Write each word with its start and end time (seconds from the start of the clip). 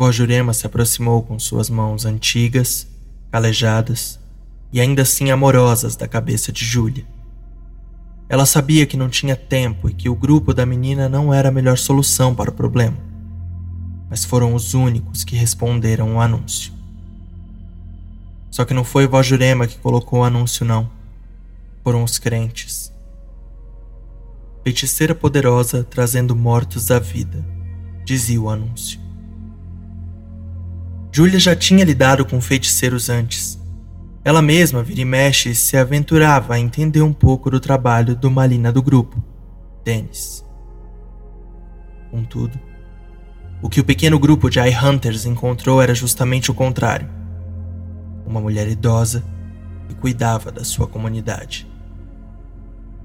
Vó 0.00 0.10
Jurema 0.10 0.54
se 0.54 0.66
aproximou 0.66 1.20
com 1.20 1.38
suas 1.38 1.68
mãos 1.68 2.06
antigas, 2.06 2.88
calejadas 3.30 4.18
e 4.72 4.80
ainda 4.80 5.02
assim 5.02 5.30
amorosas 5.30 5.94
da 5.94 6.08
cabeça 6.08 6.50
de 6.50 6.64
Júlia. 6.64 7.04
Ela 8.26 8.46
sabia 8.46 8.86
que 8.86 8.96
não 8.96 9.10
tinha 9.10 9.36
tempo 9.36 9.90
e 9.90 9.92
que 9.92 10.08
o 10.08 10.14
grupo 10.14 10.54
da 10.54 10.64
menina 10.64 11.06
não 11.06 11.34
era 11.34 11.50
a 11.50 11.52
melhor 11.52 11.76
solução 11.76 12.34
para 12.34 12.48
o 12.48 12.54
problema, 12.54 12.96
mas 14.08 14.24
foram 14.24 14.54
os 14.54 14.72
únicos 14.72 15.22
que 15.22 15.36
responderam 15.36 16.16
o 16.16 16.20
anúncio. 16.22 16.72
Só 18.50 18.64
que 18.64 18.72
não 18.72 18.84
foi 18.84 19.06
Vó 19.06 19.22
Jurema 19.22 19.66
que 19.66 19.76
colocou 19.76 20.20
o 20.20 20.24
anúncio, 20.24 20.64
não. 20.64 20.90
Foram 21.84 22.02
os 22.02 22.18
crentes. 22.18 22.90
Feiticeira 24.64 25.14
poderosa 25.14 25.84
trazendo 25.84 26.34
mortos 26.34 26.90
à 26.90 26.98
vida, 26.98 27.44
dizia 28.02 28.40
o 28.40 28.48
anúncio. 28.48 28.99
Júlia 31.12 31.40
já 31.40 31.56
tinha 31.56 31.84
lidado 31.84 32.24
com 32.24 32.40
feiticeiros 32.40 33.08
antes. 33.08 33.58
Ela 34.24 34.40
mesma, 34.40 34.82
vira 34.82 35.00
e 35.00 35.04
mexe, 35.04 35.54
se 35.56 35.76
aventurava 35.76 36.54
a 36.54 36.58
entender 36.60 37.02
um 37.02 37.12
pouco 37.12 37.50
do 37.50 37.58
trabalho 37.58 38.14
do 38.14 38.30
Malina 38.30 38.70
do 38.70 38.80
grupo, 38.80 39.22
Dennis. 39.84 40.44
Contudo, 42.12 42.58
o 43.60 43.68
que 43.68 43.80
o 43.80 43.84
pequeno 43.84 44.18
grupo 44.20 44.48
de 44.48 44.60
Eye 44.60 44.76
Hunters 44.76 45.26
encontrou 45.26 45.82
era 45.82 45.94
justamente 45.94 46.50
o 46.50 46.54
contrário. 46.54 47.08
Uma 48.24 48.40
mulher 48.40 48.68
idosa 48.68 49.24
que 49.88 49.94
cuidava 49.96 50.52
da 50.52 50.62
sua 50.62 50.86
comunidade. 50.86 51.66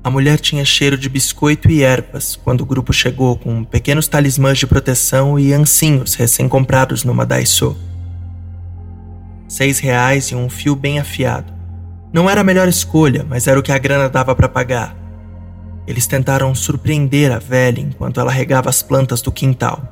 A 0.04 0.12
mulher 0.12 0.40
tinha 0.40 0.64
cheiro 0.64 0.96
de 0.96 1.10
biscoito 1.10 1.72
e 1.72 1.82
ervas 1.82 2.36
quando 2.36 2.62
o 2.62 2.66
grupo 2.66 2.94
chegou 2.94 3.36
com 3.36 3.64
pequenos 3.64 4.08
talismãs 4.08 4.60
de 4.60 4.68
proteção 4.68 5.40
e 5.40 5.52
ancinhos 5.52 6.14
recém-comprados 6.14 7.04
numa 7.04 7.26
Daiso 7.26 7.76
seis 9.48 9.80
reais 9.80 10.26
e 10.26 10.36
um 10.36 10.50
fio 10.50 10.76
bem 10.76 11.00
afiado. 11.00 11.54
Não 12.12 12.30
era 12.30 12.42
a 12.42 12.44
melhor 12.44 12.68
escolha, 12.68 13.26
mas 13.28 13.48
era 13.48 13.60
o 13.60 13.64
que 13.64 13.72
a 13.72 13.78
grana 13.78 14.10
dava 14.10 14.36
para 14.36 14.48
pagar. 14.50 14.96
Eles 15.88 16.08
tentaram 16.08 16.56
surpreender 16.56 17.32
a 17.32 17.40
velha 17.40 17.80
enquanto 17.80 18.20
ela 18.20 18.32
regava 18.32 18.70
as 18.70 18.82
plantas 18.82 19.22
do 19.22 19.32
quintal. 19.32 19.92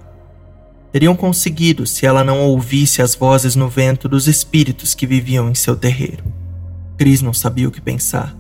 Teriam 0.92 1.16
conseguido 1.16 1.86
se 1.86 2.06
ela 2.06 2.24
não 2.24 2.42
ouvisse 2.42 3.02
as 3.02 3.16
vozes 3.16 3.56
no 3.56 3.68
vento 3.68 4.08
dos 4.08 4.28
espíritos 4.28 4.94
que 4.94 5.08
viviam 5.08 5.50
em 5.50 5.56
seu 5.56 5.76
terreiro. 5.76 6.24
Cris 6.98 7.22
não 7.22 7.34
sabia 7.34 7.68
o 7.68 7.72
que 7.72 7.82
pensar. 7.82 8.36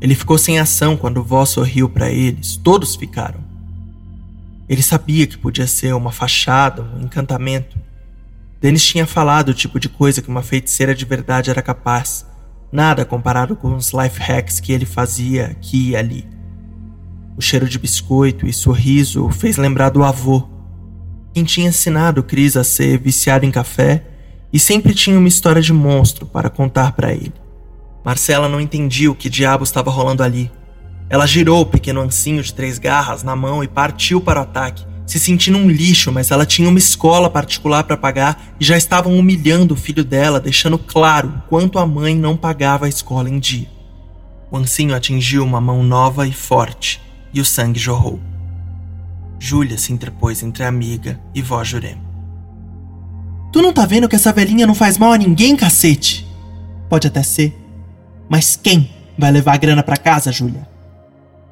Ele 0.00 0.14
ficou 0.14 0.36
sem 0.36 0.58
ação 0.58 0.96
quando 0.96 1.18
o 1.18 1.24
vó 1.24 1.44
sorriu 1.44 1.88
para 1.88 2.10
eles. 2.10 2.56
Todos 2.56 2.96
ficaram. 2.96 3.40
Ele 4.68 4.82
sabia 4.82 5.26
que 5.26 5.38
podia 5.38 5.66
ser 5.66 5.94
uma 5.94 6.10
fachada, 6.10 6.82
um 6.82 7.04
encantamento, 7.04 7.78
Dennis 8.60 8.84
tinha 8.84 9.06
falado 9.06 9.50
o 9.50 9.54
tipo 9.54 9.78
de 9.78 9.88
coisa 9.88 10.22
que 10.22 10.28
uma 10.28 10.42
feiticeira 10.42 10.94
de 10.94 11.04
verdade 11.04 11.50
era 11.50 11.62
capaz. 11.62 12.26
Nada 12.72 13.04
comparado 13.04 13.54
com 13.54 13.74
os 13.74 13.92
life 13.92 14.20
hacks 14.20 14.60
que 14.60 14.72
ele 14.72 14.86
fazia 14.86 15.46
aqui 15.46 15.90
e 15.90 15.96
ali. 15.96 16.26
O 17.36 17.42
cheiro 17.42 17.68
de 17.68 17.78
biscoito 17.78 18.46
e 18.46 18.52
sorriso 18.52 19.26
o 19.26 19.30
fez 19.30 19.56
lembrar 19.56 19.90
do 19.90 20.02
avô, 20.02 20.48
quem 21.36 21.44
tinha 21.44 21.68
ensinado 21.68 22.22
Chris 22.22 22.56
a 22.56 22.64
ser 22.64 22.98
viciado 22.98 23.44
em 23.44 23.50
café 23.50 24.02
e 24.50 24.58
sempre 24.58 24.94
tinha 24.94 25.18
uma 25.18 25.28
história 25.28 25.60
de 25.60 25.70
monstro 25.70 26.24
para 26.24 26.48
contar 26.48 26.92
para 26.92 27.12
ele. 27.12 27.34
Marcela 28.02 28.48
não 28.48 28.58
entendia 28.58 29.10
o 29.10 29.14
que 29.14 29.28
diabo 29.28 29.62
estava 29.62 29.90
rolando 29.90 30.22
ali. 30.22 30.50
Ela 31.10 31.26
girou 31.26 31.60
o 31.60 31.66
pequeno 31.66 32.00
ancinho 32.00 32.42
de 32.42 32.54
três 32.54 32.78
garras 32.78 33.22
na 33.22 33.36
mão 33.36 33.62
e 33.62 33.68
partiu 33.68 34.18
para 34.18 34.40
o 34.40 34.42
ataque, 34.44 34.86
se 35.06 35.20
sentindo 35.20 35.56
um 35.56 35.70
lixo, 35.70 36.10
mas 36.10 36.30
ela 36.30 36.44
tinha 36.44 36.68
uma 36.68 36.78
escola 36.78 37.30
particular 37.30 37.84
para 37.84 37.96
pagar 37.96 38.54
e 38.58 38.64
já 38.64 38.76
estavam 38.76 39.16
humilhando 39.16 39.74
o 39.74 39.76
filho 39.76 40.04
dela, 40.04 40.40
deixando 40.40 40.76
claro 40.76 41.42
quanto 41.48 41.78
a 41.78 41.86
mãe 41.86 42.14
não 42.14 42.36
pagava 42.36 42.86
a 42.86 42.88
escola 42.88 43.30
em 43.30 43.38
dia. 43.38 43.70
O 44.50 44.56
ancinho 44.56 44.94
atingiu 44.94 45.44
uma 45.44 45.60
mão 45.60 45.82
nova 45.82 46.26
e 46.26 46.32
forte, 46.32 47.00
e 47.32 47.40
o 47.40 47.44
sangue 47.44 47.78
jorrou. 47.78 48.20
Júlia 49.38 49.78
se 49.78 49.92
interpôs 49.92 50.42
entre 50.42 50.64
a 50.64 50.68
amiga 50.68 51.20
e 51.34 51.40
vó 51.40 51.62
Jurema. 51.62 52.04
Tu 53.52 53.62
não 53.62 53.72
tá 53.72 53.86
vendo 53.86 54.08
que 54.08 54.16
essa 54.16 54.32
velhinha 54.32 54.66
não 54.66 54.74
faz 54.74 54.98
mal 54.98 55.12
a 55.12 55.18
ninguém, 55.18 55.56
cacete? 55.56 56.26
Pode 56.88 57.06
até 57.06 57.22
ser. 57.22 57.56
Mas 58.28 58.56
quem 58.56 58.90
vai 59.16 59.30
levar 59.30 59.54
a 59.54 59.58
grana 59.58 59.82
para 59.82 59.96
casa, 59.96 60.32
Júlia? 60.32 60.68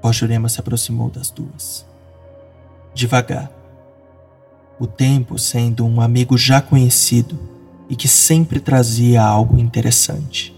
Vó 0.03 0.12
Jurema 0.12 0.48
se 0.48 0.59
aproximou 0.59 1.09
das 1.09 1.31
duas 1.31 1.94
devagar. 2.94 3.50
O 4.78 4.87
tempo 4.87 5.38
sendo 5.38 5.84
um 5.84 6.00
amigo 6.00 6.38
já 6.38 6.60
conhecido 6.60 7.38
e 7.88 7.97
que 7.97 8.09
sempre 8.09 8.60
trazia 8.60 9.22
algo 9.22 9.59
interessante. 9.59 10.55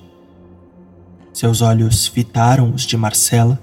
Seus 1.33 1.61
olhos 1.61 2.07
fitaram 2.07 2.73
os 2.73 2.83
de 2.83 2.97
Marcela 2.97 3.61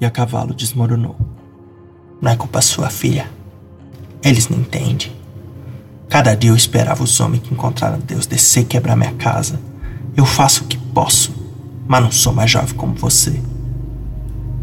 e 0.00 0.04
a 0.04 0.10
cavalo 0.10 0.54
desmoronou. 0.54 1.16
Não 2.20 2.30
é 2.30 2.36
culpa 2.36 2.60
sua, 2.60 2.90
filha. 2.90 3.30
Eles 4.22 4.48
não 4.48 4.58
entendem. 4.58 5.12
Cada 6.08 6.34
dia 6.34 6.50
eu 6.50 6.56
esperava 6.56 7.02
os 7.02 7.20
homens 7.20 7.42
que 7.42 7.54
encontraram 7.54 7.98
Deus 8.00 8.26
descer 8.26 8.62
e 8.62 8.66
quebrar 8.66 8.96
minha 8.96 9.12
casa. 9.14 9.60
Eu 10.16 10.26
faço 10.26 10.64
o 10.64 10.66
que 10.66 10.76
posso, 10.76 11.32
mas 11.86 12.02
não 12.02 12.10
sou 12.10 12.32
mais 12.32 12.50
jovem 12.50 12.74
como 12.74 12.94
você. 12.94 13.40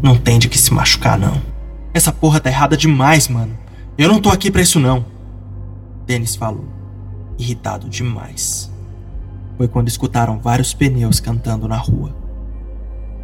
Não 0.02 0.16
tem 0.16 0.38
de 0.38 0.48
que 0.48 0.58
se 0.58 0.72
machucar, 0.72 1.18
não. 1.18 1.55
Essa 1.96 2.12
porra 2.12 2.38
tá 2.40 2.50
errada 2.50 2.76
demais, 2.76 3.26
mano. 3.26 3.56
Eu 3.96 4.10
não 4.10 4.20
tô 4.20 4.28
aqui 4.28 4.50
pra 4.50 4.60
isso 4.60 4.78
não. 4.78 5.06
Dennis 6.04 6.36
falou, 6.36 6.66
irritado 7.38 7.88
demais. 7.88 8.70
Foi 9.56 9.66
quando 9.66 9.88
escutaram 9.88 10.38
vários 10.38 10.74
pneus 10.74 11.20
cantando 11.20 11.66
na 11.66 11.78
rua. 11.78 12.14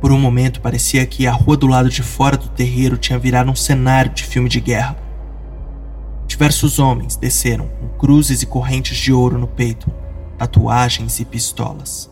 Por 0.00 0.10
um 0.10 0.18
momento 0.18 0.62
parecia 0.62 1.04
que 1.04 1.26
a 1.26 1.32
rua 1.32 1.54
do 1.54 1.66
lado 1.66 1.90
de 1.90 2.02
fora 2.02 2.38
do 2.38 2.48
terreiro 2.48 2.96
tinha 2.96 3.18
virado 3.18 3.50
um 3.50 3.54
cenário 3.54 4.10
de 4.10 4.24
filme 4.24 4.48
de 4.48 4.58
guerra. 4.58 4.96
Diversos 6.26 6.78
homens 6.78 7.14
desceram 7.14 7.68
com 7.78 7.88
cruzes 7.98 8.40
e 8.40 8.46
correntes 8.46 8.96
de 8.96 9.12
ouro 9.12 9.36
no 9.36 9.48
peito, 9.48 9.92
tatuagens 10.38 11.20
e 11.20 11.26
pistolas. 11.26 12.10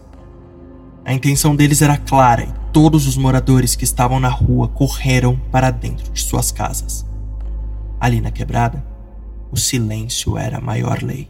A 1.07 1.15
intenção 1.15 1.57
deles 1.57 1.81
era 1.81 1.97
clara 1.97 2.43
e 2.43 2.60
todos 2.73 3.07
os 3.07 3.17
moradores 3.17 3.75
que 3.75 3.85
estavam 3.85 4.21
na 4.21 4.29
rua 4.29 4.69
correram 4.69 5.37
para 5.51 5.71
dentro 5.71 6.11
de 6.13 6.21
suas 6.23 6.51
casas. 6.51 7.07
Ali 8.01 8.21
na 8.21 8.31
quebrada, 8.31 8.85
o 9.51 9.57
silêncio 9.57 10.39
era 10.39 10.59
a 10.59 10.61
maior 10.61 11.03
lei. 11.03 11.29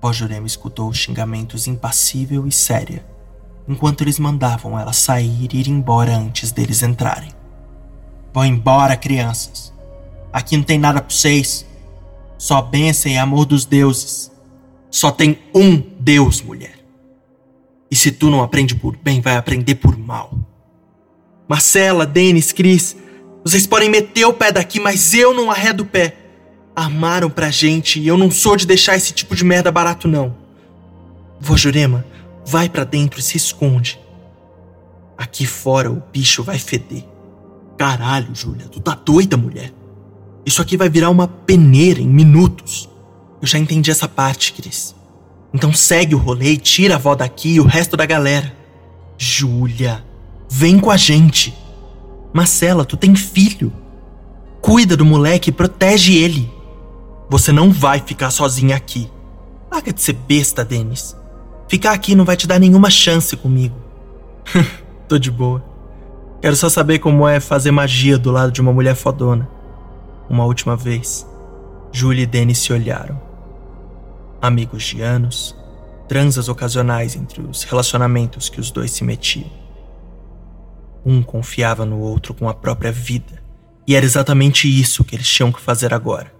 Pojorema 0.00 0.46
escutou 0.46 0.92
xingamentos 0.92 1.66
impassível 1.66 2.46
e 2.46 2.52
séria, 2.52 3.06
enquanto 3.68 4.00
eles 4.00 4.18
mandavam 4.18 4.78
ela 4.78 4.92
sair 4.92 5.48
e 5.52 5.60
ir 5.60 5.68
embora 5.68 6.16
antes 6.16 6.50
deles 6.50 6.82
entrarem. 6.82 7.30
Vão 8.32 8.44
embora, 8.44 8.96
crianças. 8.96 9.72
Aqui 10.32 10.56
não 10.56 10.64
tem 10.64 10.78
nada 10.78 11.00
para 11.02 11.14
vocês. 11.14 11.66
Só 12.38 12.62
bênção 12.62 13.12
e 13.12 13.18
amor 13.18 13.44
dos 13.44 13.64
deuses. 13.64 14.32
Só 14.90 15.10
tem 15.10 15.38
um 15.54 15.76
Deus, 16.00 16.40
mulher. 16.40 16.81
E 17.92 17.94
se 17.94 18.10
tu 18.10 18.30
não 18.30 18.42
aprende 18.42 18.74
por 18.74 18.96
bem, 18.96 19.20
vai 19.20 19.36
aprender 19.36 19.74
por 19.74 19.98
mal. 19.98 20.32
Marcela, 21.46 22.06
Denis, 22.06 22.50
Cris, 22.50 22.96
vocês 23.44 23.66
podem 23.66 23.90
meter 23.90 24.24
o 24.24 24.32
pé 24.32 24.50
daqui, 24.50 24.80
mas 24.80 25.12
eu 25.12 25.34
não 25.34 25.50
arredo 25.50 25.82
o 25.82 25.86
pé. 25.86 26.16
Armaram 26.74 27.28
pra 27.28 27.50
gente 27.50 28.00
e 28.00 28.08
eu 28.08 28.16
não 28.16 28.30
sou 28.30 28.56
de 28.56 28.66
deixar 28.66 28.96
esse 28.96 29.12
tipo 29.12 29.36
de 29.36 29.44
merda 29.44 29.70
barato, 29.70 30.08
não. 30.08 30.34
Vó 31.38 31.54
Jurema, 31.54 32.02
vai 32.46 32.66
para 32.66 32.84
dentro 32.84 33.20
e 33.20 33.22
se 33.22 33.36
esconde. 33.36 34.00
Aqui 35.18 35.44
fora 35.44 35.92
o 35.92 36.02
bicho 36.10 36.42
vai 36.42 36.58
feder. 36.58 37.04
Caralho, 37.76 38.34
Júlia, 38.34 38.68
tu 38.68 38.80
tá 38.80 38.94
doida, 38.94 39.36
mulher? 39.36 39.70
Isso 40.46 40.62
aqui 40.62 40.78
vai 40.78 40.88
virar 40.88 41.10
uma 41.10 41.28
peneira 41.28 42.00
em 42.00 42.08
minutos. 42.08 42.88
Eu 43.42 43.46
já 43.46 43.58
entendi 43.58 43.90
essa 43.90 44.08
parte, 44.08 44.54
Cris. 44.54 44.94
Então 45.54 45.72
segue 45.72 46.14
o 46.14 46.18
rolê 46.18 46.52
e 46.52 46.56
tira 46.56 46.94
a 46.94 46.96
avó 46.96 47.14
daqui 47.14 47.54
e 47.54 47.60
o 47.60 47.66
resto 47.66 47.96
da 47.96 48.06
galera. 48.06 48.52
Júlia, 49.18 50.02
vem 50.48 50.78
com 50.78 50.90
a 50.90 50.96
gente. 50.96 51.54
Marcela, 52.32 52.84
tu 52.84 52.96
tem 52.96 53.14
filho. 53.14 53.72
Cuida 54.60 54.96
do 54.96 55.04
moleque 55.04 55.50
e 55.50 55.52
protege 55.52 56.14
ele. 56.14 56.50
Você 57.28 57.52
não 57.52 57.70
vai 57.70 58.00
ficar 58.00 58.30
sozinha 58.30 58.76
aqui. 58.76 59.10
Larga 59.70 59.92
de 59.92 60.00
ser 60.00 60.14
besta, 60.14 60.64
Denis. 60.64 61.16
Ficar 61.68 61.92
aqui 61.92 62.14
não 62.14 62.24
vai 62.24 62.36
te 62.36 62.46
dar 62.46 62.58
nenhuma 62.58 62.90
chance 62.90 63.36
comigo. 63.36 63.76
Tô 65.08 65.18
de 65.18 65.30
boa. 65.30 65.62
Quero 66.40 66.56
só 66.56 66.68
saber 66.68 66.98
como 66.98 67.28
é 67.28 67.40
fazer 67.40 67.70
magia 67.70 68.18
do 68.18 68.30
lado 68.30 68.52
de 68.52 68.60
uma 68.60 68.72
mulher 68.72 68.94
fodona. 68.94 69.48
Uma 70.28 70.44
última 70.44 70.76
vez, 70.76 71.26
Julie 71.92 72.22
e 72.22 72.26
Denis 72.26 72.58
se 72.58 72.72
olharam 72.72 73.31
amigos 74.42 74.82
de 74.82 75.00
anos, 75.00 75.56
transas 76.08 76.48
ocasionais 76.48 77.14
entre 77.14 77.40
os 77.40 77.62
relacionamentos 77.62 78.48
que 78.48 78.60
os 78.60 78.72
dois 78.72 78.90
se 78.90 79.04
metiam. 79.04 79.48
Um 81.06 81.22
confiava 81.22 81.86
no 81.86 82.00
outro 82.00 82.34
com 82.34 82.48
a 82.48 82.54
própria 82.54 82.90
vida, 82.90 83.40
e 83.86 83.94
era 83.94 84.04
exatamente 84.04 84.68
isso 84.68 85.04
que 85.04 85.14
eles 85.14 85.28
tinham 85.28 85.52
que 85.52 85.60
fazer 85.60 85.94
agora. 85.94 86.34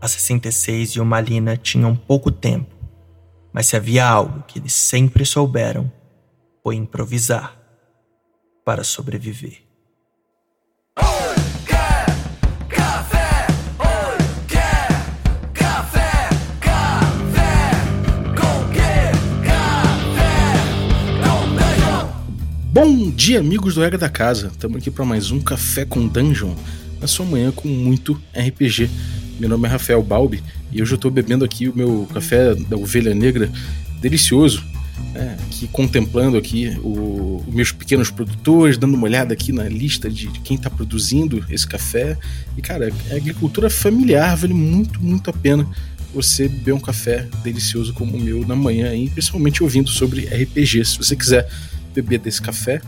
A 0.00 0.06
66 0.06 0.90
e 0.90 1.00
o 1.00 1.04
Malina 1.04 1.56
tinham 1.56 1.94
pouco 1.94 2.30
tempo, 2.30 2.74
mas 3.52 3.66
se 3.66 3.76
havia 3.76 4.08
algo 4.08 4.44
que 4.46 4.60
eles 4.60 4.72
sempre 4.72 5.26
souberam, 5.26 5.90
foi 6.62 6.76
improvisar 6.76 7.60
para 8.64 8.84
sobreviver. 8.84 9.69
Bom 22.82 23.10
dia, 23.10 23.40
amigos 23.40 23.74
do 23.74 23.82
Regra 23.82 23.98
da 23.98 24.08
Casa. 24.08 24.46
Estamos 24.46 24.78
aqui 24.78 24.90
para 24.90 25.04
mais 25.04 25.30
um 25.30 25.38
Café 25.38 25.84
com 25.84 26.08
Dungeon, 26.08 26.54
na 26.98 27.06
sua 27.06 27.26
manhã 27.26 27.52
com 27.52 27.68
muito 27.68 28.18
RPG. 28.34 28.88
Meu 29.38 29.50
nome 29.50 29.68
é 29.68 29.70
Rafael 29.70 30.02
Balbi 30.02 30.42
e 30.72 30.80
hoje 30.80 30.92
eu 30.92 30.96
estou 30.96 31.10
bebendo 31.10 31.44
aqui 31.44 31.68
o 31.68 31.76
meu 31.76 32.08
café 32.10 32.54
da 32.54 32.78
Ovelha 32.78 33.14
Negra, 33.14 33.52
delicioso, 34.00 34.64
né? 35.12 35.36
aqui 35.44 35.68
contemplando 35.68 36.38
aqui 36.38 36.74
os 36.82 37.54
meus 37.54 37.70
pequenos 37.70 38.10
produtores, 38.10 38.78
dando 38.78 38.94
uma 38.94 39.04
olhada 39.04 39.34
aqui 39.34 39.52
na 39.52 39.68
lista 39.68 40.08
de, 40.08 40.28
de 40.28 40.40
quem 40.40 40.56
está 40.56 40.70
produzindo 40.70 41.44
esse 41.50 41.66
café. 41.66 42.16
E 42.56 42.62
cara, 42.62 42.90
é 43.10 43.16
agricultura 43.16 43.68
familiar, 43.68 44.34
vale 44.38 44.54
muito, 44.54 45.02
muito 45.02 45.28
a 45.28 45.34
pena 45.34 45.68
você 46.14 46.48
beber 46.48 46.72
um 46.72 46.80
café 46.80 47.28
delicioso 47.44 47.92
como 47.92 48.16
o 48.16 48.20
meu 48.20 48.46
na 48.46 48.56
manhã, 48.56 48.94
e 48.94 49.10
principalmente 49.10 49.62
ouvindo 49.62 49.90
sobre 49.90 50.24
RPG. 50.24 50.82
Se 50.86 50.96
você 50.96 51.14
quiser 51.14 51.46
beber 51.92 52.18
desse 52.18 52.40
café 52.40 52.80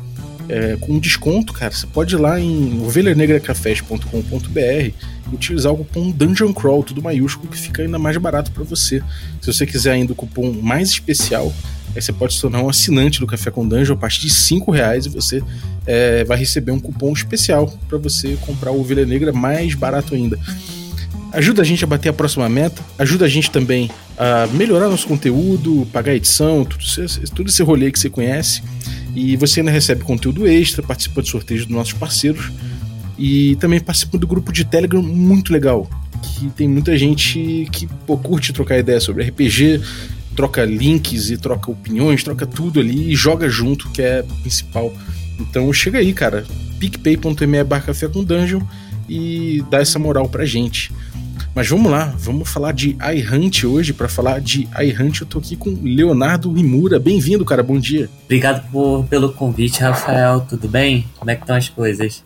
é, 0.48 0.76
com 0.80 0.98
desconto, 0.98 1.52
cara. 1.52 1.72
Você 1.72 1.86
pode 1.86 2.14
ir 2.14 2.18
lá 2.18 2.40
em 2.40 2.80
ovelhanegracafés.com.br 2.82 4.58
e 4.60 4.94
utilizar 5.32 5.72
o 5.72 5.78
cupom 5.78 6.10
Dungeon 6.10 6.52
Crawl, 6.52 6.82
tudo 6.82 7.02
maiúsculo, 7.02 7.48
que 7.50 7.58
fica 7.58 7.82
ainda 7.82 7.98
mais 7.98 8.16
barato 8.16 8.50
para 8.50 8.64
você. 8.64 9.02
Se 9.40 9.52
você 9.52 9.66
quiser 9.66 9.92
ainda 9.92 10.12
o 10.12 10.16
cupom 10.16 10.52
mais 10.52 10.90
especial, 10.90 11.52
aí 11.94 12.02
você 12.02 12.12
pode 12.12 12.34
se 12.34 12.40
tornar 12.40 12.62
um 12.62 12.68
assinante 12.68 13.20
do 13.20 13.26
Café 13.26 13.50
com 13.50 13.66
Dungeon 13.66 13.94
a 13.94 13.98
partir 13.98 14.20
de 14.20 14.30
5 14.30 14.70
reais 14.70 15.06
e 15.06 15.08
você 15.08 15.42
é, 15.86 16.24
vai 16.24 16.38
receber 16.38 16.72
um 16.72 16.80
cupom 16.80 17.12
especial 17.12 17.72
para 17.88 17.98
você 17.98 18.36
comprar 18.42 18.70
o 18.72 18.80
Ovelha 18.80 19.06
Negra 19.06 19.32
mais 19.32 19.74
barato 19.74 20.14
ainda. 20.14 20.38
Ajuda 21.32 21.62
a 21.62 21.64
gente 21.64 21.82
a 21.82 21.86
bater 21.86 22.10
a 22.10 22.12
próxima 22.12 22.46
meta, 22.48 22.82
ajuda 22.98 23.24
a 23.24 23.28
gente 23.28 23.50
também 23.50 23.90
a 24.18 24.46
melhorar 24.48 24.88
nosso 24.88 25.06
conteúdo, 25.06 25.88
pagar 25.90 26.14
edição, 26.14 26.64
tudo, 26.64 26.84
tudo 27.34 27.48
esse 27.48 27.62
rolê 27.62 27.90
que 27.90 27.98
você 27.98 28.10
conhece. 28.10 28.62
E 29.14 29.36
você 29.36 29.60
ainda 29.60 29.70
recebe 29.70 30.04
conteúdo 30.04 30.46
extra, 30.46 30.82
participa 30.82 31.22
de 31.22 31.28
sorteios 31.28 31.64
dos 31.64 31.74
nossos 31.74 31.94
parceiros 31.94 32.50
e 33.18 33.56
também 33.56 33.80
participa 33.80 34.18
do 34.18 34.26
grupo 34.26 34.52
de 34.52 34.64
Telegram 34.64 35.02
muito 35.02 35.52
legal, 35.52 35.88
que 36.22 36.48
tem 36.50 36.68
muita 36.68 36.96
gente 36.98 37.68
que 37.72 37.86
pô, 38.06 38.16
curte 38.18 38.52
trocar 38.52 38.78
ideia 38.78 39.00
sobre 39.00 39.24
RPG, 39.24 39.80
troca 40.36 40.64
links 40.64 41.30
e 41.30 41.36
troca 41.36 41.70
opiniões, 41.70 42.22
troca 42.22 42.46
tudo 42.46 42.80
ali 42.80 43.10
e 43.10 43.14
joga 43.14 43.48
junto, 43.48 43.90
que 43.90 44.02
é 44.02 44.22
principal. 44.42 44.92
Então 45.40 45.72
chega 45.72 45.98
aí, 45.98 46.12
cara, 46.12 46.44
picpay.me 46.78 47.64
barra 47.64 47.82
café 47.82 48.08
com 48.08 48.22
dungeon 48.22 48.60
e 49.08 49.64
dá 49.70 49.80
essa 49.80 49.98
moral 49.98 50.28
pra 50.28 50.44
gente. 50.44 50.92
Mas 51.54 51.68
vamos 51.68 51.90
lá, 51.92 52.06
vamos 52.18 52.48
falar 52.48 52.72
de 52.72 52.96
iHunt 53.14 53.64
hoje. 53.64 53.92
Para 53.92 54.08
falar 54.08 54.40
de 54.40 54.66
iHunt, 54.80 55.20
eu 55.20 55.26
tô 55.26 55.38
aqui 55.38 55.54
com 55.54 55.70
Leonardo 55.82 56.50
Rimura. 56.50 56.98
Bem-vindo, 56.98 57.44
cara, 57.44 57.62
bom 57.62 57.78
dia. 57.78 58.08
Obrigado 58.24 58.70
por, 58.70 59.04
pelo 59.06 59.32
convite, 59.32 59.80
Rafael. 59.80 60.40
Tudo 60.48 60.66
bem? 60.66 61.06
Como 61.18 61.30
é 61.30 61.36
que 61.36 61.42
estão 61.42 61.54
as 61.54 61.68
coisas? 61.68 62.24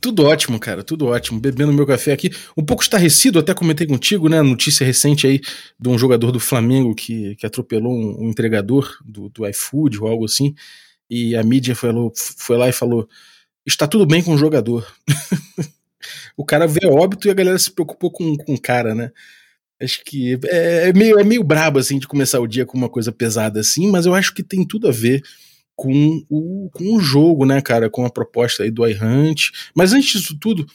Tudo 0.00 0.24
ótimo, 0.24 0.58
cara, 0.58 0.82
tudo 0.82 1.06
ótimo. 1.06 1.38
Bebendo 1.38 1.72
meu 1.72 1.86
café 1.86 2.12
aqui. 2.12 2.30
Um 2.56 2.64
pouco 2.64 2.82
estarrecido, 2.82 3.38
até 3.38 3.54
comentei 3.54 3.86
contigo, 3.86 4.28
né? 4.28 4.42
Notícia 4.42 4.84
recente 4.84 5.28
aí 5.28 5.40
de 5.78 5.88
um 5.88 5.96
jogador 5.96 6.32
do 6.32 6.40
Flamengo 6.40 6.92
que, 6.92 7.36
que 7.36 7.46
atropelou 7.46 7.92
um, 7.92 8.24
um 8.24 8.30
entregador 8.30 8.96
do, 9.04 9.28
do 9.28 9.46
iFood 9.46 10.00
ou 10.00 10.08
algo 10.08 10.24
assim. 10.24 10.54
E 11.08 11.36
a 11.36 11.42
mídia 11.44 11.76
foi, 11.76 11.90
foi 12.36 12.56
lá 12.56 12.68
e 12.68 12.72
falou: 12.72 13.08
está 13.64 13.86
tudo 13.86 14.06
bem 14.06 14.22
com 14.22 14.34
o 14.34 14.38
jogador. 14.38 14.86
o 16.36 16.44
cara 16.44 16.66
vê 16.66 16.86
óbito 16.86 17.28
e 17.28 17.30
a 17.30 17.34
galera 17.34 17.58
se 17.58 17.70
preocupou 17.70 18.10
com, 18.10 18.36
o 18.48 18.60
cara, 18.60 18.94
né? 18.94 19.10
Acho 19.80 20.02
que 20.04 20.38
é, 20.44 20.88
é, 20.88 20.92
meio, 20.92 21.18
é 21.18 21.24
meio 21.24 21.42
brabo, 21.42 21.78
assim, 21.78 21.98
de 21.98 22.06
começar 22.06 22.38
o 22.38 22.46
dia 22.46 22.66
com 22.66 22.76
uma 22.76 22.88
coisa 22.88 23.10
pesada 23.10 23.60
assim, 23.60 23.90
mas 23.90 24.04
eu 24.04 24.14
acho 24.14 24.34
que 24.34 24.42
tem 24.42 24.66
tudo 24.66 24.88
a 24.88 24.92
ver 24.92 25.22
com 25.74 26.22
o, 26.28 26.68
com 26.74 26.94
o 26.94 27.00
jogo, 27.00 27.46
né, 27.46 27.62
cara? 27.62 27.88
Com 27.88 28.04
a 28.04 28.10
proposta 28.10 28.62
aí 28.62 28.70
do 28.70 28.86
iHunt. 28.86 29.50
Mas 29.74 29.94
antes 29.94 30.20
disso 30.20 30.36
tudo, 30.38 30.64
o 30.64 30.66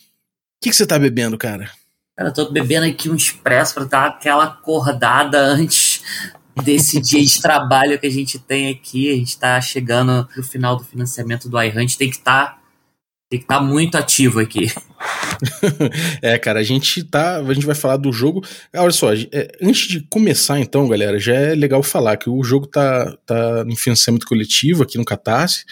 que, 0.60 0.72
que 0.72 0.75
você 0.75 0.88
tá 0.88 0.98
bebendo, 0.98 1.38
cara? 1.38 1.69
Cara, 2.18 2.30
eu 2.30 2.33
tô 2.33 2.50
bebendo 2.50 2.88
aqui 2.88 3.07
um 3.07 3.16
expresso 3.16 3.75
pra 3.75 3.83
dar 3.83 4.07
aquela 4.07 4.45
acordada 4.45 5.39
antes 5.39 6.01
desse 6.63 7.00
dia 7.00 7.24
de 7.24 7.42
trabalho 7.42 8.00
que 8.00 8.07
a 8.07 8.12
gente 8.12 8.39
tem 8.39 8.69
aqui. 8.69 9.12
A 9.12 9.16
gente 9.16 9.38
tá 9.38 9.62
chegando 9.62 10.28
pro 10.33 10.42
final 10.42 10.75
do 10.75 10.83
financiamento 10.83 11.48
do 11.48 11.62
iHunt, 11.62 11.98
tem 11.98 12.10
que 12.10 12.16
estar 12.16 12.56
tá 12.56 12.65
tem 13.30 13.39
que 13.39 13.45
estar 13.45 13.60
tá 13.60 13.63
muito 13.63 13.95
ativo 13.95 14.39
aqui. 14.39 14.68
é, 16.22 16.38
cara, 16.38 16.60
a 16.60 16.63
gente 16.63 17.04
tá. 17.04 17.38
A 17.38 17.54
gente 17.54 17.66
vai 17.66 17.75
falar 17.75 17.98
do 17.98 18.12
jogo. 18.12 18.45
Olha 18.75 18.92
só, 18.92 19.13
é, 19.13 19.51
antes 19.62 19.88
de 19.88 20.01
começar, 20.01 20.60
então, 20.60 20.88
galera, 20.88 21.19
já 21.19 21.33
é 21.33 21.56
legal 21.56 21.81
falar 21.81 22.18
que 22.18 22.30
o 22.30 22.44
jogo 22.44 22.68
tá, 22.68 23.18
tá 23.25 23.66
em 23.68 23.75
financiamento 23.75 24.27
coletivo 24.27 24.83
aqui 24.83 24.98
no 24.98 25.06
Catarse. 25.06 25.66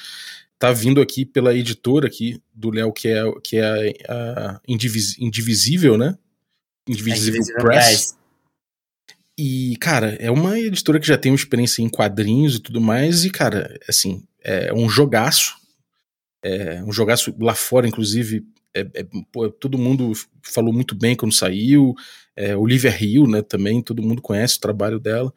Tá 0.57 0.71
vindo 0.71 1.01
aqui 1.01 1.25
pela 1.25 1.53
editora 1.53 2.07
aqui 2.07 2.41
do 2.53 2.71
Léo, 2.71 2.91
que 2.91 3.07
é, 3.07 3.21
que 3.44 3.57
é 3.57 3.94
a, 4.07 4.13
a 4.15 4.61
Indivis, 4.67 5.17
Indivisível, 5.19 5.97
né? 5.97 6.17
Indivisível, 6.88 7.41
é 7.41 7.61
Press. 7.61 7.85
Press. 7.85 8.15
E, 9.38 9.75
cara, 9.79 10.15
é 10.19 10.29
uma 10.29 10.59
editora 10.59 10.99
que 10.99 11.07
já 11.07 11.17
tem 11.17 11.31
uma 11.31 11.38
experiência 11.38 11.81
em 11.81 11.89
quadrinhos 11.89 12.56
e 12.56 12.59
tudo 12.59 12.79
mais. 12.79 13.25
E, 13.25 13.29
cara, 13.29 13.77
assim, 13.88 14.23
é 14.44 14.73
um 14.73 14.88
jogaço 14.88 15.56
é, 16.44 16.84
um 16.84 16.92
jogaço 16.92 17.34
lá 17.40 17.56
fora, 17.56 17.88
inclusive, 17.88 18.45
é, 18.75 18.81
é, 18.94 19.06
pô, 19.31 19.50
todo 19.50 19.78
mundo 19.78 20.12
falou 20.44 20.74
muito 20.74 20.95
bem 20.95 21.16
quando 21.16 21.34
saiu. 21.34 21.94
É, 22.36 22.56
Olivia 22.57 22.90
Hill, 23.00 23.28
né, 23.28 23.42
também, 23.42 23.81
todo 23.81 24.01
mundo 24.01 24.22
conhece 24.22 24.57
o 24.57 24.62
trabalho 24.62 25.00
dela. 25.00 25.31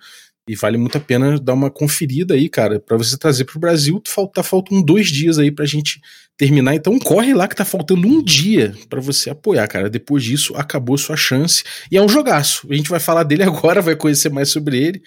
E 0.48 0.54
vale 0.54 0.78
muito 0.78 0.96
a 0.96 1.00
pena 1.00 1.40
dar 1.40 1.54
uma 1.54 1.70
conferida 1.70 2.34
aí, 2.34 2.48
cara, 2.48 2.78
para 2.78 2.96
você 2.96 3.16
trazer 3.18 3.44
pro 3.44 3.58
Brasil. 3.58 4.00
Falta, 4.06 4.44
faltam 4.44 4.80
dois 4.80 5.08
dias 5.08 5.40
aí 5.40 5.50
pra 5.50 5.66
gente 5.66 6.00
terminar. 6.36 6.76
Então 6.76 6.96
corre 7.00 7.34
lá 7.34 7.48
que 7.48 7.56
tá 7.56 7.64
faltando 7.64 8.06
um 8.06 8.22
dia 8.22 8.72
para 8.88 9.00
você 9.00 9.28
apoiar, 9.28 9.66
cara. 9.66 9.90
Depois 9.90 10.22
disso, 10.22 10.54
acabou 10.54 10.96
sua 10.96 11.16
chance. 11.16 11.64
E 11.90 11.96
é 11.96 12.02
um 12.02 12.08
jogaço. 12.08 12.68
A 12.70 12.74
gente 12.76 12.88
vai 12.88 13.00
falar 13.00 13.24
dele 13.24 13.42
agora, 13.44 13.82
vai 13.82 13.96
conhecer 13.96 14.28
mais 14.28 14.48
sobre 14.48 14.78
ele. 14.78 15.02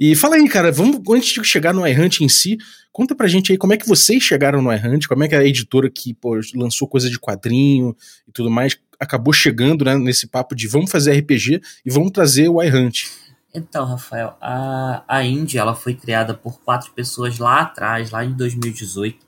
E 0.00 0.16
fala 0.16 0.34
aí, 0.34 0.48
cara, 0.48 0.72
vamos, 0.72 1.00
antes 1.10 1.34
de 1.34 1.44
chegar 1.44 1.72
no 1.72 1.86
iHunt 1.86 2.22
em 2.22 2.28
si, 2.28 2.58
conta 2.90 3.14
pra 3.14 3.28
gente 3.28 3.52
aí 3.52 3.58
como 3.58 3.74
é 3.74 3.76
que 3.76 3.86
vocês 3.86 4.20
chegaram 4.22 4.60
no 4.60 4.72
iHunt, 4.72 5.06
como 5.06 5.22
é 5.22 5.28
que 5.28 5.36
a 5.36 5.44
editora 5.44 5.88
que 5.88 6.14
pô, 6.14 6.40
lançou 6.56 6.88
coisa 6.88 7.08
de 7.08 7.18
quadrinho 7.18 7.94
e 8.26 8.32
tudo 8.32 8.50
mais 8.50 8.76
acabou 8.98 9.32
chegando 9.32 9.84
né, 9.84 9.96
nesse 9.96 10.26
papo 10.26 10.54
de 10.54 10.66
vamos 10.66 10.90
fazer 10.90 11.12
RPG 11.12 11.60
e 11.84 11.90
vamos 11.90 12.10
trazer 12.10 12.48
o 12.48 12.62
iHunt. 12.62 13.04
Então, 13.52 13.84
Rafael, 13.84 14.36
a, 14.40 15.02
a 15.08 15.24
Indie 15.24 15.58
ela 15.58 15.74
foi 15.74 15.94
criada 15.94 16.34
por 16.34 16.60
quatro 16.60 16.92
pessoas 16.92 17.38
lá 17.38 17.62
atrás, 17.62 18.10
lá 18.10 18.24
em 18.24 18.32
2018, 18.32 19.26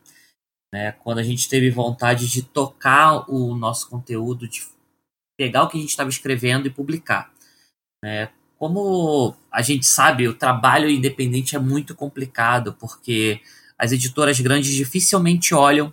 né, 0.73 0.93
quando 0.93 1.19
a 1.19 1.23
gente 1.23 1.49
teve 1.49 1.71
vontade 1.71 2.29
de 2.29 2.43
tocar 2.43 3.29
o 3.29 3.55
nosso 3.57 3.89
conteúdo, 3.89 4.47
de 4.47 4.63
pegar 5.37 5.65
o 5.65 5.69
que 5.69 5.77
a 5.77 5.81
gente 5.81 5.91
estava 5.91 6.09
escrevendo 6.09 6.67
e 6.67 6.71
publicar. 6.71 7.33
Né. 8.03 8.31
Como 8.57 9.35
a 9.51 9.61
gente 9.61 9.85
sabe, 9.87 10.29
o 10.29 10.35
trabalho 10.35 10.89
independente 10.89 11.57
é 11.57 11.59
muito 11.59 11.95
complicado, 11.95 12.75
porque 12.75 13.41
as 13.77 13.91
editoras 13.91 14.39
grandes 14.39 14.73
dificilmente 14.73 15.53
olham 15.53 15.93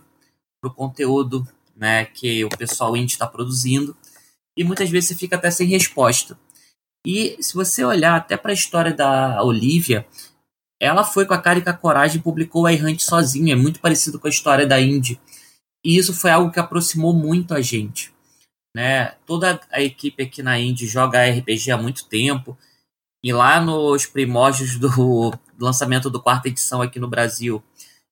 para 0.62 0.70
o 0.70 0.74
conteúdo 0.74 1.48
né, 1.76 2.06
que 2.06 2.46
o 2.46 2.50
pessoal 2.50 2.96
indie 2.96 3.14
está 3.14 3.26
produzindo, 3.26 3.98
e 4.56 4.64
muitas 4.64 4.90
vezes 4.90 5.10
você 5.10 5.16
fica 5.16 5.36
até 5.36 5.50
sem 5.50 5.68
resposta. 5.68 6.38
E 7.12 7.42
se 7.42 7.56
você 7.56 7.84
olhar 7.84 8.16
até 8.16 8.38
para 8.38 8.52
a 8.52 8.54
história 8.54 8.94
da 8.94 9.42
Olivia, 9.42 10.06
ela 10.80 11.04
foi 11.04 11.26
com 11.26 11.34
a 11.34 11.42
cara 11.42 11.58
e 11.58 11.62
com 11.64 11.72
a 11.72 11.74
coragem 11.74 12.20
e 12.20 12.24
publicou 12.24 12.68
a 12.68 12.72
Errante 12.72 13.02
sozinha, 13.02 13.54
é 13.54 13.56
muito 13.56 13.80
parecido 13.80 14.20
com 14.20 14.28
a 14.28 14.30
história 14.30 14.68
da 14.68 14.80
Indy. 14.80 15.20
E 15.84 15.98
isso 15.98 16.14
foi 16.14 16.30
algo 16.30 16.52
que 16.52 16.60
aproximou 16.60 17.12
muito 17.12 17.56
a 17.56 17.62
gente. 17.62 18.14
Né? 18.76 19.16
Toda 19.26 19.60
a 19.72 19.82
equipe 19.82 20.22
aqui 20.22 20.44
na 20.44 20.60
Indy 20.60 20.86
joga 20.86 21.28
RPG 21.28 21.72
há 21.72 21.78
muito 21.78 22.06
tempo. 22.06 22.56
E 23.24 23.34
lá 23.34 23.60
nos 23.60 24.06
primórdios 24.06 24.78
do 24.78 25.34
lançamento 25.60 26.12
do 26.12 26.22
quarta 26.22 26.48
edição 26.48 26.80
aqui 26.80 27.00
no 27.00 27.08
Brasil, 27.08 27.64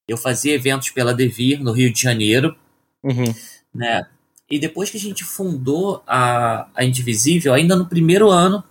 eu 0.08 0.18
fazia 0.18 0.56
eventos 0.56 0.90
pela 0.90 1.14
Devir, 1.14 1.62
no 1.62 1.72
Rio 1.72 1.94
de 1.94 2.02
Janeiro. 2.02 2.56
Uhum. 3.04 3.32
Né? 3.76 4.08
E 4.50 4.58
depois 4.58 4.90
que 4.90 4.98
a 4.98 5.00
gente 5.00 5.24
fundou 5.24 6.02
a, 6.08 6.68
a 6.74 6.84
Indivisível, 6.84 7.54
ainda 7.54 7.76
no 7.76 7.86
primeiro 7.86 8.32
ano, 8.32 8.64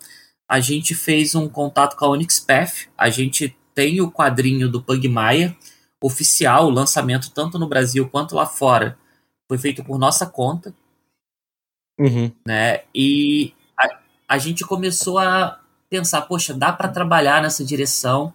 a 0.48 0.60
gente 0.60 0.94
fez 0.94 1.34
um 1.34 1.48
contato 1.48 1.96
com 1.96 2.04
a 2.04 2.08
Onyx 2.10 2.38
Path. 2.38 2.88
A 2.96 3.10
gente 3.10 3.56
tem 3.74 4.00
o 4.00 4.10
quadrinho 4.10 4.68
do 4.68 4.82
Pugmire 4.82 5.56
oficial, 6.00 6.66
o 6.66 6.70
lançamento 6.70 7.30
tanto 7.30 7.58
no 7.58 7.68
Brasil 7.68 8.08
quanto 8.08 8.36
lá 8.36 8.46
fora. 8.46 8.96
Foi 9.48 9.58
feito 9.58 9.84
por 9.84 9.98
nossa 9.98 10.26
conta. 10.26 10.74
Uhum. 11.98 12.30
Né? 12.46 12.82
E 12.94 13.54
a, 13.76 13.98
a 14.28 14.38
gente 14.38 14.64
começou 14.64 15.18
a 15.18 15.60
pensar, 15.90 16.22
poxa, 16.22 16.54
dá 16.54 16.72
para 16.72 16.88
trabalhar 16.88 17.42
nessa 17.42 17.64
direção. 17.64 18.32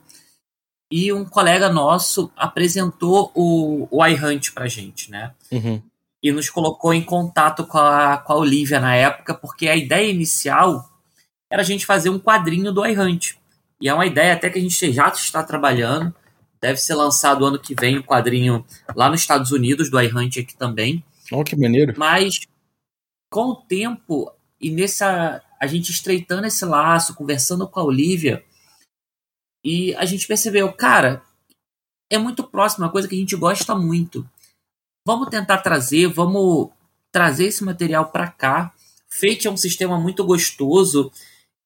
E 0.91 1.13
um 1.13 1.23
colega 1.23 1.69
nosso 1.69 2.29
apresentou 2.35 3.31
o, 3.33 3.87
o 3.89 4.05
iHunt 4.05 4.51
pra 4.51 4.67
gente, 4.67 5.09
né? 5.09 5.33
Uhum. 5.49 5.81
E 6.21 6.31
nos 6.33 6.49
colocou 6.49 6.93
em 6.93 7.01
contato 7.01 7.65
com 7.65 7.77
a, 7.77 8.17
com 8.17 8.33
a 8.33 8.35
Olivia 8.35 8.79
na 8.79 8.93
época, 8.93 9.33
porque 9.33 9.69
a 9.69 9.75
ideia 9.75 10.11
inicial 10.11 10.90
era 11.51 11.61
a 11.61 11.65
gente 11.65 11.85
fazer 11.85 12.09
um 12.09 12.17
quadrinho 12.17 12.71
do 12.71 12.85
iHunt. 12.85 13.37
E 13.81 13.89
é 13.89 13.93
uma 13.93 14.05
ideia 14.05 14.33
até 14.33 14.49
que 14.49 14.57
a 14.57 14.61
gente 14.61 14.91
já 14.93 15.09
está 15.09 15.43
trabalhando. 15.43 16.15
Deve 16.61 16.77
ser 16.77 16.95
lançado 16.95 17.45
ano 17.45 17.59
que 17.59 17.75
vem 17.75 17.97
o 17.97 17.99
um 17.99 18.03
quadrinho 18.03 18.65
lá 18.95 19.09
nos 19.09 19.19
Estados 19.19 19.51
Unidos, 19.51 19.89
do 19.89 19.99
iHunt 19.99 20.39
aqui 20.39 20.55
também. 20.55 21.03
Oh, 21.31 21.43
que 21.43 21.55
maneiro. 21.55 21.93
Mas 21.97 22.39
com 23.29 23.49
o 23.49 23.55
tempo 23.55 24.31
e 24.59 24.71
nessa 24.71 25.41
a 25.59 25.67
gente 25.67 25.91
estreitando 25.91 26.47
esse 26.47 26.65
laço, 26.65 27.13
conversando 27.13 27.67
com 27.67 27.79
a 27.79 27.83
Olivia, 27.83 28.43
e 29.63 29.93
a 29.95 30.05
gente 30.05 30.25
percebeu, 30.25 30.71
cara, 30.73 31.21
é 32.09 32.17
muito 32.17 32.43
próximo, 32.43 32.83
uma 32.83 32.91
coisa 32.91 33.07
que 33.07 33.15
a 33.15 33.17
gente 33.17 33.35
gosta 33.35 33.75
muito. 33.75 34.27
Vamos 35.05 35.29
tentar 35.29 35.59
trazer, 35.59 36.07
vamos 36.07 36.69
trazer 37.11 37.45
esse 37.45 37.63
material 37.63 38.11
para 38.11 38.27
cá. 38.27 38.73
Fate 39.07 39.47
é 39.47 39.51
um 39.51 39.57
sistema 39.57 39.99
muito 39.99 40.23
gostoso 40.23 41.11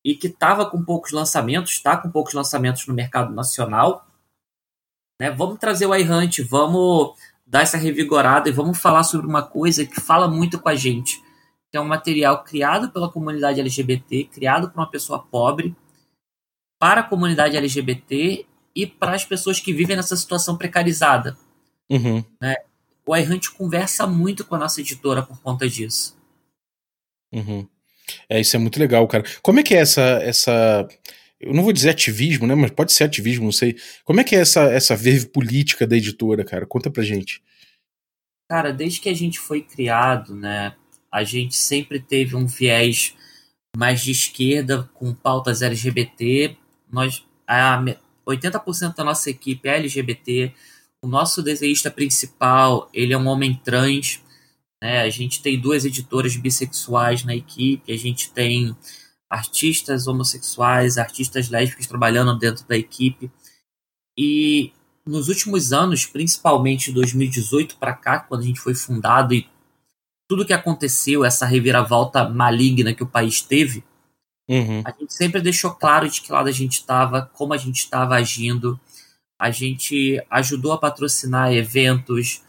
e 0.05 0.15
que 0.15 0.27
estava 0.27 0.69
com 0.69 0.85
poucos 0.85 1.11
lançamentos, 1.11 1.71
está 1.71 1.97
com 1.97 2.11
poucos 2.11 2.35
lançamentos 2.35 2.85
no 2.85 2.93
mercado 2.93 3.33
nacional. 3.33 4.05
Né? 5.19 5.31
Vamos 5.31 5.57
trazer 5.57 5.87
o 5.87 5.95
iHunt, 5.95 6.43
vamos 6.43 7.17
dar 7.43 7.61
essa 7.61 7.75
revigorada 7.75 8.47
e 8.47 8.51
vamos 8.51 8.77
falar 8.77 9.03
sobre 9.03 9.25
uma 9.25 9.41
coisa 9.41 9.83
que 9.83 9.99
fala 9.99 10.27
muito 10.27 10.59
com 10.59 10.69
a 10.69 10.75
gente, 10.75 11.19
que 11.71 11.77
é 11.77 11.81
um 11.81 11.87
material 11.87 12.43
criado 12.43 12.91
pela 12.91 13.11
comunidade 13.11 13.59
LGBT, 13.59 14.25
criado 14.25 14.69
por 14.69 14.79
uma 14.79 14.89
pessoa 14.89 15.17
pobre, 15.17 15.75
para 16.79 17.01
a 17.01 17.03
comunidade 17.03 17.57
LGBT 17.57 18.45
e 18.75 18.85
para 18.85 19.15
as 19.15 19.25
pessoas 19.25 19.59
que 19.59 19.73
vivem 19.73 19.95
nessa 19.95 20.15
situação 20.15 20.55
precarizada. 20.55 21.35
Uhum. 21.89 22.23
Né? 22.39 22.55
O 23.07 23.15
iHunt 23.15 23.49
conversa 23.57 24.05
muito 24.05 24.45
com 24.45 24.53
a 24.53 24.59
nossa 24.59 24.81
editora 24.81 25.23
por 25.23 25.41
conta 25.41 25.67
disso. 25.67 26.15
Uhum. 27.33 27.67
É, 28.29 28.39
isso 28.39 28.55
é 28.55 28.59
muito 28.59 28.79
legal, 28.79 29.07
cara. 29.07 29.23
Como 29.41 29.59
é 29.59 29.63
que 29.63 29.73
é 29.73 29.79
essa, 29.79 30.01
essa 30.21 30.87
eu 31.39 31.53
não 31.53 31.63
vou 31.63 31.73
dizer 31.73 31.89
ativismo, 31.89 32.47
né? 32.47 32.55
Mas 32.55 32.71
pode 32.71 32.93
ser 32.93 33.03
ativismo, 33.03 33.45
não 33.45 33.51
sei. 33.51 33.75
Como 34.03 34.19
é 34.19 34.23
que 34.23 34.35
é 34.35 34.39
essa, 34.39 34.63
essa 34.63 34.95
verve 34.95 35.27
política 35.27 35.85
da 35.85 35.95
editora, 35.95 36.43
cara? 36.43 36.65
Conta 36.65 36.89
pra 36.89 37.03
gente. 37.03 37.41
Cara, 38.49 38.71
desde 38.71 38.99
que 38.99 39.09
a 39.09 39.13
gente 39.13 39.39
foi 39.39 39.61
criado, 39.61 40.35
né? 40.35 40.73
A 41.11 41.23
gente 41.23 41.55
sempre 41.55 41.99
teve 41.99 42.35
um 42.35 42.45
viés 42.45 43.15
mais 43.75 44.01
de 44.01 44.11
esquerda, 44.11 44.89
com 44.93 45.13
pautas 45.13 45.61
LGBT. 45.61 46.55
Nós, 46.91 47.25
a 47.47 47.83
80% 48.27 48.95
da 48.95 49.03
nossa 49.03 49.29
equipe 49.29 49.67
é 49.67 49.75
LGBT. 49.75 50.51
O 51.01 51.07
nosso 51.07 51.43
desenhista 51.43 51.91
principal, 51.91 52.89
ele 52.93 53.13
é 53.13 53.17
um 53.17 53.27
homem 53.27 53.59
trans. 53.63 54.21
Né? 54.85 55.01
A 55.01 55.09
gente 55.09 55.41
tem 55.41 55.59
duas 55.59 55.83
editoras 55.83 56.35
bissexuais 56.35 57.23
na 57.23 57.35
equipe. 57.35 57.91
A 57.91 57.97
gente 57.97 58.29
tem 58.29 58.77
artistas 59.27 60.05
homossexuais, 60.05 60.99
artistas 60.99 61.49
lésbicas 61.49 61.87
trabalhando 61.87 62.37
dentro 62.37 62.67
da 62.67 62.77
equipe. 62.77 63.31
E 64.15 64.71
nos 65.03 65.27
últimos 65.27 65.73
anos, 65.73 66.05
principalmente 66.05 66.91
2018 66.91 67.77
para 67.77 67.93
cá, 67.93 68.19
quando 68.19 68.41
a 68.41 68.45
gente 68.45 68.59
foi 68.59 68.75
fundado 68.75 69.33
e 69.33 69.49
tudo 70.29 70.45
que 70.45 70.53
aconteceu, 70.53 71.25
essa 71.25 71.47
reviravolta 71.47 72.29
maligna 72.29 72.93
que 72.93 73.01
o 73.01 73.07
país 73.07 73.41
teve, 73.41 73.83
uhum. 74.47 74.83
a 74.85 74.91
gente 74.91 75.15
sempre 75.15 75.41
deixou 75.41 75.71
claro 75.71 76.07
de 76.07 76.21
que 76.21 76.31
lado 76.31 76.47
a 76.47 76.51
gente 76.51 76.73
estava, 76.73 77.23
como 77.33 77.55
a 77.55 77.57
gente 77.57 77.79
estava 77.79 78.13
agindo. 78.13 78.79
A 79.39 79.49
gente 79.49 80.23
ajudou 80.29 80.73
a 80.73 80.77
patrocinar 80.77 81.51
eventos 81.51 82.44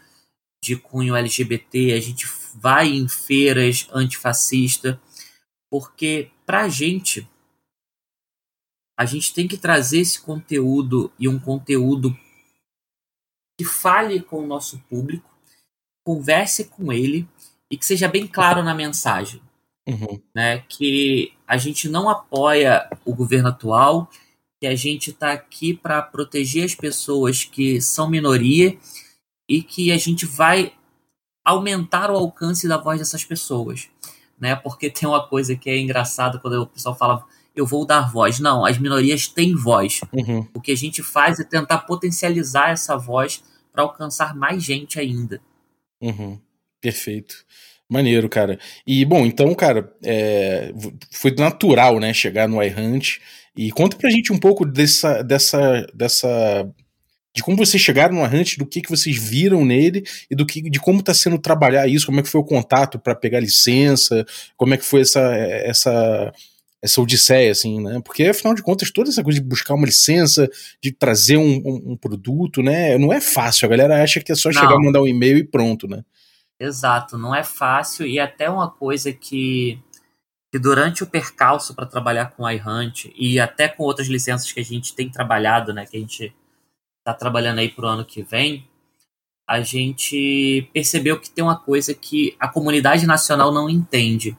de 0.63 0.75
cunho 0.75 1.15
LGBT, 1.15 1.93
a 1.93 1.99
gente 1.99 2.25
vai 2.55 2.89
em 2.89 3.07
feiras 3.07 3.87
antifascistas, 3.93 4.97
porque 5.69 6.31
pra 6.45 6.67
gente, 6.67 7.29
a 8.97 9.05
gente 9.05 9.33
tem 9.33 9.47
que 9.47 9.57
trazer 9.57 9.99
esse 9.99 10.19
conteúdo 10.19 11.11
e 11.19 11.27
um 11.27 11.39
conteúdo 11.39 12.17
que 13.57 13.65
fale 13.65 14.21
com 14.21 14.43
o 14.43 14.47
nosso 14.47 14.79
público, 14.89 15.29
converse 16.05 16.65
com 16.65 16.91
ele 16.91 17.27
e 17.71 17.77
que 17.77 17.85
seja 17.85 18.07
bem 18.07 18.27
claro 18.27 18.63
na 18.63 18.73
mensagem. 18.73 19.41
Uhum. 19.87 20.21
Né? 20.33 20.59
Que 20.69 21.33
a 21.47 21.57
gente 21.57 21.89
não 21.89 22.09
apoia 22.09 22.89
o 23.05 23.15
governo 23.15 23.49
atual, 23.49 24.09
que 24.59 24.67
a 24.67 24.75
gente 24.75 25.11
está 25.11 25.31
aqui 25.31 25.73
para 25.73 26.01
proteger 26.01 26.65
as 26.65 26.75
pessoas 26.75 27.43
que 27.43 27.81
são 27.81 28.09
minoria 28.09 28.77
e 29.47 29.61
que 29.61 29.91
a 29.91 29.97
gente 29.97 30.25
vai 30.25 30.73
aumentar 31.45 32.11
o 32.11 32.15
alcance 32.15 32.67
da 32.67 32.77
voz 32.77 32.99
dessas 32.99 33.23
pessoas 33.23 33.89
né? 34.39 34.55
Porque 34.55 34.89
tem 34.91 35.07
uma 35.07 35.25
coisa 35.27 35.55
que 35.55 35.69
é 35.69 35.77
engraçada 35.77 36.39
quando 36.39 36.61
o 36.61 36.67
pessoal 36.67 36.95
fala 36.95 37.25
eu 37.55 37.65
vou 37.65 37.85
dar 37.85 38.11
voz. 38.11 38.39
Não, 38.39 38.63
as 38.63 38.77
minorias 38.77 39.27
têm 39.27 39.55
voz. 39.55 40.01
Uhum. 40.13 40.47
O 40.53 40.61
que 40.61 40.71
a 40.71 40.77
gente 40.77 41.01
faz 41.01 41.39
é 41.39 41.43
tentar 41.43 41.79
potencializar 41.79 42.69
essa 42.69 42.95
voz 42.95 43.43
para 43.73 43.81
alcançar 43.81 44.35
mais 44.35 44.63
gente 44.63 44.99
ainda. 44.99 45.41
Uhum. 45.99 46.39
Perfeito. 46.79 47.43
Maneiro, 47.89 48.29
cara. 48.29 48.59
E, 48.85 49.03
bom, 49.05 49.25
então, 49.25 49.55
cara, 49.55 49.91
é, 50.03 50.71
foi 51.11 51.33
natural, 51.35 51.99
né, 51.99 52.13
chegar 52.13 52.47
no 52.47 52.61
iHunt. 52.61 53.19
E 53.55 53.71
conta 53.71 53.97
pra 53.97 54.11
gente 54.11 54.31
um 54.31 54.37
pouco 54.37 54.63
dessa, 54.63 55.23
dessa, 55.23 55.87
dessa 55.95 56.69
de 57.37 57.43
como 57.43 57.55
vocês 57.55 57.81
chegaram 57.81 58.15
no 58.15 58.23
Hunt, 58.23 58.57
do 58.57 58.65
que, 58.65 58.81
que 58.81 58.89
vocês 58.89 59.15
viram 59.15 59.63
nele 59.63 60.03
e 60.29 60.35
do 60.35 60.43
que, 60.43 60.67
de 60.67 60.79
como 60.79 61.01
está 61.01 61.13
sendo 61.13 61.37
trabalhar 61.37 61.87
isso, 61.87 62.07
como 62.07 62.19
é 62.19 62.23
que 62.23 62.29
foi 62.29 62.41
o 62.41 62.43
contato 62.43 62.97
para 62.97 63.13
pegar 63.13 63.39
licença, 63.39 64.25
como 64.55 64.73
é 64.73 64.77
que 64.77 64.83
foi 64.83 65.01
essa, 65.01 65.21
essa, 65.21 66.33
essa 66.81 66.99
odisseia, 66.99 67.51
assim, 67.51 67.79
né? 67.79 68.01
Porque, 68.03 68.23
afinal 68.23 68.55
de 68.55 68.63
contas, 68.63 68.89
toda 68.89 69.11
essa 69.11 69.23
coisa 69.23 69.39
de 69.39 69.45
buscar 69.45 69.75
uma 69.75 69.85
licença, 69.85 70.49
de 70.81 70.91
trazer 70.91 71.37
um, 71.37 71.61
um, 71.63 71.91
um 71.91 71.95
produto, 71.95 72.63
né? 72.63 72.97
Não 72.97 73.13
é 73.13 73.21
fácil. 73.21 73.67
A 73.67 73.69
galera 73.69 74.01
acha 74.01 74.19
que 74.19 74.31
é 74.31 74.35
só 74.35 74.49
não. 74.49 74.59
chegar, 74.59 74.79
mandar 74.79 75.03
um 75.03 75.07
e-mail 75.07 75.37
e 75.37 75.43
pronto, 75.43 75.87
né? 75.87 76.03
Exato, 76.59 77.19
não 77.19 77.35
é 77.35 77.43
fácil 77.43 78.07
e 78.07 78.19
até 78.19 78.49
uma 78.49 78.67
coisa 78.67 79.13
que, 79.13 79.77
que 80.51 80.57
durante 80.57 81.03
o 81.03 81.07
percalço 81.07 81.75
para 81.75 81.85
trabalhar 81.85 82.31
com 82.31 82.49
iHunt 82.49 83.13
e 83.15 83.39
até 83.39 83.67
com 83.67 83.83
outras 83.83 84.07
licenças 84.07 84.51
que 84.51 84.59
a 84.59 84.65
gente 84.65 84.95
tem 84.95 85.07
trabalhado, 85.07 85.71
né? 85.71 85.85
Que 85.85 85.97
a 85.97 85.99
gente 85.99 86.33
está 87.07 87.13
trabalhando 87.13 87.59
aí 87.59 87.69
para 87.69 87.85
o 87.85 87.87
ano 87.87 88.05
que 88.05 88.21
vem, 88.21 88.67
a 89.47 89.61
gente 89.61 90.69
percebeu 90.73 91.17
que 91.17 91.29
tem 91.29 91.41
uma 91.41 91.57
coisa 91.57 91.93
que 91.93 92.35
a 92.37 92.49
comunidade 92.49 93.07
nacional 93.07 93.49
não 93.49 93.69
entende. 93.69 94.37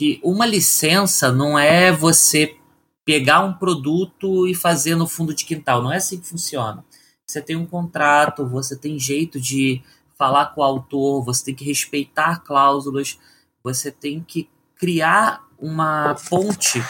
Que 0.00 0.20
uma 0.22 0.44
licença 0.44 1.30
não 1.30 1.56
é 1.56 1.92
você 1.92 2.56
pegar 3.04 3.44
um 3.44 3.52
produto 3.52 4.48
e 4.48 4.54
fazer 4.54 4.96
no 4.96 5.06
fundo 5.06 5.32
de 5.32 5.44
quintal. 5.44 5.80
Não 5.80 5.92
é 5.92 5.98
assim 5.98 6.18
que 6.18 6.26
funciona. 6.26 6.84
Você 7.24 7.40
tem 7.40 7.54
um 7.54 7.64
contrato, 7.64 8.44
você 8.44 8.76
tem 8.76 8.98
jeito 8.98 9.40
de 9.40 9.80
falar 10.18 10.46
com 10.46 10.60
o 10.60 10.64
autor, 10.64 11.24
você 11.24 11.44
tem 11.44 11.54
que 11.54 11.64
respeitar 11.64 12.40
cláusulas, 12.40 13.18
você 13.62 13.92
tem 13.92 14.20
que 14.20 14.48
criar 14.74 15.45
uma 15.58 16.14
ponte 16.28 16.82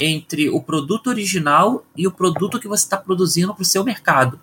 entre 0.00 0.48
o 0.48 0.60
produto 0.60 1.08
original 1.08 1.84
e 1.96 2.06
o 2.06 2.12
produto 2.12 2.58
que 2.58 2.68
você 2.68 2.84
está 2.84 2.96
produzindo 2.96 3.54
para 3.54 3.62
o 3.62 3.66
seu 3.66 3.84
mercado. 3.84 4.40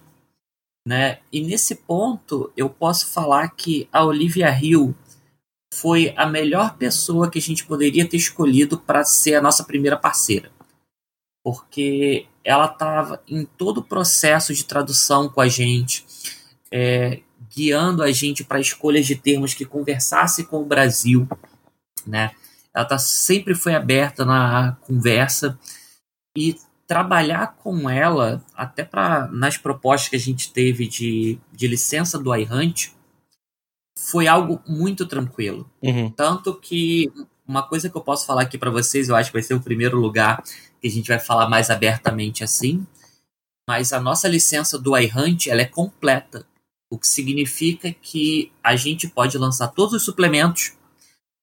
Né? 0.85 1.19
E 1.31 1.41
nesse 1.41 1.75
ponto, 1.75 2.51
eu 2.55 2.69
posso 2.69 3.07
falar 3.07 3.49
que 3.49 3.89
a 3.91 4.05
Olivia 4.05 4.49
Hill 4.57 4.95
foi 5.73 6.13
a 6.15 6.25
melhor 6.25 6.77
pessoa 6.77 7.29
que 7.29 7.39
a 7.39 7.41
gente 7.41 7.65
poderia 7.65 8.07
ter 8.07 8.17
escolhido 8.17 8.79
para 8.79 9.03
ser 9.03 9.35
a 9.35 9.41
nossa 9.41 9.63
primeira 9.63 9.97
parceira. 9.97 10.49
Porque 11.43 12.25
ela 12.43 12.65
estava 12.65 13.21
em 13.27 13.45
todo 13.45 13.79
o 13.79 13.83
processo 13.83 14.53
de 14.53 14.63
tradução 14.63 15.27
com 15.27 15.41
a 15.41 15.47
gente, 15.49 16.05
é, 16.71 17.19
guiando 17.53 18.01
a 18.01 18.11
gente 18.11 18.43
para 18.43 18.59
escolhas 18.59 19.05
de 19.05 19.15
termos 19.15 19.53
que 19.53 19.65
conversasse 19.65 20.45
com 20.45 20.61
o 20.61 20.65
Brasil, 20.65 21.27
né? 22.05 22.31
Ela 22.77 22.85
tá, 22.85 22.99
sempre 22.99 23.55
foi 23.55 23.73
aberta 23.73 24.23
na 24.23 24.77
conversa 24.81 25.57
e 26.37 26.55
trabalhar 26.85 27.55
com 27.57 27.89
ela, 27.89 28.45
até 28.55 28.83
para 28.83 29.27
nas 29.29 29.57
propostas 29.57 30.09
que 30.09 30.15
a 30.15 30.19
gente 30.19 30.53
teve 30.53 30.87
de, 30.87 31.39
de 31.51 31.67
licença 31.67 32.19
do 32.19 32.33
iHunt, 32.35 32.91
foi 33.97 34.27
algo 34.27 34.61
muito 34.67 35.07
tranquilo. 35.07 35.67
Uhum. 35.81 36.11
Tanto 36.11 36.53
que 36.53 37.11
uma 37.47 37.67
coisa 37.67 37.89
que 37.89 37.97
eu 37.97 38.01
posso 38.01 38.27
falar 38.27 38.43
aqui 38.43 38.59
para 38.59 38.69
vocês, 38.69 39.09
eu 39.09 39.15
acho 39.15 39.31
que 39.31 39.37
vai 39.37 39.43
ser 39.43 39.55
o 39.55 39.59
primeiro 39.59 39.99
lugar 39.99 40.43
que 40.79 40.87
a 40.87 40.91
gente 40.91 41.07
vai 41.07 41.17
falar 41.17 41.49
mais 41.49 41.71
abertamente 41.71 42.43
assim, 42.43 42.85
mas 43.67 43.91
a 43.91 43.99
nossa 43.99 44.27
licença 44.27 44.77
do 44.77 44.95
iHunt 44.95 45.47
ela 45.47 45.61
é 45.61 45.65
completa, 45.65 46.45
o 46.91 46.99
que 46.99 47.07
significa 47.07 47.91
que 47.91 48.51
a 48.63 48.75
gente 48.75 49.07
pode 49.07 49.35
lançar 49.35 49.69
todos 49.69 49.95
os 49.95 50.03
suplementos 50.03 50.76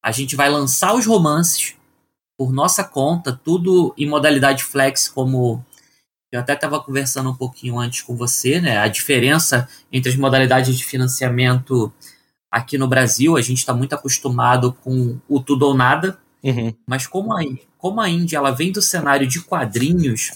a 0.05 0.13
gente 0.13 0.37
vai 0.37 0.51
lançar 0.51 0.95
os 0.95 1.07
romances 1.07 1.75
por 2.37 2.53
nossa 2.53 2.85
conta, 2.85 3.33
tudo 3.43 3.95
em 3.97 4.07
modalidade 4.07 4.63
flex, 4.63 5.09
como 5.09 5.65
eu 6.31 6.41
até 6.41 6.53
estava 6.53 6.79
conversando 6.79 7.31
um 7.31 7.35
pouquinho 7.35 7.79
antes 7.79 8.03
com 8.03 8.15
você, 8.15 8.61
né? 8.61 8.77
A 8.77 8.87
diferença 8.87 9.67
entre 9.91 10.13
as 10.13 10.17
modalidades 10.19 10.77
de 10.77 10.85
financiamento 10.85 11.91
aqui 12.51 12.77
no 12.77 12.87
Brasil, 12.87 13.35
a 13.35 13.41
gente 13.41 13.61
está 13.61 13.73
muito 13.73 13.95
acostumado 13.95 14.75
com 14.85 15.19
o 15.27 15.41
tudo 15.41 15.63
ou 15.63 15.75
nada, 15.75 16.19
uhum. 16.43 16.75
mas 16.87 17.07
como 17.07 17.33
a, 17.33 17.41
como 17.79 17.99
a 17.99 18.11
Índia 18.11 18.37
ela 18.37 18.51
vem 18.51 18.71
do 18.71 18.83
cenário 18.83 19.27
de 19.27 19.41
quadrinhos, 19.41 20.33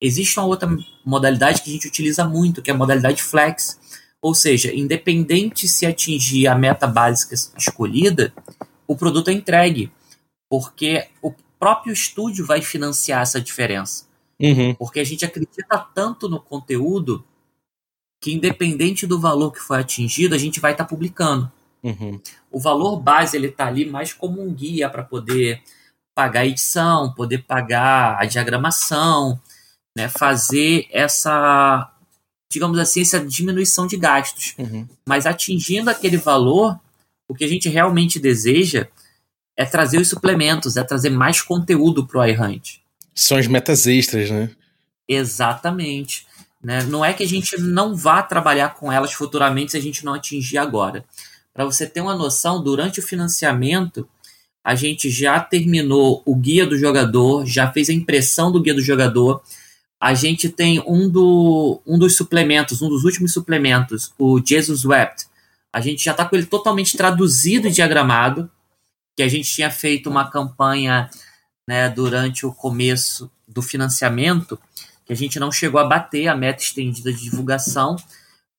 existe 0.00 0.36
uma 0.36 0.46
outra 0.46 0.68
modalidade 1.04 1.62
que 1.62 1.70
a 1.70 1.72
gente 1.72 1.86
utiliza 1.86 2.24
muito, 2.24 2.60
que 2.60 2.72
é 2.72 2.74
a 2.74 2.76
modalidade 2.76 3.22
flex. 3.22 3.78
Ou 4.20 4.34
seja, 4.34 4.74
independente 4.74 5.68
se 5.68 5.86
atingir 5.86 6.48
a 6.48 6.56
meta 6.56 6.88
básica 6.88 7.34
escolhida, 7.56 8.32
o 8.86 8.96
produto 8.96 9.28
é 9.28 9.32
entregue, 9.32 9.92
porque 10.50 11.08
o 11.20 11.32
próprio 11.58 11.92
estúdio 11.92 12.44
vai 12.44 12.60
financiar 12.60 13.22
essa 13.22 13.40
diferença. 13.40 14.06
Uhum. 14.40 14.74
Porque 14.74 15.00
a 15.00 15.04
gente 15.04 15.24
acredita 15.24 15.78
tanto 15.94 16.28
no 16.28 16.40
conteúdo 16.40 17.24
que, 18.20 18.32
independente 18.32 19.06
do 19.06 19.20
valor 19.20 19.52
que 19.52 19.60
foi 19.60 19.78
atingido, 19.78 20.34
a 20.34 20.38
gente 20.38 20.60
vai 20.60 20.72
estar 20.72 20.84
tá 20.84 20.88
publicando. 20.88 21.50
Uhum. 21.82 22.20
O 22.50 22.60
valor 22.60 23.00
base 23.00 23.36
ele 23.36 23.48
está 23.48 23.66
ali 23.66 23.84
mais 23.84 24.12
como 24.12 24.42
um 24.42 24.52
guia 24.52 24.88
para 24.88 25.02
poder 25.02 25.62
pagar 26.14 26.40
a 26.40 26.46
edição, 26.46 27.12
poder 27.14 27.38
pagar 27.44 28.20
a 28.20 28.24
diagramação, 28.24 29.40
né, 29.96 30.08
fazer 30.08 30.86
essa, 30.90 31.90
digamos 32.50 32.78
assim, 32.78 33.02
essa 33.02 33.24
diminuição 33.24 33.86
de 33.86 33.96
gastos. 33.96 34.54
Uhum. 34.58 34.86
Mas 35.06 35.26
atingindo 35.26 35.90
aquele 35.90 36.16
valor, 36.16 36.78
o 37.32 37.34
que 37.34 37.44
a 37.44 37.48
gente 37.48 37.66
realmente 37.70 38.20
deseja 38.20 38.86
é 39.56 39.64
trazer 39.64 39.98
os 39.98 40.08
suplementos, 40.08 40.76
é 40.76 40.84
trazer 40.84 41.08
mais 41.08 41.40
conteúdo 41.40 42.06
para 42.06 42.20
o 42.20 42.26
iHunt. 42.26 42.82
São 43.14 43.38
as 43.38 43.46
metas 43.46 43.86
extras, 43.86 44.30
né? 44.30 44.50
Exatamente. 45.08 46.26
Né? 46.62 46.82
Não 46.84 47.02
é 47.02 47.14
que 47.14 47.22
a 47.22 47.28
gente 47.28 47.58
não 47.58 47.96
vá 47.96 48.22
trabalhar 48.22 48.74
com 48.74 48.92
elas 48.92 49.14
futuramente 49.14 49.72
se 49.72 49.78
a 49.78 49.80
gente 49.80 50.04
não 50.04 50.12
atingir 50.12 50.58
agora. 50.58 51.04
Para 51.54 51.64
você 51.64 51.86
ter 51.86 52.02
uma 52.02 52.14
noção, 52.14 52.62
durante 52.62 53.00
o 53.00 53.02
financiamento, 53.02 54.06
a 54.62 54.74
gente 54.74 55.08
já 55.08 55.40
terminou 55.40 56.22
o 56.26 56.36
guia 56.36 56.66
do 56.66 56.78
jogador, 56.78 57.46
já 57.46 57.72
fez 57.72 57.88
a 57.88 57.94
impressão 57.94 58.52
do 58.52 58.60
guia 58.60 58.74
do 58.74 58.82
jogador. 58.82 59.42
A 59.98 60.12
gente 60.12 60.50
tem 60.50 60.82
um, 60.86 61.08
do, 61.08 61.80
um 61.86 61.98
dos 61.98 62.14
suplementos, 62.14 62.82
um 62.82 62.90
dos 62.90 63.04
últimos 63.04 63.32
suplementos, 63.32 64.12
o 64.18 64.38
Jesus 64.44 64.84
Wept. 64.84 65.31
A 65.72 65.80
gente 65.80 66.04
já 66.04 66.10
está 66.10 66.24
com 66.24 66.36
ele 66.36 66.46
totalmente 66.46 66.96
traduzido 66.96 67.68
e 67.68 67.70
diagramado, 67.70 68.50
que 69.16 69.22
a 69.22 69.28
gente 69.28 69.50
tinha 69.50 69.70
feito 69.70 70.10
uma 70.10 70.30
campanha 70.30 71.08
né, 71.66 71.88
durante 71.88 72.44
o 72.44 72.52
começo 72.52 73.30
do 73.46 73.62
financiamento, 73.62 74.58
que 75.04 75.12
a 75.12 75.16
gente 75.16 75.38
não 75.38 75.50
chegou 75.50 75.80
a 75.80 75.84
bater 75.84 76.28
a 76.28 76.36
meta 76.36 76.62
estendida 76.62 77.12
de 77.12 77.22
divulgação, 77.22 77.96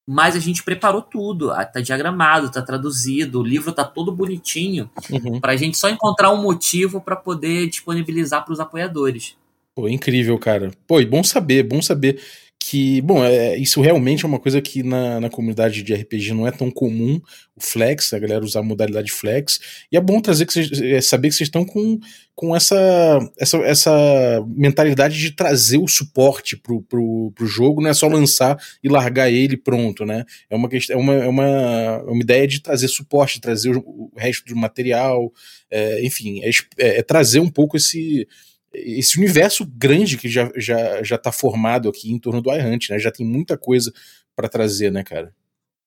mas 0.06 0.36
a 0.36 0.40
gente 0.40 0.64
preparou 0.64 1.02
tudo, 1.02 1.52
ah, 1.52 1.64
tá 1.64 1.80
diagramado, 1.80 2.52
tá 2.52 2.62
traduzido, 2.62 3.40
o 3.40 3.44
livro 3.44 3.72
tá 3.72 3.86
todo 3.86 4.12
bonitinho, 4.12 4.90
uhum. 5.10 5.40
para 5.40 5.54
a 5.54 5.56
gente 5.56 5.78
só 5.78 5.90
encontrar 5.90 6.32
um 6.32 6.42
motivo 6.42 7.00
para 7.00 7.16
poder 7.16 7.70
disponibilizar 7.70 8.44
para 8.44 8.54
os 8.54 8.60
apoiadores. 8.60 9.36
Pô, 9.74 9.88
incrível, 9.88 10.38
cara. 10.38 10.72
Pô, 10.86 11.00
e 11.00 11.06
bom 11.06 11.24
saber, 11.24 11.64
bom 11.64 11.82
saber 11.82 12.22
que, 12.66 13.02
bom, 13.02 13.26
é, 13.26 13.58
isso 13.58 13.82
realmente 13.82 14.24
é 14.24 14.28
uma 14.28 14.40
coisa 14.40 14.62
que 14.62 14.84
na, 14.84 15.20
na 15.20 15.30
comunidade 15.30 15.84
de 15.84 15.94
RPG 15.94 16.34
não 16.34 16.48
é 16.48 16.52
tão 16.52 16.72
comum, 16.72 17.20
o 17.58 17.62
flex, 17.62 18.14
a 18.14 18.20
galera 18.20 18.46
usar 18.46 18.62
a 18.62 18.64
modalidade 18.64 19.12
flex, 19.12 19.60
e 19.92 19.98
é 19.98 20.00
bom 20.00 20.22
trazer 20.22 20.46
que 20.46 20.54
cês, 20.54 20.72
é, 20.82 21.02
saber 21.02 21.28
que 21.28 21.36
vocês 21.36 21.50
estão 21.50 21.66
com, 21.66 22.00
com 22.34 22.56
essa, 22.56 23.20
essa, 23.38 23.58
essa 23.58 24.46
mentalidade 24.48 25.20
de 25.20 25.32
trazer 25.32 25.78
o 25.78 25.90
suporte 25.90 26.56
pro, 26.56 26.82
pro, 26.84 27.34
pro 27.36 27.46
jogo, 27.46 27.82
não 27.82 27.90
é 27.90 27.94
só 27.94 28.08
lançar 28.08 28.58
e 28.82 28.88
largar 28.88 29.30
ele 29.30 29.58
pronto, 29.58 30.06
né? 30.06 30.24
É 30.50 30.56
uma, 30.56 30.70
é 30.90 30.96
uma, 30.96 31.14
é 31.16 31.28
uma, 31.28 31.46
é 31.46 32.12
uma 32.12 32.24
ideia 32.24 32.48
de 32.48 32.62
trazer 32.62 32.88
suporte, 32.88 33.42
trazer 33.42 33.76
o, 33.76 33.82
o 33.86 34.12
resto 34.16 34.46
do 34.46 34.56
material, 34.56 35.34
é, 35.70 36.02
enfim, 36.06 36.42
é, 36.42 36.50
é, 36.78 37.00
é 37.00 37.04
trazer 37.04 37.42
um 37.42 37.50
pouco 37.50 37.76
esse 37.76 38.26
esse 38.74 39.18
universo 39.18 39.66
grande 39.66 40.18
que 40.18 40.28
já, 40.28 40.52
já, 40.56 41.04
já 41.04 41.18
tá 41.18 41.32
formado 41.32 41.88
aqui 41.88 42.12
em 42.12 42.20
torno 42.20 42.42
do 42.42 42.52
iHunt, 42.52 42.90
né? 42.90 43.00
Já 43.00 43.12
tem 43.12 43.26
muita 43.26 43.58
coisa 43.58 43.94
para 44.36 44.50
trazer, 44.50 44.92
né, 44.92 45.04
cara? 45.04 45.34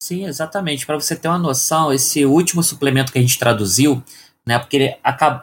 Sim, 0.01 0.27
exatamente. 0.27 0.87
Para 0.87 0.99
você 0.99 1.17
ter 1.17 1.29
uma 1.29 1.39
noção, 1.39 1.93
esse 1.93 2.25
último 2.25 2.63
suplemento 2.63 3.13
que 3.13 3.19
a 3.19 3.21
gente 3.21 3.39
traduziu, 3.39 4.03
né? 4.47 4.59
Porque 4.59 4.77
ele, 4.77 4.97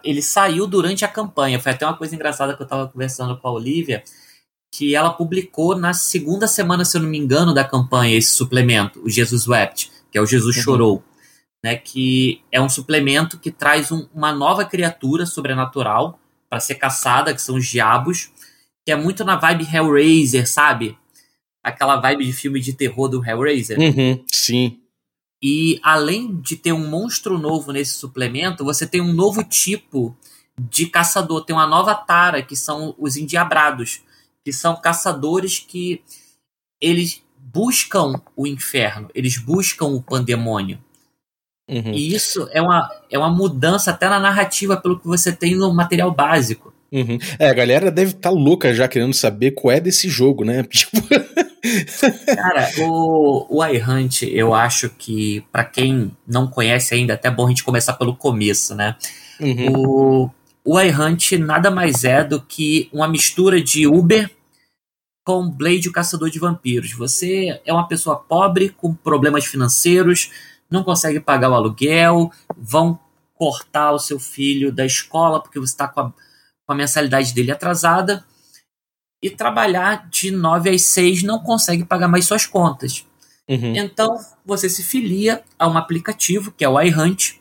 ele 0.03 0.21
saiu 0.21 0.65
durante 0.67 1.03
a 1.03 1.07
campanha. 1.07 1.59
Foi 1.59 1.71
até 1.71 1.85
uma 1.85 1.97
coisa 1.97 2.15
engraçada 2.15 2.55
que 2.55 2.61
eu 2.61 2.65
estava 2.65 2.87
conversando 2.87 3.37
com 3.37 3.47
a 3.47 3.51
Olivia, 3.51 4.03
que 4.73 4.95
ela 4.95 5.11
publicou 5.11 5.77
na 5.77 5.93
segunda 5.93 6.47
semana, 6.47 6.85
se 6.85 6.97
eu 6.97 7.01
não 7.01 7.09
me 7.09 7.17
engano, 7.17 7.53
da 7.53 7.63
campanha 7.63 8.17
esse 8.17 8.31
suplemento, 8.31 9.01
o 9.03 9.09
Jesus 9.09 9.47
Wept, 9.47 9.91
que 10.11 10.17
é 10.17 10.21
o 10.21 10.25
Jesus 10.25 10.55
uhum. 10.57 10.63
Chorou. 10.63 11.03
Né, 11.65 11.77
que 11.77 12.41
é 12.51 12.59
um 12.59 12.67
suplemento 12.67 13.39
que 13.39 13.49
traz 13.49 13.89
um, 13.89 14.05
uma 14.13 14.33
nova 14.33 14.65
criatura 14.65 15.25
sobrenatural 15.25 16.19
para 16.53 16.59
ser 16.59 16.75
caçada, 16.75 17.33
que 17.33 17.41
são 17.41 17.55
os 17.55 17.65
diabos, 17.65 18.29
que 18.85 18.91
é 18.91 18.95
muito 18.95 19.25
na 19.25 19.35
vibe 19.35 19.67
Hellraiser, 19.73 20.47
sabe? 20.47 20.95
Aquela 21.63 21.95
vibe 21.95 22.25
de 22.25 22.31
filme 22.31 22.59
de 22.59 22.73
terror 22.73 23.09
do 23.09 23.25
Hellraiser. 23.25 23.79
Uhum, 23.79 24.23
sim. 24.31 24.79
E 25.41 25.79
além 25.81 26.39
de 26.39 26.55
ter 26.55 26.71
um 26.71 26.87
monstro 26.87 27.39
novo 27.39 27.71
nesse 27.71 27.95
suplemento, 27.95 28.63
você 28.63 28.85
tem 28.85 29.01
um 29.01 29.11
novo 29.11 29.43
tipo 29.43 30.15
de 30.55 30.85
caçador. 30.85 31.43
Tem 31.43 31.55
uma 31.55 31.65
nova 31.65 31.95
tara, 31.95 32.43
que 32.43 32.55
são 32.55 32.93
os 32.99 33.17
endiabrados, 33.17 34.03
que 34.45 34.53
são 34.53 34.79
caçadores 34.79 35.57
que 35.57 36.03
eles 36.79 37.23
buscam 37.35 38.21
o 38.35 38.45
inferno, 38.45 39.09
eles 39.15 39.39
buscam 39.39 39.87
o 39.87 40.03
pandemônio. 40.03 40.79
Uhum. 41.69 41.93
E 41.93 42.13
isso 42.13 42.47
é 42.51 42.61
uma, 42.61 42.89
é 43.09 43.17
uma 43.17 43.29
mudança 43.29 43.91
até 43.91 44.09
na 44.09 44.19
narrativa 44.19 44.75
pelo 44.77 44.99
que 44.99 45.07
você 45.07 45.31
tem 45.31 45.55
no 45.55 45.73
material 45.73 46.11
básico. 46.11 46.73
Uhum. 46.91 47.17
É, 47.39 47.49
a 47.49 47.53
galera 47.53 47.89
deve 47.89 48.11
estar 48.11 48.29
tá 48.29 48.35
louca 48.35 48.73
já 48.73 48.87
querendo 48.87 49.13
saber 49.13 49.51
qual 49.51 49.71
é 49.71 49.79
desse 49.79 50.09
jogo, 50.09 50.45
né? 50.45 50.63
Tipo... 50.69 50.97
Cara, 52.35 52.69
o, 52.79 53.57
o 53.57 53.65
iHunt, 53.65 54.23
eu 54.23 54.53
acho 54.53 54.89
que, 54.89 55.43
para 55.51 55.63
quem 55.63 56.11
não 56.27 56.45
conhece 56.45 56.93
ainda, 56.93 57.13
é 57.13 57.15
até 57.15 57.31
bom 57.31 57.45
a 57.45 57.49
gente 57.49 57.63
começar 57.63 57.93
pelo 57.93 58.15
começo, 58.15 58.75
né? 58.75 58.95
Uhum. 59.39 59.73
O, 59.75 60.29
o 60.65 60.79
iHunt 60.79 61.37
nada 61.37 61.71
mais 61.71 62.03
é 62.03 62.23
do 62.23 62.41
que 62.41 62.89
uma 62.91 63.07
mistura 63.07 63.61
de 63.61 63.87
Uber 63.87 64.29
com 65.25 65.49
Blade, 65.49 65.87
o 65.87 65.91
Caçador 65.91 66.29
de 66.29 66.37
Vampiros. 66.37 66.93
Você 66.93 67.59
é 67.65 67.73
uma 67.73 67.87
pessoa 67.87 68.17
pobre, 68.17 68.69
com 68.69 68.93
problemas 68.93 69.45
financeiros, 69.45 70.29
não 70.73 70.83
consegue 70.83 71.19
pagar 71.19 71.51
o 71.51 71.53
aluguel, 71.53 72.31
vão 72.57 72.99
cortar 73.35 73.91
o 73.91 73.99
seu 73.99 74.19
filho 74.19 74.71
da 74.71 74.83
escola 74.83 75.39
porque 75.39 75.59
você 75.59 75.71
está 75.71 75.87
com 75.87 75.99
a, 76.01 76.09
com 76.65 76.73
a 76.73 76.75
mensalidade 76.75 77.31
dele 77.31 77.51
atrasada 77.51 78.25
e 79.21 79.29
trabalhar 79.29 80.09
de 80.09 80.31
9 80.31 80.71
às 80.71 80.81
6 80.81 81.21
não 81.23 81.39
consegue 81.39 81.85
pagar 81.85 82.07
mais 82.07 82.25
suas 82.25 82.47
contas. 82.47 83.05
Uhum. 83.47 83.75
Então 83.75 84.17
você 84.43 84.67
se 84.67 84.81
filia 84.81 85.43
a 85.59 85.67
um 85.67 85.77
aplicativo 85.77 86.51
que 86.51 86.65
é 86.65 86.69
o 86.69 86.81
iHunt, 86.81 87.39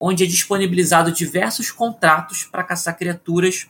onde 0.00 0.24
é 0.24 0.26
disponibilizado 0.26 1.12
diversos 1.12 1.70
contratos 1.70 2.44
para 2.44 2.64
caçar 2.64 2.96
criaturas 2.98 3.68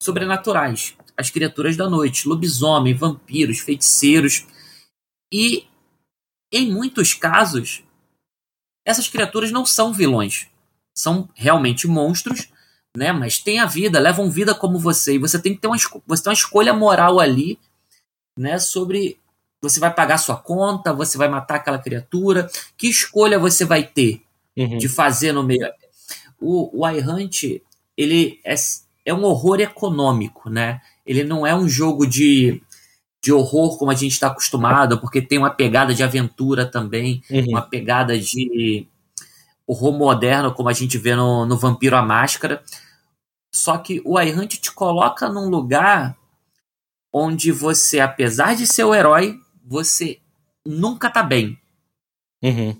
sobrenaturais, 0.00 0.96
as 1.16 1.30
criaturas 1.30 1.76
da 1.76 1.88
noite, 1.88 2.28
lobisomem, 2.28 2.94
vampiros, 2.94 3.58
feiticeiros 3.58 4.46
e 5.32 5.66
em 6.52 6.70
muitos 6.70 7.14
casos 7.14 7.83
essas 8.84 9.08
criaturas 9.08 9.50
não 9.50 9.64
são 9.64 9.92
vilões. 9.92 10.46
São 10.94 11.28
realmente 11.34 11.88
monstros, 11.88 12.48
né? 12.96 13.12
Mas 13.12 13.38
têm 13.38 13.58
a 13.58 13.66
vida, 13.66 13.98
levam 13.98 14.30
vida 14.30 14.54
como 14.54 14.78
você. 14.78 15.14
E 15.14 15.18
você 15.18 15.38
tem 15.38 15.54
que 15.54 15.60
ter 15.60 15.66
uma, 15.66 15.76
você 16.06 16.22
tem 16.22 16.30
uma 16.30 16.34
escolha 16.34 16.72
moral 16.72 17.18
ali, 17.18 17.58
né? 18.38 18.58
Sobre 18.58 19.18
você 19.60 19.80
vai 19.80 19.92
pagar 19.92 20.18
sua 20.18 20.36
conta, 20.36 20.92
você 20.92 21.16
vai 21.16 21.28
matar 21.28 21.56
aquela 21.56 21.78
criatura. 21.78 22.48
Que 22.76 22.88
escolha 22.88 23.38
você 23.38 23.64
vai 23.64 23.82
ter 23.82 24.22
uhum. 24.56 24.78
de 24.78 24.88
fazer 24.88 25.32
no 25.32 25.42
meio? 25.42 25.66
O, 26.40 26.82
o 26.82 26.88
iHunt, 26.88 27.62
ele 27.96 28.38
é, 28.44 28.54
é 29.06 29.14
um 29.14 29.24
horror 29.24 29.60
econômico, 29.60 30.50
né? 30.50 30.80
Ele 31.06 31.24
não 31.24 31.46
é 31.46 31.54
um 31.54 31.68
jogo 31.68 32.06
de 32.06 32.62
de 33.24 33.32
horror 33.32 33.78
como 33.78 33.90
a 33.90 33.94
gente 33.94 34.12
está 34.12 34.26
acostumado, 34.26 35.00
porque 35.00 35.22
tem 35.22 35.38
uma 35.38 35.48
pegada 35.48 35.94
de 35.94 36.02
aventura 36.02 36.66
também, 36.66 37.22
uhum. 37.30 37.46
uma 37.48 37.62
pegada 37.62 38.18
de 38.18 38.86
horror 39.66 39.96
moderno, 39.96 40.52
como 40.52 40.68
a 40.68 40.74
gente 40.74 40.98
vê 40.98 41.16
no, 41.16 41.46
no 41.46 41.56
Vampiro 41.56 41.96
a 41.96 42.02
Máscara. 42.02 42.62
Só 43.50 43.78
que 43.78 44.02
o 44.04 44.20
iHunt 44.20 44.58
te 44.60 44.70
coloca 44.72 45.26
num 45.30 45.48
lugar 45.48 46.14
onde 47.10 47.50
você, 47.50 47.98
apesar 47.98 48.54
de 48.54 48.66
ser 48.66 48.84
o 48.84 48.94
herói, 48.94 49.40
você 49.64 50.18
nunca 50.66 51.08
tá 51.08 51.22
bem. 51.22 51.58
Uhum. 52.42 52.76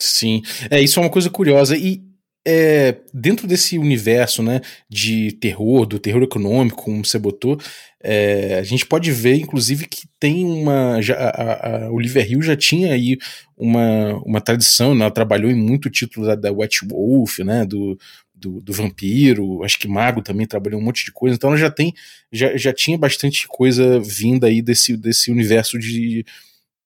Sim, 0.00 0.40
é 0.70 0.80
isso 0.80 1.00
é 1.00 1.02
uma 1.02 1.10
coisa 1.10 1.28
curiosa 1.28 1.76
e 1.76 2.05
é, 2.48 2.94
dentro 3.12 3.48
desse 3.48 3.76
universo 3.76 4.40
né, 4.40 4.60
de 4.88 5.32
terror, 5.32 5.84
do 5.84 5.98
terror 5.98 6.22
econômico, 6.22 6.84
como 6.84 7.04
você 7.04 7.18
botou, 7.18 7.58
é, 8.00 8.60
a 8.60 8.62
gente 8.62 8.86
pode 8.86 9.10
ver, 9.10 9.34
inclusive, 9.34 9.88
que 9.88 10.06
tem 10.20 10.44
uma. 10.44 11.02
Já, 11.02 11.16
a, 11.16 11.88
a 11.88 12.22
Hill 12.22 12.40
já 12.42 12.54
tinha 12.54 12.92
aí 12.92 13.18
uma, 13.56 14.14
uma 14.24 14.40
tradição, 14.40 14.94
né, 14.94 15.00
ela 15.00 15.10
trabalhou 15.10 15.50
em 15.50 15.56
muito 15.56 15.90
título 15.90 16.24
da, 16.24 16.36
da 16.36 16.52
Wet 16.52 16.86
Wolf, 16.88 17.40
né, 17.40 17.64
do, 17.64 17.98
do, 18.32 18.60
do, 18.60 18.72
vampiro, 18.72 19.64
acho 19.64 19.76
que 19.76 19.88
Mago 19.88 20.22
também 20.22 20.46
trabalhou 20.46 20.80
um 20.80 20.84
monte 20.84 21.04
de 21.04 21.10
coisa, 21.10 21.34
então 21.34 21.50
ela 21.50 21.58
já 21.58 21.70
tem, 21.70 21.92
já, 22.30 22.56
já 22.56 22.72
tinha 22.72 22.96
bastante 22.96 23.48
coisa 23.48 23.98
vinda 23.98 24.46
aí 24.46 24.62
desse, 24.62 24.96
desse 24.96 25.32
universo 25.32 25.76
de, 25.78 26.24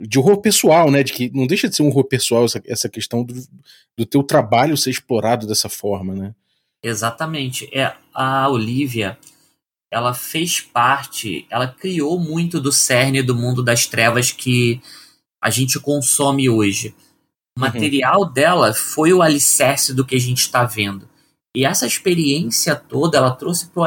de 0.01 0.19
horror 0.19 0.41
pessoal, 0.41 0.91
né? 0.91 1.03
De 1.03 1.13
que 1.13 1.31
não 1.35 1.47
deixa 1.47 1.69
de 1.69 1.77
ser 1.77 1.83
um 1.83 1.89
horror 1.89 2.05
pessoal 2.05 2.45
essa, 2.45 2.63
essa 2.67 2.89
questão 2.89 3.23
do, 3.23 3.35
do 3.97 4.07
teu 4.07 4.23
trabalho 4.23 4.77
ser 4.77 4.91
explorado 4.91 5.47
dessa 5.47 5.69
forma, 5.69 6.15
né? 6.15 6.35
Exatamente. 6.83 7.69
É, 7.73 7.95
a 8.15 8.49
Olivia, 8.49 9.19
ela 9.91 10.15
fez 10.15 10.61
parte, 10.61 11.47
ela 11.51 11.69
criou 11.69 12.19
muito 12.19 12.61
do 12.61 12.73
cerne 12.73 13.23
do 13.23 13.35
mundo 13.35 13.63
das 13.63 13.87
trevas 13.87 14.31
que 14.31 14.81
a 15.43 15.51
gente 15.51 15.79
consome 15.79 16.49
hoje. 16.49 16.95
O 17.57 17.61
uhum. 17.61 17.67
material 17.67 18.23
uhum. 18.23 18.33
dela 18.33 18.73
foi 18.73 19.13
o 19.13 19.23
alicerce 19.23 19.93
do 19.93 20.05
que 20.05 20.15
a 20.15 20.21
gente 20.21 20.41
está 20.41 20.65
vendo. 20.65 21.09
E 21.55 21.65
essa 21.65 21.87
experiência 21.87 22.77
toda 22.77 23.19
ela 23.19 23.33
trouxe 23.33 23.67
para 23.67 23.83
o 23.83 23.87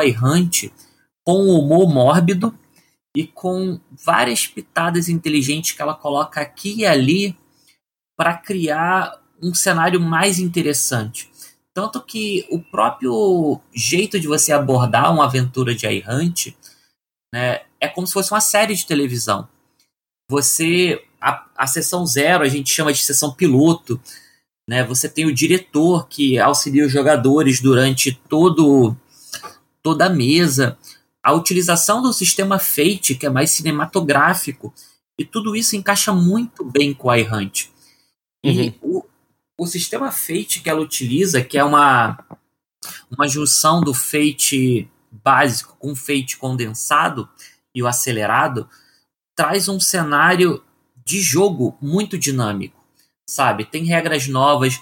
com 1.26 1.42
um 1.42 1.58
humor 1.58 1.88
mórbido 1.90 2.54
e 3.16 3.28
com 3.28 3.80
várias 3.92 4.48
pitadas 4.48 5.08
inteligentes 5.08 5.74
que 5.74 5.82
ela 5.82 5.94
coloca 5.94 6.42
aqui 6.42 6.80
e 6.80 6.86
ali 6.86 7.38
para 8.18 8.38
criar 8.38 9.22
um 9.42 9.54
cenário 9.54 10.00
mais 10.00 10.40
interessante. 10.40 11.30
Tanto 11.74 12.02
que 12.02 12.46
o 12.50 12.60
próprio 12.60 13.60
jeito 13.74 14.20
de 14.20 14.28
você 14.28 14.52
abordar 14.52 15.12
uma 15.12 15.26
aventura 15.26 15.74
de 15.74 15.88
iHunt 15.88 16.56
né, 17.34 17.62
é 17.80 17.88
como 17.88 18.06
se 18.06 18.14
fosse 18.14 18.32
uma 18.32 18.42
série 18.42 18.76
de 18.76 18.86
televisão. 18.86 19.48
Você. 20.30 21.04
A, 21.20 21.48
a 21.56 21.68
sessão 21.68 22.06
zero 22.06 22.44
a 22.44 22.50
gente 22.50 22.70
chama 22.70 22.92
de 22.92 23.00
sessão 23.00 23.34
piloto. 23.34 24.00
Né, 24.70 24.84
você 24.84 25.10
tem 25.10 25.26
o 25.26 25.34
diretor 25.34 26.08
que 26.08 26.38
auxilia 26.38 26.86
os 26.86 26.92
jogadores 26.92 27.60
durante 27.60 28.14
todo 28.14 28.96
toda 29.82 30.06
a 30.06 30.10
mesa 30.10 30.78
a 31.24 31.32
utilização 31.32 32.02
do 32.02 32.12
sistema 32.12 32.60
Fate, 32.60 33.16
que 33.16 33.26
é 33.26 33.30
mais 33.30 33.52
cinematográfico, 33.52 34.74
e 35.18 35.24
tudo 35.24 35.56
isso 35.56 35.76
encaixa 35.76 36.12
muito 36.12 36.66
bem 36.66 36.94
com 36.94 37.10
a. 37.10 37.16
Uhum. 38.44 38.52
E 38.52 38.76
o, 38.82 39.06
o 39.58 39.66
sistema 39.66 40.12
Fate 40.12 40.60
que 40.62 40.70
ela 40.70 40.82
utiliza, 40.82 41.42
que 41.42 41.58
é 41.58 41.64
uma, 41.64 42.18
uma 43.10 43.28
junção 43.28 43.82
do 43.82 43.94
Fate 43.94 44.90
básico 45.10 45.78
com 45.80 45.96
Fate 45.96 46.38
condensado 46.38 47.30
e 47.74 47.82
o 47.82 47.88
acelerado, 47.88 48.68
traz 49.34 49.70
um 49.70 49.80
cenário 49.80 50.62
de 51.06 51.22
jogo 51.22 51.78
muito 51.82 52.18
dinâmico, 52.18 52.84
sabe? 53.30 53.66
Tem 53.66 53.86
regras 53.86 54.28
novas, 54.28 54.80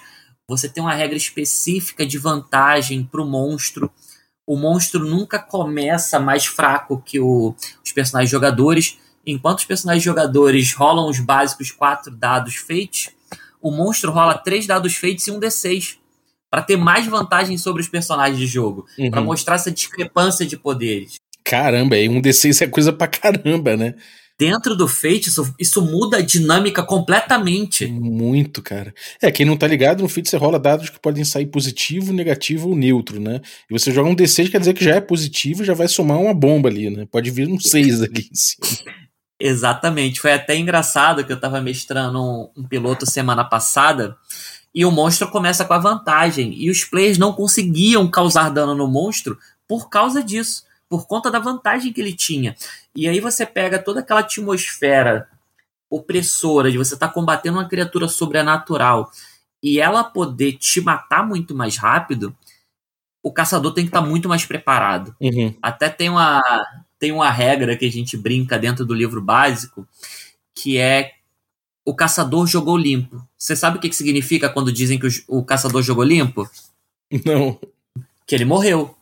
você 0.47 0.67
tem 0.67 0.81
uma 0.81 0.95
regra 0.95 1.17
específica 1.17 2.05
de 2.05 2.17
vantagem 2.17 3.03
para 3.03 3.21
o 3.21 3.27
monstro 3.27 3.91
o 4.45 4.55
monstro 4.55 5.05
nunca 5.05 5.39
começa 5.39 6.19
mais 6.19 6.45
fraco 6.45 7.01
que 7.05 7.19
o, 7.19 7.55
os 7.83 7.91
personagens 7.91 8.29
jogadores. 8.29 8.97
Enquanto 9.25 9.59
os 9.59 9.65
personagens 9.65 10.03
jogadores 10.03 10.73
rolam 10.73 11.09
os 11.09 11.19
básicos 11.19 11.71
quatro 11.71 12.11
dados 12.11 12.55
feitos, 12.55 13.09
o 13.61 13.71
monstro 13.71 14.11
rola 14.11 14.37
três 14.37 14.65
dados 14.65 14.95
feitos 14.95 15.27
e 15.27 15.31
um 15.31 15.39
D6 15.39 15.97
para 16.49 16.61
ter 16.61 16.75
mais 16.75 17.07
vantagem 17.07 17.57
sobre 17.57 17.81
os 17.81 17.87
personagens 17.87 18.37
de 18.37 18.45
jogo, 18.45 18.85
uhum. 18.97 19.09
para 19.09 19.21
mostrar 19.21 19.55
essa 19.55 19.71
discrepância 19.71 20.45
de 20.45 20.57
poderes. 20.57 21.15
Caramba, 21.45 21.95
aí 21.95 22.09
um 22.09 22.21
D6 22.21 22.61
é 22.61 22.67
coisa 22.67 22.91
pra 22.91 23.07
caramba, 23.07 23.77
né? 23.77 23.95
Dentro 24.37 24.75
do 24.75 24.87
Fate, 24.87 25.29
isso, 25.29 25.53
isso 25.59 25.81
muda 25.81 26.17
a 26.17 26.21
dinâmica 26.21 26.83
completamente. 26.83 27.87
Muito, 27.87 28.61
cara. 28.61 28.93
É, 29.21 29.31
quem 29.31 29.45
não 29.45 29.57
tá 29.57 29.67
ligado, 29.67 30.01
no 30.01 30.09
Fate 30.09 30.29
você 30.29 30.37
rola 30.37 30.59
dados 30.59 30.89
que 30.89 30.99
podem 30.99 31.23
sair 31.23 31.45
positivo, 31.45 32.13
negativo 32.13 32.69
ou 32.69 32.75
neutro, 32.75 33.19
né? 33.19 33.41
E 33.69 33.73
você 33.77 33.91
joga 33.91 34.09
um 34.09 34.15
D6, 34.15 34.49
quer 34.49 34.59
dizer 34.59 34.73
que 34.73 34.83
já 34.83 34.95
é 34.95 35.01
positivo 35.01 35.63
já 35.63 35.73
vai 35.73 35.87
somar 35.87 36.19
uma 36.19 36.33
bomba 36.33 36.69
ali, 36.69 36.89
né? 36.89 37.07
Pode 37.09 37.29
vir 37.31 37.47
um 37.47 37.59
6 37.59 38.01
ali 38.03 38.29
em 38.31 38.35
cima. 38.35 38.67
Exatamente. 39.39 40.19
Foi 40.19 40.33
até 40.33 40.55
engraçado 40.55 41.25
que 41.25 41.31
eu 41.31 41.39
tava 41.39 41.61
mestrando 41.61 42.21
um, 42.21 42.49
um 42.61 42.63
piloto 42.63 43.09
semana 43.09 43.43
passada 43.43 44.15
e 44.73 44.85
o 44.85 44.91
monstro 44.91 45.29
começa 45.29 45.65
com 45.65 45.73
a 45.73 45.79
vantagem. 45.79 46.53
E 46.53 46.69
os 46.69 46.83
players 46.83 47.17
não 47.17 47.33
conseguiam 47.33 48.07
causar 48.09 48.49
dano 48.49 48.75
no 48.75 48.87
monstro 48.87 49.37
por 49.67 49.89
causa 49.89 50.23
disso 50.23 50.63
por 50.91 51.07
conta 51.07 51.31
da 51.31 51.39
vantagem 51.39 51.93
que 51.93 52.01
ele 52.01 52.11
tinha. 52.11 52.53
E 52.93 53.07
aí 53.07 53.21
você 53.21 53.45
pega 53.45 53.79
toda 53.79 54.01
aquela 54.01 54.19
atmosfera 54.19 55.29
opressora 55.89 56.69
de 56.69 56.77
você 56.77 56.95
estar 56.95 57.07
tá 57.07 57.13
combatendo 57.13 57.57
uma 57.57 57.69
criatura 57.69 58.09
sobrenatural 58.09 59.09
e 59.63 59.79
ela 59.79 60.03
poder 60.03 60.57
te 60.57 60.81
matar 60.81 61.25
muito 61.25 61.55
mais 61.55 61.77
rápido, 61.77 62.35
o 63.23 63.31
caçador 63.31 63.73
tem 63.73 63.85
que 63.85 63.87
estar 63.87 64.01
tá 64.01 64.05
muito 64.05 64.27
mais 64.27 64.45
preparado. 64.45 65.15
Uhum. 65.21 65.55
Até 65.61 65.87
tem 65.87 66.09
uma, 66.09 66.41
tem 66.99 67.13
uma 67.13 67.31
regra 67.31 67.77
que 67.77 67.85
a 67.85 67.91
gente 67.91 68.17
brinca 68.17 68.59
dentro 68.59 68.85
do 68.85 68.93
livro 68.93 69.21
básico, 69.21 69.87
que 70.53 70.77
é 70.77 71.13
o 71.85 71.95
caçador 71.95 72.45
jogou 72.47 72.75
limpo. 72.75 73.25
Você 73.37 73.55
sabe 73.55 73.77
o 73.77 73.79
que, 73.79 73.87
que 73.87 73.95
significa 73.95 74.49
quando 74.49 74.73
dizem 74.73 74.99
que 74.99 75.07
o, 75.07 75.39
o 75.39 75.45
caçador 75.45 75.81
jogou 75.81 76.03
limpo? 76.03 76.49
Não. 77.25 77.57
Que 78.27 78.35
ele 78.35 78.43
morreu. 78.43 78.93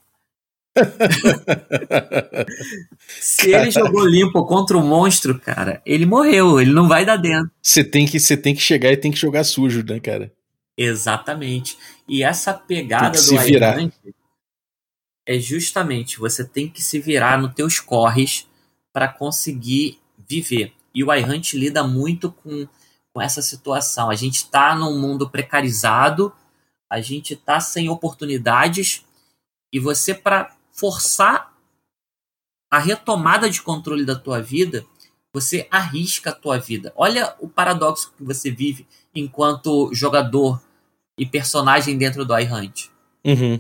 Se 3.07 3.51
ele 3.51 3.71
jogou 3.71 4.05
limpo 4.05 4.45
contra 4.45 4.77
o 4.77 4.83
monstro, 4.83 5.39
cara, 5.39 5.81
ele 5.85 6.05
morreu, 6.05 6.61
ele 6.61 6.71
não 6.71 6.87
vai 6.87 7.05
dar 7.05 7.17
dentro. 7.17 7.51
Você 7.61 7.83
tem 7.83 8.05
que 8.05 8.19
você 8.19 8.37
tem 8.37 8.55
que 8.55 8.61
chegar 8.61 8.91
e 8.91 8.97
tem 8.97 9.11
que 9.11 9.17
jogar 9.17 9.43
sujo, 9.43 9.83
né, 9.83 9.99
cara? 9.99 10.31
Exatamente. 10.77 11.77
E 12.07 12.23
essa 12.23 12.53
pegada 12.53 13.19
do 13.19 13.33
Iron 13.47 13.91
é 15.27 15.37
justamente 15.37 16.19
você 16.19 16.43
tem 16.45 16.69
que 16.69 16.81
se 16.81 16.99
virar 16.99 17.39
nos 17.39 17.53
teus 17.53 17.79
corres 17.79 18.47
para 18.93 19.07
conseguir 19.07 19.99
viver. 20.27 20.73
E 20.93 21.03
o 21.03 21.13
iHunt 21.13 21.53
lida 21.53 21.83
muito 21.83 22.31
com, 22.31 22.67
com 23.13 23.21
essa 23.21 23.41
situação. 23.41 24.09
A 24.09 24.15
gente 24.15 24.37
está 24.37 24.73
num 24.75 24.99
mundo 24.99 25.29
precarizado, 25.29 26.33
a 26.89 26.99
gente 27.01 27.33
está 27.33 27.59
sem 27.59 27.89
oportunidades 27.89 29.05
e 29.71 29.79
você 29.79 30.13
para 30.13 30.55
forçar 30.79 31.53
a 32.71 32.79
retomada 32.79 33.49
de 33.49 33.61
controle 33.61 34.05
da 34.05 34.15
tua 34.15 34.41
vida, 34.41 34.85
você 35.33 35.67
arrisca 35.69 36.29
a 36.29 36.35
tua 36.35 36.57
vida. 36.57 36.93
Olha 36.95 37.35
o 37.39 37.47
paradoxo 37.47 38.13
que 38.15 38.23
você 38.23 38.49
vive 38.49 38.87
enquanto 39.13 39.93
jogador 39.93 40.61
e 41.17 41.25
personagem 41.25 41.97
dentro 41.97 42.23
do 42.23 42.37
iHunt. 42.37 42.89
Uhum. 43.25 43.59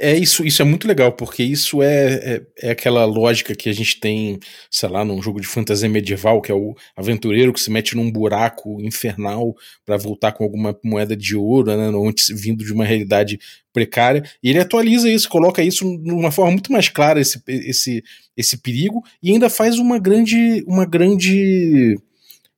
É 0.00 0.16
isso, 0.16 0.46
isso 0.46 0.62
é 0.62 0.64
muito 0.64 0.86
legal, 0.86 1.10
porque 1.12 1.42
isso 1.42 1.82
é, 1.82 2.14
é, 2.14 2.42
é, 2.68 2.70
aquela 2.70 3.04
lógica 3.04 3.52
que 3.52 3.68
a 3.68 3.72
gente 3.72 3.98
tem, 3.98 4.38
sei 4.70 4.88
lá, 4.88 5.04
num 5.04 5.20
jogo 5.20 5.40
de 5.40 5.46
fantasia 5.46 5.88
medieval, 5.88 6.40
que 6.40 6.52
é 6.52 6.54
o 6.54 6.76
aventureiro 6.96 7.52
que 7.52 7.60
se 7.60 7.68
mete 7.68 7.96
num 7.96 8.08
buraco 8.08 8.80
infernal 8.80 9.56
para 9.84 9.96
voltar 9.96 10.30
com 10.30 10.44
alguma 10.44 10.78
moeda 10.84 11.16
de 11.16 11.34
ouro, 11.34 11.76
né, 11.76 11.90
vindo 12.32 12.64
de 12.64 12.72
uma 12.72 12.84
realidade 12.84 13.40
precária, 13.72 14.22
e 14.40 14.50
ele 14.50 14.60
atualiza 14.60 15.10
isso, 15.10 15.28
coloca 15.28 15.64
isso 15.64 15.84
de 15.98 16.12
uma 16.12 16.30
forma 16.30 16.52
muito 16.52 16.72
mais 16.72 16.88
clara, 16.88 17.20
esse, 17.20 17.42
esse, 17.48 18.04
esse 18.36 18.56
perigo, 18.58 19.02
e 19.20 19.32
ainda 19.32 19.50
faz 19.50 19.78
uma 19.80 19.98
grande, 19.98 20.62
uma 20.68 20.86
grande 20.86 21.98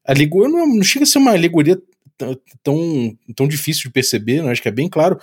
alegoria, 0.04 0.50
não, 0.50 0.66
não 0.76 0.82
chega 0.82 1.04
a 1.04 1.06
ser 1.06 1.18
uma 1.18 1.32
alegoria 1.32 1.80
tão, 2.62 3.16
tão 3.34 3.48
difícil 3.48 3.84
de 3.84 3.90
perceber, 3.90 4.42
né, 4.42 4.50
acho 4.50 4.60
que 4.60 4.68
é 4.68 4.72
bem 4.72 4.90
claro, 4.90 5.18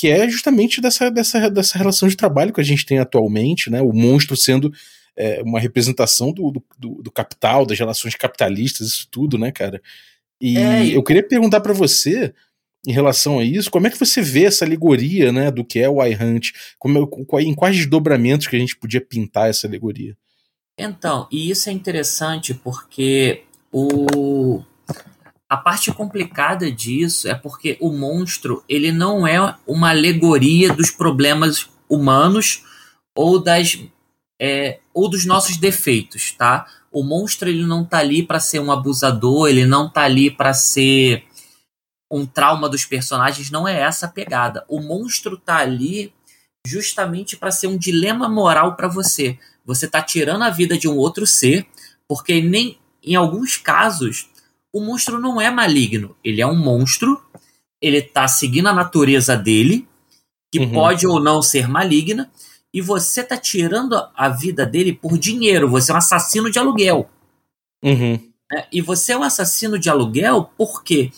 que 0.00 0.08
é 0.08 0.26
justamente 0.30 0.80
dessa, 0.80 1.10
dessa, 1.10 1.50
dessa 1.50 1.76
relação 1.76 2.08
de 2.08 2.16
trabalho 2.16 2.54
que 2.54 2.60
a 2.60 2.64
gente 2.64 2.86
tem 2.86 2.98
atualmente, 2.98 3.68
né? 3.68 3.82
O 3.82 3.92
monstro 3.92 4.34
sendo 4.34 4.72
é, 5.14 5.42
uma 5.42 5.60
representação 5.60 6.32
do, 6.32 6.50
do, 6.78 7.02
do, 7.02 7.10
capital, 7.10 7.66
das 7.66 7.78
relações 7.78 8.14
capitalistas, 8.14 8.86
isso 8.86 9.08
tudo, 9.10 9.36
né, 9.36 9.52
cara? 9.52 9.82
E 10.40 10.56
é, 10.56 10.96
eu 10.96 11.02
queria 11.02 11.22
perguntar 11.22 11.60
para 11.60 11.74
você, 11.74 12.32
em 12.86 12.92
relação 12.92 13.40
a 13.40 13.44
isso, 13.44 13.70
como 13.70 13.88
é 13.88 13.90
que 13.90 13.98
você 13.98 14.22
vê 14.22 14.46
essa 14.46 14.64
alegoria, 14.64 15.30
né, 15.30 15.50
do 15.50 15.62
que 15.62 15.78
é 15.78 15.86
o 15.86 16.02
iHunt? 16.02 16.54
Como, 16.78 17.06
em 17.38 17.54
quais 17.54 17.76
desdobramentos 17.76 18.46
que 18.46 18.56
a 18.56 18.58
gente 18.58 18.78
podia 18.78 19.02
pintar 19.02 19.50
essa 19.50 19.66
alegoria? 19.66 20.16
Então, 20.78 21.28
e 21.30 21.50
isso 21.50 21.68
é 21.68 21.72
interessante 21.72 22.54
porque 22.54 23.42
o, 23.70 24.62
a 25.50 25.56
parte 25.56 25.92
complicada 25.92 26.70
disso 26.70 27.26
é 27.26 27.34
porque 27.34 27.76
o 27.80 27.90
monstro 27.90 28.62
ele 28.68 28.92
não 28.92 29.26
é 29.26 29.56
uma 29.66 29.90
alegoria 29.90 30.72
dos 30.72 30.92
problemas 30.92 31.68
humanos 31.88 32.62
ou 33.16 33.42
das 33.42 33.76
é, 34.40 34.78
ou 34.94 35.10
dos 35.10 35.26
nossos 35.26 35.56
defeitos, 35.56 36.30
tá? 36.30 36.68
O 36.92 37.02
monstro 37.02 37.48
ele 37.48 37.66
não 37.66 37.84
tá 37.84 37.98
ali 37.98 38.22
para 38.22 38.38
ser 38.38 38.60
um 38.60 38.70
abusador, 38.70 39.48
ele 39.48 39.66
não 39.66 39.90
tá 39.90 40.02
ali 40.02 40.30
para 40.30 40.54
ser 40.54 41.24
um 42.08 42.24
trauma 42.24 42.68
dos 42.68 42.84
personagens, 42.84 43.50
não 43.50 43.66
é 43.66 43.80
essa 43.80 44.06
a 44.06 44.08
pegada. 44.08 44.64
O 44.68 44.80
monstro 44.80 45.36
tá 45.36 45.56
ali 45.56 46.12
justamente 46.64 47.36
para 47.36 47.50
ser 47.50 47.66
um 47.66 47.76
dilema 47.76 48.28
moral 48.28 48.76
para 48.76 48.86
você. 48.86 49.36
Você 49.64 49.88
tá 49.88 50.00
tirando 50.00 50.42
a 50.42 50.50
vida 50.50 50.78
de 50.78 50.86
um 50.86 50.96
outro 50.96 51.26
ser, 51.26 51.66
porque 52.06 52.40
nem 52.40 52.78
em 53.02 53.16
alguns 53.16 53.56
casos 53.56 54.29
o 54.72 54.80
monstro 54.80 55.18
não 55.18 55.40
é 55.40 55.50
maligno, 55.50 56.16
ele 56.22 56.40
é 56.40 56.46
um 56.46 56.56
monstro, 56.56 57.20
ele 57.80 58.00
tá 58.02 58.28
seguindo 58.28 58.68
a 58.68 58.72
natureza 58.72 59.36
dele, 59.36 59.88
que 60.52 60.58
uhum. 60.58 60.72
pode 60.72 61.06
ou 61.06 61.20
não 61.20 61.42
ser 61.42 61.68
maligna, 61.68 62.30
e 62.72 62.80
você 62.80 63.22
tá 63.22 63.36
tirando 63.36 63.94
a 64.14 64.28
vida 64.28 64.64
dele 64.64 64.92
por 64.92 65.18
dinheiro, 65.18 65.68
você 65.68 65.90
é 65.90 65.94
um 65.94 65.98
assassino 65.98 66.50
de 66.50 66.58
aluguel. 66.58 67.08
Uhum. 67.82 68.30
É, 68.52 68.66
e 68.72 68.80
você 68.80 69.12
é 69.12 69.18
um 69.18 69.22
assassino 69.22 69.78
de 69.78 69.88
aluguel 69.88 70.50
porque 70.56 71.12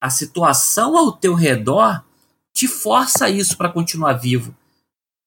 a 0.00 0.10
situação 0.10 0.96
ao 0.96 1.12
teu 1.12 1.34
redor 1.34 2.04
te 2.52 2.68
força 2.68 3.28
isso 3.28 3.56
para 3.56 3.72
continuar 3.72 4.14
vivo. 4.14 4.54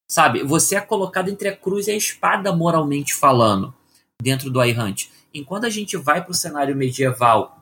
Sabe? 0.10 0.44
Você 0.44 0.76
é 0.76 0.82
colocado 0.82 1.30
entre 1.30 1.50
a 1.50 1.56
cruz 1.56 1.88
e 1.88 1.92
a 1.92 1.96
espada, 1.96 2.56
moralmente 2.56 3.14
falando, 3.14 3.74
dentro 4.22 4.50
do 4.50 4.64
iHunt. 4.64 5.10
Enquanto 5.34 5.66
a 5.66 5.70
gente 5.70 5.98
vai 5.98 6.24
para 6.24 6.32
o 6.32 6.36
cenário 6.36 6.76
medieval 6.76 7.57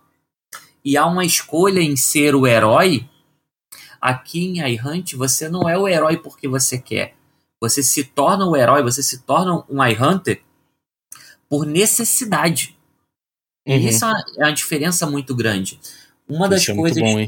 e 0.85 0.95
há 0.95 1.05
uma 1.07 1.25
escolha 1.25 1.81
em 1.81 1.95
ser 1.95 2.35
o 2.35 2.45
herói, 2.45 3.09
aqui 3.99 4.45
em 4.45 4.73
iHunt 4.73 5.15
você 5.15 5.49
não 5.49 5.67
é 5.67 5.75
o 5.75 5.87
herói 5.87 6.17
porque 6.17 6.47
você 6.47 6.77
quer. 6.77 7.15
Você 7.59 7.81
se 7.81 8.03
torna 8.03 8.45
o 8.45 8.55
herói, 8.55 8.83
você 8.83 9.01
se 9.01 9.23
torna 9.23 9.65
um 9.67 9.83
iHunter 9.83 10.43
por 11.49 11.65
necessidade. 11.65 12.77
Uhum. 13.67 13.75
E 13.75 13.89
isso 13.89 14.05
é 14.05 14.07
uma, 14.07 14.23
é 14.37 14.43
uma, 14.45 14.53
diferença 14.53 15.09
muito 15.09 15.33
grande. 15.33 15.79
Uma 16.29 16.47
das 16.47 16.61
isso 16.61 16.75
coisas. 16.75 16.97
É 16.97 17.01
bom, 17.01 17.27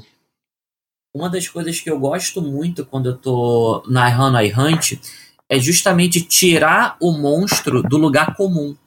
uma 1.15 1.29
das 1.29 1.47
coisas 1.47 1.79
que 1.79 1.89
eu 1.89 1.99
gosto 1.99 2.41
muito 2.43 2.85
quando 2.85 3.09
eu 3.09 3.17
tô 3.17 3.83
narrando 3.87 4.39
iHunt 4.39 5.01
é 5.49 5.59
justamente 5.59 6.21
tirar 6.21 6.95
o 6.99 7.11
monstro 7.11 7.81
do 7.81 7.97
lugar 7.97 8.35
comum. 8.35 8.77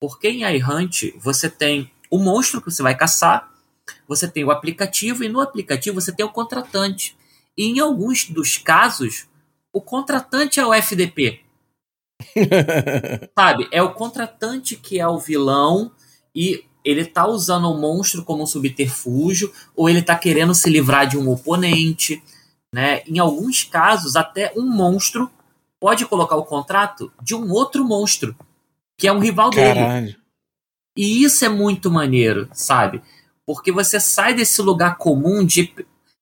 Porque 0.00 0.28
em 0.28 0.44
iHunt 0.56 1.12
você 1.18 1.50
tem 1.50 1.90
o 2.10 2.18
monstro 2.18 2.62
que 2.62 2.70
você 2.70 2.82
vai 2.82 2.96
caçar, 2.96 3.53
você 4.08 4.28
tem 4.28 4.44
o 4.44 4.50
aplicativo 4.50 5.24
e 5.24 5.28
no 5.28 5.40
aplicativo 5.40 6.00
você 6.00 6.12
tem 6.12 6.24
o 6.24 6.32
contratante. 6.32 7.16
E 7.56 7.66
em 7.66 7.80
alguns 7.80 8.28
dos 8.28 8.56
casos, 8.58 9.26
o 9.72 9.80
contratante 9.80 10.60
é 10.60 10.66
o 10.66 10.74
FDP. 10.74 11.40
Sabe? 13.36 13.68
É 13.70 13.82
o 13.82 13.92
contratante 13.92 14.76
que 14.76 14.98
é 14.98 15.06
o 15.06 15.18
vilão 15.18 15.90
e 16.34 16.64
ele 16.84 17.04
tá 17.04 17.26
usando 17.26 17.70
o 17.70 17.78
monstro 17.78 18.24
como 18.24 18.42
um 18.42 18.46
subterfúgio 18.46 19.52
ou 19.74 19.88
ele 19.88 20.02
tá 20.02 20.16
querendo 20.16 20.54
se 20.54 20.68
livrar 20.68 21.06
de 21.06 21.16
um 21.16 21.30
oponente, 21.30 22.22
né? 22.72 23.02
Em 23.06 23.18
alguns 23.18 23.64
casos, 23.64 24.16
até 24.16 24.52
um 24.56 24.68
monstro 24.68 25.30
pode 25.80 26.04
colocar 26.06 26.36
o 26.36 26.44
contrato 26.44 27.12
de 27.22 27.34
um 27.34 27.50
outro 27.50 27.84
monstro, 27.84 28.36
que 28.98 29.06
é 29.06 29.12
um 29.12 29.18
rival 29.18 29.50
Caralho. 29.50 30.06
dele. 30.06 30.16
E 30.96 31.24
isso 31.24 31.44
é 31.44 31.48
muito 31.48 31.90
maneiro, 31.90 32.48
sabe? 32.52 33.02
Porque 33.46 33.70
você 33.70 34.00
sai 34.00 34.34
desse 34.34 34.60
lugar 34.62 34.96
comum 34.96 35.44
de 35.44 35.72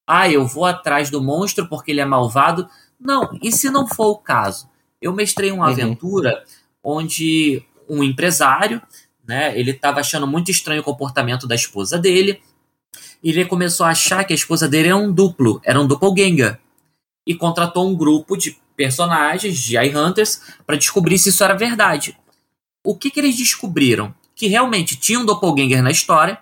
ah, 0.07 0.29
eu 0.29 0.47
vou 0.47 0.65
atrás 0.65 1.11
do 1.11 1.23
monstro 1.23 1.69
porque 1.69 1.91
ele 1.91 2.01
é 2.01 2.05
malvado. 2.05 2.69
Não, 2.99 3.39
e 3.43 3.53
se 3.53 3.71
não 3.71 3.87
for 3.87 4.11
o 4.11 4.19
caso? 4.19 4.69
Eu 5.01 5.13
mestrei 5.13 5.51
uma 5.51 5.67
uhum. 5.67 5.73
aventura 5.73 6.45
onde 6.83 7.65
um 7.89 8.03
empresário 8.03 8.81
né? 9.27 9.59
Ele 9.59 9.71
estava 9.71 10.01
achando 10.01 10.27
muito 10.27 10.51
estranho 10.51 10.81
o 10.81 10.85
comportamento 10.85 11.47
da 11.47 11.55
esposa 11.55 11.99
dele. 11.99 12.43
E 13.23 13.31
ele 13.31 13.45
começou 13.45 13.87
a 13.87 13.91
achar 13.91 14.25
que 14.25 14.33
a 14.33 14.37
esposa 14.37 14.69
dele 14.69 14.89
era 14.89 14.97
um 14.97 15.13
duplo, 15.13 15.61
era 15.65 15.81
um 15.81 15.87
doppelganger. 15.87 16.59
E 17.27 17.35
contratou 17.35 17.89
um 17.89 17.95
grupo 17.95 18.37
de 18.37 18.59
personagens, 18.77 19.57
de 19.59 19.77
Eye 19.77 19.97
Hunters, 19.97 20.41
para 20.67 20.77
descobrir 20.77 21.19
se 21.19 21.29
isso 21.29 21.45
era 21.45 21.55
verdade. 21.55 22.19
O 22.85 22.97
que, 22.97 23.11
que 23.11 23.21
eles 23.21 23.37
descobriram? 23.37 24.13
Que 24.35 24.49
realmente 24.49 24.97
tinha 24.97 25.21
um 25.21 25.25
doppelganger 25.25 25.83
na 25.83 25.91
história, 25.91 26.39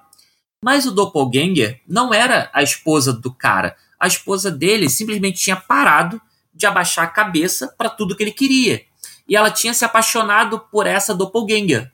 mas 0.63 0.87
o 0.87 0.93
doppelganger 0.93 1.81
não 1.89 2.13
era 2.13 2.51
a 2.53 2.63
esposa 2.63 3.13
do 3.13 3.33
cara. 3.33 3.77
A 3.99 4.07
esposa 4.07 4.51
dele 4.51 4.89
simplesmente 4.89 5.41
tinha 5.41 5.57
parado 5.57 6.21
de 6.53 6.67
abaixar 6.67 7.05
a 7.05 7.11
cabeça 7.11 7.69
para 7.79 7.89
tudo 7.89 8.17
que 8.17 8.23
ele 8.23 8.33
queria. 8.33 8.85
E 9.27 9.37
ela 9.37 9.51
tinha 9.51 9.73
se 9.73 9.85
apaixonado 9.85 10.59
por 10.59 10.87
essa 10.87 11.15
doppelganger. 11.15 11.91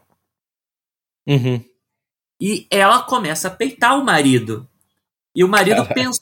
Uhum. 1.26 1.62
E 2.40 2.66
ela 2.70 3.02
começa 3.02 3.48
a 3.48 3.50
peitar 3.50 3.98
o 3.98 4.05
marido. 4.05 4.68
E 5.35 5.44
o 5.44 5.48
marido 5.48 5.76
Caraca. 5.76 5.94
pensa. 5.94 6.20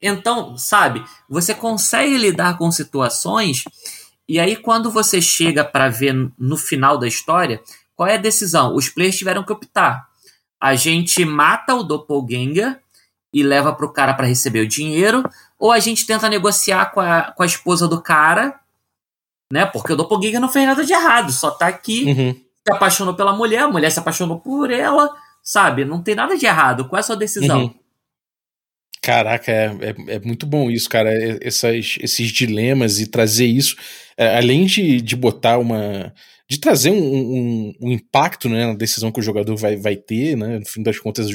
Então, 0.00 0.56
sabe, 0.58 1.04
você 1.28 1.54
consegue 1.54 2.16
lidar 2.18 2.58
com 2.58 2.70
situações. 2.70 3.64
E 4.28 4.38
aí, 4.38 4.56
quando 4.56 4.90
você 4.90 5.20
chega 5.20 5.64
para 5.64 5.88
ver 5.88 6.14
no 6.38 6.56
final 6.56 6.98
da 6.98 7.06
história, 7.06 7.62
qual 7.96 8.08
é 8.08 8.14
a 8.14 8.18
decisão? 8.18 8.74
Os 8.74 8.88
players 8.88 9.16
tiveram 9.16 9.42
que 9.42 9.52
optar. 9.52 10.08
A 10.64 10.74
gente 10.74 11.24
mata 11.24 11.74
o 11.74 11.82
doppelganger 11.82 12.80
e 13.32 13.42
leva 13.42 13.72
pro 13.72 13.92
cara 13.92 14.14
para 14.14 14.26
receber 14.26 14.60
o 14.60 14.68
dinheiro, 14.68 15.28
ou 15.58 15.72
a 15.72 15.80
gente 15.80 16.06
tenta 16.06 16.28
negociar 16.28 16.86
com 16.92 17.00
a, 17.00 17.32
com 17.32 17.42
a 17.42 17.46
esposa 17.46 17.88
do 17.88 18.00
cara, 18.00 18.58
né? 19.52 19.66
Porque 19.66 19.92
o 19.92 19.96
doppelganger 19.96 20.40
não 20.40 20.48
fez 20.48 20.66
nada 20.66 20.84
de 20.84 20.92
errado, 20.92 21.32
só 21.32 21.50
tá 21.50 21.66
aqui 21.66 22.04
uhum 22.04 22.44
se 22.66 22.72
apaixonou 22.72 23.14
pela 23.14 23.36
mulher, 23.36 23.60
a 23.60 23.68
mulher 23.68 23.90
se 23.90 23.98
apaixonou 23.98 24.40
por 24.40 24.70
ela, 24.70 25.14
sabe? 25.42 25.84
Não 25.84 26.02
tem 26.02 26.14
nada 26.14 26.36
de 26.36 26.46
errado. 26.46 26.88
Qual 26.88 26.96
é 26.96 27.00
a 27.00 27.02
sua 27.02 27.16
decisão? 27.16 27.64
Uhum. 27.64 27.74
Caraca, 29.02 29.52
é, 29.52 29.66
é, 29.66 30.14
é, 30.14 30.20
muito 30.20 30.46
bom 30.46 30.70
isso, 30.70 30.88
cara. 30.88 31.10
Essas, 31.42 31.98
esses 32.00 32.30
dilemas 32.30 32.98
e 32.98 33.06
trazer 33.06 33.44
isso, 33.44 33.76
é, 34.16 34.38
além 34.38 34.64
de, 34.64 35.00
de 35.02 35.14
botar 35.14 35.58
uma. 35.58 36.12
De 36.54 36.60
trazer 36.60 36.90
um, 36.90 36.96
um, 36.96 37.74
um, 37.80 37.92
impacto 37.92 38.48
né, 38.48 38.66
na 38.66 38.74
decisão 38.74 39.12
que 39.12 39.20
o 39.20 39.22
jogador 39.22 39.56
vai, 39.56 39.76
vai 39.76 39.96
ter, 39.96 40.36
né? 40.36 40.58
No 40.58 40.66
fim 40.66 40.82
das 40.82 40.98
contas, 40.98 41.28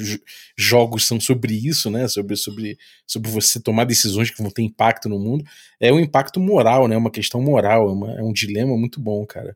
jogos 0.58 1.06
são 1.06 1.20
sobre 1.20 1.54
isso, 1.54 1.90
né? 1.90 2.08
Sobre, 2.08 2.36
sobre, 2.36 2.78
sobre 3.06 3.30
você 3.30 3.60
tomar 3.60 3.86
decisões 3.86 4.30
que 4.32 4.42
vão 4.42 4.52
ter 4.52 4.62
impacto 4.62 5.08
no 5.08 5.20
mundo. 5.20 5.44
É 5.80 5.92
um 5.92 6.00
impacto 6.00 6.40
moral, 6.40 6.88
né? 6.88 6.98
Uma 6.98 7.12
questão 7.12 7.42
moral, 7.42 7.90
é, 7.90 7.92
uma, 7.92 8.14
é 8.20 8.24
um 8.24 8.34
dilema 8.34 8.78
muito 8.78 9.00
bom, 9.00 9.26
cara. 9.26 9.56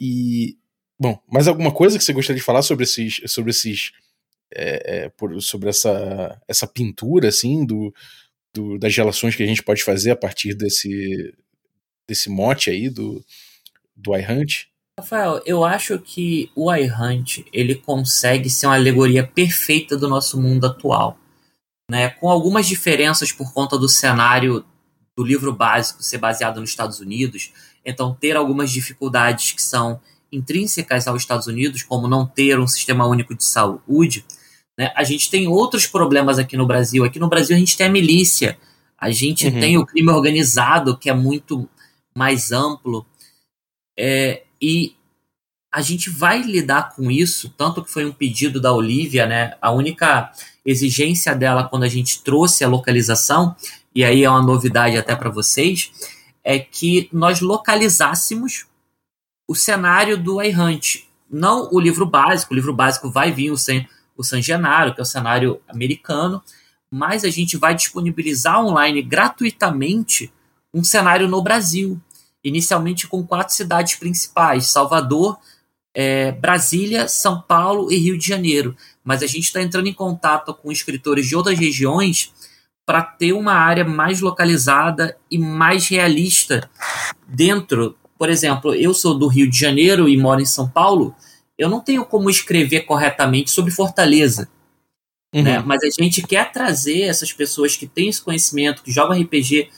E 0.00 0.56
Bom, 0.98 1.20
mais 1.28 1.48
alguma 1.48 1.72
coisa 1.72 1.98
que 1.98 2.04
você 2.04 2.12
gostaria 2.12 2.38
de 2.38 2.44
falar 2.46 2.62
sobre 2.62 2.84
esses, 2.84 3.20
sobre 3.26 3.50
esses, 3.50 3.90
é, 4.54 5.04
é, 5.04 5.08
por, 5.08 5.40
sobre 5.42 5.68
essa, 5.68 6.40
essa 6.46 6.66
pintura, 6.66 7.28
assim, 7.28 7.66
do, 7.66 7.92
do, 8.52 8.78
das 8.78 8.96
relações 8.96 9.34
que 9.34 9.42
a 9.42 9.46
gente 9.46 9.62
pode 9.62 9.82
fazer 9.82 10.12
a 10.12 10.16
partir 10.16 10.54
desse, 10.54 11.34
desse 12.08 12.30
mote 12.30 12.70
aí 12.70 12.88
do, 12.88 13.24
do 13.96 14.16
iHunt? 14.16 14.68
Rafael, 14.98 15.42
eu 15.44 15.64
acho 15.64 15.98
que 15.98 16.50
o 16.54 16.72
iHunt 16.72 17.44
ele 17.52 17.74
consegue 17.74 18.48
ser 18.48 18.66
uma 18.66 18.76
alegoria 18.76 19.26
perfeita 19.26 19.96
do 19.96 20.08
nosso 20.08 20.40
mundo 20.40 20.66
atual, 20.66 21.18
né? 21.90 22.10
Com 22.10 22.30
algumas 22.30 22.66
diferenças 22.66 23.32
por 23.32 23.52
conta 23.52 23.76
do 23.76 23.88
cenário 23.88 24.64
do 25.16 25.24
livro 25.24 25.52
básico 25.52 26.02
ser 26.02 26.18
baseado 26.18 26.60
nos 26.60 26.70
Estados 26.70 27.00
Unidos, 27.00 27.52
então 27.84 28.14
ter 28.14 28.36
algumas 28.36 28.70
dificuldades 28.70 29.52
que 29.52 29.62
são 29.62 30.00
intrínsecas 30.30 31.06
aos 31.06 31.22
Estados 31.22 31.46
Unidos, 31.46 31.82
como 31.82 32.08
não 32.08 32.26
ter 32.26 32.58
um 32.58 32.66
sistema 32.66 33.06
único 33.06 33.34
de 33.34 33.44
saúde, 33.44 34.24
né, 34.76 34.92
a 34.96 35.04
gente 35.04 35.30
tem 35.30 35.46
outros 35.46 35.86
problemas 35.86 36.38
aqui 36.38 36.56
no 36.56 36.66
Brasil. 36.66 37.04
Aqui 37.04 37.18
no 37.18 37.28
Brasil 37.28 37.54
a 37.54 37.58
gente 37.58 37.76
tem 37.76 37.86
a 37.86 37.90
milícia, 37.90 38.58
a 38.98 39.10
gente 39.10 39.46
uhum. 39.46 39.60
tem 39.60 39.78
o 39.78 39.86
crime 39.86 40.10
organizado, 40.10 40.96
que 40.96 41.10
é 41.10 41.14
muito 41.14 41.68
mais 42.16 42.52
amplo, 42.52 43.06
é, 43.96 44.43
e 44.60 44.94
a 45.72 45.82
gente 45.82 46.08
vai 46.08 46.40
lidar 46.40 46.94
com 46.94 47.10
isso, 47.10 47.52
tanto 47.56 47.82
que 47.82 47.90
foi 47.90 48.04
um 48.04 48.12
pedido 48.12 48.60
da 48.60 48.72
Olivia, 48.72 49.26
né? 49.26 49.56
A 49.60 49.72
única 49.72 50.30
exigência 50.64 51.34
dela 51.34 51.68
quando 51.68 51.82
a 51.82 51.88
gente 51.88 52.22
trouxe 52.22 52.64
a 52.64 52.68
localização, 52.68 53.56
e 53.92 54.04
aí 54.04 54.22
é 54.22 54.30
uma 54.30 54.40
novidade 54.40 54.96
até 54.96 55.16
para 55.16 55.30
vocês, 55.30 55.90
é 56.44 56.58
que 56.58 57.08
nós 57.12 57.40
localizássemos 57.40 58.66
o 59.48 59.54
cenário 59.54 60.16
do 60.16 60.40
iHunt. 60.40 61.08
Não 61.28 61.68
o 61.72 61.80
livro 61.80 62.06
básico, 62.06 62.52
o 62.52 62.56
livro 62.56 62.72
básico 62.72 63.10
vai 63.10 63.32
vir 63.32 63.50
o, 63.50 63.56
San, 63.56 63.84
o 64.16 64.22
San 64.22 64.40
Genaro, 64.40 64.94
que 64.94 65.00
é 65.00 65.02
o 65.02 65.06
cenário 65.06 65.60
americano, 65.68 66.42
mas 66.90 67.24
a 67.24 67.30
gente 67.30 67.56
vai 67.56 67.74
disponibilizar 67.74 68.64
online 68.64 69.02
gratuitamente 69.02 70.32
um 70.72 70.84
cenário 70.84 71.26
no 71.26 71.42
Brasil, 71.42 72.00
inicialmente 72.44 73.08
com 73.08 73.26
quatro 73.26 73.54
cidades 73.54 73.96
principais: 73.96 74.66
Salvador, 74.66 75.38
é, 75.94 76.30
Brasília, 76.30 77.08
São 77.08 77.40
Paulo 77.40 77.90
e 77.90 77.96
Rio 77.96 78.18
de 78.18 78.26
Janeiro. 78.26 78.76
Mas 79.02 79.22
a 79.22 79.26
gente 79.26 79.44
está 79.44 79.60
entrando 79.62 79.88
em 79.88 79.94
contato 79.94 80.54
com 80.54 80.70
escritores 80.70 81.26
de 81.26 81.34
outras 81.34 81.58
regiões 81.58 82.32
para 82.86 83.02
ter 83.02 83.32
uma 83.32 83.54
área 83.54 83.84
mais 83.84 84.20
localizada 84.20 85.16
e 85.30 85.38
mais 85.38 85.88
realista 85.88 86.68
dentro 87.26 87.96
por 88.18 88.30
exemplo, 88.30 88.74
eu 88.74 88.94
sou 88.94 89.18
do 89.18 89.26
Rio 89.26 89.50
de 89.50 89.58
Janeiro 89.58 90.08
e 90.08 90.16
moro 90.16 90.40
em 90.40 90.46
São 90.46 90.68
Paulo, 90.68 91.14
eu 91.58 91.68
não 91.68 91.80
tenho 91.80 92.04
como 92.04 92.30
escrever 92.30 92.82
corretamente 92.82 93.50
sobre 93.50 93.70
Fortaleza. 93.70 94.48
Uhum. 95.34 95.42
Né? 95.42 95.58
Mas 95.58 95.82
a 95.82 96.02
gente 96.02 96.22
quer 96.22 96.50
trazer 96.52 97.02
essas 97.02 97.32
pessoas 97.32 97.76
que 97.76 97.86
têm 97.86 98.08
esse 98.08 98.22
conhecimento, 98.22 98.82
que 98.82 98.92
jogam 98.92 99.20
RPG, 99.20 99.68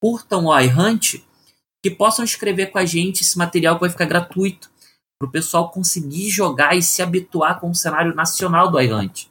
curtam 0.00 0.46
o 0.46 0.60
iHunt, 0.60 1.24
que 1.88 1.96
possam 1.96 2.24
escrever 2.24 2.66
com 2.66 2.78
a 2.78 2.84
gente 2.84 3.22
esse 3.22 3.38
material 3.38 3.76
que 3.76 3.80
vai 3.80 3.90
ficar 3.90 4.04
gratuito, 4.04 4.70
para 5.18 5.28
o 5.28 5.32
pessoal 5.32 5.70
conseguir 5.70 6.30
jogar 6.30 6.76
e 6.76 6.82
se 6.82 7.02
habituar 7.02 7.58
com 7.58 7.70
o 7.70 7.74
cenário 7.74 8.14
nacional 8.14 8.70
do 8.70 8.80
iHunt. 8.80 9.28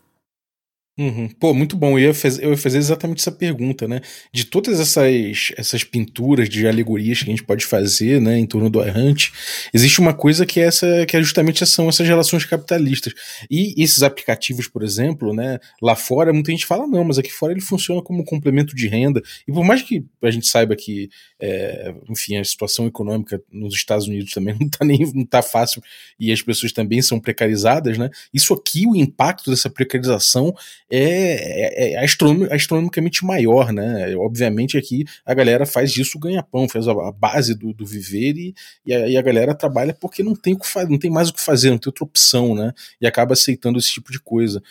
Uhum. 1.00 1.30
Pô, 1.40 1.54
muito 1.54 1.78
bom. 1.78 1.92
Eu 1.92 2.08
ia, 2.08 2.14
fazer, 2.14 2.44
eu 2.44 2.50
ia 2.50 2.58
fazer 2.58 2.80
exatamente 2.80 3.20
essa 3.20 3.32
pergunta, 3.32 3.88
né? 3.88 4.02
De 4.34 4.46
todas 4.46 4.80
essas, 4.80 5.52
essas 5.56 5.84
pinturas 5.84 6.50
de 6.50 6.68
alegorias 6.68 7.20
que 7.20 7.26
a 7.26 7.30
gente 7.30 7.44
pode 7.44 7.68
fazer, 7.68 8.20
né, 8.20 8.40
em 8.40 8.48
torno 8.48 8.68
do 8.68 8.82
errante, 8.82 9.32
existe 9.72 10.00
uma 10.00 10.12
coisa 10.12 10.44
que 10.44 10.60
é 10.60 10.64
essa, 10.64 11.06
que 11.06 11.16
é 11.16 11.22
justamente 11.22 11.64
são 11.68 11.88
essas 11.88 12.08
relações 12.08 12.46
capitalistas. 12.46 13.14
E 13.50 13.76
esses 13.78 14.02
aplicativos, 14.02 14.68
por 14.68 14.82
exemplo, 14.82 15.36
né, 15.36 15.60
lá 15.80 15.96
fora 15.96 16.34
muita 16.34 16.52
gente 16.52 16.66
fala 16.66 16.88
não, 16.88 17.04
mas 17.04 17.20
aqui 17.20 17.32
fora 17.32 17.54
ele 17.54 17.62
funciona 17.62 18.02
como 18.02 18.26
complemento 18.26 18.76
de 18.76 18.88
renda. 18.88 19.22
E 19.48 19.52
por 19.52 19.64
mais 19.64 19.84
que 19.84 20.04
a 20.24 20.32
gente 20.32 20.48
saiba 20.48 20.76
que, 20.76 21.10
é, 21.40 21.94
enfim, 22.10 22.38
a 22.38 22.44
situação 22.44 22.88
econômica 22.88 23.40
nos 23.52 23.76
Estados 23.76 24.08
Unidos 24.08 24.32
também 24.32 24.56
não 24.60 24.68
tá 24.68 24.84
nem 24.84 24.98
não 25.14 25.26
tá 25.26 25.44
fácil 25.44 25.80
e 26.20 26.32
as 26.32 26.42
pessoas 26.42 26.72
também 26.72 27.04
são 27.04 27.20
precarizadas, 27.20 28.00
né? 28.00 28.10
Isso 28.34 28.52
aqui, 28.52 28.88
o 28.88 28.96
impacto 28.96 29.52
dessa 29.52 29.70
precarização 29.70 30.56
é, 30.89 31.91
é, 31.91 31.93
é 31.93 32.06
astronomicamente 32.54 33.26
maior, 33.26 33.73
né? 33.73 34.15
Obviamente 34.15 34.78
aqui 34.78 35.06
a 35.26 35.34
galera 35.34 35.65
faz 35.65 35.91
disso 35.91 36.17
ganha-pão, 36.17 36.69
faz 36.69 36.88
a, 36.88 36.91
a, 36.91 37.12
base 37.12 37.54
do, 37.54 37.73
do 37.73 37.86
viver 37.86 38.36
e, 38.38 38.56
e, 38.86 38.93
a, 38.93 39.08
e, 39.10 39.17
a, 39.17 39.21
galera 39.21 39.54
trabalha 39.54 39.93
porque 39.93 40.23
não 40.23 40.36
tem, 40.36 40.58
não 40.89 40.97
tem 40.97 41.12
mais 41.12 41.30
o 41.30 41.34
que 41.34 41.41
fazer, 41.41 41.69
não 41.71 41.78
tem 41.78 41.89
outra 41.89 42.06
opção, 42.06 42.56
né? 42.56 42.73
E 43.02 43.08
acaba 43.08 43.34
aceitando 43.34 43.78
esse 43.78 43.91
tipo 43.91 44.12
de 44.12 44.19
coisa. 44.19 44.62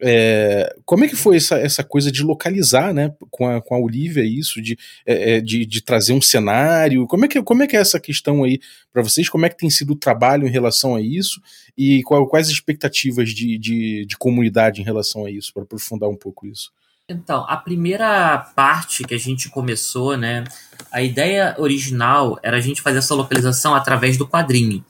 É, 0.00 0.74
como 0.84 1.04
é 1.04 1.08
que 1.08 1.14
foi 1.14 1.36
essa, 1.36 1.56
essa 1.56 1.84
coisa 1.84 2.10
de 2.10 2.22
localizar, 2.22 2.92
né, 2.92 3.14
com 3.30 3.48
a, 3.48 3.62
com 3.62 3.74
a 3.74 3.78
Olivia 3.78 4.24
isso, 4.24 4.60
de, 4.60 4.76
é, 5.06 5.36
é 5.36 5.40
de, 5.40 5.64
de, 5.64 5.80
trazer 5.80 6.12
um 6.12 6.20
cenário? 6.20 7.06
Como 7.06 7.24
é 7.24 7.28
que, 7.28 7.40
como 7.42 7.62
é, 7.62 7.66
que 7.66 7.76
é 7.76 7.80
essa 7.80 8.00
questão 8.00 8.42
aí 8.42 8.60
para 8.92 9.02
vocês? 9.02 9.28
Como 9.28 9.46
é 9.46 9.48
que 9.48 9.56
tem 9.56 9.70
sido 9.70 9.92
o 9.92 9.96
trabalho 9.96 10.46
em 10.46 10.50
relação 10.50 10.96
a 10.96 11.00
isso? 11.00 11.40
E 11.78 12.02
qual, 12.02 12.26
quais 12.26 12.48
as 12.48 12.52
expectativas 12.52 13.30
de, 13.30 13.56
de, 13.56 14.04
de 14.04 14.16
comunidade 14.16 14.80
em 14.80 14.84
relação 14.84 15.24
a 15.24 15.30
isso, 15.30 15.52
para 15.54 15.62
aprofundar 15.62 16.10
um 16.10 16.16
pouco 16.16 16.46
isso? 16.46 16.72
Então, 17.08 17.44
a 17.48 17.56
primeira 17.56 18.38
parte 18.56 19.04
que 19.04 19.14
a 19.14 19.18
gente 19.18 19.50
começou, 19.50 20.16
né, 20.16 20.42
a 20.90 21.02
ideia 21.02 21.54
original 21.58 22.38
era 22.42 22.56
a 22.56 22.60
gente 22.60 22.80
fazer 22.80 22.98
essa 22.98 23.14
localização 23.14 23.74
através 23.74 24.16
do 24.16 24.26
quadrinho. 24.26 24.82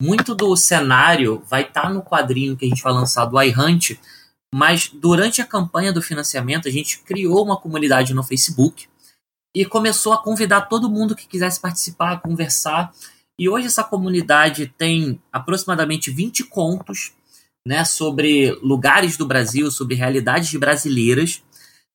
Muito 0.00 0.34
do 0.34 0.56
cenário 0.56 1.42
vai 1.48 1.62
estar 1.62 1.82
tá 1.82 1.90
no 1.90 2.02
quadrinho 2.02 2.56
que 2.56 2.64
a 2.64 2.68
gente 2.68 2.82
vai 2.82 2.92
lançar 2.92 3.26
do 3.26 3.40
iHunt, 3.42 3.98
mas 4.54 4.88
durante 4.92 5.40
a 5.42 5.46
campanha 5.46 5.92
do 5.92 6.02
financiamento, 6.02 6.68
a 6.68 6.70
gente 6.70 7.00
criou 7.00 7.44
uma 7.44 7.56
comunidade 7.56 8.14
no 8.14 8.22
Facebook 8.22 8.88
e 9.54 9.64
começou 9.64 10.12
a 10.12 10.22
convidar 10.22 10.62
todo 10.62 10.90
mundo 10.90 11.16
que 11.16 11.26
quisesse 11.26 11.60
participar, 11.60 12.20
conversar. 12.20 12.92
E 13.38 13.48
hoje 13.48 13.66
essa 13.66 13.84
comunidade 13.84 14.72
tem 14.78 15.20
aproximadamente 15.32 16.10
20 16.10 16.44
contos 16.44 17.12
né, 17.66 17.84
sobre 17.84 18.52
lugares 18.62 19.16
do 19.16 19.26
Brasil, 19.26 19.70
sobre 19.70 19.94
realidades 19.94 20.52
brasileiras. 20.54 21.42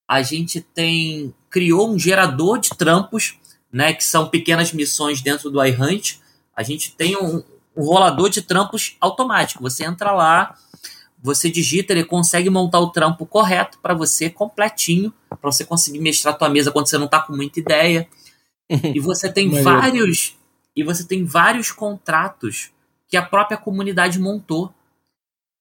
A 0.08 0.22
gente 0.22 0.62
tem 0.62 1.34
criou 1.50 1.92
um 1.92 2.00
gerador 2.00 2.60
de 2.60 2.70
trampos, 2.72 3.36
né, 3.72 3.94
que 3.94 4.04
são 4.04 4.28
pequenas 4.28 4.74
missões 4.74 5.22
dentro 5.22 5.50
do 5.50 5.63
iHunt. 5.63 6.20
A 6.56 6.63
gente 6.63 6.92
tem 6.92 7.16
um, 7.16 7.44
um 7.76 7.84
rolador 7.84 8.30
de 8.30 8.42
trampos 8.42 8.96
automático. 9.00 9.63
Você 9.63 9.84
entra 9.84 10.12
lá, 10.12 10.56
você 11.23 11.49
digita, 11.49 11.93
ele 11.93 12.03
consegue 12.03 12.49
montar 12.49 12.81
o 12.81 12.89
trampo 12.89 13.25
correto 13.25 13.79
para 13.81 13.93
você, 13.93 14.29
completinho, 14.29 15.13
para 15.29 15.49
você 15.49 15.63
conseguir 15.63 15.99
mestrar 15.99 16.33
a 16.33 16.38
tua 16.38 16.49
mesa 16.49 16.69
quando 16.69 16.89
você 16.89 16.97
não 16.97 17.05
está 17.05 17.21
com 17.21 17.33
muita 17.33 17.62
ideia. 17.62 18.09
e 18.69 18.99
você 18.99 19.31
tem 19.31 19.49
vários 19.63 20.36
e 20.75 20.83
você 20.83 21.05
tem 21.05 21.23
vários 21.23 21.71
contratos 21.71 22.71
que 23.07 23.15
a 23.15 23.21
própria 23.21 23.57
comunidade 23.57 24.19
montou. 24.19 24.73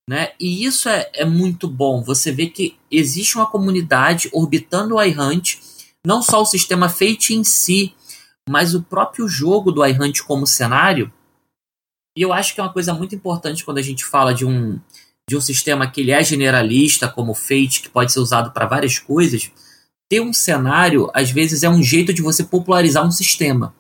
Né? 0.09 0.33
E 0.41 0.65
isso 0.65 0.89
é, 0.89 1.09
é 1.15 1.25
muito 1.25 1.69
bom. 1.69 2.03
Você 2.03 2.33
vê 2.33 2.49
que 2.49 2.77
existe 2.91 3.37
uma 3.37 3.47
comunidade 3.47 4.29
orbitando 4.33 4.97
o 4.97 5.03
iHunt, 5.03 5.61
não 6.05 6.23
só 6.23 6.43
o 6.43 6.47
sistema 6.47 6.89
Fate 6.89 7.35
em 7.35 7.45
si, 7.45 7.95
mas 8.49 8.75
o 8.75 8.83
próprio 8.83 9.29
jogo 9.29 9.71
do 9.71 9.87
iHunt 9.87 10.23
como 10.23 10.45
cenário. 10.45 11.13
E 12.17 12.23
eu 12.23 12.33
acho 12.33 12.53
que 12.53 12.61
é 12.61 12.65
uma 12.65 12.73
coisa 12.73 12.93
muito 12.93 13.15
importante 13.15 13.65
quando 13.65 13.79
a 13.79 13.83
gente 13.83 14.05
fala 14.05 14.35
de 14.35 14.45
um, 14.45 14.81
de 15.29 15.37
um 15.37 15.41
sistema 15.41 15.91
que 15.91 16.01
ele 16.01 16.11
é 16.11 16.23
generalista, 16.23 17.09
como 17.09 17.33
o 17.33 17.35
Fate, 17.35 17.83
que 17.83 17.89
pode 17.89 18.13
ser 18.13 18.21
usado 18.21 18.53
para 18.53 18.67
várias 18.67 18.99
coisas, 18.99 19.51
ter 20.09 20.21
um 20.21 20.33
cenário, 20.33 21.11
às 21.15 21.31
vezes, 21.31 21.63
é 21.63 21.69
um 21.71 21.83
jeito 21.83 22.13
de 22.13 22.21
você 22.21 22.45
popularizar 22.45 23.07
um 23.07 23.11
sistema. 23.11 23.75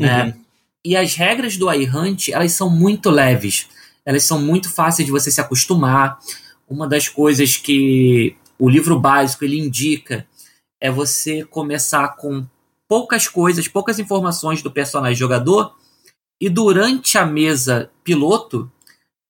Né? 0.00 0.24
Uhum. 0.24 0.34
E 0.84 0.96
as 0.96 1.14
regras 1.14 1.56
do 1.56 1.70
iHunt, 1.72 2.30
elas 2.32 2.52
são 2.52 2.70
muito 2.70 3.10
leves. 3.10 3.68
Elas 4.04 4.24
são 4.24 4.40
muito 4.40 4.70
fáceis 4.70 5.06
de 5.06 5.12
você 5.12 5.30
se 5.30 5.40
acostumar. 5.40 6.18
Uma 6.68 6.88
das 6.88 7.08
coisas 7.08 7.56
que 7.56 8.36
o 8.58 8.68
livro 8.68 8.98
básico 8.98 9.44
ele 9.44 9.58
indica 9.58 10.26
é 10.80 10.90
você 10.90 11.44
começar 11.44 12.16
com 12.16 12.46
poucas 12.88 13.28
coisas, 13.28 13.68
poucas 13.68 13.98
informações 13.98 14.62
do 14.62 14.70
personagem 14.70 15.16
jogador, 15.16 15.74
e 16.40 16.48
durante 16.48 17.16
a 17.16 17.24
mesa 17.24 17.90
piloto, 18.02 18.70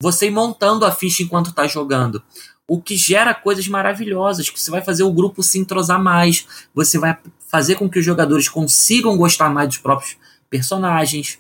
você 0.03 0.27
ir 0.27 0.33
montando 0.33 0.85
a 0.85 0.91
ficha 0.91 1.23
enquanto 1.23 1.51
está 1.51 1.65
jogando. 1.69 2.21
O 2.69 2.83
que 2.83 2.97
gera 2.97 3.33
coisas 3.33 3.69
maravilhosas, 3.69 4.51
que 4.51 4.61
você 4.61 4.69
vai 4.69 4.83
fazer 4.83 5.05
o 5.05 5.13
grupo 5.13 5.45
se 5.45 5.61
entrosar 5.61 6.03
mais, 6.03 6.45
você 6.75 6.99
vai 6.99 7.17
fazer 7.49 7.77
com 7.77 7.89
que 7.89 8.01
os 8.01 8.05
jogadores 8.05 8.49
consigam 8.49 9.17
gostar 9.17 9.49
mais 9.49 9.69
dos 9.69 9.79
próprios 9.79 10.17
personagens, 10.51 11.39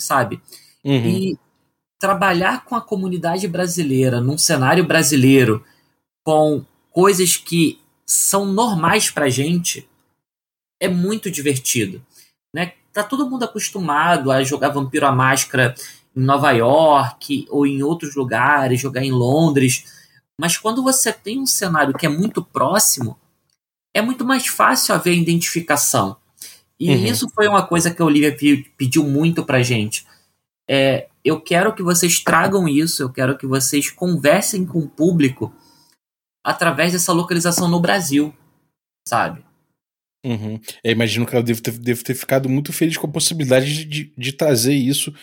sabe? 0.00 0.40
Uhum. 0.82 0.94
E 0.94 1.38
trabalhar 2.00 2.64
com 2.64 2.74
a 2.74 2.80
comunidade 2.80 3.46
brasileira, 3.46 4.18
num 4.18 4.38
cenário 4.38 4.86
brasileiro, 4.86 5.62
com 6.24 6.64
coisas 6.90 7.36
que 7.36 7.78
são 8.06 8.46
normais 8.46 9.10
pra 9.10 9.28
gente, 9.28 9.86
é 10.80 10.88
muito 10.88 11.30
divertido. 11.30 12.02
Né? 12.54 12.72
Tá 12.94 13.02
todo 13.02 13.28
mundo 13.28 13.44
acostumado 13.44 14.32
a 14.32 14.42
jogar 14.42 14.70
Vampiro 14.70 15.06
à 15.06 15.12
Máscara 15.12 15.74
em 16.16 16.20
Nova 16.20 16.50
York 16.52 17.46
ou 17.50 17.66
em 17.66 17.82
outros 17.82 18.14
lugares, 18.14 18.80
jogar 18.80 19.04
em 19.04 19.12
Londres. 19.12 19.84
Mas 20.38 20.56
quando 20.56 20.82
você 20.82 21.12
tem 21.12 21.40
um 21.40 21.46
cenário 21.46 21.94
que 21.94 22.06
é 22.06 22.08
muito 22.08 22.42
próximo, 22.42 23.18
é 23.94 24.02
muito 24.02 24.24
mais 24.24 24.46
fácil 24.46 24.94
haver 24.94 25.14
identificação. 25.14 26.16
E 26.78 26.90
uhum. 26.90 27.04
isso 27.04 27.28
foi 27.30 27.46
uma 27.46 27.66
coisa 27.66 27.92
que 27.92 28.02
a 28.02 28.04
Olivia 28.04 28.36
pediu 28.76 29.04
muito 29.04 29.44
pra 29.44 29.62
gente. 29.62 30.04
É, 30.68 31.08
eu 31.24 31.40
quero 31.40 31.74
que 31.74 31.82
vocês 31.82 32.18
tragam 32.18 32.68
isso, 32.68 33.02
eu 33.02 33.10
quero 33.10 33.38
que 33.38 33.46
vocês 33.46 33.90
conversem 33.90 34.66
com 34.66 34.80
o 34.80 34.88
público 34.88 35.54
através 36.44 36.92
dessa 36.92 37.12
localização 37.12 37.68
no 37.68 37.80
Brasil, 37.80 38.34
sabe? 39.08 39.44
Uhum. 40.24 40.58
Eu 40.82 40.92
imagino 40.92 41.26
que 41.26 41.34
ela 41.34 41.44
deve 41.44 41.60
ter, 41.60 41.72
deve 41.78 42.02
ter 42.02 42.14
ficado 42.14 42.48
muito 42.48 42.72
feliz 42.72 42.96
com 42.96 43.06
a 43.06 43.12
possibilidade 43.12 43.72
de, 43.72 43.84
de, 43.84 44.14
de 44.16 44.32
trazer 44.32 44.74
isso 44.74 45.14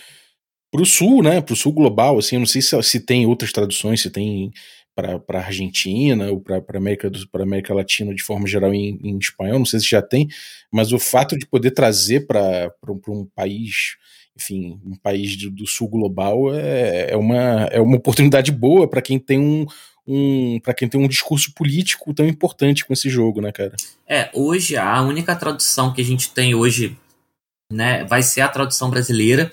pro 0.72 0.86
sul, 0.86 1.22
né? 1.22 1.42
Pro 1.42 1.56
sul 1.56 1.74
global, 1.74 2.18
assim, 2.18 2.38
eu 2.38 2.40
não 2.40 2.48
sei 2.48 2.62
se, 2.62 2.82
se 2.82 3.00
tem 3.02 3.26
outras 3.26 3.52
traduções, 3.52 4.02
se 4.02 4.10
tem 4.10 4.52
para 4.96 5.40
Argentina 5.40 6.30
ou 6.32 6.40
para 6.40 6.62
América, 6.76 7.10
para 7.32 7.44
América 7.44 7.74
Latina 7.74 8.14
de 8.14 8.24
forma 8.24 8.48
geral 8.48 8.74
em, 8.74 9.00
em, 9.04 9.18
espanhol, 9.18 9.60
não 9.60 9.66
sei 9.66 9.80
se 9.80 9.90
já 9.90 10.02
tem, 10.02 10.28
mas 10.72 10.92
o 10.92 11.00
fato 11.00 11.38
de 11.38 11.46
poder 11.46 11.72
trazer 11.72 12.28
para 12.28 12.72
um 13.08 13.26
país, 13.34 13.96
enfim, 14.38 14.80
um 14.86 14.96
país 14.96 15.36
do, 15.38 15.50
do 15.50 15.66
sul 15.66 15.88
global 15.88 16.54
é, 16.54 17.12
é, 17.12 17.18
uma, 17.18 17.64
é 17.72 17.80
uma 17.80 17.98
oportunidade 17.98 18.52
boa 18.52 18.88
para 18.88 19.02
quem 19.02 19.18
tem 19.18 19.40
um, 19.40 19.66
um 20.06 20.60
para 20.62 20.74
quem 20.74 20.88
tem 20.88 21.00
um 21.00 21.08
discurso 21.08 21.54
político 21.54 22.14
tão 22.14 22.28
importante 22.28 22.86
com 22.86 22.94
esse 22.94 23.10
jogo, 23.10 23.42
né, 23.42 23.52
cara? 23.52 23.76
É, 24.08 24.30
hoje 24.34 24.76
a 24.76 25.02
única 25.02 25.36
tradução 25.36 25.94
que 25.94 26.02
a 26.02 26.06
gente 26.06 26.32
tem 26.32 26.54
hoje, 26.54 26.98
né, 27.72 28.04
vai 28.04 28.22
ser 28.22 28.42
a 28.42 28.50
tradução 28.50 28.90
brasileira 28.90 29.50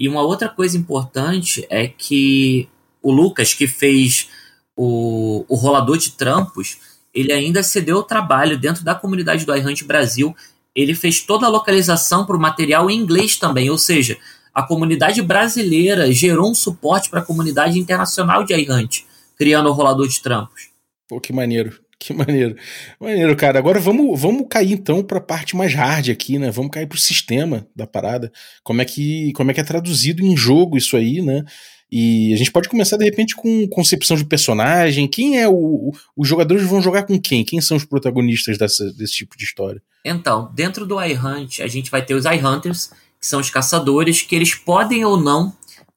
e 0.00 0.08
uma 0.08 0.22
outra 0.22 0.48
coisa 0.48 0.76
importante 0.76 1.66
é 1.68 1.88
que 1.88 2.68
o 3.02 3.10
Lucas, 3.10 3.52
que 3.52 3.66
fez 3.66 4.28
o, 4.76 5.44
o 5.48 5.56
rolador 5.56 5.98
de 5.98 6.12
trampos, 6.12 6.78
ele 7.12 7.32
ainda 7.32 7.62
cedeu 7.64 7.96
o 7.96 8.02
trabalho 8.02 8.56
dentro 8.56 8.84
da 8.84 8.94
comunidade 8.94 9.44
do 9.44 9.54
iHunt 9.56 9.82
Brasil. 9.84 10.36
Ele 10.74 10.94
fez 10.94 11.20
toda 11.20 11.46
a 11.46 11.50
localização 11.50 12.24
para 12.24 12.36
o 12.36 12.40
material 12.40 12.88
em 12.88 12.96
inglês 12.96 13.36
também, 13.36 13.70
ou 13.70 13.78
seja, 13.78 14.16
a 14.54 14.62
comunidade 14.62 15.20
brasileira 15.20 16.12
gerou 16.12 16.50
um 16.50 16.54
suporte 16.54 17.10
para 17.10 17.20
a 17.20 17.24
comunidade 17.24 17.78
internacional 17.78 18.44
de 18.44 18.54
iHunt, 18.54 19.04
criando 19.36 19.68
o 19.68 19.72
rolador 19.72 20.06
de 20.06 20.22
trampos. 20.22 20.68
Pô, 21.08 21.20
que 21.20 21.32
maneiro. 21.32 21.80
Que 22.00 22.14
maneiro. 22.14 22.56
Maneiro, 23.00 23.36
cara. 23.36 23.58
Agora 23.58 23.80
vamos, 23.80 24.20
vamos 24.20 24.46
cair 24.48 24.72
então 24.72 25.02
para 25.02 25.18
a 25.18 25.20
parte 25.20 25.56
mais 25.56 25.74
hard 25.74 26.10
aqui, 26.10 26.38
né? 26.38 26.50
Vamos 26.50 26.70
cair 26.70 26.86
pro 26.86 26.96
sistema 26.96 27.66
da 27.74 27.88
parada. 27.88 28.30
Como 28.62 28.80
é 28.80 28.84
que 28.84 29.32
como 29.32 29.50
é 29.50 29.54
que 29.54 29.60
é 29.60 29.64
traduzido 29.64 30.24
em 30.24 30.36
jogo 30.36 30.78
isso 30.78 30.96
aí, 30.96 31.20
né? 31.20 31.44
E 31.90 32.32
a 32.34 32.36
gente 32.36 32.52
pode 32.52 32.68
começar 32.68 32.98
de 32.98 33.04
repente 33.04 33.34
com 33.34 33.66
concepção 33.68 34.16
de 34.16 34.24
personagem. 34.24 35.08
Quem 35.08 35.40
é 35.40 35.48
o. 35.48 35.92
Os 36.16 36.28
jogadores 36.28 36.62
vão 36.64 36.80
jogar 36.82 37.04
com 37.04 37.18
quem? 37.18 37.44
Quem 37.44 37.60
são 37.60 37.76
os 37.76 37.84
protagonistas 37.84 38.58
dessa, 38.58 38.92
desse 38.92 39.14
tipo 39.14 39.36
de 39.36 39.44
história? 39.44 39.82
Então, 40.04 40.52
dentro 40.54 40.86
do 40.86 41.02
iHunt, 41.02 41.60
a 41.62 41.66
gente 41.66 41.90
vai 41.90 42.04
ter 42.04 42.14
os 42.14 42.26
iHunters, 42.26 42.90
que 43.18 43.26
são 43.26 43.40
os 43.40 43.50
caçadores, 43.50 44.22
que 44.22 44.36
eles 44.36 44.54
podem 44.54 45.04
ou 45.04 45.18
não 45.18 45.52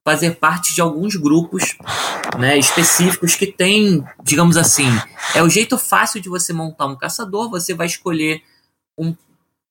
fazer 0.05 0.31
parte 0.35 0.73
de 0.73 0.81
alguns 0.81 1.15
grupos 1.15 1.77
né, 2.39 2.57
específicos 2.57 3.35
que 3.35 3.47
tem, 3.47 4.03
digamos 4.23 4.57
assim, 4.57 4.87
é 5.35 5.43
o 5.43 5.49
jeito 5.49 5.77
fácil 5.77 6.19
de 6.19 6.27
você 6.27 6.51
montar 6.51 6.87
um 6.87 6.97
caçador, 6.97 7.49
você 7.49 7.73
vai 7.73 7.87
escolher 7.87 8.41
um 8.97 9.15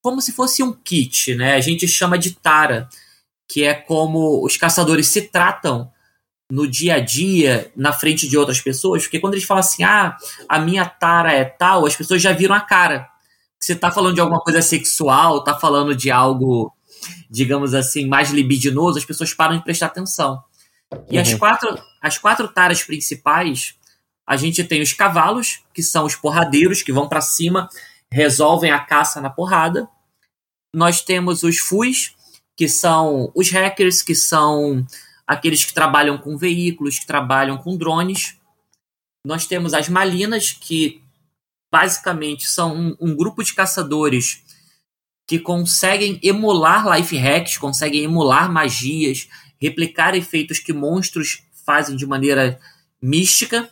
como 0.02 0.20
se 0.20 0.32
fosse 0.32 0.62
um 0.62 0.72
kit, 0.72 1.34
né? 1.34 1.54
A 1.54 1.60
gente 1.60 1.86
chama 1.86 2.18
de 2.18 2.30
tara, 2.30 2.88
que 3.46 3.64
é 3.64 3.74
como 3.74 4.42
os 4.44 4.56
caçadores 4.56 5.08
se 5.08 5.22
tratam 5.22 5.92
no 6.50 6.66
dia 6.66 6.94
a 6.94 7.00
dia, 7.00 7.70
na 7.76 7.92
frente 7.92 8.28
de 8.28 8.36
outras 8.36 8.60
pessoas, 8.60 9.02
porque 9.02 9.20
quando 9.20 9.34
eles 9.34 9.44
falam 9.44 9.60
assim, 9.60 9.84
ah, 9.84 10.16
a 10.48 10.58
minha 10.58 10.84
tara 10.84 11.32
é 11.32 11.44
tal, 11.44 11.86
as 11.86 11.94
pessoas 11.94 12.20
já 12.20 12.32
viram 12.32 12.54
a 12.54 12.60
cara. 12.60 13.08
Você 13.58 13.74
tá 13.74 13.90
falando 13.90 14.14
de 14.14 14.20
alguma 14.20 14.40
coisa 14.40 14.62
sexual, 14.62 15.44
tá 15.44 15.54
falando 15.54 15.94
de 15.94 16.10
algo, 16.10 16.72
digamos 17.30 17.74
assim, 17.74 18.06
mais 18.06 18.30
libidinoso, 18.30 18.98
as 18.98 19.04
pessoas 19.04 19.32
param 19.34 19.56
de 19.56 19.64
prestar 19.64 19.86
atenção. 19.86 20.42
E 21.10 21.16
uhum. 21.16 21.22
as, 21.22 21.34
quatro, 21.34 21.82
as 22.00 22.18
quatro 22.18 22.48
taras 22.48 22.82
principais, 22.82 23.74
a 24.26 24.36
gente 24.36 24.64
tem 24.64 24.82
os 24.82 24.92
cavalos, 24.92 25.62
que 25.72 25.82
são 25.82 26.04
os 26.04 26.16
porradeiros, 26.16 26.82
que 26.82 26.92
vão 26.92 27.08
para 27.08 27.20
cima, 27.20 27.68
resolvem 28.12 28.70
a 28.70 28.80
caça 28.80 29.20
na 29.20 29.30
porrada. 29.30 29.88
Nós 30.74 31.00
temos 31.00 31.42
os 31.42 31.58
FUS, 31.58 32.14
que 32.56 32.68
são 32.68 33.30
os 33.34 33.50
hackers, 33.50 34.02
que 34.02 34.14
são 34.14 34.86
aqueles 35.26 35.64
que 35.64 35.72
trabalham 35.72 36.18
com 36.18 36.36
veículos, 36.36 36.98
que 36.98 37.06
trabalham 37.06 37.56
com 37.56 37.76
drones. 37.76 38.36
Nós 39.24 39.46
temos 39.46 39.74
as 39.74 39.88
Malinas, 39.88 40.50
que 40.52 41.02
basicamente 41.72 42.46
são 42.46 42.74
um, 42.74 42.96
um 43.00 43.16
grupo 43.16 43.44
de 43.44 43.54
caçadores 43.54 44.42
que 45.30 45.38
conseguem 45.38 46.18
emular 46.24 46.92
life 46.92 47.16
hacks, 47.16 47.56
conseguem 47.56 48.02
emular 48.02 48.50
magias, 48.50 49.28
replicar 49.60 50.16
efeitos 50.16 50.58
que 50.58 50.72
monstros 50.72 51.44
fazem 51.64 51.94
de 51.94 52.04
maneira 52.04 52.58
mística. 53.00 53.70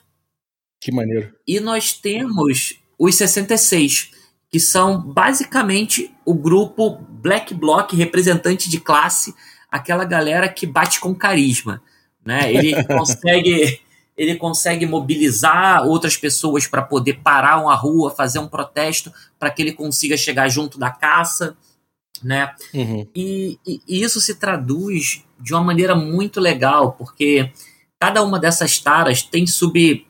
Que 0.81 0.93
maneiro. 0.93 1.35
E 1.45 1.59
nós 1.59 1.93
temos 1.95 2.75
os 2.97 3.17
66, 3.17 4.13
que 4.49 4.61
são 4.61 5.03
basicamente 5.03 6.15
o 6.25 6.33
grupo 6.33 6.91
Black 6.91 7.53
Block, 7.53 7.97
representante 7.97 8.71
de 8.71 8.79
classe, 8.79 9.35
aquela 9.69 10.05
galera 10.05 10.49
que 10.49 10.65
bate 10.65 11.01
com 11.01 11.13
carisma. 11.13 11.83
Né? 12.25 12.55
Ele 12.55 12.73
consegue 12.87 13.81
ele 14.19 14.35
consegue 14.35 14.85
mobilizar 14.85 15.87
outras 15.87 16.17
pessoas 16.17 16.67
para 16.67 16.83
poder 16.83 17.21
parar 17.23 17.63
uma 17.63 17.75
rua, 17.77 18.11
fazer 18.11 18.41
um 18.41 18.49
protesto, 18.49 19.13
para 19.39 19.49
que 19.49 19.63
ele 19.63 19.73
consiga 19.73 20.17
chegar 20.17 20.49
junto 20.49 20.77
da 20.77 20.91
caça, 20.91 21.57
né? 22.23 22.53
Uhum. 22.75 23.07
E, 23.15 23.59
e, 23.65 23.81
e, 23.87 24.03
isso 24.03 24.21
se 24.21 24.35
traduz 24.35 25.25
de 25.39 25.55
uma 25.55 25.63
maneira 25.63 25.95
muito 25.95 26.41
legal, 26.41 26.93
porque 26.93 27.53
cada 28.01 28.21
uma 28.25 28.41
dessas 28.41 28.81
taras 28.81 29.23
tem 29.23 29.47
sub 29.47 30.05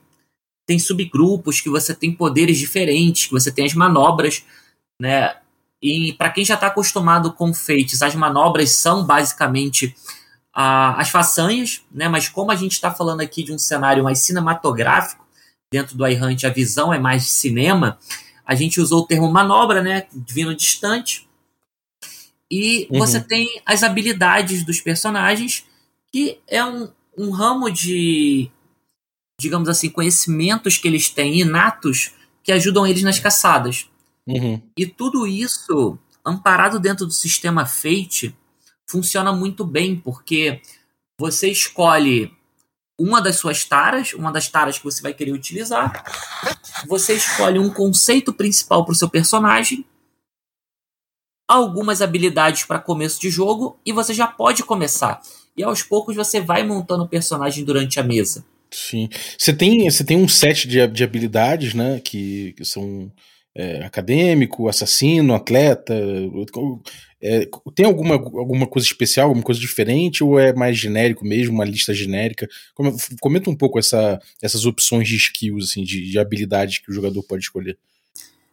tem 0.67 0.79
subgrupos 0.79 1.63
que 1.63 1.71
você 1.71 1.95
tem 1.95 2.13
poderes 2.13 2.59
diferentes, 2.59 3.27
que 3.27 3.33
você 3.33 3.51
tem 3.51 3.65
as 3.65 3.73
manobras, 3.73 4.45
né? 5.01 5.37
E 5.83 6.13
para 6.15 6.31
quem 6.31 6.45
já 6.45 6.55
está 6.55 6.67
acostumado 6.67 7.33
com 7.33 7.55
feitos, 7.55 8.03
as 8.03 8.15
manobras 8.15 8.73
são 8.73 9.07
basicamente 9.07 9.95
a, 10.61 11.01
as 11.01 11.09
façanhas, 11.09 11.83
né? 11.89 12.09
Mas 12.09 12.29
como 12.29 12.51
a 12.51 12.57
gente 12.57 12.73
está 12.73 12.91
falando 12.91 13.21
aqui 13.21 13.45
de 13.45 13.53
um 13.53 13.59
cenário 13.59 14.03
mais 14.03 14.19
cinematográfico, 14.19 15.25
dentro 15.73 15.97
do 15.97 16.05
iHunt 16.05 16.45
a 16.45 16.51
visão 16.51 16.93
é 16.93 16.99
mais 16.99 17.23
de 17.23 17.29
cinema, 17.29 17.97
a 18.45 18.57
gente 18.57 18.81
usou 18.81 19.03
o 19.03 19.07
termo 19.07 19.31
manobra, 19.31 19.81
né? 19.81 20.09
Vindo 20.13 20.53
distante. 20.57 21.29
E 22.51 22.89
uhum. 22.91 22.99
você 22.99 23.21
tem 23.21 23.63
as 23.65 23.85
habilidades 23.85 24.65
dos 24.65 24.81
personagens, 24.81 25.65
que 26.11 26.41
é 26.49 26.65
um, 26.65 26.89
um 27.17 27.31
ramo 27.31 27.71
de, 27.71 28.51
digamos 29.41 29.69
assim, 29.69 29.89
conhecimentos 29.89 30.77
que 30.77 30.89
eles 30.89 31.09
têm 31.09 31.39
inatos 31.39 32.15
que 32.43 32.51
ajudam 32.51 32.85
eles 32.85 33.05
nas 33.05 33.21
caçadas. 33.21 33.89
Uhum. 34.27 34.61
E 34.77 34.87
tudo 34.87 35.25
isso, 35.25 35.97
amparado 36.25 36.81
dentro 36.81 37.07
do 37.07 37.13
sistema 37.13 37.65
Fate, 37.65 38.35
funciona 38.89 39.32
muito 39.32 39.64
bem, 39.64 39.97
porque 39.97 40.61
você 41.20 41.51
escolhe 41.51 42.32
uma 42.99 43.20
das 43.20 43.36
suas 43.36 43.64
taras, 43.64 44.12
uma 44.12 44.32
das 44.32 44.49
taras 44.49 44.78
que 44.78 44.84
você 44.84 45.01
vai 45.01 45.14
querer 45.14 45.32
utilizar, 45.32 46.05
você 46.86 47.14
escolhe 47.14 47.59
um 47.59 47.70
conceito 47.70 48.32
principal 48.32 48.84
para 48.84 48.93
o 48.93 48.97
seu 48.97 49.09
personagem, 49.09 49.84
algumas 51.49 52.03
habilidades 52.03 52.64
para 52.64 52.78
começo 52.78 53.20
de 53.20 53.30
jogo 53.30 53.78
e 53.84 53.93
você 53.93 54.12
já 54.12 54.26
pode 54.26 54.64
começar. 54.64 55.20
E 55.57 55.62
aos 55.62 55.82
poucos 55.82 56.14
você 56.14 56.41
vai 56.41 56.64
montando 56.64 57.05
o 57.05 57.09
personagem 57.09 57.64
durante 57.64 57.99
a 57.99 58.03
mesa. 58.03 58.45
Sim. 58.70 59.09
Você 59.36 59.53
tem, 59.53 59.91
você 59.91 60.05
tem 60.05 60.16
um 60.16 60.28
set 60.28 60.68
de, 60.68 60.86
de 60.86 61.03
habilidades, 61.03 61.74
né? 61.74 62.01
Que, 62.01 62.53
que 62.53 62.64
são 62.64 63.11
é, 63.57 63.82
acadêmico, 63.84 64.68
assassino, 64.68 65.34
atleta? 65.34 65.95
É, 67.21 67.49
tem 67.75 67.85
alguma, 67.85 68.14
alguma 68.14 68.66
coisa 68.66 68.87
especial, 68.87 69.29
alguma 69.29 69.45
coisa 69.45 69.61
diferente, 69.61 70.23
ou 70.23 70.39
é 70.39 70.53
mais 70.53 70.79
genérico 70.79 71.25
mesmo, 71.25 71.55
uma 71.55 71.64
lista 71.64 71.93
genérica? 71.93 72.49
Comenta 73.21 73.51
um 73.51 73.57
pouco 73.57 73.79
essa, 73.79 74.21
essas 74.41 74.64
opções 74.64 75.09
de 75.09 75.16
skills, 75.16 75.64
assim, 75.64 75.83
de, 75.83 76.11
de 76.11 76.19
habilidades 76.19 76.79
que 76.79 76.91
o 76.91 76.95
jogador 76.95 77.23
pode 77.25 77.43
escolher. 77.43 77.77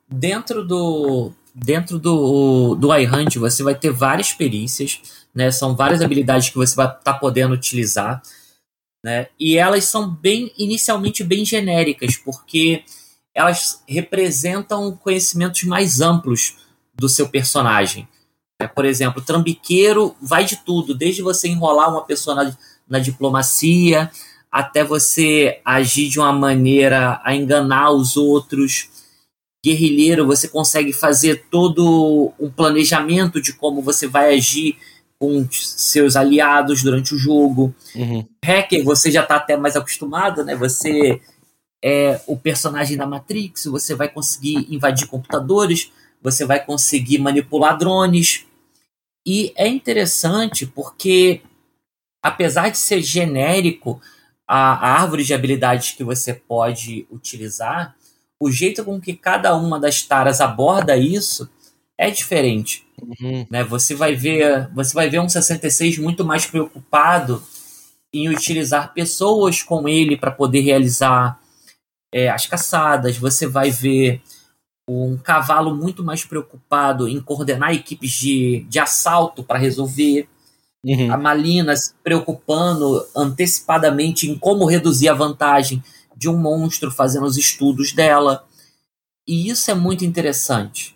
Dentro 0.09 0.65
do, 0.65 1.31
dentro 1.53 1.97
do, 1.97 2.75
do 2.75 2.95
iHunt 2.95 3.37
você 3.37 3.63
vai 3.63 3.75
ter 3.75 3.91
várias 3.91 4.33
perícias, 4.33 5.01
né? 5.33 5.51
São 5.51 5.75
várias 5.75 6.01
habilidades 6.01 6.49
que 6.49 6.55
você 6.55 6.75
vai 6.75 6.87
estar 6.87 6.99
tá 6.99 7.13
podendo 7.13 7.53
utilizar, 7.53 8.21
né? 9.03 9.27
E 9.39 9.57
elas 9.57 9.85
são 9.85 10.09
bem 10.09 10.51
inicialmente 10.57 11.23
bem 11.23 11.45
genéricas, 11.45 12.17
porque 12.17 12.83
elas 13.33 13.83
representam 13.87 14.95
conhecimentos 14.97 15.63
mais 15.63 16.01
amplos 16.01 16.55
do 16.93 17.07
seu 17.07 17.29
personagem. 17.29 18.07
É, 18.59 18.67
por 18.67 18.85
exemplo, 18.85 19.21
trambiqueiro 19.21 20.15
vai 20.21 20.45
de 20.45 20.57
tudo, 20.57 20.95
desde 20.95 21.21
você 21.21 21.47
enrolar 21.47 21.89
uma 21.89 22.05
pessoa 22.05 22.35
na, 22.35 22.57
na 22.87 22.99
diplomacia, 22.99 24.09
até 24.51 24.83
você 24.83 25.59
agir 25.65 26.07
de 26.07 26.19
uma 26.19 26.31
maneira 26.31 27.19
a 27.23 27.35
enganar 27.35 27.91
os 27.91 28.15
outros. 28.15 28.89
Guerrilheiro, 29.63 30.25
você 30.25 30.47
consegue 30.47 30.93
fazer 30.93 31.47
todo 31.49 32.31
um 32.39 32.49
planejamento 32.49 33.41
de 33.41 33.51
como 33.51 33.81
você 33.81 34.07
vai 34.07 34.35
agir 34.35 34.77
com 35.19 35.45
seus 35.51 36.15
aliados 36.15 36.83
durante 36.83 37.15
o 37.15 37.17
jogo. 37.17 37.73
Uhum. 37.95 38.25
Hacker, 38.43 38.83
você 38.83 39.11
já 39.11 39.23
está 39.23 39.37
até 39.37 39.57
mais 39.57 39.75
acostumado, 39.75 40.43
né? 40.43 40.55
Você 40.55 41.19
é 41.83 42.21
o 42.27 42.37
personagem 42.37 42.97
da 42.97 43.05
Matrix, 43.05 43.65
você 43.65 43.93
vai 43.93 44.07
conseguir 44.07 44.67
invadir 44.69 45.07
computadores, 45.07 45.91
você 46.25 46.43
vai 46.43 46.59
conseguir 46.65 47.19
manipular 47.19 47.77
drones. 47.77 48.45
E 49.25 49.53
é 49.55 49.67
interessante 49.67 50.65
porque, 50.65 51.41
apesar 52.21 52.69
de 52.69 52.79
ser 52.79 53.01
genérico 53.01 54.01
a, 54.47 54.73
a 54.73 55.01
árvore 55.01 55.23
de 55.23 55.35
habilidades 55.35 55.91
que 55.91 56.03
você 56.03 56.33
pode 56.33 57.05
utilizar, 57.11 57.95
o 58.39 58.51
jeito 58.51 58.83
com 58.83 58.99
que 58.99 59.13
cada 59.13 59.55
uma 59.55 59.79
das 59.79 60.01
taras 60.01 60.41
aborda 60.41 60.97
isso 60.97 61.47
é 61.97 62.09
diferente. 62.09 62.83
Uhum. 63.01 63.45
Né? 63.49 63.63
Você 63.63 63.93
vai 63.93 64.15
ver, 64.15 64.67
você 64.73 64.93
vai 64.95 65.09
ver 65.09 65.19
um 65.19 65.29
66 65.29 65.99
muito 65.99 66.25
mais 66.25 66.47
preocupado 66.47 67.41
em 68.11 68.29
utilizar 68.29 68.93
pessoas 68.93 69.61
com 69.61 69.87
ele 69.87 70.17
para 70.17 70.31
poder 70.31 70.61
realizar 70.61 71.39
é, 72.11 72.29
as 72.29 72.47
caçadas, 72.47 73.17
você 73.17 73.45
vai 73.45 73.69
ver 73.69 74.21
um 74.87 75.17
cavalo 75.17 75.75
muito 75.75 76.03
mais 76.03 76.23
preocupado 76.23 77.07
em 77.07 77.19
coordenar 77.19 77.73
equipes 77.73 78.11
de, 78.11 78.65
de 78.69 78.79
assalto 78.79 79.43
para 79.43 79.59
resolver. 79.59 80.27
Uhum. 80.83 81.11
A 81.11 81.17
Malina 81.17 81.75
se 81.75 81.93
preocupando 82.03 83.03
antecipadamente 83.15 84.29
em 84.29 84.37
como 84.37 84.65
reduzir 84.65 85.09
a 85.09 85.15
vantagem 85.15 85.83
de 86.15 86.29
um 86.29 86.37
monstro, 86.37 86.91
fazendo 86.91 87.25
os 87.25 87.37
estudos 87.37 87.91
dela. 87.91 88.45
E 89.27 89.49
isso 89.49 89.71
é 89.71 89.73
muito 89.73 90.05
interessante. 90.05 90.95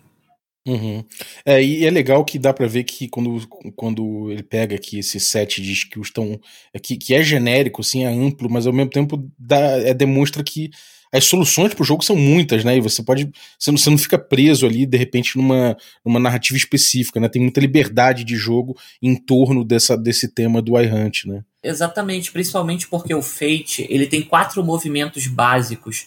Uhum. 0.66 1.02
É, 1.44 1.62
e 1.62 1.84
é 1.84 1.90
legal 1.90 2.24
que 2.24 2.38
dá 2.38 2.52
para 2.52 2.66
ver 2.66 2.84
que 2.84 3.08
quando, 3.08 3.48
quando 3.74 4.30
ele 4.30 4.42
pega 4.42 4.76
aqui 4.76 4.98
esse 4.98 5.18
set 5.18 5.60
de 5.60 5.72
skills 5.72 6.10
tão. 6.12 6.38
Que, 6.82 6.96
que 6.96 7.14
é 7.14 7.22
genérico, 7.22 7.80
assim, 7.80 8.04
é 8.04 8.08
amplo, 8.08 8.48
mas 8.48 8.66
ao 8.66 8.72
mesmo 8.72 8.90
tempo 8.90 9.28
dá, 9.36 9.58
é, 9.58 9.92
demonstra 9.92 10.44
que 10.44 10.70
as 11.12 11.24
soluções 11.24 11.74
pro 11.74 11.84
jogo 11.84 12.04
são 12.04 12.14
muitas, 12.14 12.64
né? 12.64 12.76
E 12.76 12.80
você 12.80 13.02
pode. 13.02 13.30
Você 13.58 13.70
não, 13.70 13.78
você 13.78 13.90
não 13.90 13.98
fica 13.98 14.18
preso 14.18 14.64
ali, 14.64 14.86
de 14.86 14.96
repente, 14.96 15.36
numa, 15.36 15.76
numa 16.04 16.20
narrativa 16.20 16.56
específica, 16.56 17.18
né? 17.18 17.28
Tem 17.28 17.42
muita 17.42 17.60
liberdade 17.60 18.22
de 18.22 18.36
jogo 18.36 18.76
em 19.02 19.16
torno 19.16 19.64
dessa, 19.64 19.96
desse 19.96 20.32
tema 20.32 20.62
do 20.62 20.78
iHunt, 20.80 21.26
né? 21.26 21.42
Exatamente, 21.62 22.30
principalmente 22.30 22.86
porque 22.88 23.12
o 23.14 23.20
Fate 23.20 23.86
ele 23.90 24.06
tem 24.06 24.22
quatro 24.22 24.64
movimentos 24.64 25.26
básicos, 25.26 26.06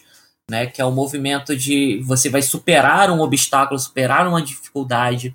né? 0.50 0.66
Que 0.66 0.80
é 0.80 0.84
o 0.84 0.90
movimento 0.90 1.54
de 1.54 2.00
você 2.04 2.30
vai 2.30 2.40
superar 2.40 3.10
um 3.10 3.20
obstáculo, 3.20 3.78
superar 3.78 4.26
uma 4.26 4.42
dificuldade, 4.42 5.34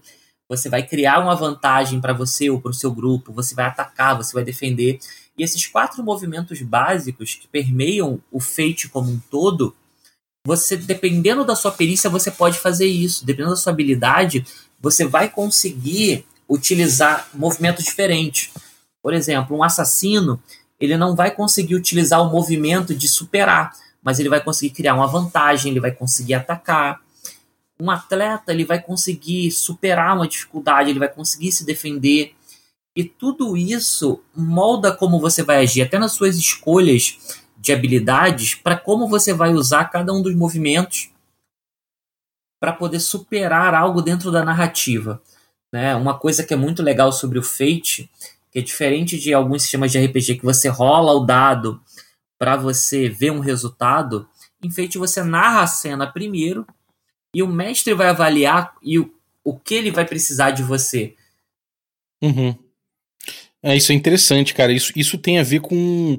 você 0.50 0.68
vai 0.68 0.82
criar 0.82 1.20
uma 1.20 1.36
vantagem 1.36 2.02
para 2.02 2.12
você 2.12 2.50
ou 2.50 2.60
para 2.60 2.72
o 2.72 2.74
seu 2.74 2.92
grupo, 2.92 3.32
você 3.32 3.54
vai 3.54 3.66
atacar, 3.66 4.18
você 4.18 4.34
vai 4.34 4.44
defender. 4.44 5.00
E 5.40 5.44
esses 5.44 5.66
quatro 5.66 6.04
movimentos 6.04 6.62
básicos 6.62 7.34
que 7.34 7.48
permeiam 7.48 8.20
o 8.30 8.42
Fate 8.42 8.90
como 8.90 9.10
um 9.10 9.22
todo, 9.32 9.74
você, 10.46 10.76
dependendo 10.76 11.46
da 11.46 11.56
sua 11.56 11.72
perícia, 11.72 12.10
você 12.10 12.30
pode 12.30 12.60
fazer 12.60 12.88
isso. 12.88 13.26
Dependendo 13.26 13.52
da 13.52 13.62
sua 13.62 13.72
habilidade, 13.72 14.46
você 14.82 15.06
vai 15.06 15.30
conseguir 15.30 16.26
utilizar 16.48 17.30
movimentos 17.34 17.86
diferentes. 17.86 18.52
Por 19.02 19.14
exemplo, 19.14 19.56
um 19.56 19.64
assassino, 19.64 20.44
ele 20.78 20.98
não 20.98 21.16
vai 21.16 21.32
conseguir 21.32 21.76
utilizar 21.76 22.22
o 22.22 22.30
movimento 22.30 22.94
de 22.94 23.08
superar, 23.08 23.72
mas 24.04 24.20
ele 24.20 24.28
vai 24.28 24.44
conseguir 24.44 24.74
criar 24.74 24.94
uma 24.94 25.08
vantagem, 25.08 25.72
ele 25.72 25.80
vai 25.80 25.92
conseguir 25.92 26.34
atacar. 26.34 27.00
Um 27.80 27.90
atleta, 27.90 28.52
ele 28.52 28.66
vai 28.66 28.82
conseguir 28.82 29.52
superar 29.52 30.18
uma 30.18 30.28
dificuldade, 30.28 30.90
ele 30.90 31.00
vai 31.00 31.08
conseguir 31.08 31.54
se 31.54 31.66
defender. 31.66 32.36
E 33.00 33.04
tudo 33.06 33.56
isso 33.56 34.22
molda 34.36 34.94
como 34.94 35.22
você 35.22 35.42
vai 35.42 35.64
agir, 35.64 35.84
até 35.84 35.98
nas 35.98 36.12
suas 36.12 36.36
escolhas 36.36 37.18
de 37.56 37.72
habilidades, 37.72 38.56
para 38.56 38.76
como 38.76 39.08
você 39.08 39.34
vai 39.34 39.54
usar 39.54 39.86
cada 39.86 40.12
um 40.12 40.22
dos 40.22 40.36
movimentos 40.36 41.10
para 42.60 42.74
poder 42.74 43.00
superar 43.00 43.74
algo 43.74 44.02
dentro 44.02 44.34
da 44.34 44.44
narrativa. 44.44 45.22
Né? 45.72 45.96
Uma 45.96 46.20
coisa 46.20 46.44
que 46.44 46.54
é 46.54 46.58
muito 46.58 46.84
legal 46.84 47.14
sobre 47.14 47.40
o 47.40 47.42
Fate 47.42 48.12
que 48.52 48.60
é 48.60 48.62
diferente 48.62 49.18
de 49.18 49.34
alguns 49.34 49.62
sistemas 49.62 49.94
de 49.94 50.06
RPG 50.06 50.40
que 50.40 50.46
você 50.46 50.68
rola 50.68 51.14
o 51.14 51.26
dado 51.26 51.82
para 52.38 52.58
você 52.58 53.08
ver 53.08 53.32
um 53.32 53.40
resultado, 53.40 54.28
em 54.62 54.70
Fate 54.70 54.98
você 54.98 55.24
narra 55.24 55.62
a 55.62 55.68
cena 55.68 56.06
primeiro 56.06 56.68
e 57.34 57.42
o 57.42 57.48
mestre 57.48 57.94
vai 57.94 58.10
avaliar 58.10 58.76
e 58.84 59.00
o, 59.00 59.10
o 59.42 59.58
que 59.58 59.76
ele 59.76 59.90
vai 59.90 60.04
precisar 60.04 60.52
de 60.52 60.64
você. 60.64 61.16
Uhum. 62.22 62.69
É, 63.62 63.76
isso 63.76 63.92
é 63.92 63.96
interessante, 63.96 64.54
cara. 64.54 64.72
Isso, 64.72 64.94
isso 64.96 65.18
tem 65.18 65.40
a 65.40 65.44
ver 65.44 65.62
com, 65.62 66.18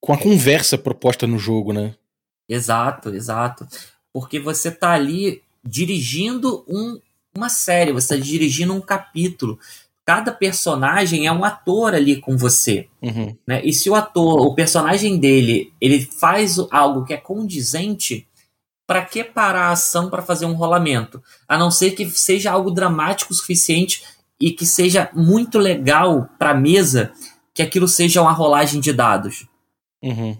com 0.00 0.12
a 0.12 0.18
conversa 0.18 0.76
proposta 0.76 1.26
no 1.26 1.38
jogo, 1.38 1.72
né? 1.72 1.94
Exato, 2.48 3.14
exato. 3.14 3.66
Porque 4.12 4.38
você 4.38 4.70
tá 4.70 4.92
ali 4.92 5.42
dirigindo 5.64 6.64
um, 6.68 6.98
uma 7.34 7.48
série, 7.48 7.92
você 7.92 8.14
está 8.14 8.24
dirigindo 8.24 8.74
um 8.74 8.80
capítulo 8.80 9.58
cada 10.04 10.32
personagem 10.32 11.26
é 11.26 11.32
um 11.32 11.44
ator 11.44 11.94
ali 11.94 12.20
com 12.20 12.36
você. 12.36 12.88
Uhum. 13.00 13.36
Né? 13.46 13.64
E 13.64 13.72
se 13.72 13.88
o 13.88 13.94
ator, 13.94 14.40
o 14.40 14.54
personagem 14.54 15.18
dele, 15.18 15.72
ele 15.80 16.00
faz 16.00 16.58
algo 16.70 17.04
que 17.04 17.14
é 17.14 17.16
condizente, 17.16 18.26
para 18.84 19.04
que 19.04 19.22
parar 19.22 19.68
a 19.68 19.72
ação 19.72 20.10
para 20.10 20.22
fazer 20.22 20.44
um 20.44 20.54
rolamento? 20.54 21.22
A 21.48 21.56
não 21.56 21.70
ser 21.70 21.92
que 21.92 22.10
seja 22.10 22.50
algo 22.50 22.70
dramático 22.70 23.32
o 23.32 23.36
suficiente 23.36 24.02
e 24.42 24.50
que 24.50 24.66
seja 24.66 25.08
muito 25.14 25.56
legal 25.56 26.28
para 26.36 26.50
a 26.50 26.54
mesa 26.54 27.12
que 27.54 27.62
aquilo 27.62 27.86
seja 27.86 28.20
uma 28.20 28.32
rolagem 28.32 28.80
de 28.80 28.92
dados. 28.92 29.46
Uhum. 30.02 30.36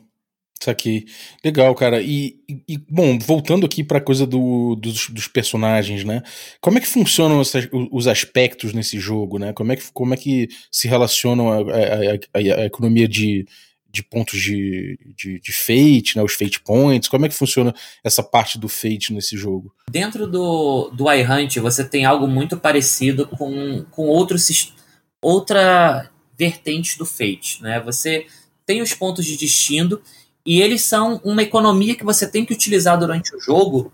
Isso 0.60 0.70
aqui. 0.70 1.06
Legal, 1.44 1.72
cara. 1.76 2.02
E, 2.02 2.36
e 2.68 2.78
bom, 2.90 3.16
voltando 3.18 3.64
aqui 3.64 3.84
para 3.84 3.98
a 3.98 4.00
coisa 4.00 4.26
do, 4.26 4.74
dos, 4.74 5.08
dos, 5.08 5.28
personagens, 5.28 6.02
né? 6.02 6.22
Como 6.60 6.78
é 6.78 6.80
que 6.80 6.86
funcionam 6.86 7.38
os, 7.38 7.52
os, 7.92 8.06
aspectos 8.08 8.72
nesse 8.72 8.98
jogo, 8.98 9.38
né? 9.38 9.52
Como 9.52 9.72
é 9.72 9.76
que, 9.76 9.84
como 9.92 10.14
é 10.14 10.16
que 10.16 10.48
se 10.70 10.88
relacionam 10.88 11.52
a, 11.52 11.58
a, 11.58 12.58
a, 12.58 12.60
a 12.62 12.66
economia 12.66 13.06
de, 13.06 13.46
de 13.92 14.02
pontos 14.02 14.40
de, 14.40 14.98
de, 15.14 15.38
de, 15.38 15.52
fate, 15.52 16.16
né? 16.16 16.22
Os 16.22 16.32
fate 16.32 16.60
points. 16.60 17.08
Como 17.08 17.26
é 17.26 17.28
que 17.28 17.34
funciona 17.34 17.74
essa 18.02 18.22
parte 18.22 18.58
do 18.58 18.68
fate 18.68 19.12
nesse 19.12 19.36
jogo? 19.36 19.74
Dentro 19.90 20.26
do, 20.26 20.90
do 20.90 21.12
iHunt, 21.12 21.58
você 21.60 21.84
tem 21.84 22.06
algo 22.06 22.26
muito 22.26 22.56
parecido 22.56 23.26
com, 23.26 23.84
com 23.90 24.06
outros, 24.06 24.72
outra 25.20 26.10
vertente 26.38 26.96
do 26.96 27.04
fate, 27.04 27.62
né? 27.62 27.80
Você 27.80 28.26
tem 28.64 28.80
os 28.80 28.94
pontos 28.94 29.26
de 29.26 29.36
destino 29.36 30.00
e 30.44 30.62
eles 30.62 30.82
são 30.82 31.20
uma 31.22 31.42
economia 31.42 31.94
que 31.94 32.04
você 32.04 32.26
tem 32.26 32.44
que 32.44 32.52
utilizar 32.54 32.98
durante 32.98 33.36
o 33.36 33.40
jogo 33.40 33.92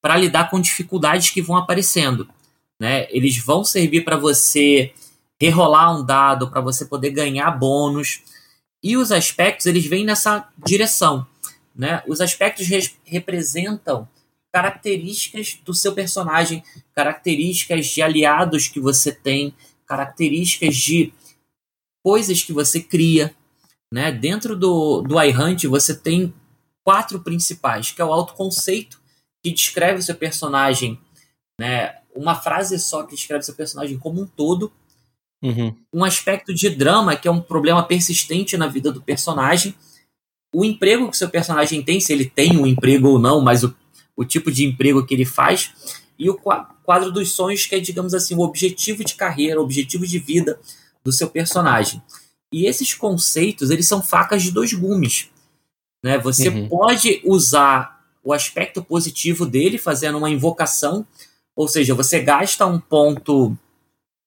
para 0.00 0.16
lidar 0.16 0.50
com 0.50 0.60
dificuldades 0.60 1.30
que 1.30 1.40
vão 1.40 1.56
aparecendo. 1.56 2.28
Né? 2.78 3.06
Eles 3.10 3.38
vão 3.38 3.64
servir 3.64 4.04
para 4.04 4.16
você 4.16 4.92
rerolar 5.40 5.98
um 5.98 6.04
dado, 6.04 6.50
para 6.50 6.60
você 6.60 6.84
poder 6.84 7.10
ganhar 7.10 7.50
bônus. 7.52 8.20
E 8.82 8.96
os 8.96 9.12
aspectos, 9.12 9.66
eles 9.66 9.86
vêm 9.86 10.04
nessa 10.04 10.48
direção. 10.64 11.26
Né? 11.74 12.02
Os 12.06 12.20
aspectos 12.20 12.66
re 12.66 12.90
representam 13.04 14.08
características 14.52 15.58
do 15.64 15.72
seu 15.72 15.94
personagem, 15.94 16.62
características 16.94 17.86
de 17.86 18.02
aliados 18.02 18.68
que 18.68 18.80
você 18.80 19.10
tem, 19.10 19.54
características 19.86 20.76
de 20.76 21.12
coisas 22.04 22.42
que 22.42 22.52
você 22.52 22.80
cria. 22.80 23.34
Né? 23.92 24.12
Dentro 24.12 24.56
do, 24.56 25.00
do 25.02 25.22
iHunt 25.22 25.66
você 25.66 25.94
tem 25.94 26.34
quatro 26.84 27.20
principais, 27.20 27.92
que 27.92 28.02
é 28.02 28.04
o 28.04 28.12
autoconceito, 28.12 29.00
que 29.42 29.52
descreve 29.52 30.00
o 30.00 30.02
seu 30.02 30.14
personagem, 30.14 30.98
né? 31.58 31.96
uma 32.14 32.34
frase 32.34 32.78
só 32.78 33.04
que 33.04 33.14
descreve 33.14 33.42
o 33.42 33.46
seu 33.46 33.54
personagem 33.54 33.98
como 33.98 34.20
um 34.20 34.26
todo, 34.26 34.72
uhum. 35.42 35.74
um 35.92 36.04
aspecto 36.04 36.54
de 36.54 36.70
drama, 36.70 37.16
que 37.16 37.26
é 37.26 37.30
um 37.30 37.40
problema 37.40 37.82
persistente 37.82 38.56
na 38.56 38.66
vida 38.66 38.92
do 38.92 39.02
personagem, 39.02 39.74
o 40.54 40.64
emprego 40.64 41.10
que 41.10 41.16
seu 41.16 41.28
personagem 41.28 41.82
tem, 41.82 41.98
se 41.98 42.12
ele 42.12 42.26
tem 42.26 42.56
um 42.56 42.66
emprego 42.66 43.08
ou 43.08 43.18
não, 43.18 43.40
mas 43.40 43.64
o, 43.64 43.74
o 44.16 44.24
tipo 44.24 44.50
de 44.52 44.64
emprego 44.64 45.04
que 45.04 45.14
ele 45.14 45.24
faz, 45.24 45.72
e 46.18 46.28
o 46.28 46.34
quadro 46.34 47.10
dos 47.10 47.32
sonhos, 47.32 47.66
que 47.66 47.74
é, 47.74 47.80
digamos 47.80 48.14
assim, 48.14 48.34
o 48.34 48.40
objetivo 48.40 49.04
de 49.04 49.14
carreira, 49.14 49.58
o 49.58 49.64
objetivo 49.64 50.06
de 50.06 50.18
vida 50.18 50.60
do 51.02 51.10
seu 51.10 51.28
personagem. 51.28 52.02
E 52.52 52.66
esses 52.66 52.94
conceitos, 52.94 53.70
eles 53.70 53.88
são 53.88 54.02
facas 54.02 54.42
de 54.42 54.50
dois 54.50 54.72
gumes. 54.74 55.30
Né? 56.04 56.18
Você 56.18 56.48
uhum. 56.48 56.68
pode 56.68 57.22
usar 57.24 58.02
o 58.22 58.32
aspecto 58.32 58.84
positivo 58.84 59.46
dele 59.46 59.78
fazendo 59.78 60.18
uma 60.18 60.30
invocação, 60.30 61.06
ou 61.56 61.66
seja, 61.66 61.94
você 61.94 62.20
gasta 62.20 62.66
um 62.66 62.78
ponto 62.78 63.56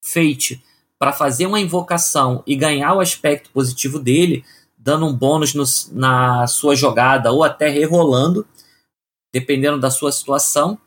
fate 0.04 0.62
para 1.06 1.14
fazer 1.14 1.46
uma 1.46 1.60
invocação 1.60 2.42
e 2.48 2.56
ganhar 2.56 2.96
o 2.96 3.00
aspecto 3.00 3.52
positivo 3.52 4.00
dele, 4.00 4.44
dando 4.76 5.06
um 5.06 5.14
bônus 5.14 5.54
no, 5.54 5.64
na 5.92 6.48
sua 6.48 6.76
jogada 6.76 7.32
ou 7.32 7.44
até 7.44 7.70
rerolando, 7.70 8.44
dependendo 9.32 9.80
da 9.80 9.92
sua 9.92 10.12
situação. 10.12 10.80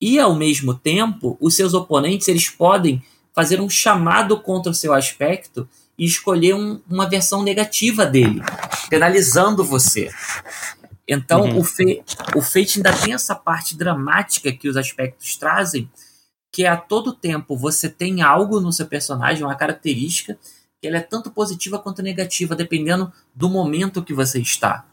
E 0.00 0.18
ao 0.18 0.34
mesmo 0.34 0.74
tempo, 0.74 1.38
os 1.40 1.54
seus 1.54 1.72
oponentes 1.72 2.26
eles 2.26 2.48
podem 2.48 3.00
fazer 3.32 3.60
um 3.60 3.70
chamado 3.70 4.40
contra 4.40 4.72
o 4.72 4.74
seu 4.74 4.92
aspecto 4.92 5.68
e 5.96 6.04
escolher 6.04 6.56
um, 6.56 6.80
uma 6.90 7.08
versão 7.08 7.40
negativa 7.40 8.04
dele, 8.04 8.42
penalizando 8.90 9.62
você. 9.62 10.10
Então, 11.06 11.42
uhum. 11.42 11.60
o, 11.60 11.64
fe, 11.64 12.02
o 12.34 12.42
Fate 12.42 12.78
ainda 12.78 12.92
tem 12.92 13.14
essa 13.14 13.36
parte 13.36 13.76
dramática 13.76 14.50
que 14.50 14.68
os 14.68 14.76
aspectos 14.76 15.36
trazem, 15.36 15.88
que 16.54 16.64
a 16.64 16.76
todo 16.76 17.12
tempo 17.12 17.56
você 17.56 17.88
tem 17.88 18.22
algo 18.22 18.60
no 18.60 18.72
seu 18.72 18.86
personagem, 18.86 19.42
uma 19.42 19.56
característica, 19.56 20.38
que 20.80 20.86
ela 20.86 20.98
é 20.98 21.00
tanto 21.00 21.28
positiva 21.28 21.80
quanto 21.80 22.00
negativa, 22.00 22.54
dependendo 22.54 23.12
do 23.34 23.50
momento 23.50 24.04
que 24.04 24.14
você 24.14 24.40
está. 24.40 24.86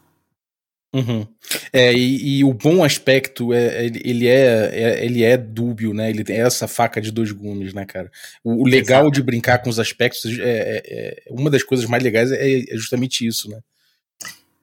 Uhum. 0.92 1.24
É, 1.72 1.94
e, 1.94 2.38
e, 2.38 2.44
o 2.44 2.52
bom 2.52 2.82
aspecto 2.82 3.54
é, 3.54 3.86
ele 3.86 4.26
é, 4.26 4.70
é, 4.72 5.04
ele 5.04 5.22
é 5.22 5.36
dúbio, 5.36 5.94
né? 5.94 6.10
Ele 6.10 6.24
tem 6.24 6.40
essa 6.40 6.66
faca 6.66 7.00
de 7.00 7.12
dois 7.12 7.30
gumes, 7.30 7.72
né, 7.72 7.86
cara? 7.86 8.10
O, 8.42 8.64
o 8.64 8.66
legal 8.66 9.02
Exato. 9.02 9.12
de 9.12 9.22
brincar 9.22 9.58
com 9.58 9.70
os 9.70 9.78
aspectos 9.78 10.36
é, 10.40 10.42
é, 10.42 10.82
é, 10.84 11.22
uma 11.30 11.48
das 11.48 11.62
coisas 11.62 11.86
mais 11.86 12.02
legais 12.02 12.32
é, 12.32 12.58
é, 12.58 12.76
justamente 12.76 13.24
isso, 13.24 13.48
né? 13.48 13.60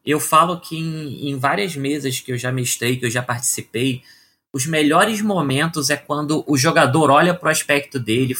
Eu 0.05 0.19
falo 0.19 0.59
que 0.59 0.77
em, 0.77 1.29
em 1.29 1.37
várias 1.37 1.77
mesas 1.77 2.19
que 2.19 2.33
eu 2.33 2.37
já 2.37 2.51
mestrei, 2.51 2.97
que 2.97 3.05
eu 3.05 3.09
já 3.09 3.23
participei, 3.23 4.03
os 4.53 4.65
melhores 4.65 5.21
momentos 5.21 5.89
é 5.89 5.95
quando 5.95 6.43
o 6.47 6.57
jogador 6.57 7.11
olha 7.11 7.33
para 7.33 7.47
o 7.47 7.51
aspecto 7.51 7.99
dele 7.99 8.35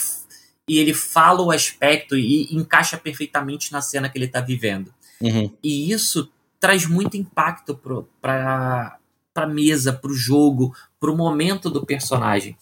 e 0.68 0.78
ele 0.78 0.94
fala 0.94 1.42
o 1.42 1.52
aspecto 1.52 2.16
e 2.18 2.54
encaixa 2.56 2.98
perfeitamente 2.98 3.72
na 3.72 3.82
cena 3.82 4.10
que 4.10 4.18
ele 4.18 4.26
está 4.26 4.42
vivendo. 4.42 4.94
Uhum. 5.22 5.52
E 5.64 5.92
isso 5.92 6.32
traz 6.60 6.86
muito 6.86 7.18
impacto 7.18 7.76
para 8.22 8.98
a 9.36 9.48
mesa, 9.48 9.94
para 9.94 10.12
o 10.12 10.16
jogo, 10.16 10.76
para 11.00 11.12
o 11.12 11.18
momento 11.18 11.70
do 11.70 11.86
personagem. 11.86 12.58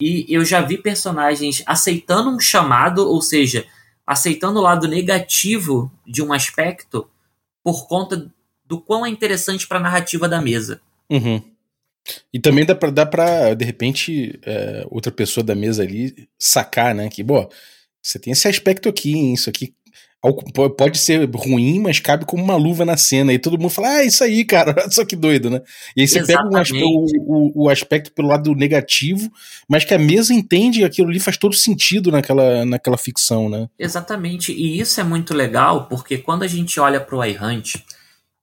E 0.00 0.26
eu 0.28 0.44
já 0.44 0.60
vi 0.60 0.78
personagens 0.78 1.62
aceitando 1.66 2.30
um 2.30 2.40
chamado, 2.40 3.06
ou 3.06 3.20
seja, 3.20 3.66
aceitando 4.06 4.58
o 4.58 4.62
lado 4.62 4.88
negativo 4.88 5.90
de 6.06 6.22
um 6.22 6.32
aspecto 6.32 7.08
por 7.62 7.86
conta 7.86 8.30
do 8.64 8.80
quão 8.80 9.04
é 9.04 9.08
interessante 9.08 9.66
para 9.66 9.78
a 9.78 9.82
narrativa 9.82 10.28
da 10.28 10.40
mesa. 10.40 10.80
Uhum. 11.08 11.42
E 12.32 12.40
também 12.40 12.64
dá 12.64 12.74
pra, 12.74 12.90
dá 12.90 13.06
pra 13.06 13.54
de 13.54 13.64
repente, 13.64 14.38
é, 14.44 14.84
outra 14.90 15.12
pessoa 15.12 15.44
da 15.44 15.54
mesa 15.54 15.82
ali 15.82 16.28
sacar, 16.38 16.94
né? 16.94 17.08
Que, 17.08 17.22
bom, 17.22 17.48
você 18.02 18.18
tem 18.18 18.32
esse 18.32 18.48
aspecto 18.48 18.88
aqui, 18.88 19.12
hein, 19.12 19.34
isso 19.34 19.50
aqui 19.50 19.74
pode 20.76 20.98
ser 20.98 21.28
ruim, 21.34 21.80
mas 21.80 21.98
cabe 21.98 22.26
como 22.26 22.44
uma 22.44 22.56
luva 22.56 22.84
na 22.84 22.96
cena. 22.96 23.32
E 23.32 23.38
todo 23.38 23.58
mundo 23.58 23.70
fala, 23.70 23.88
ah, 23.88 24.04
isso 24.04 24.22
aí, 24.22 24.44
cara, 24.44 24.74
olha 24.78 24.90
só 24.90 25.04
que 25.04 25.16
doido, 25.16 25.48
né? 25.48 25.62
E 25.96 26.02
aí 26.02 26.08
você 26.08 26.18
Exatamente. 26.18 26.50
pega 26.50 26.60
aspecto, 26.60 27.22
o, 27.26 27.64
o, 27.64 27.68
aspecto 27.70 28.12
pelo 28.12 28.28
lado 28.28 28.54
negativo, 28.54 29.30
mas 29.66 29.84
que 29.84 29.94
a 29.94 29.98
mesa 29.98 30.34
entende 30.34 30.84
aquilo 30.84 31.08
ali 31.08 31.18
faz 31.18 31.38
todo 31.38 31.54
sentido 31.54 32.12
naquela, 32.12 32.66
naquela 32.66 32.98
ficção, 32.98 33.48
né? 33.48 33.68
Exatamente. 33.78 34.52
E 34.52 34.78
isso 34.78 35.00
é 35.00 35.04
muito 35.04 35.32
legal, 35.32 35.88
porque 35.88 36.18
quando 36.18 36.42
a 36.42 36.48
gente 36.48 36.78
olha 36.78 37.00
para 37.00 37.16
o 37.16 37.24
iHunt 37.24 37.76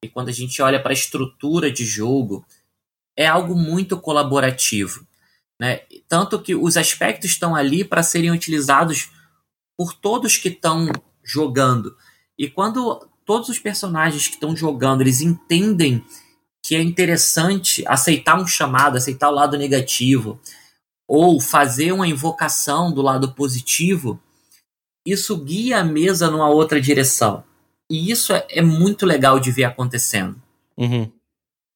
e 0.04 0.10
quando 0.10 0.30
a 0.30 0.34
gente 0.34 0.60
olha 0.62 0.82
para 0.82 0.92
a 0.92 0.94
estrutura 0.94 1.72
de 1.72 1.86
jogo, 1.86 2.44
é 3.18 3.26
algo 3.26 3.56
muito 3.56 4.00
colaborativo. 4.00 5.06
Né? 5.60 5.82
Tanto 6.08 6.40
que 6.40 6.56
os 6.56 6.78
aspectos 6.78 7.32
estão 7.32 7.56
ali 7.56 7.84
para 7.84 8.04
serem 8.04 8.32
utilizados 8.32 9.10
por 9.76 9.94
todos 9.94 10.38
que 10.38 10.50
estão 10.50 10.90
jogando. 11.24 11.98
E 12.38 12.48
quando 12.48 13.10
todos 13.26 13.50
os 13.50 13.60
personagens 13.60 14.28
que 14.28 14.36
estão 14.36 14.56
jogando, 14.56 15.02
eles 15.02 15.20
entendem 15.20 16.06
que 16.64 16.76
é 16.76 16.82
interessante 16.82 17.84
aceitar 17.88 18.40
um 18.40 18.48
chamado, 18.48 18.98
aceitar 18.98 19.30
o 19.30 19.34
lado 19.34 19.58
negativo, 19.58 20.40
ou 21.08 21.40
fazer 21.40 21.94
uma 21.94 22.08
invocação 22.08 22.94
do 22.94 23.02
lado 23.02 23.34
positivo, 23.34 24.22
isso 25.06 25.38
guia 25.38 25.80
a 25.80 25.84
mesa 25.84 26.30
numa 26.30 26.50
outra 26.50 26.82
direção. 26.82 27.44
E 27.90 28.12
isso 28.12 28.34
é, 28.34 28.46
é 28.50 28.62
muito 28.62 29.06
legal 29.06 29.40
de 29.40 29.50
ver 29.52 29.64
acontecendo. 29.64 30.42
Uhum. 30.78 31.10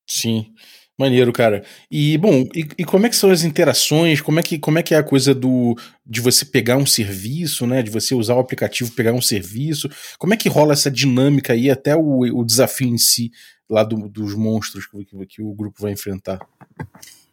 Sim. 0.06 0.54
Maneiro, 1.02 1.34
cara. 1.34 1.64
E, 1.90 2.16
bom, 2.20 2.48
e, 2.54 2.68
e, 2.78 2.86
como 2.86 3.08
é 3.08 3.10
que 3.10 3.16
são 3.16 3.32
as 3.32 3.44
interações? 3.44 4.22
Como 4.22 4.40
é, 4.40 4.44
que, 4.44 4.60
como 4.60 4.78
é 4.78 4.84
que 4.84 4.94
é 4.94 5.00
a 5.00 5.04
coisa 5.04 5.34
do 5.34 5.76
de 6.06 6.22
você 6.22 6.46
pegar 6.46 6.78
um 6.78 6.86
serviço, 6.86 7.66
né? 7.66 7.82
De 7.82 7.90
você 7.90 8.14
usar 8.14 8.36
o 8.36 8.40
aplicativo 8.40 8.92
pegar 8.92 9.12
um 9.12 9.22
serviço? 9.22 9.90
Como 10.20 10.36
é 10.36 10.38
que 10.38 10.48
rola 10.48 10.74
essa 10.74 10.92
dinâmica 10.92 11.54
aí, 11.54 11.72
até 11.72 11.96
o, 11.96 12.20
o 12.20 12.46
desafio 12.46 12.88
em 12.88 13.00
si, 13.00 13.32
lá 13.68 13.84
do, 13.84 14.08
dos 14.08 14.36
monstros 14.36 14.86
que, 14.86 15.04
que, 15.04 15.26
que 15.26 15.42
o 15.42 15.52
grupo 15.56 15.82
vai 15.82 15.92
enfrentar? 15.92 16.40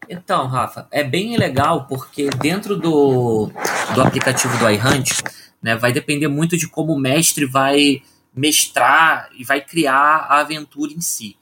Então, 0.08 0.46
Rafa, 0.46 0.88
é 0.90 1.04
bem 1.04 1.36
legal 1.36 1.86
porque 1.86 2.30
dentro 2.40 2.74
do, 2.74 3.50
do 3.94 4.00
aplicativo 4.00 4.56
do 4.56 4.70
iHunt, 4.70 5.10
né, 5.62 5.76
vai 5.76 5.92
depender 5.92 6.28
muito 6.28 6.56
de 6.56 6.66
como 6.66 6.94
o 6.94 6.98
mestre 6.98 7.44
vai 7.44 8.00
mestrar 8.34 9.28
e 9.38 9.44
vai 9.44 9.60
criar 9.60 10.26
a 10.26 10.40
aventura 10.40 10.90
em 10.90 11.02
si 11.02 11.36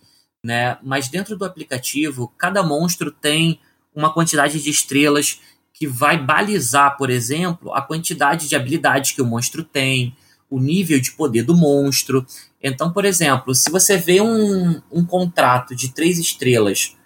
né? 0.47 0.78
Mas 0.80 1.09
dentro 1.09 1.36
do 1.36 1.44
aplicativo, 1.44 2.32
cada 2.38 2.62
monstro 2.62 3.11
tem 3.11 3.59
uma 3.92 4.12
quantidade 4.12 4.62
de 4.62 4.70
estrelas 4.70 5.40
que 5.72 5.88
vai 5.88 6.16
balizar, 6.16 6.97
por 6.97 7.11
exemplo, 7.11 7.74
a 7.74 7.82
quantidade 7.82 8.49
de 8.49 8.55
habilidades 8.55 9.11
que 9.11 9.20
o 9.20 9.26
monstro 9.26 9.64
tem, 9.64 10.16
o 10.49 10.61
nível 10.61 11.01
de 11.01 11.11
poder 11.11 11.42
do 11.42 11.57
monstro. 11.57 12.24
Então, 12.62 12.92
por 12.92 13.05
exemplo, 13.05 13.57
se 13.57 13.68
você 13.70 13.97
vê 13.97 14.20
um, 14.20 14.80
um 14.92 15.05
contrato 15.05 15.74
de 15.74 15.92
três 15.92 16.16
estrelas 16.16 16.97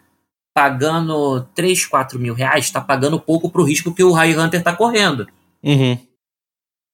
pagando 0.52 1.40
3, 1.54 1.86
4 1.86 2.18
mil 2.18 2.34
reais, 2.34 2.66
está 2.66 2.80
pagando 2.80 3.18
pouco 3.18 3.48
para 3.48 3.62
o 3.62 3.64
risco 3.64 3.94
que 3.94 4.04
o 4.04 4.12
High 4.12 4.36
Hunter 4.36 4.60
está 4.60 4.76
correndo. 4.76 5.26
Uhum. 5.62 5.96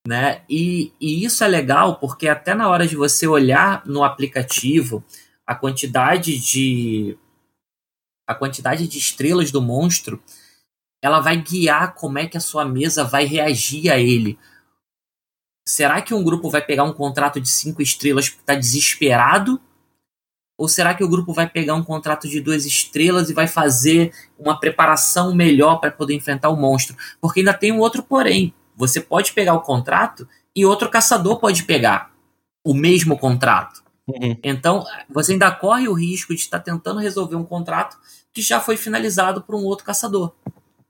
Né? 0.07 0.43
E, 0.49 0.93
e 1.01 1.25
isso 1.25 1.43
é 1.43 1.49
legal 1.49 1.97
porque 1.97 2.29
até 2.29 2.55
na 2.55 2.69
hora 2.69 2.87
de 2.87 2.95
você 2.95 3.27
olhar 3.27 3.83
no 3.85 4.05
aplicativo 4.05 5.03
a 5.47 5.55
quantidade 5.55 6.39
de 6.39 7.17
a 8.27 8.35
quantidade 8.35 8.89
de 8.89 8.99
estrelas 8.99 9.53
do 9.53 9.63
monstro, 9.63 10.21
ela 11.01 11.21
vai 11.21 11.41
guiar 11.41 11.95
como 11.95 12.19
é 12.19 12.27
que 12.27 12.37
a 12.37 12.41
sua 12.41 12.65
mesa 12.65 13.05
vai 13.05 13.25
reagir 13.25 13.89
a 13.89 13.99
ele. 13.99 14.37
Será 15.65 16.03
que 16.03 16.13
um 16.13 16.25
grupo 16.25 16.51
vai 16.51 16.61
pegar 16.61 16.83
um 16.83 16.93
contrato 16.93 17.41
de 17.41 17.49
cinco 17.49 17.81
estrelas 17.81 18.29
porque 18.29 18.43
está 18.43 18.55
desesperado? 18.57 19.61
Ou 20.59 20.69
será 20.69 20.95
que 20.95 21.05
o 21.05 21.09
grupo 21.09 21.33
vai 21.33 21.49
pegar 21.49 21.75
um 21.75 21.85
contrato 21.85 22.29
de 22.29 22.41
duas 22.41 22.65
estrelas 22.65 23.31
e 23.31 23.35
vai 23.35 23.47
fazer 23.47 24.13
uma 24.39 24.59
preparação 24.59 25.35
melhor 25.35 25.79
para 25.79 25.91
poder 25.91 26.15
enfrentar 26.15 26.49
o 26.49 26.57
monstro? 26.57 26.97
Porque 27.21 27.41
ainda 27.41 27.55
tem 27.55 27.71
um 27.71 27.79
outro 27.79 28.03
porém. 28.03 28.55
Você 28.75 29.01
pode 29.01 29.33
pegar 29.33 29.55
o 29.55 29.61
contrato 29.61 30.27
e 30.55 30.65
outro 30.65 30.89
caçador 30.89 31.39
pode 31.39 31.65
pegar 31.65 32.11
o 32.65 32.75
mesmo 32.75 33.19
contrato. 33.19 33.86
Uhum. 34.09 34.39
Então, 34.43 34.85
você 35.11 35.33
ainda 35.33 35.51
corre 35.51 35.89
o 35.89 35.93
risco 35.93 36.35
de 36.35 36.41
estar 36.41 36.61
tentando 36.61 37.01
resolver 37.01 37.37
um 37.37 37.45
contrato 37.45 37.97
que 38.33 38.41
já 38.41 38.61
foi 38.61 38.77
finalizado 38.77 39.43
por 39.43 39.55
um 39.55 39.65
outro 39.65 39.85
caçador. 39.85 40.33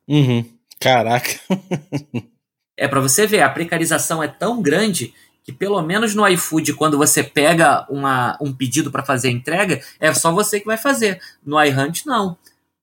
Uhum. 0.07 0.45
Caraca. 0.79 1.31
é 2.77 2.87
para 2.87 3.01
você 3.01 3.27
ver, 3.27 3.41
a 3.41 3.49
precarização 3.49 4.23
é 4.23 4.29
tão 4.29 4.61
grande 4.61 5.15
que 5.43 5.53
pelo 5.53 5.81
menos 5.81 6.15
no 6.15 6.27
iFood, 6.27 6.75
quando 6.75 6.99
você 6.99 7.23
pega 7.23 7.87
uma, 7.89 8.37
um 8.41 8.53
pedido 8.53 8.91
para 8.91 9.05
fazer 9.05 9.29
a 9.29 9.33
entrega, 9.33 9.81
é 10.01 10.13
só 10.13 10.33
você 10.33 10.59
que 10.59 10.67
vai 10.67 10.77
fazer. 10.77 11.21
No 11.45 11.63
iHunt, 11.63 12.05
não. 12.05 12.37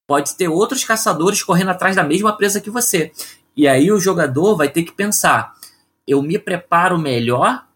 Pode 0.06 0.34
ter 0.34 0.48
outros 0.48 0.82
caçadores 0.82 1.42
correndo 1.42 1.70
atrás 1.70 1.94
da 1.94 2.02
mesma 2.02 2.34
presa 2.36 2.60
que 2.60 2.70
você. 2.70 3.12
E 3.54 3.68
aí 3.68 3.92
o 3.92 4.00
jogador 4.00 4.56
vai 4.56 4.68
ter 4.68 4.82
que 4.82 4.92
pensar: 4.92 5.54
eu 6.06 6.22
me 6.22 6.38
preparo 6.38 6.98
melhor 6.98 7.66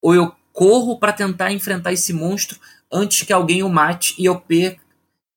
ou 0.00 0.14
eu 0.14 0.32
corro 0.60 0.98
para 0.98 1.14
tentar 1.14 1.50
enfrentar 1.52 1.90
esse 1.90 2.12
monstro 2.12 2.60
antes 2.92 3.22
que 3.22 3.32
alguém 3.32 3.62
o 3.62 3.68
mate 3.70 4.14
e 4.18 4.26
eu, 4.26 4.38
per 4.38 4.78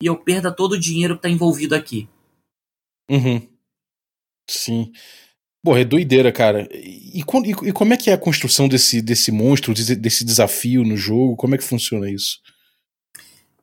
e 0.01 0.05
eu 0.05 0.17
perda 0.17 0.51
todo 0.51 0.73
o 0.73 0.79
dinheiro 0.79 1.13
que 1.13 1.19
está 1.19 1.29
envolvido 1.29 1.73
aqui. 1.73 2.09
Uhum. 3.09 3.47
Sim. 4.49 4.91
Porra, 5.63 5.79
é 5.79 5.85
doideira, 5.85 6.29
cara. 6.29 6.67
E, 6.73 7.19
e, 7.19 7.69
e, 7.69 7.71
como 7.71 7.93
é 7.93 7.97
que 7.97 8.09
é 8.09 8.13
a 8.13 8.17
construção 8.17 8.67
desse, 8.67 9.01
desse 9.01 9.31
monstro, 9.31 9.73
desse, 9.73 10.25
desafio 10.25 10.83
no 10.83 10.97
jogo? 10.97 11.37
Como 11.37 11.55
é 11.55 11.57
que 11.57 11.63
funciona 11.63 12.11
isso? 12.11 12.41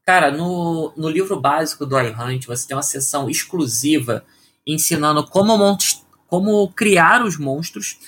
Cara, 0.06 0.30
no, 0.30 0.94
no 0.96 1.10
livro 1.10 1.38
básico 1.38 1.84
do 1.84 2.00
iHunt, 2.00 2.46
você 2.46 2.66
tem 2.66 2.74
uma 2.74 2.82
seção 2.82 3.28
exclusiva 3.28 4.24
ensinando 4.66 5.26
como, 5.26 5.76
como 6.26 6.72
criar 6.72 7.22
os 7.22 7.38
monstros 7.38 7.98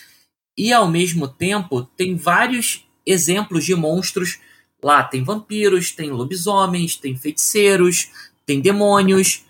e, 0.56 0.72
ao 0.72 0.88
mesmo 0.88 1.28
tempo, 1.28 1.82
tem 1.82 2.16
vários 2.16 2.90
exemplos 3.06 3.64
de 3.64 3.74
monstros. 3.74 4.38
Lá 4.82 5.02
tem 5.02 5.22
vampiros, 5.22 5.92
tem 5.92 6.10
lobisomens, 6.10 6.96
tem 6.96 7.16
feiticeiros, 7.16 8.10
tem 8.44 8.60
demônios, 8.60 9.44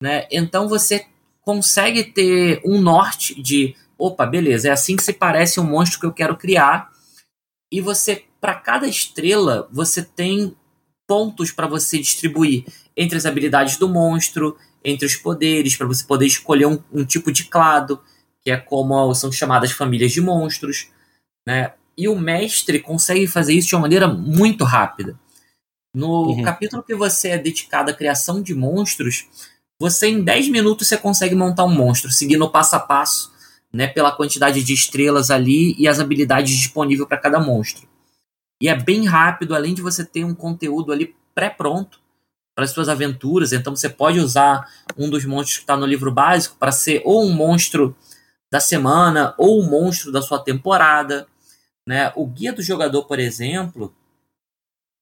né? 0.00 0.26
Então 0.30 0.68
você 0.68 1.06
consegue 1.42 2.04
ter 2.04 2.60
um 2.64 2.80
norte 2.80 3.40
de, 3.40 3.74
opa, 3.96 4.26
beleza, 4.26 4.68
é 4.68 4.70
assim 4.70 4.96
que 4.96 5.02
se 5.02 5.12
parece 5.12 5.58
um 5.60 5.64
monstro 5.64 6.00
que 6.00 6.06
eu 6.06 6.12
quero 6.12 6.36
criar. 6.36 6.90
E 7.70 7.80
você, 7.80 8.24
para 8.40 8.54
cada 8.54 8.86
estrela, 8.86 9.68
você 9.72 10.02
tem 10.02 10.54
pontos 11.06 11.50
para 11.50 11.66
você 11.66 11.98
distribuir 11.98 12.64
entre 12.96 13.16
as 13.16 13.24
habilidades 13.24 13.76
do 13.76 13.88
monstro, 13.88 14.56
entre 14.84 15.06
os 15.06 15.16
poderes, 15.16 15.76
para 15.76 15.86
você 15.86 16.04
poder 16.04 16.26
escolher 16.26 16.66
um, 16.66 16.82
um, 16.92 17.04
tipo 17.04 17.32
de 17.32 17.44
clado, 17.44 18.00
que 18.42 18.50
é 18.50 18.56
como 18.56 19.14
são 19.14 19.32
chamadas 19.32 19.72
famílias 19.72 20.12
de 20.12 20.20
monstros, 20.20 20.88
né? 21.46 21.72
E 21.98 22.08
o 22.08 22.16
mestre 22.16 22.78
consegue 22.78 23.26
fazer 23.26 23.54
isso 23.54 23.68
de 23.68 23.74
uma 23.74 23.82
maneira 23.82 24.06
muito 24.06 24.62
rápida. 24.62 25.18
No 25.92 26.28
uhum. 26.28 26.42
capítulo 26.42 26.82
que 26.82 26.94
você 26.94 27.30
é 27.30 27.38
dedicado 27.38 27.90
à 27.90 27.94
criação 27.94 28.40
de 28.40 28.54
monstros, 28.54 29.26
você 29.80 30.06
em 30.06 30.22
10 30.22 30.48
minutos 30.48 30.86
você 30.86 30.96
consegue 30.96 31.34
montar 31.34 31.64
um 31.64 31.74
monstro, 31.74 32.12
seguindo 32.12 32.44
o 32.44 32.50
passo 32.50 32.76
a 32.76 32.80
passo, 32.80 33.32
né, 33.72 33.88
pela 33.88 34.12
quantidade 34.12 34.62
de 34.62 34.72
estrelas 34.72 35.28
ali 35.28 35.74
e 35.76 35.88
as 35.88 35.98
habilidades 35.98 36.56
disponíveis 36.56 37.08
para 37.08 37.18
cada 37.18 37.40
monstro. 37.40 37.88
E 38.62 38.68
é 38.68 38.74
bem 38.74 39.04
rápido, 39.04 39.54
além 39.54 39.74
de 39.74 39.82
você 39.82 40.04
ter 40.04 40.24
um 40.24 40.34
conteúdo 40.34 40.92
ali 40.92 41.14
pré-pronto 41.34 42.00
para 42.54 42.64
as 42.64 42.70
suas 42.70 42.88
aventuras. 42.88 43.52
Então 43.52 43.74
você 43.74 43.88
pode 43.88 44.18
usar 44.18 44.68
um 44.96 45.08
dos 45.08 45.24
monstros 45.24 45.58
que 45.58 45.64
está 45.64 45.76
no 45.76 45.86
livro 45.86 46.10
básico 46.10 46.56
para 46.58 46.72
ser 46.72 47.02
ou 47.04 47.24
um 47.24 47.32
monstro 47.32 47.96
da 48.50 48.58
semana 48.58 49.34
ou 49.38 49.62
um 49.62 49.68
monstro 49.68 50.10
da 50.10 50.22
sua 50.22 50.40
temporada. 50.40 51.26
Né? 51.88 52.12
O 52.14 52.26
guia 52.26 52.52
do 52.52 52.60
jogador, 52.60 53.04
por 53.04 53.18
exemplo, 53.18 53.94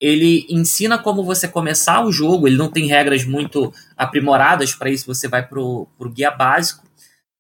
ele 0.01 0.47
ensina 0.49 0.97
como 0.97 1.25
você 1.25 1.49
começar 1.49 2.05
o 2.05 2.13
jogo, 2.13 2.47
ele 2.47 2.57
não 2.57 2.71
tem 2.71 2.87
regras 2.87 3.25
muito 3.25 3.75
aprimoradas 3.97 4.73
para 4.73 4.89
isso, 4.89 5.13
você 5.13 5.27
vai 5.27 5.45
para 5.45 5.59
o 5.61 5.89
guia 6.15 6.31
básico, 6.31 6.87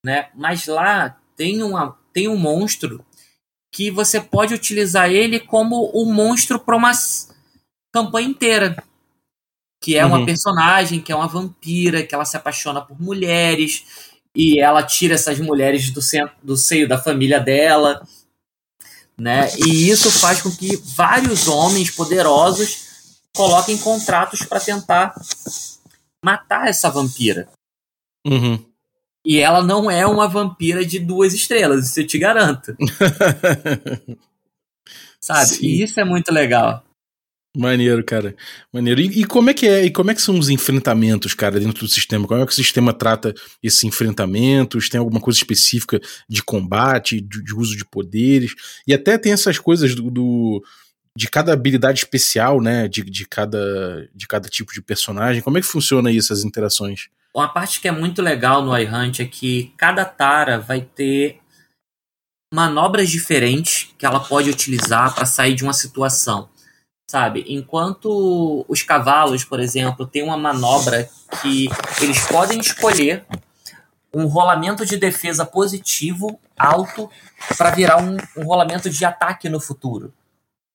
né? 0.04 0.30
mas 0.34 0.66
lá 0.66 1.16
tem, 1.36 1.62
uma, 1.62 1.96
tem 2.12 2.26
um 2.26 2.36
monstro 2.36 3.06
que 3.72 3.88
você 3.88 4.20
pode 4.20 4.52
utilizar 4.52 5.12
ele 5.12 5.38
como 5.38 5.92
um 5.94 6.12
monstro 6.12 6.58
para 6.58 6.74
uma 6.74 6.90
campanha 7.92 8.26
inteira. 8.26 8.82
Que 9.80 9.96
é 9.96 10.04
uma 10.04 10.18
uhum. 10.18 10.26
personagem, 10.26 11.00
que 11.00 11.12
é 11.12 11.14
uma 11.14 11.28
vampira, 11.28 12.02
que 12.02 12.12
ela 12.12 12.24
se 12.24 12.36
apaixona 12.36 12.80
por 12.80 13.00
mulheres, 13.00 14.10
e 14.34 14.58
ela 14.58 14.82
tira 14.82 15.14
essas 15.14 15.38
mulheres 15.38 15.90
do, 15.90 16.02
centro, 16.02 16.34
do 16.42 16.56
seio 16.56 16.88
da 16.88 16.98
família 16.98 17.38
dela 17.38 18.04
né? 19.18 19.48
E 19.56 19.88
isso 19.88 20.10
faz 20.10 20.42
com 20.42 20.50
que 20.50 20.76
vários 20.76 21.48
homens 21.48 21.90
poderosos 21.90 22.84
coloquem 23.34 23.78
contratos 23.78 24.42
para 24.42 24.60
tentar 24.60 25.14
matar 26.24 26.68
essa 26.68 26.90
vampira. 26.90 27.48
Uhum. 28.26 28.62
E 29.24 29.38
ela 29.38 29.62
não 29.62 29.90
é 29.90 30.06
uma 30.06 30.28
vampira 30.28 30.84
de 30.84 30.98
duas 30.98 31.32
estrelas, 31.34 31.86
isso 31.86 32.00
eu 32.00 32.06
te 32.06 32.18
garanto. 32.18 32.76
Sabe? 35.20 35.46
Sim. 35.46 35.66
E 35.66 35.82
isso 35.82 35.98
é 35.98 36.04
muito 36.04 36.32
legal. 36.32 36.84
Maneiro, 37.56 38.04
cara. 38.04 38.36
Maneiro. 38.70 39.00
E, 39.00 39.20
e, 39.20 39.24
como 39.24 39.48
é 39.48 39.54
que 39.54 39.66
é? 39.66 39.86
E 39.86 39.90
como 39.90 40.10
é 40.10 40.14
que 40.14 40.20
são 40.20 40.38
os 40.38 40.50
enfrentamentos, 40.50 41.32
cara, 41.32 41.58
dentro 41.58 41.86
do 41.86 41.88
sistema? 41.88 42.28
Como 42.28 42.42
é 42.42 42.44
que 42.44 42.52
o 42.52 42.54
sistema 42.54 42.92
trata 42.92 43.34
esses 43.62 43.82
enfrentamentos? 43.82 44.90
Tem 44.90 44.98
alguma 44.98 45.20
coisa 45.20 45.38
específica 45.38 45.98
de 46.28 46.42
combate, 46.42 47.18
de, 47.18 47.42
de 47.42 47.54
uso 47.54 47.74
de 47.74 47.84
poderes? 47.86 48.54
E 48.86 48.92
até 48.92 49.16
tem 49.16 49.32
essas 49.32 49.58
coisas 49.58 49.94
do, 49.94 50.10
do 50.10 50.62
de 51.16 51.30
cada 51.30 51.54
habilidade 51.54 52.00
especial, 52.00 52.60
né? 52.60 52.88
De, 52.88 53.02
de, 53.02 53.26
cada, 53.26 54.06
de 54.14 54.26
cada 54.28 54.50
tipo 54.50 54.74
de 54.74 54.82
personagem. 54.82 55.40
Como 55.40 55.56
é 55.56 55.62
que 55.62 55.66
funciona 55.66 56.10
aí 56.10 56.18
essas 56.18 56.44
interações? 56.44 57.08
Uma 57.34 57.48
parte 57.48 57.80
que 57.80 57.88
é 57.88 57.92
muito 57.92 58.20
legal 58.20 58.62
no 58.62 58.76
iHunt 58.76 59.20
é 59.20 59.24
que 59.24 59.72
cada 59.78 60.04
Tara 60.04 60.58
vai 60.58 60.82
ter 60.82 61.38
manobras 62.52 63.08
diferentes 63.08 63.88
que 63.96 64.04
ela 64.04 64.20
pode 64.20 64.50
utilizar 64.50 65.14
para 65.14 65.24
sair 65.24 65.54
de 65.54 65.64
uma 65.64 65.72
situação 65.72 66.50
sabe? 67.06 67.44
Enquanto 67.48 68.64
os 68.68 68.82
cavalos, 68.82 69.44
por 69.44 69.60
exemplo, 69.60 70.06
têm 70.06 70.22
uma 70.22 70.36
manobra 70.36 71.08
que 71.40 71.68
eles 72.02 72.26
podem 72.26 72.58
escolher 72.58 73.24
um 74.12 74.26
rolamento 74.26 74.84
de 74.84 74.96
defesa 74.96 75.44
positivo 75.44 76.40
alto 76.58 77.10
para 77.56 77.70
virar 77.70 77.98
um, 77.98 78.16
um, 78.36 78.44
rolamento 78.44 78.90
de 78.90 79.04
ataque 79.04 79.48
no 79.48 79.60
futuro. 79.60 80.12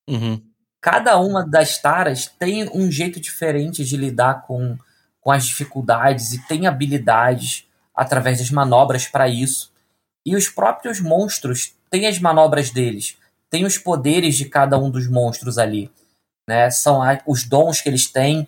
Uhum. 0.08 0.42
Cada 0.80 1.18
uma 1.18 1.46
das 1.46 1.80
taras 1.80 2.28
tem 2.28 2.70
um 2.74 2.90
jeito 2.92 3.20
diferente 3.20 3.84
de 3.84 3.98
lidar 3.98 4.44
com, 4.44 4.78
com 5.20 5.32
as 5.32 5.46
dificuldades 5.46 6.34
e 6.34 6.48
tem 6.48 6.66
habilidades 6.66 7.68
através 7.96 8.38
das 8.40 8.52
manobras 8.52 9.08
para 9.08 9.28
isso. 9.28 9.72
E 10.26 10.36
os 10.36 10.48
próprios 10.50 11.00
monstros 11.00 11.74
têm 11.90 12.08
as 12.08 12.20
manobras 12.20 12.70
deles, 12.70 13.18
têm 13.50 13.66
os 13.66 13.78
poderes 13.78 14.36
de 14.36 14.46
cada 14.46 14.78
um 14.78 14.90
dos 14.90 15.08
monstros 15.08 15.58
ali 15.58 15.92
né? 16.52 16.70
São 16.70 17.00
os 17.26 17.46
dons 17.46 17.80
que 17.80 17.88
eles 17.88 18.08
têm. 18.08 18.46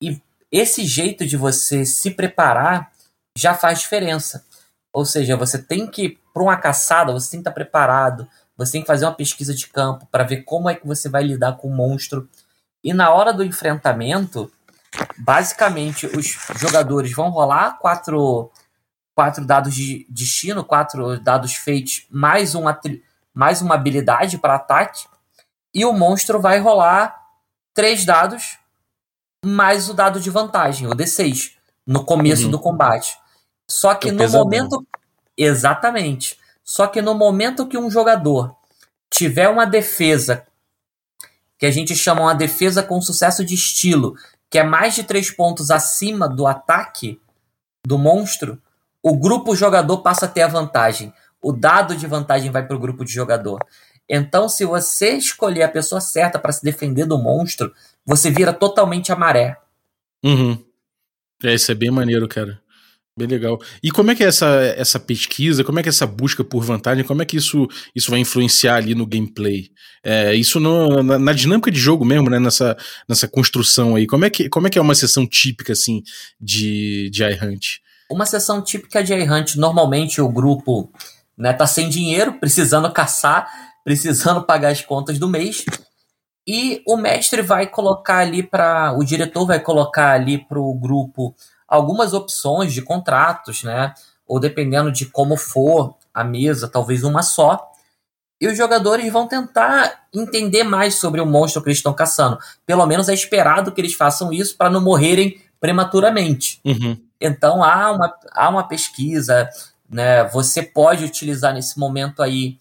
E 0.00 0.22
esse 0.52 0.86
jeito 0.86 1.26
de 1.26 1.36
você 1.36 1.84
se 1.84 2.12
preparar 2.12 2.92
já 3.36 3.54
faz 3.54 3.80
diferença. 3.80 4.44
Ou 4.92 5.04
seja, 5.04 5.36
você 5.36 5.58
tem 5.60 5.84
que, 5.88 6.16
para 6.32 6.42
uma 6.44 6.56
caçada, 6.56 7.12
você 7.12 7.32
tem 7.32 7.40
que 7.40 7.48
estar 7.48 7.50
preparado, 7.50 8.28
você 8.56 8.72
tem 8.72 8.82
que 8.82 8.86
fazer 8.86 9.04
uma 9.04 9.14
pesquisa 9.14 9.52
de 9.52 9.66
campo 9.66 10.06
para 10.06 10.22
ver 10.22 10.42
como 10.44 10.70
é 10.70 10.76
que 10.76 10.86
você 10.86 11.08
vai 11.08 11.24
lidar 11.24 11.56
com 11.56 11.66
o 11.66 11.74
monstro. 11.74 12.28
E 12.84 12.94
na 12.94 13.10
hora 13.10 13.32
do 13.32 13.44
enfrentamento, 13.44 14.50
basicamente 15.18 16.06
os 16.06 16.38
jogadores 16.56 17.12
vão 17.12 17.30
rolar 17.30 17.78
quatro, 17.78 18.48
quatro 19.12 19.44
dados 19.44 19.74
de 19.74 20.06
destino, 20.08 20.64
quatro 20.64 21.18
dados 21.18 21.54
feitos, 21.54 22.06
mais, 22.08 22.54
um, 22.54 22.62
mais 23.34 23.60
uma 23.60 23.74
habilidade 23.74 24.38
para 24.38 24.54
ataque 24.54 25.08
e 25.74 25.84
o 25.84 25.92
monstro 25.92 26.40
vai 26.40 26.58
rolar 26.58 27.18
três 27.74 28.04
dados 28.04 28.58
mais 29.44 29.88
o 29.88 29.94
dado 29.94 30.20
de 30.20 30.30
vantagem, 30.30 30.86
o 30.86 30.90
D6, 30.90 31.52
no 31.86 32.04
começo 32.04 32.44
uhum. 32.44 32.50
do 32.50 32.58
combate. 32.58 33.16
Só 33.70 33.94
que 33.94 34.08
é 34.08 34.12
no 34.12 34.28
momento. 34.28 34.86
Exatamente. 35.36 36.38
Só 36.64 36.86
que 36.86 37.00
no 37.00 37.14
momento 37.14 37.66
que 37.66 37.78
um 37.78 37.90
jogador 37.90 38.54
tiver 39.10 39.48
uma 39.48 39.64
defesa, 39.64 40.46
que 41.56 41.66
a 41.66 41.70
gente 41.70 41.94
chama 41.94 42.22
uma 42.22 42.34
defesa 42.34 42.82
com 42.82 43.00
sucesso 43.00 43.44
de 43.44 43.54
estilo, 43.54 44.14
que 44.50 44.58
é 44.58 44.64
mais 44.64 44.94
de 44.94 45.04
três 45.04 45.30
pontos 45.30 45.70
acima 45.70 46.28
do 46.28 46.46
ataque 46.46 47.20
do 47.86 47.98
monstro, 47.98 48.60
o 49.02 49.16
grupo 49.16 49.54
jogador 49.54 49.98
passa 49.98 50.26
a 50.26 50.28
ter 50.28 50.42
a 50.42 50.48
vantagem. 50.48 51.12
O 51.40 51.52
dado 51.52 51.96
de 51.96 52.06
vantagem 52.06 52.50
vai 52.50 52.66
para 52.66 52.76
o 52.76 52.80
grupo 52.80 53.04
de 53.04 53.12
jogador. 53.12 53.64
Então, 54.08 54.48
se 54.48 54.64
você 54.64 55.10
escolher 55.16 55.64
a 55.64 55.68
pessoa 55.68 56.00
certa 56.00 56.38
para 56.38 56.52
se 56.52 56.64
defender 56.64 57.04
do 57.04 57.18
monstro, 57.18 57.72
você 58.06 58.30
vira 58.30 58.52
totalmente 58.52 59.12
a 59.12 59.16
maré. 59.16 59.56
Uhum. 60.24 60.58
É, 61.44 61.54
isso 61.54 61.70
é 61.70 61.74
bem 61.74 61.90
maneiro, 61.90 62.26
cara. 62.26 62.60
Bem 63.16 63.26
legal. 63.26 63.58
E 63.82 63.90
como 63.90 64.12
é 64.12 64.14
que 64.14 64.22
é 64.22 64.28
essa, 64.28 64.46
essa 64.76 65.00
pesquisa, 65.00 65.64
como 65.64 65.80
é 65.80 65.82
que 65.82 65.88
é 65.88 65.90
essa 65.90 66.06
busca 66.06 66.44
por 66.44 66.62
vantagem, 66.62 67.02
como 67.02 67.20
é 67.20 67.24
que 67.24 67.36
isso, 67.36 67.66
isso 67.92 68.12
vai 68.12 68.20
influenciar 68.20 68.76
ali 68.76 68.94
no 68.94 69.04
gameplay? 69.04 69.70
É, 70.04 70.34
isso 70.34 70.60
no, 70.60 71.02
na, 71.02 71.18
na, 71.18 71.32
dinâmica 71.32 71.68
de 71.68 71.80
jogo 71.80 72.04
mesmo, 72.04 72.30
né? 72.30 72.38
Nessa, 72.38 72.76
nessa 73.08 73.26
construção 73.26 73.96
aí. 73.96 74.06
Como 74.06 74.24
é, 74.24 74.30
que, 74.30 74.48
como 74.48 74.68
é 74.68 74.70
que 74.70 74.78
é 74.78 74.82
uma 74.82 74.94
sessão 74.94 75.26
típica, 75.26 75.72
assim, 75.72 76.02
de, 76.40 77.10
de 77.10 77.24
iHunt? 77.24 77.80
Uma 78.08 78.24
sessão 78.24 78.62
típica 78.62 79.02
de 79.02 79.12
iHunt, 79.12 79.56
normalmente 79.56 80.20
o 80.20 80.28
grupo 80.28 80.92
né, 81.36 81.52
tá 81.52 81.66
sem 81.66 81.88
dinheiro, 81.88 82.34
precisando 82.34 82.90
caçar, 82.92 83.48
precisando 83.88 84.42
pagar 84.42 84.68
as 84.68 84.82
contas 84.82 85.18
do 85.18 85.26
mês. 85.26 85.64
E 86.46 86.82
o 86.86 86.94
mestre 86.94 87.40
vai 87.40 87.66
colocar 87.66 88.18
ali 88.18 88.42
para. 88.42 88.92
O 88.92 89.02
diretor 89.02 89.46
vai 89.46 89.60
colocar 89.60 90.12
ali 90.12 90.36
para 90.36 90.58
o 90.58 90.74
grupo 90.74 91.34
algumas 91.66 92.12
opções 92.12 92.74
de 92.74 92.82
contratos, 92.82 93.62
né? 93.62 93.94
Ou 94.26 94.38
dependendo 94.38 94.92
de 94.92 95.06
como 95.06 95.38
for 95.38 95.94
a 96.12 96.22
mesa, 96.22 96.68
talvez 96.68 97.02
uma 97.02 97.22
só. 97.22 97.66
E 98.38 98.46
os 98.46 98.58
jogadores 98.58 99.10
vão 99.10 99.26
tentar 99.26 100.04
entender 100.14 100.64
mais 100.64 100.96
sobre 100.96 101.22
o 101.22 101.26
monstro 101.26 101.62
que 101.62 101.70
eles 101.70 101.78
estão 101.78 101.94
caçando. 101.94 102.38
Pelo 102.66 102.84
menos 102.84 103.08
é 103.08 103.14
esperado 103.14 103.72
que 103.72 103.80
eles 103.80 103.94
façam 103.94 104.30
isso 104.30 104.54
para 104.54 104.68
não 104.68 104.82
morrerem 104.82 105.40
prematuramente. 105.58 106.60
Uhum. 106.62 106.98
Então 107.18 107.64
há 107.64 107.90
uma, 107.90 108.14
há 108.32 108.48
uma 108.50 108.68
pesquisa, 108.68 109.48
né? 109.88 110.24
Você 110.28 110.62
pode 110.62 111.06
utilizar 111.06 111.54
nesse 111.54 111.78
momento 111.78 112.22
aí 112.22 112.58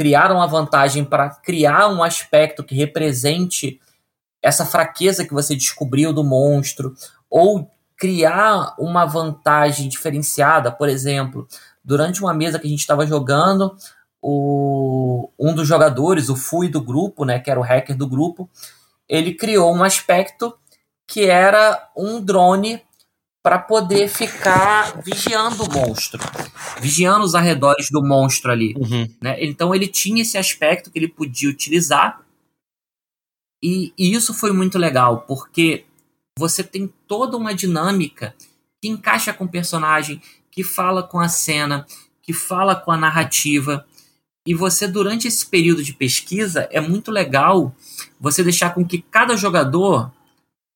criar 0.00 0.32
uma 0.32 0.46
vantagem 0.46 1.04
para 1.04 1.28
criar 1.28 1.88
um 1.88 2.02
aspecto 2.02 2.64
que 2.64 2.74
represente 2.74 3.78
essa 4.40 4.64
fraqueza 4.64 5.26
que 5.26 5.34
você 5.34 5.54
descobriu 5.54 6.10
do 6.10 6.24
monstro, 6.24 6.94
ou 7.28 7.70
criar 7.98 8.74
uma 8.78 9.04
vantagem 9.04 9.90
diferenciada, 9.90 10.72
por 10.72 10.88
exemplo, 10.88 11.46
durante 11.84 12.22
uma 12.22 12.32
mesa 12.32 12.58
que 12.58 12.66
a 12.66 12.70
gente 12.70 12.80
estava 12.80 13.06
jogando, 13.06 13.76
o, 14.22 15.28
um 15.38 15.54
dos 15.54 15.68
jogadores, 15.68 16.30
o 16.30 16.34
Fui 16.34 16.70
do 16.70 16.80
grupo, 16.80 17.26
né, 17.26 17.38
que 17.38 17.50
era 17.50 17.60
o 17.60 17.62
hacker 17.62 17.94
do 17.94 18.08
grupo, 18.08 18.48
ele 19.06 19.34
criou 19.34 19.70
um 19.70 19.84
aspecto 19.84 20.56
que 21.06 21.26
era 21.26 21.90
um 21.94 22.24
drone 22.24 22.82
para 23.42 23.58
poder 23.58 24.08
ficar 24.08 25.00
vigiando 25.02 25.64
o 25.64 25.72
monstro, 25.72 26.20
vigiando 26.80 27.24
os 27.24 27.34
arredores 27.34 27.90
do 27.90 28.02
monstro 28.02 28.50
ali. 28.50 28.74
Uhum. 28.76 29.08
Né? 29.20 29.42
Então 29.42 29.74
ele 29.74 29.86
tinha 29.86 30.22
esse 30.22 30.36
aspecto 30.36 30.90
que 30.90 30.98
ele 30.98 31.08
podia 31.08 31.48
utilizar. 31.48 32.20
E, 33.62 33.92
e, 33.96 34.12
isso 34.14 34.32
foi 34.32 34.52
muito 34.52 34.78
legal, 34.78 35.22
porque 35.26 35.84
você 36.38 36.62
tem 36.62 36.92
toda 37.06 37.36
uma 37.36 37.54
dinâmica 37.54 38.34
que 38.80 38.88
encaixa 38.88 39.32
com 39.32 39.44
o 39.44 39.48
personagem, 39.48 40.20
que 40.50 40.64
fala 40.64 41.02
com 41.02 41.18
a 41.20 41.28
cena, 41.28 41.86
que 42.22 42.32
fala 42.32 42.74
com 42.74 42.90
a 42.90 42.96
narrativa. 42.96 43.86
E 44.46 44.54
você, 44.54 44.88
durante 44.88 45.28
esse 45.28 45.44
período 45.44 45.82
de 45.82 45.92
pesquisa, 45.92 46.68
é 46.70 46.80
muito 46.80 47.10
legal 47.10 47.74
você 48.18 48.42
deixar 48.42 48.74
com 48.74 48.84
que 48.84 49.02
cada 49.02 49.36
jogador 49.36 50.10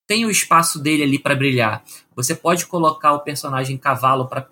tem 0.06 0.24
o 0.24 0.30
espaço 0.30 0.78
dele 0.78 1.02
ali 1.02 1.18
para 1.18 1.34
brilhar. 1.34 1.82
Você 2.14 2.34
pode 2.34 2.66
colocar 2.66 3.12
o 3.12 3.20
personagem 3.20 3.76
cavalo 3.76 4.26
para 4.26 4.46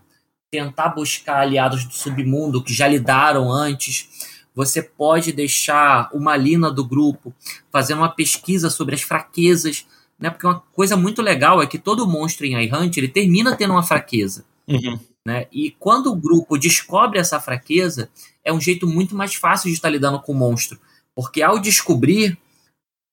tentar 0.51 0.89
buscar 0.89 1.41
aliados 1.41 1.85
do 1.85 1.95
submundo 1.95 2.63
que 2.63 2.75
já 2.75 2.87
lidaram 2.87 3.51
antes. 3.51 4.09
Você 4.55 4.83
pode 4.83 5.33
deixar 5.33 6.11
uma 6.13 6.37
Lina 6.37 6.71
do 6.71 6.85
grupo 6.85 7.35
fazendo 7.71 7.99
uma 7.99 8.11
pesquisa 8.11 8.69
sobre 8.69 8.95
as 8.95 9.03
fraquezas, 9.03 9.87
né? 10.19 10.31
Porque 10.31 10.47
uma 10.47 10.63
coisa 10.73 10.97
muito 10.97 11.23
legal 11.23 11.63
é 11.63 11.67
que 11.67 11.79
todo 11.79 12.07
monstro 12.07 12.45
em 12.47 12.63
iHunt 12.65 12.97
ele 12.97 13.09
termina 13.09 13.57
tendo 13.57 13.73
uma 13.73 13.83
fraqueza. 13.83 14.45
Uhum. 14.69 14.99
Né? 15.25 15.47
E 15.53 15.71
quando 15.79 16.13
o 16.13 16.17
grupo 16.17 16.59
descobre 16.59 17.19
essa 17.19 17.41
fraqueza, 17.41 18.11
é 18.45 18.53
um 18.53 18.61
jeito 18.61 18.87
muito 18.87 19.15
mais 19.15 19.35
fácil 19.35 19.69
de 19.69 19.75
estar 19.75 19.89
lidando 19.89 20.21
com 20.21 20.33
o 20.33 20.37
monstro. 20.37 20.79
Porque 21.15 21.43
ao 21.43 21.59
descobrir, 21.59 22.37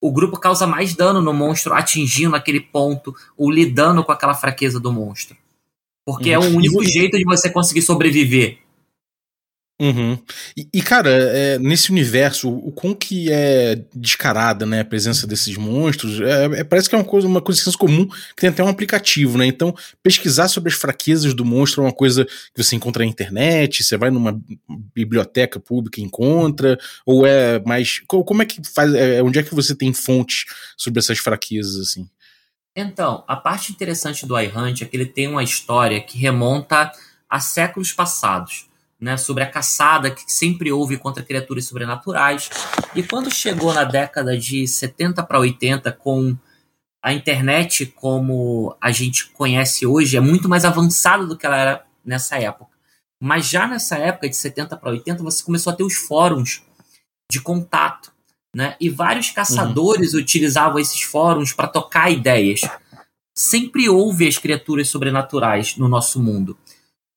o 0.01 0.11
grupo 0.11 0.39
causa 0.39 0.65
mais 0.65 0.95
dano 0.95 1.21
no 1.21 1.33
monstro 1.33 1.73
atingindo 1.73 2.35
aquele 2.35 2.59
ponto 2.59 3.13
ou 3.37 3.51
lidando 3.51 4.03
com 4.03 4.11
aquela 4.11 4.33
fraqueza 4.33 4.79
do 4.79 4.91
monstro. 4.91 5.35
Porque 6.05 6.35
uhum. 6.35 6.43
é 6.43 6.47
o 6.47 6.55
único 6.55 6.83
jeito 6.83 7.17
de 7.17 7.25
você 7.25 7.49
conseguir 7.49 7.81
sobreviver. 7.81 8.59
Uhum. 9.81 10.19
E, 10.57 10.67
e, 10.73 10.81
cara, 10.81 11.09
é, 11.09 11.57
nesse 11.57 11.89
universo, 11.89 12.49
o 12.49 12.69
quão 12.69 12.93
que 12.93 13.31
é 13.31 13.81
descarada, 13.95 14.65
né, 14.65 14.81
a 14.81 14.85
presença 14.85 15.25
desses 15.25 15.55
monstros, 15.55 16.19
é, 16.19 16.59
é, 16.59 16.63
parece 16.65 16.89
que 16.89 16.95
é 16.95 16.97
uma 16.97 17.05
coisa, 17.05 17.25
uma 17.25 17.41
coisa 17.41 17.61
comum 17.77 18.05
que 18.05 18.41
tem 18.41 18.49
até 18.49 18.61
um 18.61 18.67
aplicativo, 18.67 19.37
né? 19.37 19.45
Então, 19.45 19.73
pesquisar 20.03 20.49
sobre 20.49 20.69
as 20.69 20.75
fraquezas 20.75 21.33
do 21.33 21.45
monstro 21.45 21.81
é 21.81 21.85
uma 21.85 21.93
coisa 21.93 22.25
que 22.25 22.61
você 22.61 22.75
encontra 22.75 23.05
na 23.05 23.09
internet, 23.09 23.81
você 23.81 23.95
vai 23.95 24.11
numa 24.11 24.37
biblioteca 24.93 25.61
pública 25.61 26.01
e 26.01 26.03
encontra, 26.03 26.77
ou 27.05 27.25
é 27.25 27.59
mais. 27.61 28.01
Como 28.05 28.41
é 28.41 28.45
que 28.45 28.61
faz? 28.67 28.93
É, 28.93 29.23
onde 29.23 29.39
é 29.39 29.43
que 29.43 29.55
você 29.55 29.73
tem 29.73 29.93
fontes 29.93 30.43
sobre 30.75 30.99
essas 30.99 31.19
fraquezas, 31.19 31.77
assim? 31.77 32.05
Então, 32.75 33.23
a 33.27 33.35
parte 33.35 33.71
interessante 33.71 34.25
do 34.25 34.37
iHunt 34.37 34.81
é 34.81 34.85
que 34.85 34.95
ele 34.95 35.05
tem 35.05 35.27
uma 35.27 35.43
história 35.43 36.01
que 36.01 36.17
remonta 36.17 36.91
a 37.29 37.39
séculos 37.39 37.93
passados, 37.93 38.68
né, 38.99 39.15
sobre 39.15 39.43
a 39.43 39.49
caçada 39.49 40.11
que 40.11 40.23
sempre 40.27 40.71
houve 40.71 40.97
contra 40.97 41.23
criaturas 41.23 41.65
sobrenaturais. 41.65 42.49
E 42.93 43.01
quando 43.01 43.33
chegou 43.33 43.73
na 43.73 43.83
década 43.83 44.37
de 44.37 44.67
70 44.67 45.23
para 45.23 45.39
80 45.39 45.91
com 45.93 46.35
a 47.01 47.13
internet 47.13 47.85
como 47.85 48.75
a 48.81 48.91
gente 48.91 49.29
conhece 49.29 49.85
hoje 49.85 50.17
é 50.17 50.19
muito 50.19 50.49
mais 50.49 50.65
avançada 50.65 51.25
do 51.25 51.37
que 51.37 51.45
ela 51.45 51.57
era 51.57 51.85
nessa 52.03 52.37
época. 52.37 52.71
Mas 53.21 53.47
já 53.47 53.67
nessa 53.67 53.97
época 53.97 54.29
de 54.29 54.35
70 54.35 54.75
para 54.75 54.91
80 54.91 55.23
você 55.23 55.43
começou 55.43 55.71
a 55.71 55.75
ter 55.75 55.83
os 55.83 55.95
fóruns 55.95 56.63
de 57.31 57.39
contato, 57.39 58.11
né? 58.55 58.75
E 58.79 58.89
vários 58.89 59.29
caçadores 59.29 60.13
uhum. 60.13 60.19
utilizavam 60.19 60.79
esses 60.79 61.01
fóruns 61.01 61.53
para 61.53 61.67
tocar 61.67 62.09
ideias. 62.09 62.61
Sempre 63.37 63.87
houve 63.87 64.27
as 64.27 64.37
criaturas 64.37 64.89
sobrenaturais 64.89 65.77
no 65.77 65.87
nosso 65.87 66.21
mundo. 66.21 66.57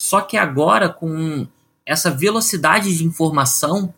Só 0.00 0.20
que 0.20 0.36
agora 0.36 0.88
com 0.88 1.46
essa 1.86 2.10
velocidade 2.10 2.96
de 2.96 3.04
informação, 3.04 3.92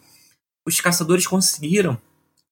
os 0.66 0.80
caçadores 0.80 1.26
conseguiram 1.26 2.00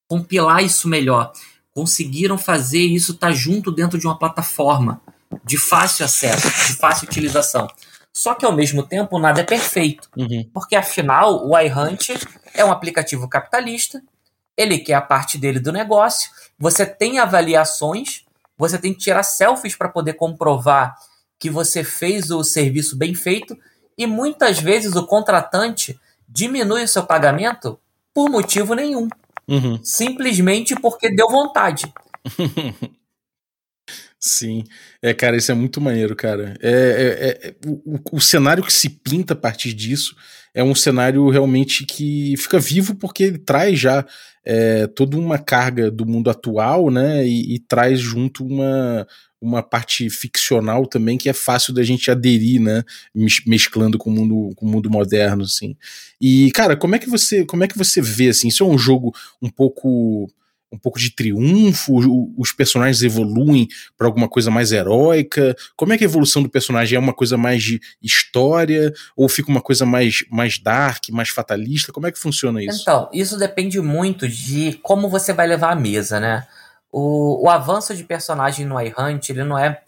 compilar 0.08 0.62
isso 0.62 0.88
melhor 0.88 1.32
conseguiram 1.74 2.38
fazer 2.38 2.80
isso 2.80 3.12
estar 3.12 3.28
tá 3.28 3.32
junto 3.32 3.72
dentro 3.72 3.98
de 3.98 4.06
uma 4.06 4.18
plataforma 4.18 5.00
de 5.44 5.56
fácil 5.56 6.04
acesso, 6.04 6.46
de 6.66 6.74
fácil 6.74 7.08
utilização. 7.08 7.66
Só 8.14 8.34
que 8.34 8.44
ao 8.44 8.52
mesmo 8.52 8.82
tempo 8.82 9.18
nada 9.18 9.40
é 9.40 9.44
perfeito, 9.44 10.08
uhum. 10.16 10.48
porque 10.52 10.76
afinal 10.76 11.48
o 11.48 11.58
iHunt 11.58 12.10
é 12.52 12.62
um 12.62 12.70
aplicativo 12.70 13.26
capitalista, 13.26 14.02
ele 14.54 14.78
quer 14.78 14.94
a 14.94 15.00
parte 15.00 15.38
dele 15.38 15.58
do 15.58 15.72
negócio, 15.72 16.30
você 16.58 16.84
tem 16.84 17.18
avaliações, 17.18 18.24
você 18.58 18.78
tem 18.78 18.92
que 18.92 19.00
tirar 19.00 19.22
selfies 19.22 19.74
para 19.74 19.88
poder 19.88 20.12
comprovar 20.12 20.94
que 21.38 21.48
você 21.48 21.82
fez 21.82 22.30
o 22.30 22.44
serviço 22.44 22.96
bem 22.96 23.14
feito 23.14 23.56
e 23.96 24.06
muitas 24.06 24.58
vezes 24.58 24.94
o 24.96 25.06
contratante 25.06 25.98
diminui 26.28 26.84
o 26.84 26.88
seu 26.88 27.04
pagamento 27.04 27.78
por 28.14 28.30
motivo 28.30 28.74
nenhum. 28.74 29.08
Uhum. 29.48 29.78
Simplesmente 29.82 30.74
porque 30.74 31.14
deu 31.14 31.28
vontade. 31.28 31.92
Sim, 34.24 34.62
é, 35.02 35.12
cara, 35.12 35.36
isso 35.36 35.50
é 35.50 35.54
muito 35.54 35.80
maneiro, 35.80 36.14
cara. 36.14 36.56
É, 36.62 36.70
é, 36.70 37.48
é 37.48 37.54
o, 37.66 37.98
o, 38.12 38.20
cenário 38.20 38.62
que 38.62 38.72
se 38.72 38.88
pinta 38.88 39.34
a 39.34 39.36
partir 39.36 39.72
disso 39.74 40.14
é 40.54 40.62
um 40.62 40.76
cenário 40.76 41.28
realmente 41.28 41.84
que 41.84 42.36
fica 42.36 42.60
vivo 42.60 42.94
porque 42.94 43.24
ele 43.24 43.38
traz 43.38 43.80
já 43.80 44.06
é, 44.44 44.86
toda 44.86 45.16
uma 45.16 45.38
carga 45.38 45.90
do 45.90 46.06
mundo 46.06 46.30
atual, 46.30 46.88
né? 46.88 47.26
E, 47.26 47.56
e, 47.56 47.58
traz 47.58 47.98
junto 47.98 48.44
uma, 48.44 49.06
uma 49.42 49.62
parte 49.62 50.08
ficcional 50.08 50.86
também 50.86 51.18
que 51.18 51.28
é 51.28 51.32
fácil 51.32 51.74
da 51.74 51.82
gente 51.82 52.10
aderir, 52.10 52.60
né? 52.60 52.84
Mesclando 53.44 53.98
com 53.98 54.08
o 54.08 54.12
mundo, 54.12 54.54
com 54.54 54.64
o 54.64 54.68
mundo 54.68 54.88
moderno, 54.88 55.42
assim. 55.42 55.76
E, 56.20 56.52
cara, 56.52 56.76
como 56.76 56.94
é 56.94 56.98
que 56.98 57.10
você, 57.10 57.44
como 57.44 57.64
é 57.64 57.68
que 57.68 57.76
você 57.76 58.00
vê, 58.00 58.28
assim? 58.28 58.46
Isso 58.46 58.62
é 58.62 58.66
um 58.66 58.78
jogo 58.78 59.12
um 59.42 59.50
pouco 59.50 60.30
um 60.72 60.78
pouco 60.78 60.98
de 60.98 61.10
triunfo, 61.10 62.32
os 62.38 62.50
personagens 62.50 63.02
evoluem 63.02 63.68
para 63.98 64.06
alguma 64.06 64.26
coisa 64.26 64.50
mais 64.50 64.72
heróica? 64.72 65.54
Como 65.76 65.92
é 65.92 65.98
que 65.98 66.04
a 66.04 66.06
evolução 66.06 66.42
do 66.42 66.48
personagem 66.48 66.96
é 66.96 66.98
uma 66.98 67.12
coisa 67.12 67.36
mais 67.36 67.62
de 67.62 67.78
história 68.02 68.90
ou 69.14 69.28
fica 69.28 69.50
uma 69.50 69.60
coisa 69.60 69.84
mais 69.84 70.24
mais 70.30 70.58
dark, 70.58 71.10
mais 71.10 71.28
fatalista? 71.28 71.92
Como 71.92 72.06
é 72.06 72.12
que 72.12 72.18
funciona 72.18 72.64
isso? 72.64 72.80
Então, 72.80 73.10
isso 73.12 73.36
depende 73.36 73.78
muito 73.82 74.26
de 74.26 74.78
como 74.82 75.10
você 75.10 75.34
vai 75.34 75.46
levar 75.46 75.72
a 75.72 75.76
mesa, 75.76 76.18
né? 76.18 76.46
O, 76.92 77.46
o 77.46 77.50
avanço 77.50 77.96
de 77.96 78.04
personagem 78.04 78.66
no 78.66 78.80
iHunt, 78.80 79.30
ele 79.30 79.42
não 79.42 79.58
é 79.58 79.82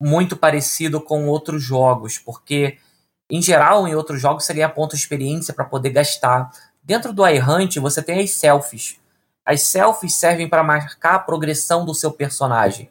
muito 0.00 0.36
parecido 0.36 1.00
com 1.00 1.28
outros 1.28 1.62
jogos, 1.62 2.18
porque 2.18 2.78
em 3.30 3.40
geral, 3.40 3.88
em 3.88 3.94
outros 3.94 4.20
jogos 4.20 4.44
você 4.44 4.52
ganha 4.52 4.68
ponto 4.68 4.94
de 4.94 5.00
experiência 5.00 5.54
para 5.54 5.64
poder 5.64 5.88
gastar. 5.88 6.50
Dentro 6.82 7.14
do 7.14 7.26
iHunt, 7.26 7.78
você 7.78 8.02
tem 8.02 8.20
as 8.20 8.32
selfies. 8.32 9.00
As 9.42 9.62
selfies 9.62 10.14
servem 10.14 10.46
para 10.46 10.62
marcar 10.62 11.14
a 11.14 11.18
progressão 11.18 11.86
do 11.86 11.94
seu 11.94 12.12
personagem. 12.12 12.90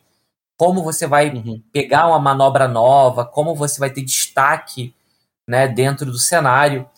Como 0.57 0.81
você 0.81 1.05
vai 1.05 1.29
uhum. 1.29 1.61
pegar 1.71 2.07
uma 2.07 2.17
manobra 2.17 2.67
nova, 2.67 3.23
como 3.23 3.53
você 3.53 3.79
vai 3.79 3.91
ter 3.91 4.01
destaque 4.01 4.95
né, 5.47 5.67
dentro 5.67 6.07
do 6.07 6.17
cenário. 6.17 6.89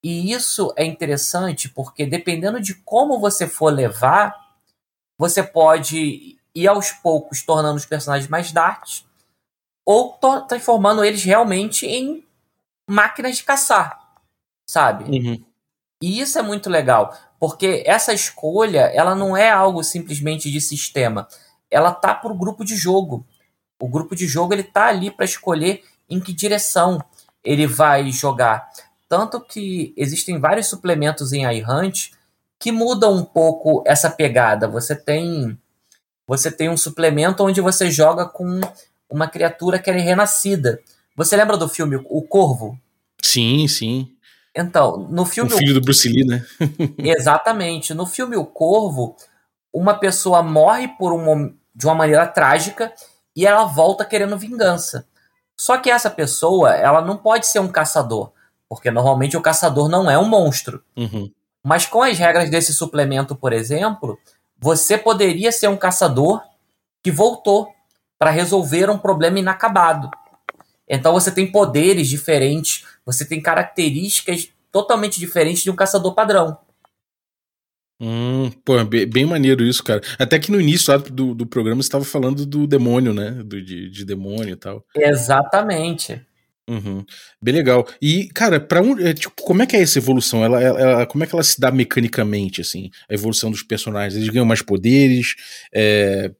E 0.00 0.32
isso 0.32 0.72
é 0.76 0.84
interessante 0.84 1.68
porque, 1.68 2.06
dependendo 2.06 2.60
de 2.60 2.74
como 2.74 3.18
você 3.18 3.48
for 3.48 3.72
levar, 3.72 4.41
você 5.22 5.40
pode 5.40 6.36
ir 6.52 6.66
aos 6.66 6.90
poucos 6.90 7.42
tornando 7.42 7.76
os 7.76 7.86
personagens 7.86 8.28
mais 8.28 8.50
dark 8.50 8.84
ou 9.86 10.18
transformando 10.48 11.04
eles 11.04 11.22
realmente 11.22 11.86
em 11.86 12.24
máquinas 12.90 13.36
de 13.36 13.44
caçar, 13.44 14.16
sabe? 14.66 15.04
Uhum. 15.04 15.44
E 16.02 16.20
isso 16.20 16.40
é 16.40 16.42
muito 16.42 16.68
legal, 16.68 17.16
porque 17.38 17.84
essa 17.86 18.12
escolha, 18.12 18.90
ela 18.92 19.14
não 19.14 19.36
é 19.36 19.48
algo 19.48 19.84
simplesmente 19.84 20.50
de 20.50 20.60
sistema, 20.60 21.28
ela 21.70 21.92
tá 21.94 22.16
pro 22.16 22.34
grupo 22.34 22.64
de 22.64 22.74
jogo. 22.74 23.24
O 23.80 23.86
grupo 23.86 24.16
de 24.16 24.26
jogo 24.26 24.52
ele 24.52 24.64
tá 24.64 24.86
ali 24.86 25.08
para 25.08 25.24
escolher 25.24 25.84
em 26.10 26.18
que 26.18 26.32
direção 26.32 27.00
ele 27.44 27.68
vai 27.68 28.10
jogar. 28.10 28.68
Tanto 29.08 29.40
que 29.40 29.94
existem 29.96 30.40
vários 30.40 30.66
suplementos 30.66 31.32
em 31.32 31.44
iHunt 31.44 32.10
que 32.62 32.70
muda 32.70 33.08
um 33.08 33.24
pouco 33.24 33.82
essa 33.84 34.08
pegada. 34.08 34.68
Você 34.68 34.94
tem 34.94 35.58
você 36.28 36.48
tem 36.48 36.68
um 36.68 36.76
suplemento 36.76 37.42
onde 37.42 37.60
você 37.60 37.90
joga 37.90 38.24
com 38.24 38.60
uma 39.10 39.26
criatura 39.26 39.80
que 39.80 39.90
é 39.90 39.94
renascida. 39.94 40.80
Você 41.16 41.36
lembra 41.36 41.56
do 41.56 41.68
filme 41.68 41.96
O 42.08 42.22
Corvo? 42.22 42.78
Sim, 43.20 43.66
sim. 43.66 44.12
Então, 44.54 45.08
no 45.10 45.26
filme. 45.26 45.52
O 45.52 45.56
filho 45.56 45.74
do 45.74 45.80
Bruce 45.80 46.08
Lee, 46.08 46.24
né? 46.24 46.46
Exatamente. 46.98 47.92
No 47.94 48.06
filme 48.06 48.36
O 48.36 48.46
Corvo, 48.46 49.16
uma 49.72 49.94
pessoa 49.94 50.40
morre 50.40 50.86
por 50.86 51.12
um, 51.12 51.52
de 51.74 51.84
uma 51.84 51.96
maneira 51.96 52.28
trágica 52.28 52.92
e 53.34 53.44
ela 53.44 53.64
volta 53.64 54.04
querendo 54.04 54.38
vingança. 54.38 55.04
Só 55.56 55.78
que 55.78 55.90
essa 55.90 56.08
pessoa, 56.08 56.76
ela 56.76 57.02
não 57.02 57.16
pode 57.16 57.48
ser 57.48 57.58
um 57.58 57.68
caçador, 57.68 58.30
porque 58.68 58.88
normalmente 58.88 59.36
o 59.36 59.42
caçador 59.42 59.88
não 59.88 60.08
é 60.08 60.16
um 60.16 60.28
monstro. 60.28 60.80
Uhum. 60.96 61.28
Mas 61.64 61.86
com 61.86 62.02
as 62.02 62.18
regras 62.18 62.50
desse 62.50 62.74
suplemento, 62.74 63.36
por 63.36 63.52
exemplo, 63.52 64.18
você 64.58 64.98
poderia 64.98 65.52
ser 65.52 65.68
um 65.68 65.76
caçador 65.76 66.42
que 67.02 67.10
voltou 67.10 67.72
para 68.18 68.30
resolver 68.30 68.90
um 68.90 68.98
problema 68.98 69.38
inacabado. 69.38 70.10
Então 70.88 71.12
você 71.12 71.30
tem 71.30 71.50
poderes 71.50 72.08
diferentes, 72.08 72.84
você 73.04 73.24
tem 73.24 73.40
características 73.40 74.48
totalmente 74.70 75.18
diferentes 75.18 75.62
de 75.62 75.70
um 75.70 75.76
caçador 75.76 76.14
padrão. 76.14 76.58
Hum, 78.00 78.50
pô, 78.64 78.78
é 78.78 78.84
bem, 78.84 79.06
bem, 79.06 79.24
maneiro 79.24 79.64
isso, 79.64 79.84
cara. 79.84 80.00
Até 80.18 80.36
que 80.38 80.50
no 80.50 80.60
início 80.60 80.98
do, 80.98 81.34
do 81.34 81.46
programa 81.46 81.80
você 81.80 81.86
estava 81.86 82.04
falando 82.04 82.44
do 82.44 82.66
demônio, 82.66 83.14
né? 83.14 83.30
Do, 83.30 83.62
de, 83.62 83.88
de 83.88 84.04
demônio 84.04 84.54
e 84.54 84.56
tal. 84.56 84.84
Exatamente. 84.96 86.20
Uhum. 86.68 87.04
Bem 87.42 87.54
legal. 87.54 87.86
E, 88.00 88.28
cara, 88.28 88.60
para 88.60 88.80
um, 88.80 88.98
é, 88.98 89.12
tipo, 89.12 89.42
como 89.42 89.62
é 89.62 89.66
que 89.66 89.76
é 89.76 89.82
essa 89.82 89.98
evolução? 89.98 90.44
Ela, 90.44 90.62
ela, 90.62 91.06
como 91.06 91.24
é 91.24 91.26
que 91.26 91.34
ela 91.34 91.42
se 91.42 91.60
dá 91.60 91.70
mecanicamente, 91.70 92.60
assim? 92.60 92.90
A 93.10 93.14
evolução 93.14 93.50
dos 93.50 93.62
personagens? 93.62 94.14
Eles 94.14 94.28
ganham 94.28 94.46
mais 94.46 94.62
poderes? 94.62 95.34
É, 95.74 96.30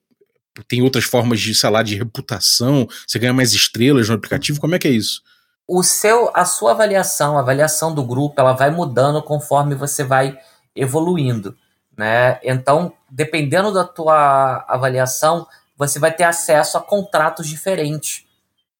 tem 0.69 0.83
outras 0.83 1.05
formas 1.05 1.41
de, 1.41 1.55
sei 1.55 1.71
lá, 1.71 1.83
de 1.83 1.97
reputação? 1.97 2.87
Você 3.07 3.19
ganha 3.19 3.33
mais 3.33 3.53
estrelas 3.53 4.09
no 4.09 4.15
aplicativo? 4.15 4.61
Como 4.61 4.75
é 4.75 4.79
que 4.79 4.89
é 4.89 4.93
isso? 4.93 5.23
O 5.67 5.83
seu, 5.83 6.31
a 6.35 6.45
sua 6.45 6.73
avaliação, 6.73 7.37
a 7.37 7.41
avaliação 7.41 7.95
do 7.95 8.05
grupo, 8.05 8.41
ela 8.41 8.53
vai 8.53 8.71
mudando 8.71 9.23
conforme 9.23 9.75
você 9.75 10.05
vai 10.05 10.39
evoluindo, 10.75 11.57
né? 11.97 12.39
Então, 12.43 12.93
dependendo 13.11 13.73
da 13.73 13.85
tua 13.85 14.65
avaliação, 14.69 15.47
você 15.77 15.99
vai 15.99 16.13
ter 16.13 16.25
acesso 16.25 16.77
a 16.77 16.81
contratos 16.81 17.49
diferentes 17.49 18.25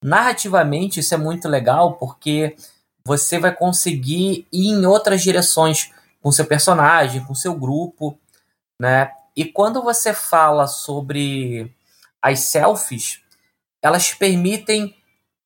narrativamente 0.03 0.99
isso 0.99 1.13
é 1.13 1.17
muito 1.17 1.47
legal 1.47 1.93
porque 1.93 2.55
você 3.05 3.39
vai 3.39 3.53
conseguir 3.53 4.47
ir 4.51 4.69
em 4.69 4.85
outras 4.85 5.21
direções 5.21 5.91
com 6.21 6.31
seu 6.31 6.45
personagem, 6.45 7.23
com 7.25 7.35
seu 7.35 7.53
grupo, 7.53 8.17
né? 8.79 9.11
E 9.35 9.45
quando 9.45 9.81
você 9.81 10.13
fala 10.13 10.67
sobre 10.67 11.73
as 12.21 12.39
selfies, 12.39 13.19
elas 13.81 14.13
permitem 14.13 14.95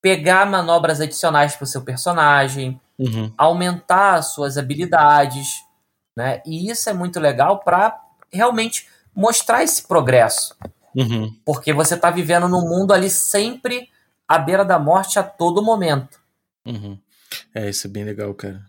pegar 0.02 0.46
manobras 0.46 1.02
adicionais 1.02 1.56
para 1.56 1.64
o 1.64 1.68
seu 1.68 1.82
personagem, 1.82 2.80
uhum. 3.00 3.34
aumentar 3.38 4.22
suas 4.22 4.58
habilidades, 4.58 5.64
né? 6.16 6.42
E 6.46 6.70
isso 6.70 6.90
é 6.90 6.94
muito 6.94 7.20
legal 7.20 7.60
para 7.60 8.00
realmente 8.32 8.88
mostrar 9.16 9.64
esse 9.64 9.88
progresso, 9.88 10.56
uhum. 10.96 11.36
porque 11.44 11.74
você 11.74 11.96
está 11.96 12.12
vivendo 12.12 12.48
num 12.48 12.62
mundo 12.62 12.94
ali 12.94 13.10
sempre 13.10 13.90
à 14.28 14.38
beira 14.38 14.66
da 14.66 14.78
morte 14.78 15.18
a 15.18 15.24
todo 15.24 15.64
momento. 15.64 16.20
Uhum. 16.66 16.98
É, 17.54 17.70
isso 17.70 17.88
é 17.88 17.90
bem 17.90 18.04
legal, 18.04 18.34
cara. 18.34 18.66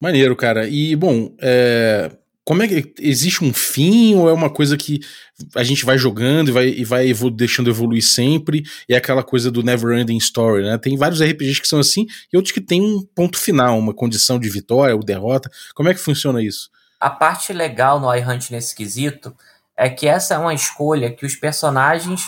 Maneiro, 0.00 0.34
cara. 0.34 0.66
E, 0.66 0.96
bom, 0.96 1.34
é... 1.40 2.10
como 2.44 2.62
é 2.62 2.68
que 2.68 2.94
existe 2.98 3.44
um 3.44 3.52
fim 3.52 4.14
ou 4.14 4.28
é 4.28 4.32
uma 4.32 4.48
coisa 4.48 4.76
que 4.76 5.00
a 5.54 5.62
gente 5.62 5.84
vai 5.84 5.98
jogando 5.98 6.48
e 6.48 6.52
vai, 6.52 6.68
e 6.68 6.84
vai 6.84 7.08
evolu 7.08 7.30
deixando 7.30 7.70
evoluir 7.70 8.02
sempre 8.02 8.62
e 8.88 8.94
é 8.94 8.96
aquela 8.96 9.22
coisa 9.22 9.50
do 9.50 9.62
never 9.62 9.96
ending 9.98 10.16
story, 10.16 10.64
né? 10.64 10.78
Tem 10.78 10.96
vários 10.96 11.20
RPGs 11.20 11.60
que 11.60 11.68
são 11.68 11.78
assim 11.78 12.06
e 12.32 12.36
outros 12.36 12.52
que 12.52 12.60
tem 12.60 12.80
um 12.80 13.02
ponto 13.14 13.38
final, 13.38 13.78
uma 13.78 13.94
condição 13.94 14.38
de 14.38 14.48
vitória 14.48 14.96
ou 14.96 15.02
derrota. 15.02 15.50
Como 15.74 15.88
é 15.88 15.94
que 15.94 16.00
funciona 16.00 16.42
isso? 16.42 16.70
A 16.98 17.10
parte 17.10 17.52
legal 17.52 18.00
no 18.00 18.14
iHunt 18.14 18.50
nesse 18.50 18.74
quesito 18.74 19.34
é 19.76 19.88
que 19.88 20.06
essa 20.06 20.34
é 20.34 20.38
uma 20.38 20.52
escolha 20.52 21.10
que 21.10 21.24
os 21.24 21.34
personagens, 21.34 22.22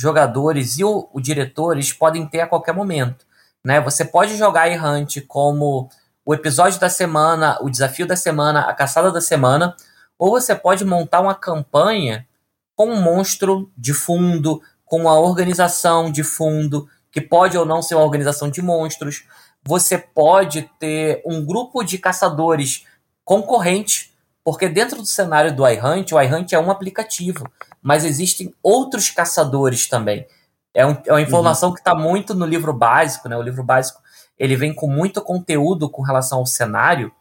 jogadores 0.00 0.78
e 0.78 0.84
o, 0.84 1.08
o 1.12 1.20
diretores 1.20 1.92
podem 1.92 2.26
ter 2.26 2.40
a 2.40 2.46
qualquer 2.46 2.74
momento. 2.74 3.26
Né? 3.64 3.80
Você 3.80 4.04
pode 4.04 4.36
jogar 4.36 4.68
iHunt 4.68 5.20
como 5.28 5.88
o 6.24 6.34
episódio 6.34 6.80
da 6.80 6.88
semana, 6.88 7.58
o 7.60 7.68
desafio 7.68 8.06
da 8.06 8.16
semana, 8.16 8.60
a 8.60 8.74
caçada 8.74 9.10
da 9.10 9.20
semana, 9.20 9.74
ou 10.18 10.30
você 10.30 10.54
pode 10.54 10.84
montar 10.84 11.20
uma 11.20 11.34
campanha 11.34 12.26
com 12.74 12.90
um 12.90 13.00
monstro 13.00 13.70
de 13.76 13.92
fundo, 13.92 14.62
com 14.84 15.00
uma 15.00 15.18
organização 15.18 16.10
de 16.10 16.22
fundo, 16.22 16.88
que 17.12 17.20
pode 17.20 17.56
ou 17.58 17.66
não 17.66 17.82
ser 17.82 17.94
uma 17.94 18.04
organização 18.04 18.50
de 18.50 18.62
monstros. 18.62 19.24
Você 19.62 19.98
pode 19.98 20.70
ter 20.78 21.22
um 21.26 21.44
grupo 21.44 21.82
de 21.82 21.98
caçadores 21.98 22.86
concorrente, 23.24 24.12
porque 24.42 24.68
dentro 24.68 24.96
do 24.96 25.06
cenário 25.06 25.54
do 25.54 25.68
iHunt, 25.68 26.12
o 26.12 26.20
iHunt 26.20 26.52
é 26.52 26.58
um 26.58 26.70
aplicativo, 26.70 27.44
mas 27.82 28.04
existem 28.04 28.54
outros 28.62 29.10
caçadores 29.10 29.88
também. 29.88 30.26
É, 30.74 30.86
um, 30.86 30.96
é 31.06 31.12
uma 31.12 31.20
informação 31.20 31.70
uhum. 31.70 31.74
que 31.74 31.80
está 31.80 31.94
muito 31.94 32.34
no 32.34 32.46
livro 32.46 32.72
básico, 32.72 33.28
né? 33.28 33.36
O 33.36 33.42
livro 33.42 33.62
básico 33.62 34.00
ele 34.38 34.56
vem 34.56 34.72
com 34.72 34.88
muito 34.88 35.20
conteúdo 35.20 35.90
com 35.90 36.02
relação 36.02 36.38
ao 36.38 36.46
cenário, 36.46 37.12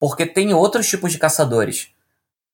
porque 0.00 0.26
tem 0.26 0.52
outros 0.52 0.88
tipos 0.88 1.12
de 1.12 1.18
caçadores. 1.18 1.88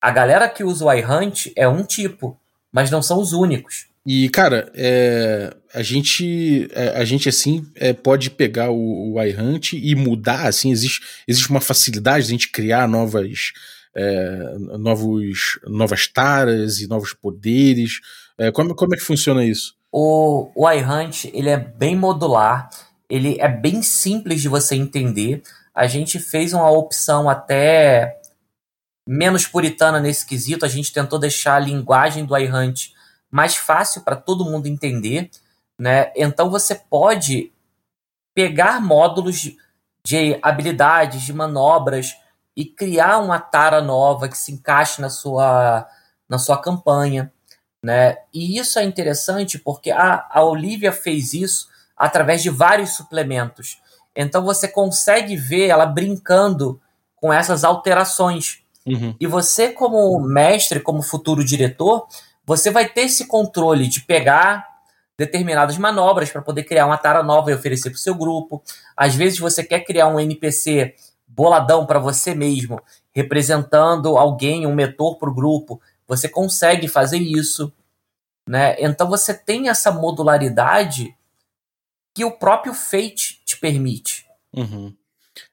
A 0.01 0.11
galera 0.11 0.49
que 0.49 0.63
usa 0.63 0.85
o 0.85 0.93
iHunt 0.93 1.53
é 1.57 1.67
um 1.67 1.83
tipo, 1.83 2.39
mas 2.71 2.91
não 2.91 3.01
são 3.01 3.19
os 3.19 3.33
únicos. 3.33 3.87
E, 4.05 4.29
cara, 4.31 4.71
é, 4.75 5.55
a 5.73 5.83
gente, 5.83 6.69
é, 6.73 6.89
a 6.89 7.05
gente 7.05 7.29
assim, 7.29 7.65
é, 7.77 7.93
pode 7.93 8.31
pegar 8.31 8.71
o, 8.71 9.15
o 9.15 9.23
iHunt 9.23 9.75
e 9.75 9.95
mudar, 9.95 10.49
assim, 10.49 10.71
existe, 10.73 11.01
existe 11.27 11.49
uma 11.49 11.61
facilidade 11.61 12.27
de 12.27 12.31
a 12.31 12.33
gente 12.33 12.51
criar 12.51 12.89
novas, 12.89 13.53
é, 13.95 14.55
novos, 14.79 15.61
novas 15.67 16.07
taras 16.07 16.81
e 16.81 16.87
novos 16.87 17.13
poderes. 17.13 18.01
É, 18.39 18.51
como, 18.51 18.75
como 18.75 18.95
é 18.95 18.99
que 18.99 19.05
funciona 19.05 19.45
isso? 19.45 19.77
O, 19.91 20.51
o 20.55 20.71
iHunt, 20.71 21.31
ele 21.35 21.51
é 21.51 21.59
bem 21.59 21.95
modular, 21.95 22.71
ele 23.09 23.37
é 23.39 23.49
bem 23.49 23.83
simples 23.83 24.41
de 24.41 24.49
você 24.49 24.75
entender. 24.75 25.43
A 25.75 25.87
gente 25.87 26.19
fez 26.19 26.53
uma 26.53 26.71
opção 26.71 27.29
até 27.29 28.19
menos 29.07 29.47
puritana 29.47 30.01
nesse 30.01 30.25
quesito. 30.25 30.65
A 30.65 30.69
gente 30.69 30.93
tentou 30.93 31.19
deixar 31.19 31.57
a 31.57 31.61
linguagem 31.61 32.25
do 32.25 32.37
iHunt 32.37 32.95
mais 33.31 33.57
fácil 33.57 34.03
para 34.03 34.17
todo 34.17 34.45
mundo 34.45 34.67
entender, 34.67 35.31
né? 35.79 36.13
Então 36.17 36.51
você 36.51 36.75
pode 36.75 37.51
pegar 38.35 38.81
módulos 38.81 39.41
de, 39.41 39.57
de 40.05 40.39
habilidades, 40.43 41.23
de 41.23 41.33
manobras 41.33 42.15
e 42.57 42.65
criar 42.65 43.19
uma 43.19 43.39
tara 43.39 43.81
nova 43.81 44.29
que 44.29 44.37
se 44.37 44.53
encaixe 44.53 45.01
na 45.01 45.11
sua 45.11 45.87
na 46.29 46.39
sua 46.39 46.57
campanha, 46.57 47.31
né? 47.83 48.17
E 48.33 48.59
isso 48.59 48.79
é 48.79 48.85
interessante 48.85 49.59
porque 49.59 49.91
a, 49.91 50.27
a 50.31 50.43
Olivia 50.43 50.93
fez 50.93 51.35
isso 51.35 51.69
através 51.97 52.43
de 52.43 52.49
vários 52.49 52.97
suplementos. 52.97 53.81
Então 54.17 54.43
você 54.43 54.69
consegue 54.69 55.37
ver 55.37 55.69
ela 55.69 55.87
brincando 55.87 56.81
com 57.17 57.33
essas 57.33 57.65
alterações. 57.65 58.63
Uhum. 58.87 59.15
E 59.21 59.27
você, 59.27 59.71
como 59.71 60.19
mestre, 60.21 60.81
como 60.81 61.03
futuro 61.03 61.45
diretor, 61.45 62.07
você 62.45 62.71
vai 62.71 62.89
ter 62.89 63.03
esse 63.03 63.27
controle 63.27 63.87
de 63.87 64.01
pegar 64.01 64.67
determinadas 65.17 65.79
manobras 65.79 66.31
para 66.31 66.43
poder 66.43 66.65
criar 66.65 66.87
uma 66.87 66.99
tara 66.99 67.23
nova 67.23 67.51
e 67.51 67.55
oferecer 67.55 67.91
para 67.91 67.97
o 67.97 68.01
seu 68.01 68.15
grupo. 68.15 68.63
Às 68.97 69.15
vezes 69.15 69.39
você 69.39 69.63
quer 69.63 69.81
criar 69.81 70.09
um 70.09 70.19
NPC 70.19 70.95
boladão 71.35 71.87
para 71.87 71.99
você 71.99 72.35
mesmo, 72.35 72.81
representando 73.13 74.17
alguém, 74.17 74.67
um 74.67 74.75
mentor 74.75 75.19
para 75.19 75.31
o 75.31 75.35
grupo. 75.35 75.81
Você 76.07 76.29
consegue 76.29 76.89
fazer 76.89 77.19
isso. 77.19 77.73
Né? 78.49 78.77
Então 78.79 79.09
você 79.09 79.33
tem 79.33 79.69
essa 79.69 79.91
modularidade 79.91 81.17
que 82.15 82.25
o 82.25 82.31
próprio 82.31 82.75
Fate 82.75 83.41
te 83.45 83.59
permite. 83.59 84.27
Uhum. 84.55 84.95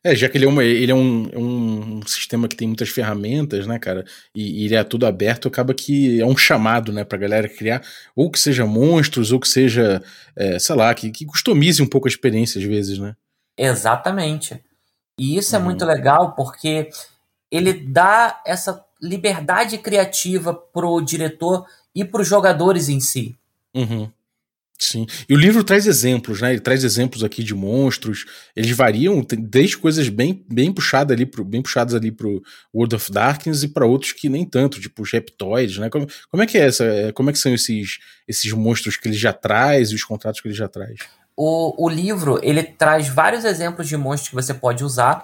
É, 0.03 0.13
já 0.13 0.27
que 0.27 0.37
ele 0.37 0.43
é, 0.43 0.47
uma, 0.47 0.63
ele 0.63 0.91
é 0.91 0.95
um, 0.95 1.29
um, 1.33 2.01
sistema 2.05 2.49
que 2.49 2.55
tem 2.55 2.67
muitas 2.67 2.89
ferramentas, 2.89 3.65
né, 3.65 3.79
cara, 3.79 4.03
e, 4.35 4.61
e, 4.61 4.65
ele 4.65 4.75
é 4.75 4.83
tudo 4.83 5.05
aberto, 5.05 5.47
acaba 5.47 5.73
que 5.73 6.19
é 6.19 6.25
um 6.25 6.35
chamado, 6.35 6.91
né, 6.91 7.05
pra 7.05 7.17
galera 7.17 7.47
criar, 7.47 7.81
ou 8.13 8.29
que 8.29 8.37
seja 8.37 8.65
monstros, 8.65 9.31
ou 9.31 9.39
que 9.39 9.47
seja, 9.47 10.03
é, 10.35 10.59
sei 10.59 10.75
lá, 10.75 10.93
que, 10.93 11.09
que 11.11 11.25
customize 11.25 11.81
um 11.81 11.87
pouco 11.87 12.09
a 12.09 12.11
experiência 12.11 12.59
às 12.59 12.65
vezes, 12.65 12.99
né? 12.99 13.15
Exatamente. 13.57 14.61
E 15.19 15.37
isso 15.37 15.55
é 15.55 15.59
uhum. 15.59 15.65
muito 15.65 15.85
legal 15.85 16.33
porque 16.33 16.89
ele 17.51 17.73
dá 17.73 18.41
essa 18.45 18.83
liberdade 19.01 19.77
criativa 19.77 20.53
pro 20.53 21.01
diretor 21.01 21.65
e 21.93 22.05
pros 22.05 22.27
jogadores 22.27 22.89
em 22.89 22.99
si. 22.99 23.35
Uhum. 23.73 24.09
Sim. 24.81 25.05
E 25.27 25.33
o 25.33 25.37
livro 25.37 25.61
traz 25.61 25.85
exemplos, 25.85 26.39
né? 26.39 26.51
Ele 26.51 26.61
traz 26.61 26.85
exemplos 26.85 27.21
aqui 27.21 27.43
de 27.43 27.53
monstros. 27.53 28.25
Eles 28.55 28.71
variam 28.71 29.25
desde 29.37 29.77
coisas 29.77 30.07
bem, 30.07 30.45
bem 30.49 30.71
puxadas 30.71 31.13
ali 31.13 31.25
pro, 31.25 31.43
bem 31.43 31.61
puxadas 31.61 31.93
ali 31.93 32.13
pro 32.13 32.41
World 32.73 32.95
of 32.95 33.11
Darkness 33.11 33.63
e 33.63 33.67
para 33.67 33.85
outros 33.85 34.13
que 34.13 34.29
nem 34.29 34.45
tanto, 34.45 34.79
tipo 34.79 35.01
os 35.01 35.11
reptoides, 35.11 35.79
né? 35.79 35.89
Como, 35.89 36.07
como 36.31 36.43
é 36.43 36.45
que 36.45 36.57
é 36.57 36.61
essa? 36.61 36.85
É, 36.85 37.11
como 37.11 37.29
é 37.29 37.33
que 37.33 37.39
são 37.39 37.53
esses, 37.53 37.99
esses 38.25 38.53
monstros 38.53 38.95
que 38.95 39.09
ele 39.09 39.17
já 39.17 39.33
traz 39.33 39.91
e 39.91 39.95
os 39.95 40.03
contratos 40.05 40.39
que 40.39 40.47
ele 40.47 40.55
já 40.55 40.69
traz? 40.69 40.99
O, 41.41 41.85
o 41.85 41.87
livro 41.87 42.37
ele 42.43 42.61
traz 42.61 43.07
vários 43.07 43.45
exemplos 43.45 43.87
de 43.87 43.95
monstros 43.95 44.27
que 44.27 44.35
você 44.35 44.53
pode 44.53 44.83
usar 44.83 45.23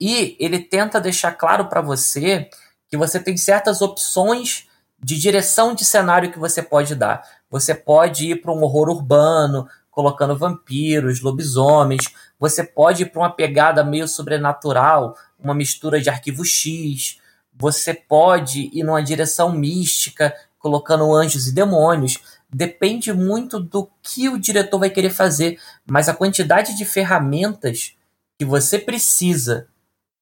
e 0.00 0.34
ele 0.40 0.58
tenta 0.58 0.98
deixar 0.98 1.32
claro 1.32 1.66
para 1.66 1.82
você 1.82 2.48
que 2.88 2.96
você 2.96 3.20
tem 3.20 3.36
certas 3.36 3.82
opções 3.82 4.66
de 4.98 5.18
direção 5.18 5.74
de 5.74 5.84
cenário 5.84 6.32
que 6.32 6.38
você 6.38 6.62
pode 6.62 6.94
dar. 6.94 7.22
Você 7.50 7.74
pode 7.74 8.30
ir 8.30 8.40
para 8.40 8.50
um 8.50 8.62
horror 8.62 8.88
urbano, 8.88 9.68
colocando 9.90 10.34
vampiros, 10.34 11.20
lobisomens. 11.20 12.06
Você 12.38 12.64
pode 12.64 13.02
ir 13.02 13.06
para 13.12 13.20
uma 13.20 13.30
pegada 13.30 13.84
meio 13.84 14.08
sobrenatural, 14.08 15.14
uma 15.38 15.54
mistura 15.54 16.00
de 16.00 16.08
arquivo 16.08 16.42
X. 16.42 17.18
Você 17.52 17.92
pode 17.92 18.70
ir 18.72 18.82
numa 18.82 19.02
direção 19.02 19.52
mística, 19.52 20.34
colocando 20.58 21.14
anjos 21.14 21.46
e 21.46 21.52
demônios. 21.52 22.18
Depende 22.52 23.12
muito 23.12 23.60
do 23.60 23.88
que 24.02 24.28
o 24.28 24.38
diretor 24.38 24.78
vai 24.78 24.90
querer 24.90 25.10
fazer, 25.10 25.58
mas 25.86 26.08
a 26.08 26.14
quantidade 26.14 26.76
de 26.76 26.84
ferramentas 26.84 27.94
que 28.38 28.44
você 28.44 28.78
precisa 28.78 29.68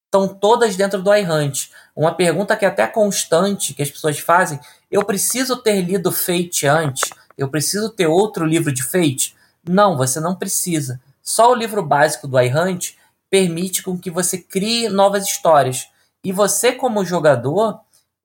estão 0.07 0.29
todas 0.29 0.77
dentro 0.77 1.03
do 1.03 1.15
iHunt. 1.15 1.71
Uma 1.95 2.15
pergunta 2.15 2.57
que 2.57 2.65
é 2.65 2.69
até 2.69 2.87
constante 2.87 3.73
que 3.73 3.83
as 3.83 3.91
pessoas 3.91 4.19
fazem: 4.19 4.61
eu 4.91 5.05
preciso 5.05 5.57
ter 5.57 5.81
lido 5.81 6.13
Fate 6.13 6.67
antes? 6.67 7.11
Eu 7.37 7.49
preciso 7.49 7.91
ter 7.91 8.07
outro 8.07 8.45
livro 8.45 8.73
de 8.73 8.83
Fate? 8.83 9.37
Não, 9.67 9.97
você 9.97 10.21
não 10.21 10.35
precisa. 10.35 11.01
Só 11.23 11.53
o 11.53 11.55
livro 11.55 11.83
básico 11.83 12.27
do 12.27 12.41
iHunt 12.41 12.97
permite 13.31 13.83
com 13.83 13.99
que 13.99 14.11
você 14.11 14.39
crie 14.39 14.89
novas 14.89 15.25
histórias. 15.25 15.89
E 16.25 16.33
você, 16.33 16.73
como 16.73 17.05
jogador, 17.05 17.81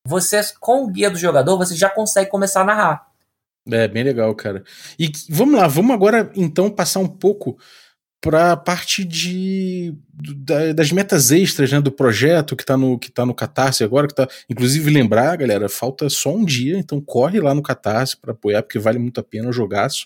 você 0.06 0.42
com 0.60 0.84
o 0.84 0.88
guia 0.88 1.10
do 1.10 1.18
jogador, 1.18 1.58
você 1.58 1.76
já 1.76 1.90
consegue 1.90 2.30
começar 2.30 2.62
a 2.62 2.66
narrar. 2.66 3.13
É, 3.72 3.88
bem 3.88 4.04
legal, 4.04 4.34
cara. 4.36 4.64
E 5.00 5.10
vamos 5.30 5.56
lá, 5.56 5.68
vamos 5.68 5.92
agora 5.92 6.30
então 6.36 6.70
passar 6.70 7.00
um 7.00 7.08
pouco 7.08 7.58
para 8.20 8.54
a 8.54 8.58
parte 8.58 9.04
de 9.04 9.94
da, 10.14 10.72
das 10.72 10.92
metas 10.94 11.30
extras 11.30 11.72
né, 11.72 11.82
do 11.82 11.92
projeto 11.92 12.56
que 12.56 12.64
está 12.64 12.78
no 12.78 12.98
que 12.98 13.12
tá 13.12 13.26
no 13.26 13.34
Catarse 13.34 13.84
agora, 13.84 14.08
que 14.08 14.16
tá, 14.16 14.28
inclusive 14.50 14.90
lembrar, 14.90 15.36
galera, 15.36 15.68
falta 15.68 16.10
só 16.10 16.34
um 16.34 16.46
dia, 16.46 16.78
então 16.78 17.02
corre 17.02 17.40
lá 17.42 17.54
no 17.54 17.62
Catarse 17.62 18.16
para 18.16 18.32
apoiar 18.32 18.64
porque 18.64 18.80
vale 18.80 18.98
muito 18.98 19.20
a 19.20 19.24
pena 19.24 19.50
o 19.50 19.54
jogaço. 19.54 20.06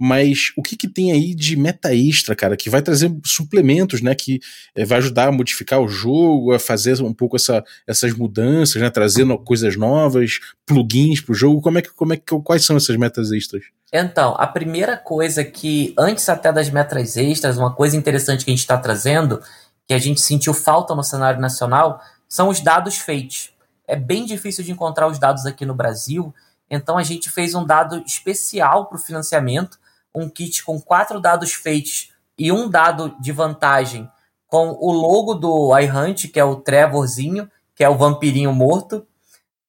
Mas 0.00 0.52
o 0.56 0.62
que, 0.62 0.76
que 0.76 0.88
tem 0.88 1.12
aí 1.12 1.34
de 1.34 1.56
meta 1.56 1.94
extra, 1.94 2.34
cara, 2.34 2.56
que 2.56 2.68
vai 2.68 2.82
trazer 2.82 3.14
suplementos, 3.24 4.02
né, 4.02 4.14
que 4.14 4.40
é, 4.74 4.84
vai 4.84 4.98
ajudar 4.98 5.28
a 5.28 5.32
modificar 5.32 5.80
o 5.80 5.88
jogo, 5.88 6.52
a 6.52 6.58
fazer 6.58 7.00
um 7.02 7.14
pouco 7.14 7.36
essa, 7.36 7.62
essas 7.86 8.12
mudanças, 8.12 8.82
né, 8.82 8.90
trazendo 8.90 9.38
coisas 9.38 9.76
novas, 9.76 10.40
plugins 10.66 11.20
pro 11.20 11.34
jogo. 11.34 11.60
Como 11.60 11.78
é 11.78 11.82
que 11.82 11.90
como 11.90 12.12
é 12.12 12.16
que 12.16 12.24
quais 12.42 12.64
são 12.64 12.76
essas 12.76 12.96
metas 12.96 13.30
extras? 13.30 13.62
Então, 13.92 14.34
a 14.38 14.46
primeira 14.46 14.96
coisa 14.96 15.44
que, 15.44 15.94
antes 15.98 16.26
até 16.28 16.50
das 16.50 16.70
metas 16.70 17.16
extras, 17.16 17.58
uma 17.58 17.74
coisa 17.74 17.96
interessante 17.96 18.44
que 18.44 18.50
a 18.50 18.54
gente 18.54 18.60
está 18.60 18.78
trazendo, 18.78 19.42
que 19.86 19.92
a 19.92 19.98
gente 19.98 20.20
sentiu 20.20 20.54
falta 20.54 20.94
no 20.94 21.04
cenário 21.04 21.40
nacional, 21.40 22.00
são 22.26 22.48
os 22.48 22.60
dados 22.60 22.96
feitos. 22.96 23.52
É 23.86 23.94
bem 23.94 24.24
difícil 24.24 24.64
de 24.64 24.72
encontrar 24.72 25.06
os 25.06 25.18
dados 25.18 25.44
aqui 25.44 25.66
no 25.66 25.74
Brasil, 25.74 26.34
então 26.70 26.96
a 26.96 27.02
gente 27.02 27.28
fez 27.28 27.54
um 27.54 27.66
dado 27.66 28.02
especial 28.06 28.86
para 28.86 28.96
o 28.96 29.00
financiamento, 29.00 29.78
um 30.14 30.28
kit 30.28 30.64
com 30.64 30.80
quatro 30.80 31.20
dados 31.20 31.52
feitos 31.52 32.12
e 32.38 32.50
um 32.52 32.68
dado 32.68 33.16
de 33.20 33.32
vantagem 33.32 34.10
com 34.46 34.76
o 34.78 34.92
logo 34.92 35.34
do 35.34 35.78
iHunt, 35.78 36.28
que 36.28 36.38
é 36.38 36.44
o 36.44 36.56
Trevorzinho, 36.56 37.50
que 37.74 37.82
é 37.82 37.88
o 37.88 37.96
vampirinho 37.96 38.52
morto, 38.52 39.06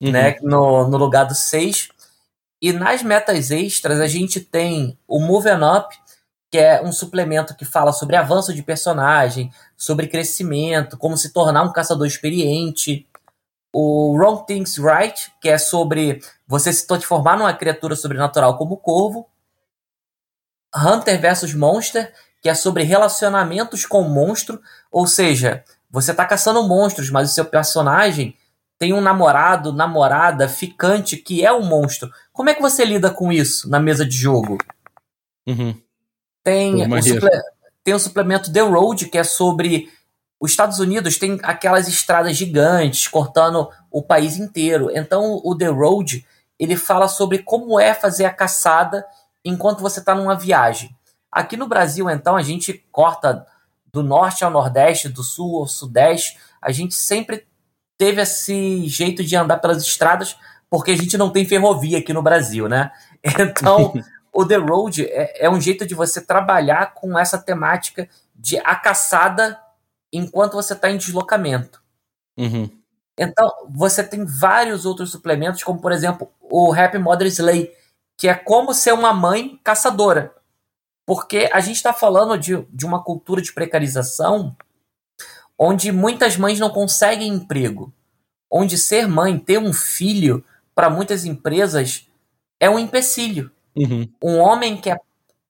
uhum. 0.02 0.12
né, 0.12 0.36
no, 0.42 0.88
no 0.90 0.98
lugar 0.98 1.24
do 1.24 1.34
6. 1.34 1.90
E 2.62 2.74
nas 2.74 3.02
metas 3.02 3.50
extras 3.50 4.00
a 4.00 4.08
gente 4.08 4.42
tem 4.42 4.98
o 5.08 5.20
Moving 5.20 5.64
Up, 5.78 5.96
que 6.52 6.58
é 6.58 6.84
um 6.84 6.92
suplemento 6.92 7.56
que 7.56 7.66
fala 7.66 7.92
sobre 7.92 8.16
avanço 8.16 8.54
de 8.54 8.62
personagem, 8.62 9.52
sobre 9.76 10.08
crescimento, 10.08 10.98
como 10.98 11.18
se 11.18 11.34
tornar 11.34 11.64
um 11.64 11.72
caçador 11.72 12.06
experiente. 12.06 13.08
O 13.74 14.16
Wrong 14.16 14.46
Things 14.46 14.78
Right, 14.78 15.32
que 15.42 15.50
é 15.50 15.58
sobre 15.58 16.20
você 16.46 16.72
se 16.72 16.86
transformar 16.86 17.38
numa 17.38 17.54
criatura 17.54 17.96
sobrenatural 17.96 18.56
como 18.58 18.76
o 18.76 18.78
corvo. 18.78 19.28
Hunter 20.76 21.20
vs 21.20 21.54
Monster, 21.54 22.14
que 22.42 22.50
é 22.50 22.54
sobre 22.54 22.84
relacionamentos 22.84 23.86
com 23.86 24.04
monstro, 24.04 24.62
ou 24.92 25.08
seja, 25.08 25.64
você 25.90 26.12
está 26.12 26.26
caçando 26.26 26.68
monstros, 26.68 27.10
mas 27.10 27.32
o 27.32 27.34
seu 27.34 27.46
personagem 27.46 28.36
tem 28.78 28.94
um 28.94 29.02
namorado, 29.02 29.72
namorada, 29.72 30.50
ficante 30.50 31.16
que 31.16 31.46
é 31.46 31.54
um 31.54 31.64
monstro. 31.64 32.12
Como 32.34 32.50
é 32.50 32.54
que 32.54 32.62
você 32.62 32.84
lida 32.84 33.10
com 33.10 33.32
isso 33.32 33.70
na 33.70 33.80
mesa 33.80 34.06
de 34.06 34.18
jogo? 34.18 34.58
Uhum. 35.48 35.80
Tem, 36.44 36.76
o 36.86 37.02
suple... 37.02 37.30
tem 37.84 37.94
o 37.94 38.00
suplemento 38.00 38.52
The 38.52 38.62
Road, 38.62 39.08
que 39.08 39.18
é 39.18 39.24
sobre 39.24 39.90
os 40.44 40.52
Estados 40.52 40.80
Unidos 40.80 41.18
tem 41.18 41.40
aquelas 41.44 41.88
estradas 41.88 42.36
gigantes 42.36 43.08
cortando 43.08 43.70
o 43.90 44.04
país 44.04 44.36
inteiro. 44.36 44.90
Então 44.94 45.40
o 45.42 45.56
The 45.58 45.68
Road 45.68 46.26
ele 46.60 46.76
fala 46.76 47.08
sobre 47.08 47.40
como 47.40 47.80
é 47.80 47.94
fazer 47.94 48.26
a 48.26 48.34
caçada 48.34 49.06
enquanto 49.44 49.82
você 49.82 50.00
está 50.00 50.16
numa 50.16 50.36
viagem. 50.36 50.96
Aqui 51.32 51.58
no 51.58 51.68
Brasil, 51.68 52.10
então, 52.10 52.36
a 52.36 52.44
gente 52.44 52.86
corta 52.92 53.46
do 53.92 54.04
norte 54.04 54.44
ao 54.44 54.52
nordeste, 54.52 55.10
do 55.10 55.24
sul 55.24 55.58
ao 55.58 55.68
sudeste. 55.68 56.38
A 56.62 56.72
gente 56.72 56.94
sempre 56.94 57.46
teve 57.98 58.22
esse 58.22 58.88
jeito 58.88 59.24
de 59.24 59.36
andar 59.36 59.58
pelas 59.58 59.82
estradas, 59.84 60.38
porque 60.70 60.92
a 60.92 60.98
gente 60.98 61.18
não 61.18 61.30
tem 61.30 61.46
ferrovia 61.46 62.00
aqui 62.00 62.14
no 62.14 62.22
Brasil, 62.22 62.68
né? 62.68 62.92
Então, 63.40 63.94
o 64.34 64.46
The 64.46 64.58
Road 64.58 65.06
é, 65.06 65.46
é, 65.46 65.50
um 65.50 65.62
jeito 65.62 65.86
de 65.86 65.96
você 65.96 66.20
trabalhar 66.20 66.94
com 66.94 67.18
essa 67.18 67.38
temática 67.38 68.10
de 68.36 68.58
a 68.58 68.76
caçada 68.76 69.58
enquanto 70.12 70.54
você 70.54 70.74
está 70.74 70.90
em 70.90 70.98
deslocamento. 70.98 71.82
Uhum. 72.38 72.70
Então, 73.18 73.50
você 73.70 74.04
tem 74.04 74.26
vários 74.26 74.86
outros 74.86 75.12
suplementos, 75.12 75.64
como 75.64 75.80
por 75.80 75.92
exemplo 75.92 76.30
o 76.42 76.74
Happy 76.74 76.98
Mother 76.98 77.28
Slay, 77.28 77.72
que 78.18 78.28
é 78.28 78.34
como 78.34 78.74
ser 78.74 78.94
uma 78.94 79.14
mãe 79.14 79.60
caçadora. 79.64 80.34
Porque 81.06 81.50
a 81.52 81.60
gente 81.60 81.76
está 81.76 81.94
falando 81.94 82.38
de, 82.38 82.62
de 82.70 82.86
uma 82.86 83.04
cultura 83.04 83.42
de 83.42 83.54
precarização 83.54 84.56
onde 85.58 85.92
muitas 85.92 86.38
mães 86.38 86.60
não 86.60 86.70
conseguem 86.70 87.34
emprego, 87.34 87.94
onde 88.50 88.78
ser 88.78 89.08
mãe, 89.08 89.38
ter 89.38 89.58
um 89.58 89.74
filho, 89.74 90.44
para 90.74 90.90
muitas 90.90 91.26
empresas 91.26 92.08
é 92.60 92.70
um 92.70 92.80
empecilho. 92.80 93.52
Uhum. 93.76 94.10
Um 94.22 94.38
homem 94.40 94.78
que 94.78 94.90
é 94.90 94.98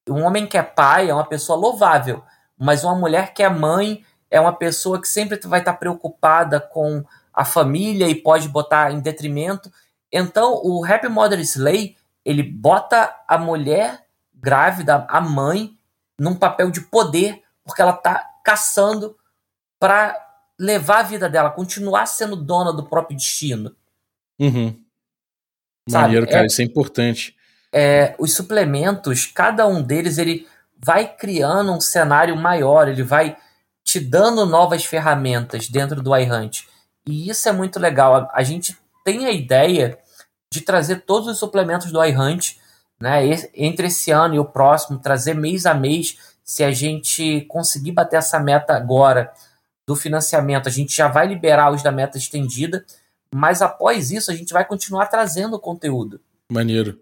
um 0.09 0.23
homem 0.23 0.45
que 0.45 0.57
é 0.57 0.63
pai 0.63 1.09
é 1.09 1.13
uma 1.13 1.25
pessoa 1.25 1.57
louvável, 1.57 2.23
mas 2.57 2.83
uma 2.83 2.95
mulher 2.95 3.33
que 3.33 3.41
é 3.41 3.47
mãe 3.47 4.03
é 4.29 4.39
uma 4.39 4.51
pessoa 4.51 4.99
que 4.99 5.07
sempre 5.07 5.39
vai 5.47 5.59
estar 5.59 5.73
preocupada 5.73 6.59
com 6.59 7.05
a 7.33 7.45
família 7.45 8.07
e 8.07 8.15
pode 8.15 8.49
botar 8.49 8.91
em 8.91 8.99
detrimento. 8.99 9.71
Então, 10.11 10.59
o 10.63 10.83
Happy 10.83 11.07
Mother 11.07 11.39
Slay, 11.39 11.95
ele 12.25 12.43
bota 12.43 13.13
a 13.27 13.37
mulher 13.37 14.05
grávida, 14.33 15.05
a 15.09 15.21
mãe, 15.21 15.77
num 16.19 16.35
papel 16.35 16.69
de 16.69 16.81
poder, 16.81 17.41
porque 17.63 17.81
ela 17.81 17.93
está 17.93 18.23
caçando 18.43 19.15
para 19.79 20.19
levar 20.59 20.99
a 20.99 21.03
vida 21.03 21.29
dela, 21.29 21.49
continuar 21.49 22.05
sendo 22.05 22.35
dona 22.35 22.71
do 22.71 22.83
próprio 22.83 23.17
destino. 23.17 23.75
Uhum. 24.39 24.79
Maneiro, 25.89 26.27
cara, 26.27 26.43
é, 26.43 26.47
isso 26.47 26.61
é 26.61 26.65
importante. 26.65 27.35
É, 27.71 28.15
os 28.19 28.33
suplementos, 28.33 29.25
cada 29.25 29.67
um 29.67 29.81
deles, 29.81 30.17
ele 30.17 30.47
vai 30.77 31.07
criando 31.07 31.71
um 31.71 31.81
cenário 31.81 32.35
maior, 32.35 32.87
ele 32.87 33.03
vai 33.03 33.37
te 33.83 33.99
dando 33.99 34.45
novas 34.45 34.85
ferramentas 34.85 35.67
dentro 35.67 36.01
do 36.01 36.15
iHunt. 36.15 36.67
E 37.05 37.29
isso 37.29 37.47
é 37.49 37.51
muito 37.51 37.79
legal. 37.79 38.15
A, 38.15 38.31
a 38.33 38.43
gente 38.43 38.77
tem 39.03 39.25
a 39.25 39.31
ideia 39.31 39.97
de 40.53 40.61
trazer 40.61 41.01
todos 41.01 41.27
os 41.27 41.39
suplementos 41.39 41.91
do 41.91 42.03
iHunt, 42.05 42.57
né, 43.01 43.21
entre 43.55 43.87
esse 43.87 44.11
ano 44.11 44.35
e 44.35 44.39
o 44.39 44.45
próximo, 44.45 44.99
trazer 44.99 45.33
mês 45.33 45.65
a 45.65 45.73
mês, 45.73 46.15
se 46.43 46.63
a 46.63 46.69
gente 46.69 47.41
conseguir 47.49 47.91
bater 47.91 48.17
essa 48.17 48.39
meta 48.39 48.75
agora 48.75 49.31
do 49.87 49.95
financiamento, 49.95 50.69
a 50.69 50.71
gente 50.71 50.95
já 50.95 51.07
vai 51.07 51.25
liberar 51.25 51.73
os 51.73 51.81
da 51.81 51.91
meta 51.91 52.19
estendida, 52.19 52.85
mas 53.33 53.63
após 53.63 54.11
isso 54.11 54.29
a 54.29 54.35
gente 54.35 54.53
vai 54.53 54.63
continuar 54.63 55.07
trazendo 55.07 55.59
conteúdo. 55.59 56.21
Maneiro. 56.51 56.99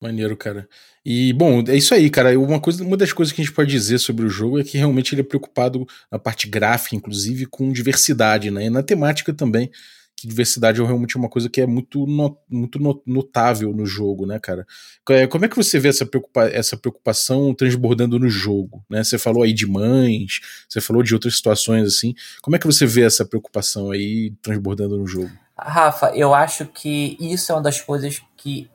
Maneiro, 0.00 0.34
cara. 0.36 0.66
E, 1.04 1.34
bom, 1.34 1.62
é 1.68 1.76
isso 1.76 1.94
aí, 1.94 2.08
cara. 2.08 2.38
Uma, 2.38 2.58
coisa, 2.58 2.82
uma 2.82 2.96
das 2.96 3.12
coisas 3.12 3.32
que 3.32 3.42
a 3.42 3.44
gente 3.44 3.54
pode 3.54 3.70
dizer 3.70 3.98
sobre 3.98 4.24
o 4.24 4.30
jogo 4.30 4.58
é 4.58 4.64
que 4.64 4.78
realmente 4.78 5.14
ele 5.14 5.20
é 5.20 5.24
preocupado 5.24 5.86
na 6.10 6.18
parte 6.18 6.48
gráfica, 6.48 6.96
inclusive, 6.96 7.46
com 7.46 7.72
diversidade, 7.72 8.50
né? 8.50 8.66
E 8.66 8.70
na 8.70 8.82
temática 8.82 9.32
também, 9.32 9.70
que 10.16 10.26
diversidade 10.26 10.80
é 10.80 10.84
realmente 10.84 11.16
uma 11.16 11.28
coisa 11.28 11.50
que 11.50 11.60
é 11.60 11.66
muito, 11.66 12.06
no, 12.06 12.38
muito 12.48 13.02
notável 13.04 13.72
no 13.74 13.84
jogo, 13.84 14.24
né, 14.24 14.38
cara? 14.38 14.66
É, 15.10 15.26
como 15.26 15.44
é 15.44 15.48
que 15.48 15.56
você 15.56 15.78
vê 15.78 15.88
essa, 15.88 16.06
preocupa 16.06 16.44
essa 16.48 16.74
preocupação 16.74 17.54
transbordando 17.54 18.18
no 18.18 18.28
jogo, 18.28 18.82
né? 18.88 19.04
Você 19.04 19.18
falou 19.18 19.42
aí 19.42 19.52
de 19.52 19.66
mães, 19.66 20.40
você 20.66 20.80
falou 20.80 21.02
de 21.02 21.12
outras 21.12 21.36
situações 21.36 21.86
assim. 21.86 22.14
Como 22.40 22.56
é 22.56 22.58
que 22.58 22.66
você 22.66 22.86
vê 22.86 23.02
essa 23.02 23.26
preocupação 23.26 23.90
aí 23.90 24.32
transbordando 24.40 24.96
no 24.96 25.06
jogo? 25.06 25.30
Rafa, 25.58 26.10
eu 26.14 26.34
acho 26.34 26.64
que 26.64 27.18
isso 27.20 27.52
é 27.52 27.54
uma 27.54 27.62
das 27.62 27.80
coisas 27.80 28.22
que 28.38 28.70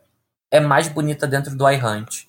é 0.52 0.60
mais 0.60 0.88
bonita 0.88 1.26
dentro 1.26 1.56
do 1.56 1.68
iHunt. 1.68 2.28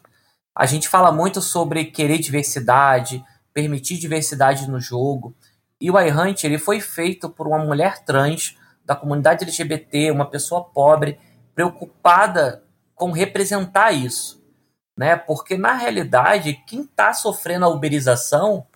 A 0.55 0.65
gente 0.65 0.89
fala 0.89 1.13
muito 1.13 1.43
sobre 1.43 1.87
querer 1.87 2.19
diversidade, 2.19 3.23
permitir 3.53 3.99
diversidade 3.99 4.71
no 4.71 4.81
jogo, 4.81 5.35
e 5.79 5.91
o 5.91 6.01
iHunt 6.01 6.45
ele 6.45 6.59
foi 6.59 6.81
feito 6.81 7.29
por 7.29 7.47
uma 7.47 7.59
mulher 7.59 8.05
trans 8.05 8.57
da 8.85 8.97
comunidade 8.97 9.45
LGBT, 9.45 10.11
uma 10.11 10.28
pessoa 10.28 10.64
pobre, 10.64 11.18
preocupada 11.55 12.64
com 12.95 13.11
representar 13.11 13.93
isso. 13.93 14.43
Né? 14.97 15.16
Porque, 15.16 15.57
na 15.57 15.74
realidade, 15.74 16.55
quem 16.66 16.83
está 16.83 17.12
sofrendo 17.12 17.64
a 17.64 17.68
uberização 17.68 18.66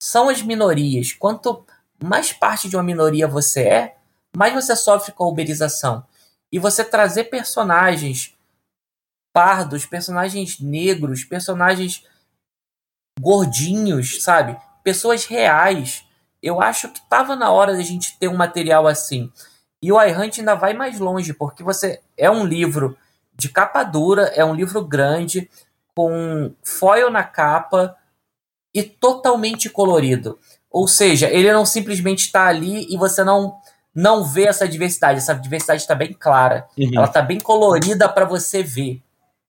são 0.00 0.28
as 0.28 0.42
minorias. 0.42 1.12
Quanto 1.12 1.64
mais 2.02 2.32
parte 2.32 2.68
de 2.68 2.76
uma 2.76 2.82
minoria 2.82 3.28
você 3.28 3.62
é, 3.62 3.96
mais 4.36 4.54
você 4.54 4.74
sofre 4.74 5.12
com 5.12 5.24
a 5.24 5.28
uberização. 5.28 6.04
E 6.52 6.58
você 6.58 6.82
trazer 6.82 7.24
personagens 7.24 8.36
pardos, 9.32 9.86
personagens 9.86 10.58
negros, 10.58 11.24
personagens 11.24 12.04
gordinhos, 13.20 14.22
sabe? 14.22 14.56
Pessoas 14.82 15.24
reais. 15.24 16.04
Eu 16.42 16.60
acho 16.60 16.88
que 16.88 16.98
estava 16.98 17.36
na 17.36 17.50
hora 17.50 17.74
da 17.74 17.82
gente 17.82 18.18
ter 18.18 18.28
um 18.28 18.36
material 18.36 18.86
assim. 18.86 19.30
E 19.82 19.90
o 19.90 20.02
iHunt 20.02 20.38
ainda 20.38 20.54
vai 20.54 20.74
mais 20.74 20.98
longe, 20.98 21.32
porque 21.32 21.62
você 21.62 22.00
é 22.16 22.30
um 22.30 22.44
livro 22.44 22.96
de 23.34 23.48
capa 23.48 23.82
dura, 23.82 24.24
é 24.34 24.44
um 24.44 24.54
livro 24.54 24.84
grande, 24.84 25.48
com 25.94 26.52
foil 26.62 27.10
na 27.10 27.24
capa 27.24 27.96
e 28.74 28.82
totalmente 28.82 29.70
colorido. 29.70 30.38
Ou 30.70 30.86
seja, 30.86 31.28
ele 31.28 31.52
não 31.52 31.66
simplesmente 31.66 32.26
está 32.26 32.46
ali 32.46 32.86
e 32.92 32.96
você 32.96 33.24
não 33.24 33.58
não 33.92 34.24
vê 34.24 34.44
essa 34.44 34.68
diversidade. 34.68 35.18
Essa 35.18 35.34
diversidade 35.34 35.82
está 35.82 35.94
bem 35.94 36.12
clara. 36.12 36.66
Uhum. 36.78 36.90
Ela 36.94 37.06
está 37.06 37.20
bem 37.20 37.40
colorida 37.40 38.08
para 38.08 38.24
você 38.24 38.62
ver. 38.62 39.02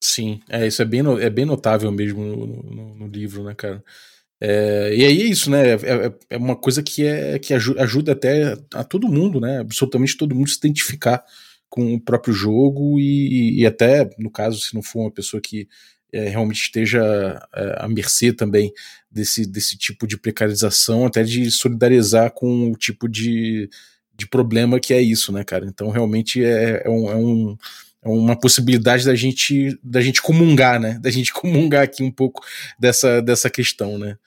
Sim, 0.03 0.41
é, 0.49 0.65
isso 0.65 0.81
é 0.81 0.85
bem, 0.85 1.01
é 1.21 1.29
bem 1.29 1.45
notável 1.45 1.91
mesmo 1.91 2.23
no, 2.23 2.47
no, 2.47 2.95
no 2.95 3.07
livro, 3.07 3.43
né, 3.43 3.53
cara? 3.53 3.83
É, 4.43 4.95
e 4.95 5.05
aí 5.05 5.21
é 5.21 5.25
isso, 5.25 5.51
né? 5.51 5.69
É, 5.69 5.73
é, 5.73 6.13
é, 6.31 6.37
uma 6.37 6.55
coisa 6.55 6.81
que, 6.81 7.05
é, 7.05 7.37
que 7.37 7.53
ajuda 7.53 8.13
até 8.13 8.57
a 8.73 8.83
todo 8.83 9.07
mundo, 9.07 9.39
né? 9.39 9.59
Absolutamente 9.59 10.17
todo 10.17 10.33
mundo 10.33 10.49
se 10.49 10.57
identificar 10.57 11.23
com 11.69 11.93
o 11.93 12.01
próprio 12.01 12.33
jogo 12.33 12.99
e, 12.99 13.59
e 13.61 13.65
até, 13.67 14.09
no 14.17 14.31
caso, 14.31 14.59
se 14.59 14.73
não 14.73 14.81
for 14.81 15.01
uma 15.01 15.11
pessoa 15.11 15.39
que 15.39 15.67
é, 16.11 16.27
realmente 16.27 16.59
esteja 16.63 17.01
é, 17.53 17.75
à 17.77 17.87
mercê 17.87 18.33
também 18.33 18.73
desse, 19.11 19.45
desse 19.45 19.77
tipo 19.77 20.07
de 20.07 20.17
precarização, 20.17 21.05
até 21.05 21.23
de 21.23 21.51
solidarizar 21.51 22.31
com 22.31 22.71
o 22.71 22.75
tipo 22.75 23.07
de, 23.07 23.69
de 24.17 24.27
problema 24.27 24.79
que 24.79 24.93
é 24.93 25.01
isso, 25.01 25.31
né, 25.31 25.43
cara? 25.43 25.67
Então, 25.67 25.89
realmente 25.91 26.43
é, 26.43 26.81
é 26.83 26.89
um, 26.89 27.11
é 27.11 27.15
um 27.15 27.57
é 28.03 28.09
uma 28.09 28.35
possibilidade 28.35 29.05
da 29.05 29.13
gente 29.13 29.77
da 29.83 30.01
gente 30.01 30.23
comungar, 30.23 30.79
né? 30.79 30.97
Da 30.99 31.11
gente 31.11 31.31
comungar 31.31 31.83
aqui 31.83 32.01
um 32.01 32.09
pouco 32.09 32.43
dessa, 32.79 33.21
dessa 33.21 33.47
questão, 33.47 33.99
né? 33.99 34.17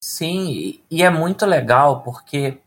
Sim, 0.00 0.80
e 0.90 1.02
é 1.02 1.10
muito 1.10 1.46
legal 1.46 2.02
porque 2.02 2.60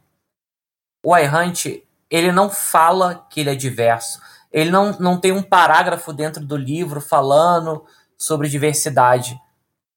o 1.03 1.15
iHunt, 1.18 1.84
ele 2.10 2.31
não 2.31 2.49
fala 2.49 3.26
que 3.30 3.39
ele 3.39 3.51
é 3.51 3.56
diverso. 3.56 4.22
Ele 4.51 4.72
não, 4.72 4.91
não 4.99 5.19
tem 5.19 5.31
um 5.31 5.43
parágrafo 5.43 6.11
dentro 6.11 6.43
do 6.43 6.57
livro 6.57 6.99
falando 6.99 7.85
sobre 8.18 8.49
diversidade. 8.49 9.39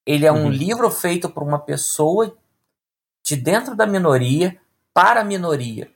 Ele 0.04 0.26
é 0.26 0.32
um 0.32 0.44
uhum. 0.44 0.50
livro 0.50 0.90
feito 0.90 1.28
por 1.28 1.42
uma 1.42 1.58
pessoa 1.58 2.36
de 3.22 3.36
dentro 3.36 3.74
da 3.74 3.86
minoria 3.86 4.60
para 4.92 5.20
a 5.20 5.24
minoria. 5.24 5.90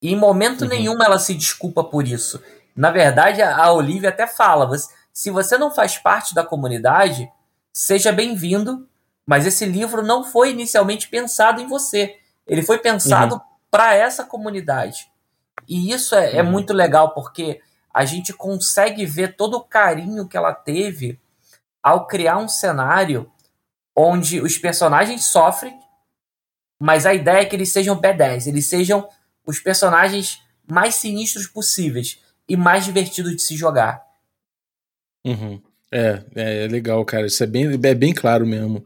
E 0.00 0.12
em 0.12 0.16
momento 0.16 0.62
uhum. 0.62 0.68
nenhum 0.68 1.02
ela 1.02 1.18
se 1.18 1.34
desculpa 1.34 1.84
por 1.84 2.06
isso. 2.06 2.42
Na 2.74 2.90
verdade, 2.90 3.40
a 3.40 3.70
Olivia 3.70 4.08
até 4.08 4.26
fala: 4.26 4.68
se 5.12 5.30
você 5.30 5.56
não 5.56 5.70
faz 5.70 5.98
parte 5.98 6.34
da 6.34 6.44
comunidade, 6.44 7.30
seja 7.72 8.10
bem-vindo, 8.10 8.88
mas 9.26 9.46
esse 9.46 9.64
livro 9.64 10.02
não 10.02 10.24
foi 10.24 10.50
inicialmente 10.50 11.08
pensado 11.08 11.60
em 11.60 11.66
você. 11.66 12.18
Ele 12.46 12.62
foi 12.62 12.78
pensado 12.78 13.36
uhum. 13.36 13.40
para 13.70 13.94
essa 13.94 14.24
comunidade. 14.24 15.10
E 15.68 15.92
isso 15.92 16.14
é, 16.14 16.36
é, 16.36 16.42
uhum. 16.42 16.50
muito 16.50 16.72
legal, 16.72 17.14
porque 17.14 17.60
a 17.92 18.04
gente 18.04 18.32
consegue 18.32 19.06
ver 19.06 19.36
todo 19.36 19.56
o 19.56 19.64
carinho 19.64 20.26
que 20.26 20.36
ela 20.36 20.52
teve 20.52 21.20
ao 21.82 22.06
criar 22.06 22.38
um 22.38 22.48
cenário 22.48 23.30
onde 23.94 24.40
os 24.40 24.56
personagens 24.56 25.26
sofrem, 25.26 25.78
mas 26.80 27.06
a 27.06 27.14
ideia 27.14 27.42
é 27.42 27.44
que 27.44 27.54
eles 27.54 27.72
sejam 27.72 28.00
B10, 28.00 28.46
eles 28.46 28.66
sejam 28.66 29.08
os 29.46 29.60
personagens 29.60 30.42
mais 30.68 30.94
sinistros 30.94 31.46
possíveis 31.46 32.20
e 32.48 32.56
mais 32.56 32.84
divertidos 32.84 33.36
de 33.36 33.42
se 33.42 33.56
jogar. 33.56 34.02
Uhum. 35.24 35.62
É, 35.94 36.22
é, 36.34 36.64
é, 36.64 36.68
legal, 36.68 37.04
cara. 37.04 37.26
Isso 37.26 37.44
é 37.44 37.46
bem, 37.46 37.66
é 37.66 37.94
bem 37.94 38.14
claro 38.14 38.46
mesmo. 38.46 38.82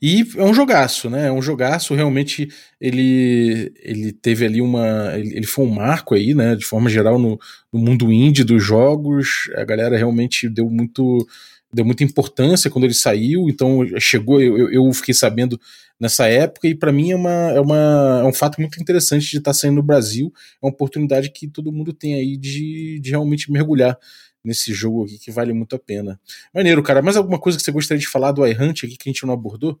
E 0.00 0.26
é 0.36 0.44
um 0.44 0.52
jogaço, 0.52 1.08
né? 1.08 1.28
É 1.28 1.32
um 1.32 1.40
jogaço. 1.40 1.94
Realmente, 1.94 2.48
ele, 2.78 3.72
ele 3.82 4.12
teve 4.12 4.44
ali 4.44 4.60
uma. 4.60 5.16
Ele, 5.16 5.38
ele 5.38 5.46
foi 5.46 5.64
um 5.64 5.70
marco 5.70 6.14
aí, 6.14 6.34
né? 6.34 6.54
De 6.54 6.66
forma 6.66 6.90
geral, 6.90 7.18
no, 7.18 7.40
no 7.72 7.80
mundo 7.80 8.12
indie 8.12 8.44
dos 8.44 8.62
jogos. 8.62 9.50
A 9.56 9.64
galera 9.64 9.96
realmente 9.96 10.50
deu 10.50 10.68
muito 10.68 11.26
deu 11.72 11.84
muita 11.84 12.02
importância 12.02 12.68
quando 12.68 12.84
ele 12.84 12.94
saiu, 12.94 13.48
então 13.48 13.86
chegou, 14.00 14.42
eu, 14.42 14.70
eu 14.72 14.92
fiquei 14.92 15.14
sabendo 15.14 15.56
nessa 16.00 16.26
época, 16.26 16.66
e 16.66 16.74
para 16.74 16.92
mim 16.92 17.12
é, 17.12 17.14
uma, 17.14 17.30
é, 17.30 17.60
uma, 17.60 18.20
é 18.24 18.24
um 18.24 18.32
fato 18.32 18.60
muito 18.60 18.80
interessante 18.80 19.30
de 19.30 19.38
estar 19.38 19.50
tá 19.50 19.54
saindo 19.54 19.76
no 19.76 19.82
Brasil, 19.82 20.32
é 20.60 20.66
uma 20.66 20.72
oportunidade 20.72 21.30
que 21.30 21.46
todo 21.46 21.70
mundo 21.70 21.92
tem 21.92 22.14
aí 22.14 22.36
de, 22.36 22.98
de 23.00 23.10
realmente 23.10 23.52
mergulhar 23.52 23.96
nesse 24.44 24.72
jogo 24.72 25.04
aqui, 25.04 25.18
que 25.18 25.30
vale 25.30 25.52
muito 25.52 25.76
a 25.76 25.78
pena. 25.78 26.20
Maneiro, 26.54 26.82
cara, 26.82 27.02
mais 27.02 27.16
alguma 27.16 27.38
coisa 27.38 27.58
que 27.58 27.64
você 27.64 27.72
gostaria 27.72 28.00
de 28.00 28.08
falar 28.08 28.32
do 28.32 28.46
iHunt 28.46 28.84
aqui 28.84 28.96
que 28.96 29.08
a 29.08 29.12
gente 29.12 29.26
não 29.26 29.34
abordou? 29.34 29.78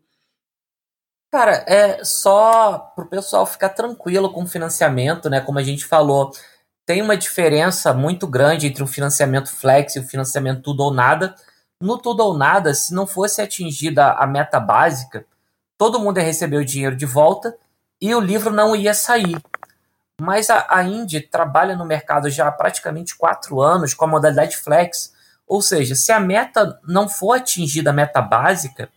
Cara, 1.32 1.64
é 1.68 2.02
só 2.04 2.78
pro 2.94 3.06
pessoal 3.06 3.46
ficar 3.46 3.68
tranquilo 3.70 4.32
com 4.32 4.42
o 4.42 4.48
financiamento, 4.48 5.30
né, 5.30 5.40
como 5.40 5.58
a 5.60 5.62
gente 5.62 5.84
falou, 5.84 6.32
tem 6.84 7.00
uma 7.00 7.16
diferença 7.16 7.94
muito 7.94 8.26
grande 8.26 8.66
entre 8.66 8.82
o 8.82 8.86
financiamento 8.86 9.48
flex 9.48 9.94
e 9.94 10.00
o 10.00 10.06
financiamento 10.06 10.62
tudo 10.62 10.82
ou 10.82 10.92
nada, 10.92 11.36
no 11.80 11.96
tudo 11.96 12.24
ou 12.24 12.36
nada, 12.36 12.74
se 12.74 12.92
não 12.92 13.06
fosse 13.06 13.40
atingida 13.40 14.12
a 14.12 14.26
meta 14.26 14.58
básica, 14.58 15.24
todo 15.78 16.00
mundo 16.00 16.18
ia 16.18 16.24
receber 16.24 16.56
o 16.56 16.64
dinheiro 16.64 16.96
de 16.96 17.06
volta 17.06 17.56
e 18.00 18.12
o 18.12 18.20
livro 18.20 18.50
não 18.52 18.74
ia 18.74 18.92
sair. 18.92 19.36
Mas 20.20 20.50
a, 20.50 20.66
a 20.68 20.82
Indy 20.84 21.20
trabalha 21.20 21.74
no 21.74 21.84
mercado 21.84 22.28
já 22.28 22.46
há 22.46 22.52
praticamente 22.52 23.16
quatro 23.16 23.60
anos 23.60 23.94
com 23.94 24.04
a 24.04 24.08
modalidade 24.08 24.56
flex. 24.56 25.12
Ou 25.46 25.60
seja, 25.62 25.94
se 25.94 26.12
a 26.12 26.20
meta 26.20 26.78
não 26.86 27.08
for 27.08 27.32
atingida, 27.32 27.90
a 27.90 27.92
meta 27.92 28.20
básica, 28.20 28.88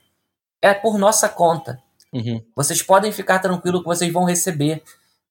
é 0.61 0.73
por 0.73 0.97
nossa 0.97 1.27
conta. 1.27 1.79
Uhum. 2.11 2.43
Vocês 2.55 2.81
podem 2.81 3.11
ficar 3.11 3.39
tranquilos 3.39 3.81
que 3.81 3.87
vocês 3.87 4.13
vão 4.13 4.23
receber. 4.23 4.83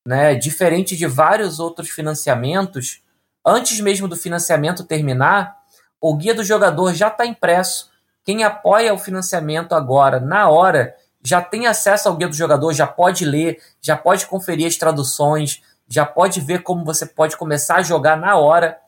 Né? 0.04 0.34
Diferente 0.34 0.96
de 0.96 1.06
vários 1.06 1.60
outros 1.60 1.88
financiamentos, 1.88 3.02
antes 3.46 3.78
mesmo 3.80 4.08
do 4.08 4.16
financiamento 4.16 4.82
terminar, 4.82 5.56
o 6.00 6.16
guia 6.16 6.34
do 6.34 6.42
jogador 6.42 6.92
já 6.92 7.08
está 7.08 7.24
impresso. 7.24 7.90
Quem 8.24 8.42
apoia 8.42 8.92
o 8.92 8.98
financiamento 8.98 9.74
agora, 9.74 10.18
na 10.18 10.48
hora, 10.48 10.94
já 11.24 11.40
tem 11.40 11.66
acesso 11.66 12.08
ao 12.08 12.16
guia 12.16 12.28
do 12.28 12.34
jogador, 12.34 12.72
já 12.72 12.86
pode 12.86 13.24
ler, 13.24 13.60
já 13.80 13.96
pode 13.96 14.26
conferir 14.26 14.66
as 14.66 14.76
traduções, 14.76 15.62
já 15.92 16.06
pode 16.06 16.40
ver 16.40 16.62
como 16.62 16.86
você 16.86 17.04
pode 17.04 17.36
começar 17.36 17.76
a 17.76 17.82
jogar 17.82 18.16
na 18.16 18.34
hora. 18.36 18.78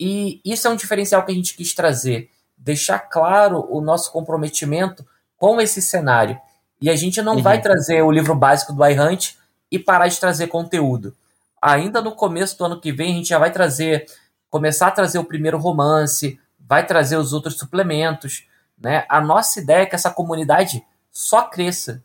E 0.00 0.40
isso 0.42 0.66
é 0.66 0.70
um 0.70 0.76
diferencial 0.76 1.22
que 1.26 1.30
a 1.30 1.34
gente 1.34 1.54
quis 1.54 1.74
trazer, 1.74 2.30
deixar 2.56 3.00
claro 3.00 3.66
o 3.68 3.82
nosso 3.82 4.10
comprometimento 4.10 5.04
com 5.36 5.60
esse 5.60 5.82
cenário. 5.82 6.40
E 6.80 6.88
a 6.88 6.96
gente 6.96 7.20
não 7.20 7.36
uhum. 7.36 7.42
vai 7.42 7.60
trazer 7.60 8.00
o 8.00 8.10
livro 8.10 8.34
básico 8.34 8.72
do 8.72 8.82
iHunt 8.86 9.36
e 9.70 9.78
parar 9.78 10.08
de 10.08 10.18
trazer 10.18 10.46
conteúdo. 10.46 11.14
Ainda 11.60 12.00
no 12.00 12.12
começo 12.12 12.56
do 12.56 12.64
ano 12.64 12.80
que 12.80 12.92
vem, 12.92 13.12
a 13.12 13.16
gente 13.16 13.28
já 13.28 13.38
vai 13.38 13.52
trazer 13.52 14.06
começar 14.48 14.86
a 14.86 14.92
trazer 14.92 15.18
o 15.18 15.24
primeiro 15.24 15.58
romance, 15.58 16.40
vai 16.58 16.86
trazer 16.86 17.18
os 17.18 17.34
outros 17.34 17.58
suplementos, 17.58 18.46
né? 18.78 19.04
A 19.06 19.20
nossa 19.20 19.60
ideia 19.60 19.82
é 19.82 19.86
que 19.86 19.94
essa 19.94 20.10
comunidade 20.10 20.82
só 21.10 21.42
cresça. 21.42 22.02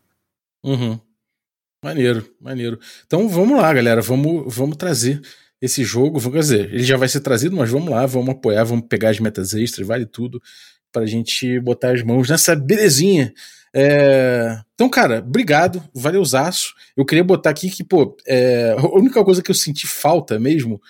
Uhum. 0.61 0.99
Maneiro, 1.83 2.27
maneiro. 2.41 2.79
Então 3.05 3.29
vamos 3.29 3.57
lá, 3.57 3.73
galera, 3.73 4.01
vamos, 4.01 4.53
vamos 4.53 4.77
trazer 4.77 5.21
esse 5.61 5.83
jogo, 5.83 6.19
quer 6.31 6.39
dizer, 6.39 6.73
ele 6.73 6.83
já 6.83 6.97
vai 6.97 7.07
ser 7.07 7.21
trazido, 7.21 7.55
mas 7.55 7.69
vamos 7.69 7.89
lá, 7.89 8.05
vamos 8.05 8.29
apoiar, 8.29 8.63
vamos 8.63 8.85
pegar 8.87 9.09
as 9.09 9.19
metas 9.19 9.53
extras, 9.53 9.87
vale 9.87 10.05
tudo, 10.05 10.41
pra 10.91 11.05
gente 11.05 11.59
botar 11.59 11.91
as 11.91 12.03
mãos 12.03 12.29
nessa 12.29 12.55
belezinha. 12.55 13.33
É... 13.73 14.59
Então, 14.73 14.89
cara, 14.89 15.19
obrigado, 15.19 15.83
valeuzaço. 15.93 16.73
Eu 16.95 17.05
queria 17.05 17.23
botar 17.23 17.49
aqui 17.49 17.69
que, 17.69 17.83
pô, 17.83 18.15
é... 18.27 18.75
a 18.77 18.87
única 18.97 19.23
coisa 19.23 19.41
que 19.41 19.51
eu 19.51 19.55
senti 19.55 19.87
falta 19.87 20.39
mesmo 20.39 20.81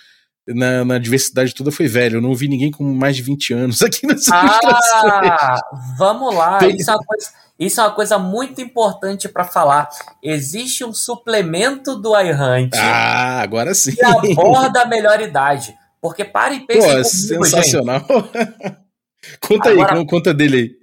na, 0.46 0.84
na, 0.84 0.98
diversidade 0.98 1.54
toda 1.54 1.70
foi 1.70 1.86
velho. 1.86 2.16
Eu 2.16 2.22
não 2.22 2.34
vi 2.34 2.48
ninguém 2.48 2.70
com 2.70 2.84
mais 2.84 3.16
de 3.16 3.22
20 3.22 3.54
anos 3.54 3.80
aqui 3.82 4.06
nessa 4.06 4.34
ah, 4.34 5.60
Vamos 5.98 6.34
lá. 6.34 6.58
Tem... 6.58 6.76
Isso, 6.76 6.90
é 6.90 6.96
coisa, 7.04 7.28
isso, 7.58 7.80
é 7.80 7.84
uma 7.84 7.90
coisa, 7.90 8.18
muito 8.18 8.60
importante 8.60 9.28
para 9.28 9.44
falar. 9.44 9.88
Existe 10.22 10.84
um 10.84 10.92
suplemento 10.92 11.96
do 11.96 12.18
iHunt. 12.18 12.70
Ah, 12.76 13.40
agora 13.40 13.74
sim. 13.74 13.96
Que 13.96 14.04
aborda 14.04 14.82
a 14.82 14.86
melhor 14.86 15.20
idade. 15.20 15.74
Porque 16.00 16.24
para 16.24 16.54
e 16.54 16.60
pense 16.60 16.80
Pô, 16.80 17.34
comigo, 17.34 17.44
sensacional. 17.44 18.00
conta 19.40 19.70
agora, 19.70 19.98
aí, 19.98 20.06
conta 20.06 20.32
dele 20.32 20.56
aí. 20.56 20.78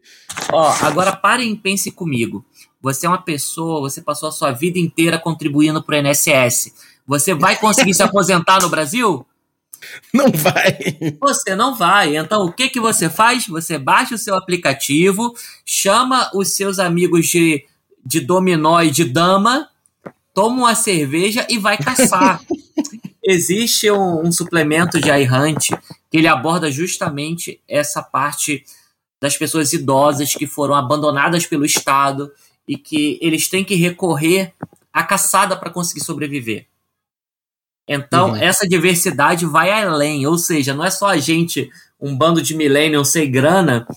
Ó, 0.51 0.75
agora 0.81 1.15
parem 1.15 1.53
e 1.53 1.55
pense 1.55 1.89
comigo. 1.91 2.45
Você 2.81 3.05
é 3.05 3.09
uma 3.09 3.21
pessoa, 3.21 3.79
você 3.79 4.01
passou 4.01 4.27
a 4.27 4.31
sua 4.31 4.51
vida 4.51 4.77
inteira 4.77 5.17
contribuindo 5.17 5.81
para 5.81 5.95
o 5.95 6.07
INSS. 6.07 6.73
Você 7.07 7.33
vai 7.33 7.55
conseguir 7.55 7.93
se 7.93 8.03
aposentar 8.03 8.61
no 8.61 8.69
Brasil? 8.69 9.25
Não 10.13 10.31
vai. 10.31 10.77
Você 11.19 11.55
não 11.55 11.75
vai. 11.75 12.15
Então, 12.15 12.45
o 12.45 12.51
que, 12.51 12.69
que 12.69 12.79
você 12.79 13.09
faz? 13.09 13.47
Você 13.47 13.77
baixa 13.77 14.15
o 14.15 14.17
seu 14.17 14.35
aplicativo, 14.35 15.35
chama 15.65 16.29
os 16.33 16.55
seus 16.55 16.79
amigos 16.79 17.27
de, 17.27 17.65
de 18.05 18.19
dominó 18.19 18.81
e 18.81 18.91
de 18.91 19.05
dama, 19.05 19.69
toma 20.33 20.57
uma 20.57 20.75
cerveja 20.75 21.45
e 21.49 21.57
vai 21.57 21.77
caçar. 21.77 22.41
Existe 23.23 23.89
um, 23.89 24.27
um 24.27 24.31
suplemento 24.31 24.99
de 24.99 25.09
iHunt 25.09 25.69
que 26.11 26.17
ele 26.17 26.27
aborda 26.27 26.71
justamente 26.71 27.59
essa 27.67 28.01
parte 28.03 28.63
das 29.19 29.35
pessoas 29.35 29.73
idosas 29.73 30.35
que 30.35 30.45
foram 30.45 30.75
abandonadas 30.75 31.45
pelo 31.47 31.65
Estado 31.65 32.31
e 32.67 32.77
que 32.77 33.17
eles 33.21 33.47
têm 33.47 33.63
que 33.63 33.75
recorrer 33.75 34.53
à 34.93 35.03
caçada 35.03 35.57
para 35.57 35.71
conseguir 35.71 36.03
sobreviver. 36.03 36.67
Então, 37.87 38.29
uhum. 38.29 38.35
essa 38.35 38.67
diversidade 38.67 39.45
vai 39.45 39.71
além, 39.71 40.25
ou 40.25 40.37
seja, 40.37 40.73
não 40.73 40.83
é 40.83 40.89
só 40.89 41.07
a 41.07 41.17
gente, 41.17 41.69
um 41.99 42.15
bando 42.15 42.41
de 42.41 42.55
millennials 42.55 43.09
sem 43.09 43.29
grana, 43.29 43.87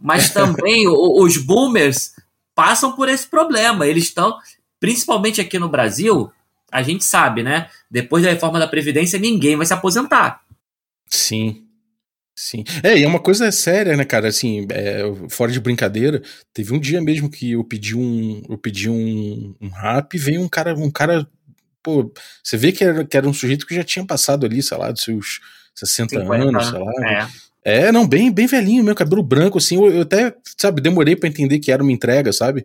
mas 0.00 0.30
também 0.32 0.88
os 0.88 1.36
boomers 1.36 2.14
passam 2.54 2.92
por 2.92 3.08
esse 3.08 3.26
problema. 3.26 3.86
Eles 3.86 4.04
estão, 4.04 4.36
principalmente 4.80 5.40
aqui 5.40 5.58
no 5.58 5.68
Brasil, 5.68 6.30
a 6.72 6.82
gente 6.82 7.04
sabe, 7.04 7.42
né? 7.42 7.68
Depois 7.90 8.24
da 8.24 8.30
reforma 8.30 8.58
da 8.58 8.66
Previdência, 8.66 9.18
ninguém 9.18 9.56
vai 9.56 9.66
se 9.66 9.74
aposentar. 9.74 10.40
Sim. 11.06 11.64
Sim. 12.36 12.64
É, 12.82 12.98
e 12.98 13.04
é 13.04 13.06
uma 13.06 13.20
coisa 13.20 13.52
séria, 13.52 13.96
né, 13.96 14.04
cara? 14.04 14.26
Assim, 14.26 14.66
é, 14.70 15.02
fora 15.28 15.52
de 15.52 15.60
brincadeira, 15.60 16.20
teve 16.52 16.74
um 16.74 16.80
dia 16.80 17.00
mesmo 17.00 17.30
que 17.30 17.52
eu 17.52 17.62
pedi 17.62 17.96
um. 17.96 18.42
Eu 18.48 18.58
pedi 18.58 18.90
um, 18.90 19.54
um 19.60 19.68
rap 19.68 20.14
e 20.14 20.18
veio 20.18 20.40
um 20.40 20.48
cara, 20.48 20.74
um 20.74 20.90
cara 20.90 21.28
pô, 21.84 22.10
você 22.42 22.56
vê 22.56 22.72
que 22.72 22.82
era, 22.82 23.04
que 23.04 23.16
era 23.16 23.28
um 23.28 23.34
sujeito 23.34 23.66
que 23.66 23.74
já 23.74 23.84
tinha 23.84 24.04
passado 24.04 24.46
ali, 24.46 24.62
sei 24.62 24.78
lá, 24.78 24.90
dos 24.90 25.02
seus 25.02 25.40
60 25.74 26.18
anos, 26.18 26.66
sei 26.66 26.78
lá. 26.78 27.28
É. 27.62 27.86
é, 27.86 27.92
não, 27.92 28.08
bem, 28.08 28.32
bem 28.32 28.46
velhinho, 28.46 28.82
meu 28.82 28.94
cabelo 28.94 29.22
branco, 29.22 29.58
assim, 29.58 29.76
eu, 29.76 29.92
eu 29.92 30.02
até, 30.02 30.34
sabe, 30.56 30.80
demorei 30.80 31.14
para 31.14 31.28
entender 31.28 31.58
que 31.58 31.70
era 31.70 31.82
uma 31.82 31.92
entrega, 31.92 32.32
sabe? 32.32 32.64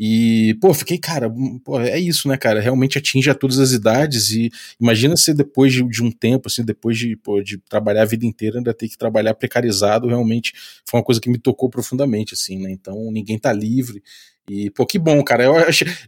E, 0.00 0.56
pô, 0.60 0.72
fiquei, 0.72 0.96
cara, 0.96 1.28
pô, 1.64 1.80
é 1.80 1.98
isso, 1.98 2.28
né, 2.28 2.36
cara? 2.36 2.60
Realmente 2.60 2.96
atinge 2.98 3.28
a 3.30 3.34
todas 3.34 3.58
as 3.58 3.72
idades. 3.72 4.30
E 4.30 4.48
imagina 4.80 5.16
se 5.16 5.34
depois 5.34 5.72
de, 5.72 5.82
de 5.88 6.02
um 6.04 6.10
tempo, 6.12 6.46
assim, 6.46 6.64
depois 6.64 6.96
de, 6.96 7.16
pô, 7.16 7.42
de 7.42 7.58
trabalhar 7.58 8.02
a 8.02 8.04
vida 8.04 8.24
inteira, 8.24 8.58
ainda 8.58 8.72
ter 8.72 8.88
que 8.88 8.96
trabalhar 8.96 9.34
precarizado, 9.34 10.06
realmente 10.06 10.52
foi 10.88 11.00
uma 11.00 11.04
coisa 11.04 11.20
que 11.20 11.28
me 11.28 11.36
tocou 11.36 11.68
profundamente, 11.68 12.34
assim, 12.34 12.60
né? 12.60 12.70
Então 12.70 13.10
ninguém 13.10 13.36
tá 13.40 13.52
livre. 13.52 14.00
E, 14.48 14.70
pô, 14.70 14.86
que 14.86 14.98
bom, 14.98 15.22
cara. 15.22 15.44
Eu, 15.44 15.54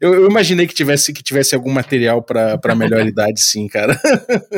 eu, 0.01 0.15
eu 0.15 0.31
imaginei 0.31 0.67
que 0.67 0.75
tivesse, 0.75 1.13
que 1.13 1.23
tivesse 1.23 1.55
algum 1.55 1.71
material 1.71 2.23
para 2.23 2.75
melhor 2.75 3.05
idade, 3.07 3.41
sim, 3.41 3.69
cara. 3.69 4.01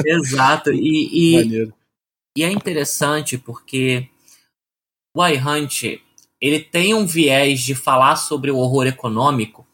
Exato. 0.06 0.72
E, 0.72 1.42
e, 1.42 1.72
e, 2.36 2.44
é 2.44 2.50
interessante 2.50 3.36
porque 3.36 4.06
o 5.16 5.26
iHunt, 5.26 6.00
ele 6.40 6.60
tem 6.60 6.94
um 6.94 7.04
viés 7.04 7.60
de 7.60 7.74
falar 7.74 8.16
sobre 8.16 8.50
o 8.50 8.56
horror 8.56 8.86
econômico, 8.86 9.66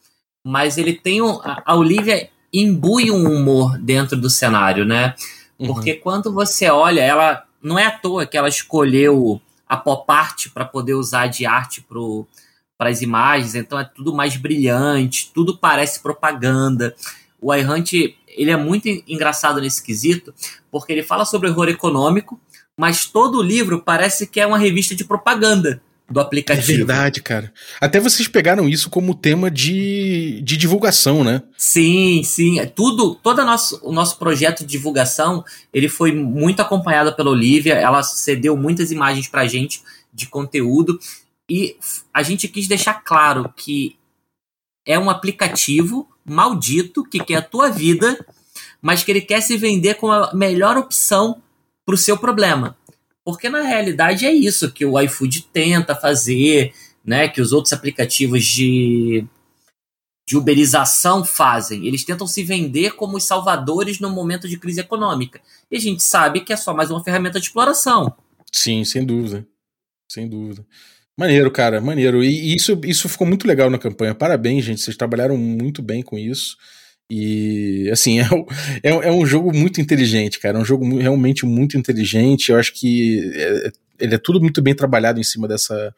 mas 0.44 0.78
ele 0.78 0.94
tem 0.94 1.20
um. 1.20 1.38
A 1.42 1.76
Olivia 1.76 2.30
imbui 2.52 3.10
um 3.10 3.30
humor 3.30 3.78
dentro 3.78 4.16
do 4.16 4.30
cenário, 4.30 4.84
né? 4.84 5.14
Uhum. 5.58 5.66
Porque 5.66 5.92
uhum. 5.92 6.00
quando 6.00 6.32
você 6.32 6.70
olha, 6.70 7.02
ela 7.02 7.44
não 7.62 7.78
é 7.78 7.86
à 7.86 7.90
toa 7.90 8.26
que 8.26 8.36
ela 8.36 8.48
escolheu 8.48 9.40
a 9.68 9.76
pop 9.76 10.04
art 10.10 10.48
para 10.54 10.64
poder 10.64 10.94
usar 10.94 11.26
de 11.26 11.44
arte 11.44 11.82
para 12.78 12.90
as 12.90 13.02
imagens, 13.02 13.56
então 13.56 13.78
é 13.78 13.84
tudo 13.84 14.14
mais 14.14 14.36
brilhante, 14.36 15.32
tudo 15.34 15.58
parece 15.58 16.00
propaganda. 16.00 16.94
O 17.40 17.52
iHunt, 17.52 17.92
ele 18.28 18.50
é 18.52 18.56
muito 18.56 18.88
engraçado 19.06 19.60
nesse 19.60 19.82
quesito, 19.82 20.32
porque 20.70 20.92
ele 20.92 21.02
fala 21.02 21.24
sobre 21.24 21.50
horror 21.50 21.68
econômico, 21.68 22.40
mas 22.76 23.04
todo 23.04 23.38
o 23.38 23.42
livro 23.42 23.82
parece 23.82 24.28
que 24.28 24.40
é 24.40 24.46
uma 24.46 24.56
revista 24.56 24.94
de 24.94 25.04
propaganda 25.04 25.82
do 26.08 26.20
aplicativo. 26.20 26.72
É 26.72 26.76
verdade, 26.76 27.20
cara. 27.20 27.52
Até 27.80 28.00
vocês 28.00 28.28
pegaram 28.28 28.68
isso 28.68 28.88
como 28.88 29.14
tema 29.14 29.50
de, 29.50 30.40
de 30.42 30.56
divulgação, 30.56 31.22
né? 31.22 31.42
Sim, 31.56 32.22
sim. 32.24 32.60
É 32.60 32.66
tudo, 32.66 33.16
todo 33.16 33.44
nosso, 33.44 33.78
o 33.82 33.92
nosso 33.92 34.18
projeto 34.18 34.60
de 34.60 34.66
divulgação, 34.66 35.44
ele 35.74 35.88
foi 35.88 36.12
muito 36.12 36.62
acompanhado 36.62 37.12
pela 37.14 37.30
Olivia. 37.30 37.74
Ela 37.74 38.02
cedeu 38.02 38.56
muitas 38.56 38.90
imagens 38.90 39.28
pra 39.28 39.46
gente 39.46 39.82
de 40.14 40.26
conteúdo 40.26 40.98
e 41.48 41.76
a 42.12 42.22
gente 42.22 42.46
quis 42.48 42.68
deixar 42.68 43.02
claro 43.02 43.52
que 43.56 43.96
é 44.86 44.98
um 44.98 45.08
aplicativo 45.08 46.08
maldito 46.24 47.04
que 47.04 47.22
quer 47.22 47.36
a 47.36 47.42
tua 47.42 47.68
vida, 47.70 48.24
mas 48.80 49.02
que 49.02 49.10
ele 49.10 49.20
quer 49.20 49.40
se 49.40 49.56
vender 49.56 49.94
com 49.94 50.10
a 50.10 50.32
melhor 50.34 50.76
opção 50.76 51.42
para 51.84 51.94
o 51.94 51.98
seu 51.98 52.18
problema. 52.18 52.76
Porque 53.24 53.48
na 53.48 53.62
realidade 53.62 54.26
é 54.26 54.32
isso 54.32 54.72
que 54.72 54.84
o 54.84 54.98
iFood 55.00 55.42
tenta 55.52 55.94
fazer, 55.94 56.72
né? 57.04 57.28
Que 57.28 57.40
os 57.40 57.52
outros 57.52 57.72
aplicativos 57.72 58.44
de, 58.44 59.24
de 60.26 60.36
uberização 60.36 61.24
fazem. 61.24 61.86
Eles 61.86 62.04
tentam 62.04 62.26
se 62.26 62.42
vender 62.42 62.92
como 62.92 63.16
os 63.16 63.24
salvadores 63.24 64.00
no 64.00 64.10
momento 64.10 64.48
de 64.48 64.58
crise 64.58 64.80
econômica. 64.80 65.40
E 65.70 65.76
a 65.76 65.80
gente 65.80 66.02
sabe 66.02 66.40
que 66.40 66.52
é 66.52 66.56
só 66.56 66.72
mais 66.72 66.90
uma 66.90 67.04
ferramenta 67.04 67.38
de 67.38 67.46
exploração. 67.46 68.14
Sim, 68.50 68.84
sem 68.84 69.04
dúvida. 69.04 69.46
Sem 70.10 70.26
dúvida. 70.26 70.64
Maneiro, 71.18 71.50
cara, 71.50 71.80
maneiro. 71.80 72.22
E 72.22 72.54
isso, 72.54 72.80
isso 72.84 73.08
ficou 73.08 73.26
muito 73.26 73.44
legal 73.44 73.68
na 73.68 73.76
campanha. 73.76 74.14
Parabéns, 74.14 74.64
gente. 74.64 74.80
Vocês 74.80 74.96
trabalharam 74.96 75.36
muito 75.36 75.82
bem 75.82 76.00
com 76.00 76.16
isso. 76.16 76.56
E, 77.10 77.90
assim, 77.90 78.20
é, 78.22 78.24
é, 78.84 78.90
é, 78.90 79.10
um 79.10 79.26
jogo 79.26 79.52
muito 79.52 79.80
inteligente, 79.80 80.38
cara. 80.38 80.58
É 80.58 80.60
um 80.60 80.64
jogo 80.64 80.96
realmente 80.96 81.44
muito 81.44 81.76
inteligente. 81.76 82.50
Eu 82.52 82.56
acho 82.56 82.72
que 82.72 83.32
é, 83.34 83.72
ele 83.98 84.14
é 84.14 84.18
tudo 84.18 84.40
muito 84.40 84.62
bem 84.62 84.76
trabalhado 84.76 85.18
em 85.18 85.24
cima 85.24 85.48
dessa, 85.48 85.92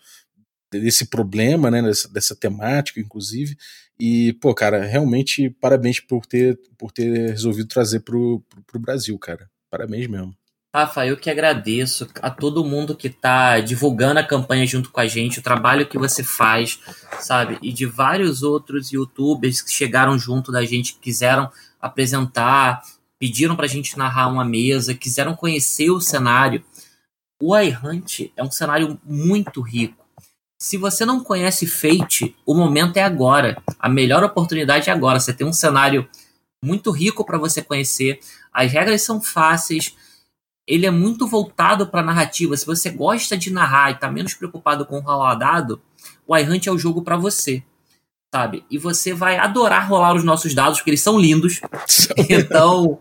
desse 0.72 1.04
problema, 1.04 1.70
né? 1.70 1.82
Dessa, 1.82 2.08
dessa 2.08 2.34
temática, 2.34 2.98
inclusive. 2.98 3.58
E, 3.98 4.32
pô, 4.40 4.54
cara, 4.54 4.86
realmente 4.86 5.50
parabéns 5.50 6.00
por 6.00 6.24
ter, 6.24 6.58
por 6.78 6.92
ter 6.92 7.32
resolvido 7.32 7.68
trazer 7.68 8.00
pro, 8.00 8.42
pro, 8.48 8.62
pro 8.62 8.80
Brasil, 8.80 9.18
cara. 9.18 9.50
Parabéns 9.70 10.06
mesmo. 10.06 10.34
Rafa, 10.72 11.04
eu 11.04 11.16
que 11.16 11.28
agradeço 11.28 12.08
a 12.22 12.30
todo 12.30 12.64
mundo 12.64 12.94
que 12.94 13.08
está 13.08 13.58
divulgando 13.58 14.20
a 14.20 14.24
campanha 14.24 14.64
junto 14.64 14.90
com 14.90 15.00
a 15.00 15.06
gente, 15.06 15.40
o 15.40 15.42
trabalho 15.42 15.88
que 15.88 15.98
você 15.98 16.22
faz, 16.22 16.78
sabe? 17.18 17.58
E 17.60 17.72
de 17.72 17.86
vários 17.86 18.44
outros 18.44 18.92
youtubers 18.92 19.60
que 19.60 19.72
chegaram 19.72 20.16
junto 20.16 20.52
da 20.52 20.64
gente, 20.64 20.96
quiseram 21.00 21.50
apresentar, 21.80 22.82
pediram 23.18 23.56
para 23.56 23.64
a 23.64 23.68
gente 23.68 23.98
narrar 23.98 24.28
uma 24.28 24.44
mesa, 24.44 24.94
quiseram 24.94 25.34
conhecer 25.34 25.90
o 25.90 26.00
cenário. 26.00 26.64
O 27.42 27.58
iHunt 27.58 28.30
é 28.36 28.42
um 28.44 28.50
cenário 28.50 28.96
muito 29.04 29.60
rico. 29.60 30.06
Se 30.56 30.76
você 30.76 31.04
não 31.04 31.18
conhece 31.18 31.66
Fate, 31.66 32.36
o 32.46 32.54
momento 32.54 32.96
é 32.96 33.02
agora. 33.02 33.60
A 33.76 33.88
melhor 33.88 34.22
oportunidade 34.22 34.88
é 34.88 34.92
agora. 34.92 35.18
Você 35.18 35.32
tem 35.32 35.44
um 35.44 35.52
cenário 35.52 36.08
muito 36.62 36.92
rico 36.92 37.24
para 37.24 37.38
você 37.38 37.60
conhecer. 37.60 38.20
As 38.52 38.70
regras 38.70 39.02
são 39.02 39.20
fáceis 39.20 39.96
ele 40.70 40.86
é 40.86 40.90
muito 40.90 41.26
voltado 41.26 41.88
para 41.88 42.00
narrativa. 42.00 42.56
Se 42.56 42.64
você 42.64 42.90
gosta 42.90 43.36
de 43.36 43.52
narrar 43.52 43.90
e 43.90 43.94
está 43.94 44.08
menos 44.08 44.34
preocupado 44.34 44.86
com 44.86 44.98
o 44.98 45.00
rolar 45.00 45.34
dado, 45.34 45.82
o 46.24 46.36
iHunt 46.36 46.68
é 46.68 46.72
o 46.72 46.78
jogo 46.78 47.02
para 47.02 47.16
você, 47.16 47.60
sabe? 48.32 48.64
E 48.70 48.78
você 48.78 49.12
vai 49.12 49.36
adorar 49.36 49.88
rolar 49.88 50.14
os 50.14 50.22
nossos 50.22 50.54
dados, 50.54 50.78
porque 50.78 50.90
eles 50.90 51.00
são 51.00 51.18
lindos. 51.18 51.60
então, 52.30 53.00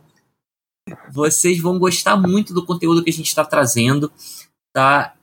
vocês 1.12 1.62
vão 1.62 1.78
gostar 1.78 2.18
muito 2.18 2.56
do 2.56 2.66
conteúdo 2.66 3.04
que 3.04 3.12
a 3.12 3.14
gente 3.14 3.28
está 3.28 3.46
trazendo, 3.46 4.12
tá? 4.74 5.14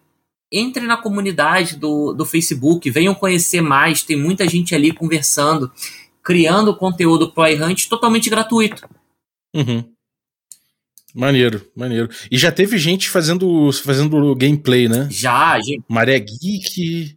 Entre 0.53 0.87
na 0.87 0.97
comunidade 0.97 1.75
do, 1.75 2.13
do 2.13 2.25
Facebook, 2.25 2.89
venham 2.93 3.13
conhecer 3.13 3.61
mais, 3.61 4.05
tem 4.05 4.17
muita 4.17 4.49
gente 4.49 4.73
ali 4.73 4.93
conversando, 4.93 5.73
criando 6.23 6.77
conteúdo 6.77 7.33
pro 7.33 7.49
iHunt 7.49 7.89
totalmente 7.89 8.31
gratuito. 8.31 8.89
Uhum. 9.53 9.96
Maneiro, 11.17 11.67
maneiro. 11.75 12.11
E 12.31 12.37
já 12.37 12.53
teve 12.53 12.77
gente 12.77 13.09
fazendo, 13.09 13.73
fazendo 13.73 14.35
gameplay, 14.35 14.87
né? 14.87 15.09
Já, 15.11 15.59
gente. 15.59 15.83
Maré 15.89 16.19
Geek. 16.19 17.17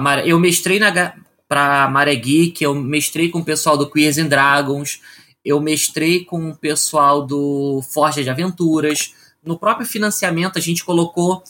Maré, 0.00 0.22
eu 0.26 0.38
mestrei 0.38 0.78
na, 0.78 1.14
pra 1.46 1.86
Maré 1.90 2.14
Geek, 2.16 2.64
eu 2.64 2.74
mestrei 2.74 3.28
com 3.28 3.40
o 3.40 3.44
pessoal 3.44 3.76
do 3.76 3.90
Queers 3.90 4.16
and 4.16 4.28
Dragons, 4.28 5.02
eu 5.44 5.60
mestrei 5.60 6.24
com 6.24 6.48
o 6.48 6.56
pessoal 6.56 7.26
do 7.26 7.82
Forja 7.92 8.22
de 8.22 8.30
Aventuras. 8.30 9.12
No 9.44 9.58
próprio 9.58 9.86
financiamento, 9.86 10.56
a 10.56 10.62
gente 10.62 10.82
colocou 10.82 11.42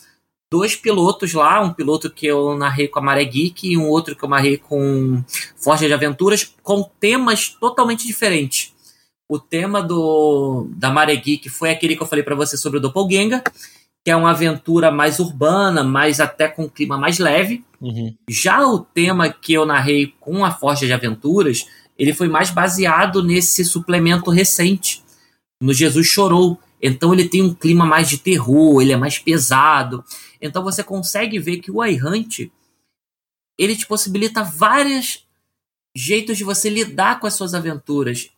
dois 0.51 0.75
pilotos 0.75 1.33
lá, 1.35 1.61
um 1.61 1.73
piloto 1.73 2.11
que 2.11 2.27
eu 2.27 2.57
narrei 2.57 2.89
com 2.89 2.99
a 2.99 3.03
Maré 3.03 3.25
Geek 3.25 3.71
e 3.71 3.77
um 3.77 3.87
outro 3.89 4.17
que 4.17 4.25
eu 4.25 4.29
narrei 4.29 4.57
com 4.57 5.23
Forja 5.57 5.87
de 5.87 5.93
Aventuras, 5.93 6.53
com 6.65 6.83
temas 6.99 7.51
totalmente 7.61 8.05
diferentes. 8.09 8.75
O 9.29 9.39
tema 9.39 9.83
do 9.83 10.69
da 10.71 10.91
Maré 10.91 11.17
Geek 11.17 11.49
foi 11.49 11.71
aquele 11.71 11.97
que 11.97 12.03
eu 12.03 12.07
falei 12.07 12.23
para 12.23 12.37
você 12.37 12.57
sobre 12.57 12.79
o 12.79 12.81
Doppelganger, 12.81 13.43
que 14.05 14.11
é 14.11 14.15
uma 14.15 14.31
aventura 14.31 14.91
mais 14.91 15.19
urbana, 15.19 15.83
mas 15.83 16.21
até 16.21 16.47
com 16.47 16.65
um 16.65 16.69
clima 16.69 16.97
mais 16.97 17.19
leve. 17.19 17.65
Uhum. 17.81 18.15
Já 18.31 18.65
o 18.65 18.79
tema 18.79 19.29
que 19.29 19.53
eu 19.53 19.67
narrei 19.67 20.15
com 20.21 20.45
a 20.45 20.53
Forja 20.53 20.87
de 20.87 20.93
Aventuras, 20.93 21.67
ele 21.99 22.13
foi 22.13 22.29
mais 22.29 22.51
baseado 22.51 23.23
nesse 23.23 23.65
suplemento 23.65 24.31
recente, 24.31 25.03
no 25.61 25.75
Jesus 25.75 26.07
Chorou. 26.07 26.57
Então 26.81 27.13
ele 27.13 27.29
tem 27.29 27.43
um 27.43 27.53
clima 27.53 27.85
mais 27.85 28.09
de 28.09 28.19
terror, 28.19 28.81
ele 28.81 28.93
é 28.93 28.97
mais 28.97 29.19
pesado. 29.19 30.05
Então 30.41 30.63
você 30.63 30.85
consegue 30.85 31.41
ver 31.41 31.59
que 31.59 31.71
o 31.73 31.85
iHunt 31.85 32.49
ele 33.59 33.75
te 33.75 33.87
possibilita 33.87 34.45
vários 34.45 35.27
jeitos 35.97 36.37
de 36.37 36.45
você 36.45 36.69
lidar 36.69 37.19
com 37.19 37.27
as 37.27 37.35
suas 37.35 37.55
aventuras 37.55 38.31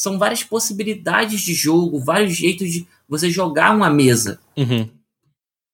são 0.00 0.18
várias 0.18 0.42
possibilidades 0.42 1.42
de 1.42 1.52
jogo, 1.52 2.02
vários 2.02 2.34
jeitos 2.34 2.72
de 2.72 2.86
você 3.06 3.28
jogar 3.28 3.76
uma 3.76 3.90
mesa. 3.90 4.40
Uhum. 4.56 4.88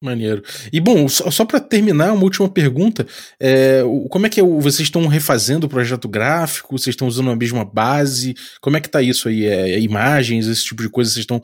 Maneiro. 0.02 0.42
E 0.72 0.80
bom, 0.80 1.08
só, 1.08 1.30
só 1.30 1.44
para 1.44 1.60
terminar, 1.60 2.12
uma 2.12 2.24
última 2.24 2.48
pergunta: 2.48 3.06
é, 3.38 3.82
como 4.10 4.26
é 4.26 4.28
que 4.28 4.40
é, 4.40 4.42
vocês 4.42 4.80
estão 4.80 5.06
refazendo 5.06 5.66
o 5.66 5.70
projeto 5.70 6.08
gráfico? 6.08 6.76
Vocês 6.76 6.94
estão 6.94 7.06
usando 7.06 7.30
a 7.30 7.36
mesma 7.36 7.64
base? 7.64 8.34
Como 8.60 8.76
é 8.76 8.80
que 8.80 8.90
tá 8.90 9.00
isso 9.00 9.28
aí? 9.28 9.44
É, 9.44 9.74
é 9.74 9.80
imagens, 9.80 10.48
esse 10.48 10.64
tipo 10.64 10.82
de 10.82 10.88
coisa, 10.88 11.08
vocês 11.08 11.22
estão 11.22 11.40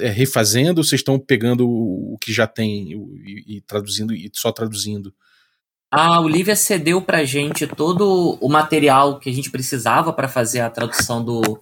é, 0.00 0.08
refazendo 0.08 0.80
ou 0.80 0.84
vocês 0.84 1.00
estão 1.00 1.20
pegando 1.20 1.68
o, 1.68 2.18
que 2.20 2.32
já 2.32 2.48
tem 2.48 2.94
e, 3.24 3.58
e, 3.58 3.60
traduzindo 3.60 4.12
e 4.12 4.28
só 4.34 4.50
traduzindo? 4.50 5.14
A 5.88 6.20
Olivia 6.20 6.56
cedeu 6.56 7.00
pra 7.00 7.24
gente 7.24 7.64
todo 7.64 8.36
o 8.40 8.48
material 8.48 9.20
que 9.20 9.30
a 9.30 9.32
gente 9.32 9.50
precisava 9.52 10.12
para 10.12 10.26
fazer 10.26 10.60
a 10.60 10.68
tradução 10.68 11.24
do, 11.24 11.60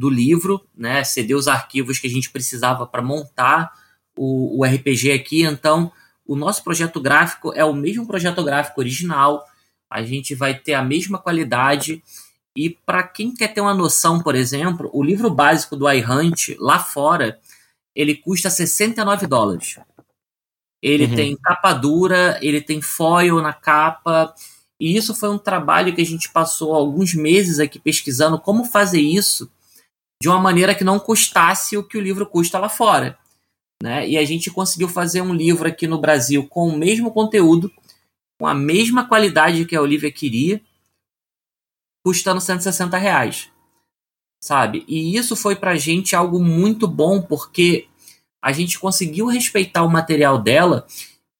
do 0.00 0.08
livro, 0.08 0.60
né? 0.76 1.04
Ceder 1.04 1.36
os 1.36 1.46
arquivos 1.46 1.98
que 1.98 2.06
a 2.06 2.10
gente 2.10 2.30
precisava 2.30 2.86
para 2.86 3.02
montar 3.02 3.72
o, 4.16 4.58
o, 4.58 4.64
RPG 4.64 5.12
aqui. 5.12 5.42
Então, 5.42 5.92
o 6.26 6.34
nosso 6.34 6.64
projeto 6.64 7.00
gráfico 7.00 7.52
é 7.54 7.64
o 7.64 7.74
mesmo 7.74 8.06
projeto 8.06 8.42
gráfico 8.42 8.80
original. 8.80 9.44
A 9.88 10.02
gente 10.02 10.34
vai 10.34 10.54
ter 10.54 10.74
a 10.74 10.82
mesma 10.82 11.18
qualidade. 11.18 12.02
E 12.56 12.70
para 12.70 13.02
quem 13.02 13.34
quer 13.34 13.48
ter 13.48 13.60
uma 13.60 13.74
noção, 13.74 14.20
por 14.20 14.34
exemplo, 14.34 14.90
o 14.92 15.02
livro 15.02 15.30
básico 15.30 15.76
do 15.76 15.90
iHunt, 15.90 16.56
lá 16.58 16.78
fora, 16.78 17.38
ele 17.94 18.14
custa 18.14 18.48
69 18.48 19.26
dólares. 19.26 19.78
Ele 20.82 21.04
uhum. 21.04 21.14
tem 21.14 21.36
capa 21.36 21.74
dura, 21.74 22.38
ele 22.40 22.60
tem 22.60 22.80
foil 22.80 23.40
na 23.42 23.52
capa. 23.52 24.34
E 24.80 24.96
isso 24.96 25.14
foi 25.14 25.28
um 25.28 25.38
trabalho 25.38 25.94
que 25.94 26.00
a 26.00 26.06
gente 26.06 26.30
passou 26.30 26.74
alguns 26.74 27.12
meses 27.14 27.58
aqui 27.58 27.78
pesquisando 27.78 28.38
como 28.38 28.64
fazer 28.64 29.00
isso 29.00 29.50
de 30.22 30.28
uma 30.28 30.38
maneira 30.38 30.74
que 30.74 30.84
não 30.84 30.98
custasse 30.98 31.76
o 31.76 31.82
que 31.82 31.96
o 31.96 32.00
livro 32.00 32.26
custa 32.26 32.58
lá 32.58 32.68
fora. 32.68 33.18
Né? 33.82 34.08
E 34.08 34.18
a 34.18 34.24
gente 34.24 34.50
conseguiu 34.50 34.88
fazer 34.88 35.22
um 35.22 35.34
livro 35.34 35.66
aqui 35.66 35.86
no 35.86 35.98
Brasil 35.98 36.46
com 36.46 36.68
o 36.68 36.76
mesmo 36.76 37.10
conteúdo, 37.10 37.72
com 38.38 38.46
a 38.46 38.54
mesma 38.54 39.08
qualidade 39.08 39.64
que 39.64 39.74
a 39.74 39.80
Olivia 39.80 40.12
queria, 40.12 40.60
custando 42.04 42.40
160 42.40 42.96
reais. 42.98 43.50
Sabe? 44.42 44.84
E 44.86 45.16
isso 45.16 45.34
foi 45.34 45.56
pra 45.56 45.76
gente 45.76 46.14
algo 46.14 46.42
muito 46.42 46.86
bom, 46.86 47.22
porque 47.22 47.88
a 48.42 48.52
gente 48.52 48.78
conseguiu 48.78 49.26
respeitar 49.26 49.82
o 49.82 49.90
material 49.90 50.38
dela 50.38 50.86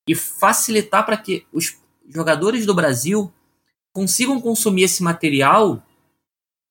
e 0.08 0.14
facilitar 0.14 1.04
para 1.04 1.16
que 1.16 1.46
os 1.52 1.78
jogadores 2.08 2.66
do 2.66 2.74
Brasil 2.74 3.32
consigam 3.92 4.40
consumir 4.40 4.84
esse 4.84 5.02
material 5.02 5.82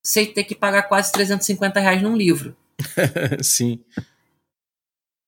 sem 0.09 0.25
ter 0.25 0.43
que 0.43 0.55
pagar 0.55 0.83
quase 0.83 1.11
350 1.11 1.79
reais 1.79 2.01
num 2.01 2.17
livro. 2.17 2.55
Sim. 3.43 3.79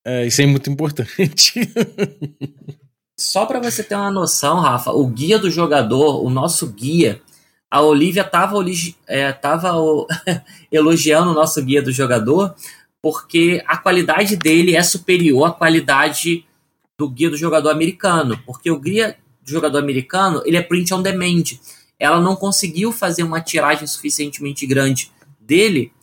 É, 0.04 0.26
isso 0.26 0.42
é 0.42 0.46
muito 0.48 0.72
importante. 0.72 1.54
Só 3.16 3.46
para 3.46 3.60
você 3.60 3.84
ter 3.84 3.94
uma 3.94 4.10
noção, 4.10 4.60
Rafa, 4.60 4.92
o 4.92 5.06
guia 5.06 5.38
do 5.38 5.52
jogador, 5.52 6.26
o 6.26 6.32
nosso 6.32 6.66
guia, 6.66 7.22
a 7.70 7.80
Olivia 7.80 8.24
estava 8.24 8.56
é, 9.06 9.32
tava, 9.32 9.72
elogiando 10.72 11.30
o 11.30 11.36
nosso 11.36 11.64
guia 11.64 11.84
do 11.84 11.92
jogador, 11.92 12.56
porque 13.04 13.64
a 13.68 13.78
qualidade 13.78 14.36
dele 14.36 14.76
é 14.76 14.82
superior 14.82 15.46
à 15.46 15.52
qualidade 15.52 16.44
do 17.00 17.08
guia 17.08 17.30
do 17.30 17.38
jogador 17.38 17.70
americano, 17.70 18.42
porque 18.48 18.72
o 18.72 18.80
guia 18.80 19.16
do 19.44 19.52
jogador 19.52 19.78
americano 19.78 20.42
ele 20.44 20.58
é 20.58 20.62
print 20.64 20.92
on 20.92 21.04
demand. 21.04 21.44
Ela 22.02 22.20
não 22.20 22.36
conseguiu 22.36 22.92
fazer 22.92 23.22
uma 23.22 23.40
tiragem 23.40 23.86
suficientemente 23.86 24.66
grande 24.66 25.12
dele, 25.40 25.94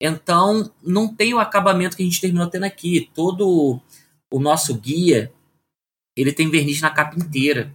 então 0.00 0.68
não 0.82 1.06
tem 1.06 1.32
o 1.32 1.38
acabamento 1.38 1.96
que 1.96 2.02
a 2.02 2.04
gente 2.04 2.20
terminou 2.20 2.48
tendo 2.48 2.64
aqui. 2.64 3.08
Todo 3.14 3.80
o 4.28 4.40
nosso 4.40 4.74
guia 4.74 5.32
ele 6.16 6.32
tem 6.32 6.50
verniz 6.50 6.80
na 6.80 6.90
capa 6.90 7.16
inteira, 7.16 7.72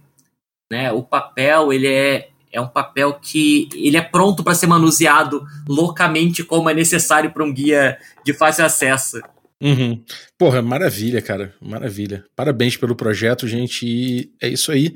né? 0.70 0.92
O 0.92 1.02
papel 1.02 1.72
ele 1.72 1.86
é 1.86 2.28
é 2.52 2.60
um 2.60 2.68
papel 2.68 3.14
que 3.14 3.70
ele 3.72 3.96
é 3.96 4.02
pronto 4.02 4.44
para 4.44 4.54
ser 4.54 4.66
manuseado 4.66 5.42
loucamente 5.66 6.44
como 6.44 6.68
é 6.68 6.74
necessário 6.74 7.32
para 7.32 7.42
um 7.42 7.50
guia 7.54 7.98
de 8.22 8.34
fácil 8.34 8.66
acesso. 8.66 9.22
Uhum. 9.62 10.04
Porra, 10.36 10.60
maravilha, 10.60 11.22
cara. 11.22 11.54
Maravilha. 11.62 12.26
Parabéns 12.36 12.76
pelo 12.76 12.94
projeto, 12.94 13.48
gente. 13.48 13.86
E 13.86 14.30
é 14.42 14.48
isso 14.48 14.70
aí. 14.70 14.92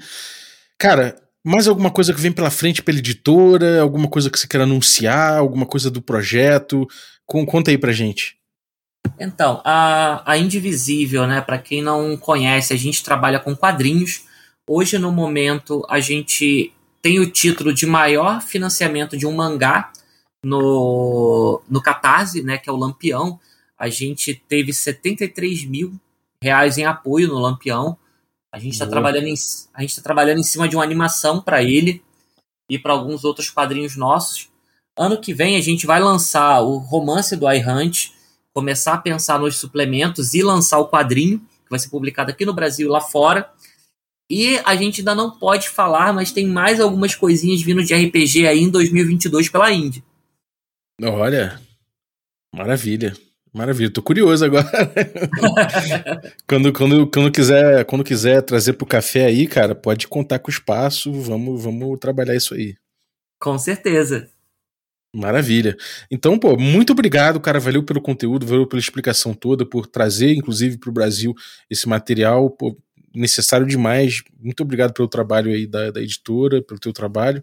Cara, 0.77 1.17
mais 1.47 1.69
alguma 1.69 1.93
coisa 1.93 2.13
que 2.13 2.21
vem 2.21 2.33
pela 2.33 2.51
frente 2.51 2.83
pela 2.83 2.99
editora? 2.99 3.81
Alguma 3.81 4.09
coisa 4.09 4.29
que 4.29 4.37
você 4.37 4.49
quer 4.49 4.61
anunciar? 4.61 5.39
Alguma 5.39 5.65
coisa 5.65 5.89
do 5.89 6.03
projeto? 6.03 6.89
Conta 7.25 7.71
aí 7.71 7.79
pra 7.79 7.93
gente. 7.93 8.37
Então, 9.21 9.63
a, 9.65 10.29
a 10.29 10.37
Indivisível, 10.37 11.25
né? 11.25 11.41
Para 11.41 11.59
quem 11.59 11.81
não 11.81 12.17
conhece, 12.17 12.73
a 12.73 12.77
gente 12.77 13.05
trabalha 13.05 13.39
com 13.39 13.55
quadrinhos. 13.55 14.25
Hoje, 14.69 14.99
no 14.99 15.13
momento, 15.13 15.87
a 15.89 16.01
gente 16.01 16.73
tem 17.01 17.21
o 17.21 17.31
título 17.31 17.73
de 17.73 17.87
maior 17.87 18.43
financiamento 18.43 19.17
de 19.17 19.25
um 19.25 19.33
mangá 19.33 19.93
no, 20.45 21.63
no 21.69 21.81
Catarse, 21.81 22.43
né? 22.43 22.59
Que 22.59 22.69
é 22.69 22.73
o 22.73 22.77
Lampião. 22.77 23.39
A 23.79 23.89
gente 23.89 24.35
teve 24.49 24.73
73 24.73 25.65
mil 25.65 25.95
reais 26.43 26.77
em 26.77 26.85
apoio 26.85 27.29
no 27.29 27.39
Lampião. 27.39 27.97
A 28.57 28.59
gente 28.59 28.73
está 28.73 28.87
trabalhando 28.87 29.27
em, 29.27 29.35
a 29.75 29.83
gente 29.83 29.97
tá 29.97 30.01
trabalhando 30.01 30.39
em 30.39 30.43
cima 30.43 30.67
de 30.67 30.75
uma 30.75 30.83
animação 30.83 31.43
para 31.43 31.63
ele 31.63 32.03
e 32.71 32.79
para 32.79 32.95
alguns 32.95 33.23
outros 33.23 33.51
quadrinhos 33.51 33.97
nossos. 33.99 34.49
Ano 34.97 35.21
que 35.21 35.35
vem 35.35 35.59
a 35.59 35.61
gente 35.61 35.87
vai 35.87 36.01
lançar 36.01 36.63
o 36.63 36.79
romance 36.79 37.37
do 37.37 37.47
iHunt, 37.53 38.13
começar 38.55 38.95
a 38.95 38.99
pensar 38.99 39.39
nos 39.39 39.59
suplementos 39.59 40.33
e 40.33 40.43
lançar 40.43 40.79
o 40.79 40.89
quadrinho, 40.89 41.39
que 41.39 41.69
vai 41.69 41.79
ser 41.79 41.91
publicado 41.91 42.31
aqui 42.31 42.47
no 42.47 42.55
Brasil 42.55 42.89
e 42.89 42.91
lá 42.91 43.03
fora. 43.03 43.53
E 44.31 44.59
a 44.65 44.75
gente 44.75 45.03
ainda 45.03 45.15
não 45.15 45.31
pode 45.31 45.69
falar, 45.69 46.15
mas 46.15 46.33
tem 46.33 46.47
mais 46.47 46.81
algumas 46.81 47.15
coisinhas 47.15 47.61
vindo 47.61 47.85
de 47.85 47.95
RPG 47.95 48.49
aí 48.49 48.61
em 48.61 48.71
2022 48.71 49.51
pela 49.51 49.71
Indy. 49.71 50.03
Olha, 51.03 51.61
maravilha. 52.55 53.15
Maravilha, 53.57 53.91
tô 53.91 54.03
curioso 54.03 54.45
agora. 54.45 54.71
quando, 56.47 56.71
quando, 56.75 57.07
quando, 57.11 57.33
quiser, 57.33 57.87
quando 57.87 58.05
quiser 58.05 58.43
trazer 58.43 58.75
pro 58.75 58.85
café 58.85 59.25
aí, 59.25 59.47
cara, 59.47 59.75
pode 59.75 60.07
contar 60.07 60.41
com 60.41 60.49
o 60.49 60.53
espaço, 60.53 61.11
vamos, 61.11 61.63
vamos 61.63 61.99
trabalhar 61.99 62.37
isso 62.37 62.53
aí. 62.53 62.77
Com 63.41 63.59
certeza. 63.59 64.29
Maravilha. 65.11 65.75
Então, 66.11 66.39
pô, 66.39 66.55
muito 66.59 66.93
obrigado, 66.93 67.41
cara. 67.41 67.59
Valeu 67.59 67.83
pelo 67.83 68.03
conteúdo, 68.03 68.45
valeu 68.45 68.67
pela 68.67 68.79
explicação 68.79 69.33
toda, 69.33 69.65
por 69.65 69.87
trazer, 69.87 70.35
inclusive, 70.35 70.77
para 70.77 70.91
o 70.91 70.93
Brasil 70.93 71.35
esse 71.71 71.89
material 71.89 72.51
pô, 72.51 72.77
necessário 73.15 73.67
demais. 73.67 74.23
Muito 74.39 74.63
obrigado 74.63 74.93
pelo 74.93 75.09
trabalho 75.09 75.51
aí 75.51 75.67
da, 75.67 75.91
da 75.91 76.03
editora, 76.03 76.61
pelo 76.61 76.79
teu 76.79 76.93
trabalho. 76.93 77.43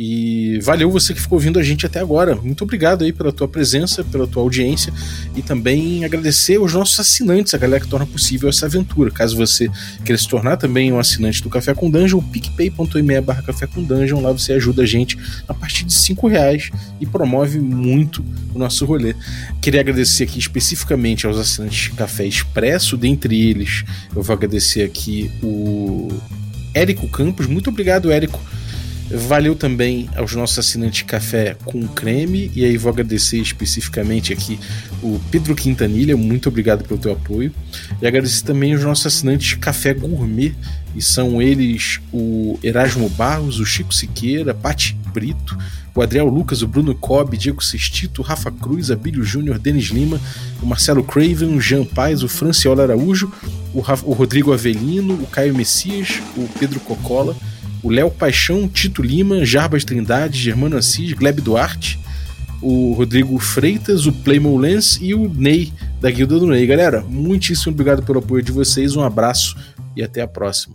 E 0.00 0.60
valeu 0.62 0.88
você 0.88 1.12
que 1.12 1.20
ficou 1.20 1.38
ouvindo 1.38 1.58
a 1.58 1.62
gente 1.64 1.84
até 1.84 1.98
agora. 1.98 2.36
Muito 2.36 2.62
obrigado 2.62 3.02
aí 3.02 3.12
pela 3.12 3.32
tua 3.32 3.48
presença, 3.48 4.04
pela 4.04 4.28
tua 4.28 4.44
audiência 4.44 4.92
e 5.34 5.42
também 5.42 6.04
agradecer 6.04 6.54
aos 6.54 6.72
nossos 6.72 7.00
assinantes, 7.00 7.52
a 7.52 7.58
galera 7.58 7.80
que 7.80 7.88
torna 7.88 8.06
possível 8.06 8.48
essa 8.48 8.66
aventura. 8.66 9.10
Caso 9.10 9.36
você 9.36 9.68
queira 10.04 10.16
se 10.16 10.28
tornar 10.28 10.56
também 10.56 10.92
um 10.92 11.00
assinante 11.00 11.42
do 11.42 11.50
Café 11.50 11.74
com 11.74 11.90
Dungeon, 11.90 12.22
picpay.me 12.22 13.20
barra 13.20 13.42
Café 13.42 13.66
com 13.66 13.82
Dungeon, 13.82 14.20
lá 14.20 14.30
você 14.30 14.52
ajuda 14.52 14.82
a 14.82 14.86
gente 14.86 15.18
a 15.48 15.52
partir 15.52 15.82
de 15.82 15.92
5 15.92 16.28
reais 16.28 16.70
e 17.00 17.04
promove 17.04 17.58
muito 17.58 18.24
o 18.54 18.58
nosso 18.60 18.84
rolê. 18.84 19.16
Queria 19.60 19.80
agradecer 19.80 20.22
aqui 20.22 20.38
especificamente 20.38 21.26
aos 21.26 21.36
assinantes 21.36 21.90
de 21.90 21.90
Café 21.90 22.24
Expresso, 22.24 22.96
dentre 22.96 23.50
eles 23.50 23.82
eu 24.14 24.22
vou 24.22 24.32
agradecer 24.32 24.84
aqui 24.84 25.28
o 25.42 26.08
Érico 26.72 27.08
Campos. 27.08 27.48
Muito 27.48 27.68
obrigado, 27.70 28.12
Érico 28.12 28.40
Valeu 29.10 29.54
também 29.54 30.08
aos 30.14 30.34
nossos 30.34 30.58
assinantes 30.58 31.02
Café 31.02 31.56
com 31.64 31.86
Creme, 31.88 32.50
e 32.54 32.64
aí 32.64 32.76
vou 32.76 32.92
agradecer 32.92 33.38
especificamente 33.38 34.32
aqui 34.34 34.58
o 35.02 35.18
Pedro 35.30 35.54
Quintanilha, 35.54 36.16
muito 36.16 36.48
obrigado 36.48 36.84
pelo 36.84 37.00
teu 37.00 37.12
apoio. 37.12 37.52
E 38.02 38.06
agradecer 38.06 38.44
também 38.44 38.74
aos 38.74 38.84
nossos 38.84 39.06
assinantes 39.06 39.54
Café 39.54 39.94
Gourmet, 39.94 40.54
e 40.94 41.00
são 41.00 41.40
eles 41.40 42.00
o 42.12 42.58
Erasmo 42.62 43.08
Barros, 43.08 43.58
o 43.58 43.64
Chico 43.64 43.94
Siqueira, 43.94 44.52
Pati 44.52 44.96
Brito, 45.12 45.56
o 45.94 46.02
Adriel 46.02 46.28
Lucas, 46.28 46.60
o 46.62 46.68
Bruno 46.68 46.94
Cobb, 46.94 47.36
Diego 47.36 47.64
Sestito, 47.64 48.20
Rafa 48.20 48.50
Cruz, 48.50 48.90
Abílio 48.90 49.24
Júnior, 49.24 49.58
Denis 49.58 49.86
Lima, 49.86 50.20
o 50.62 50.66
Marcelo 50.66 51.02
Craven, 51.02 51.56
o 51.56 51.60
Jean 51.60 51.84
Paz, 51.84 52.22
o 52.22 52.28
Franciola 52.28 52.82
Araújo, 52.82 53.32
o 53.72 54.12
Rodrigo 54.12 54.52
Avelino, 54.52 55.14
o 55.14 55.26
Caio 55.26 55.54
Messias, 55.54 56.20
o 56.36 56.46
Pedro 56.58 56.78
Cocola, 56.80 57.34
o 57.82 57.90
Léo 57.90 58.10
Paixão, 58.10 58.68
Tito 58.68 59.02
Lima, 59.02 59.44
Jarbas 59.44 59.84
Trindade, 59.84 60.38
Germano 60.38 60.76
Assis, 60.76 61.12
Gleb 61.12 61.40
Duarte, 61.40 61.98
o 62.60 62.92
Rodrigo 62.92 63.38
Freitas, 63.38 64.06
o 64.06 64.12
Playmo 64.12 64.56
Lens 64.56 64.98
e 65.00 65.14
o 65.14 65.32
Ney, 65.32 65.72
da 66.00 66.10
Guilda 66.10 66.38
do 66.38 66.46
Ney. 66.46 66.66
Galera, 66.66 67.02
muitíssimo 67.02 67.72
obrigado 67.72 68.02
pelo 68.02 68.18
apoio 68.18 68.42
de 68.42 68.52
vocês, 68.52 68.96
um 68.96 69.02
abraço 69.02 69.56
e 69.96 70.02
até 70.02 70.20
a 70.20 70.28
próxima. 70.28 70.74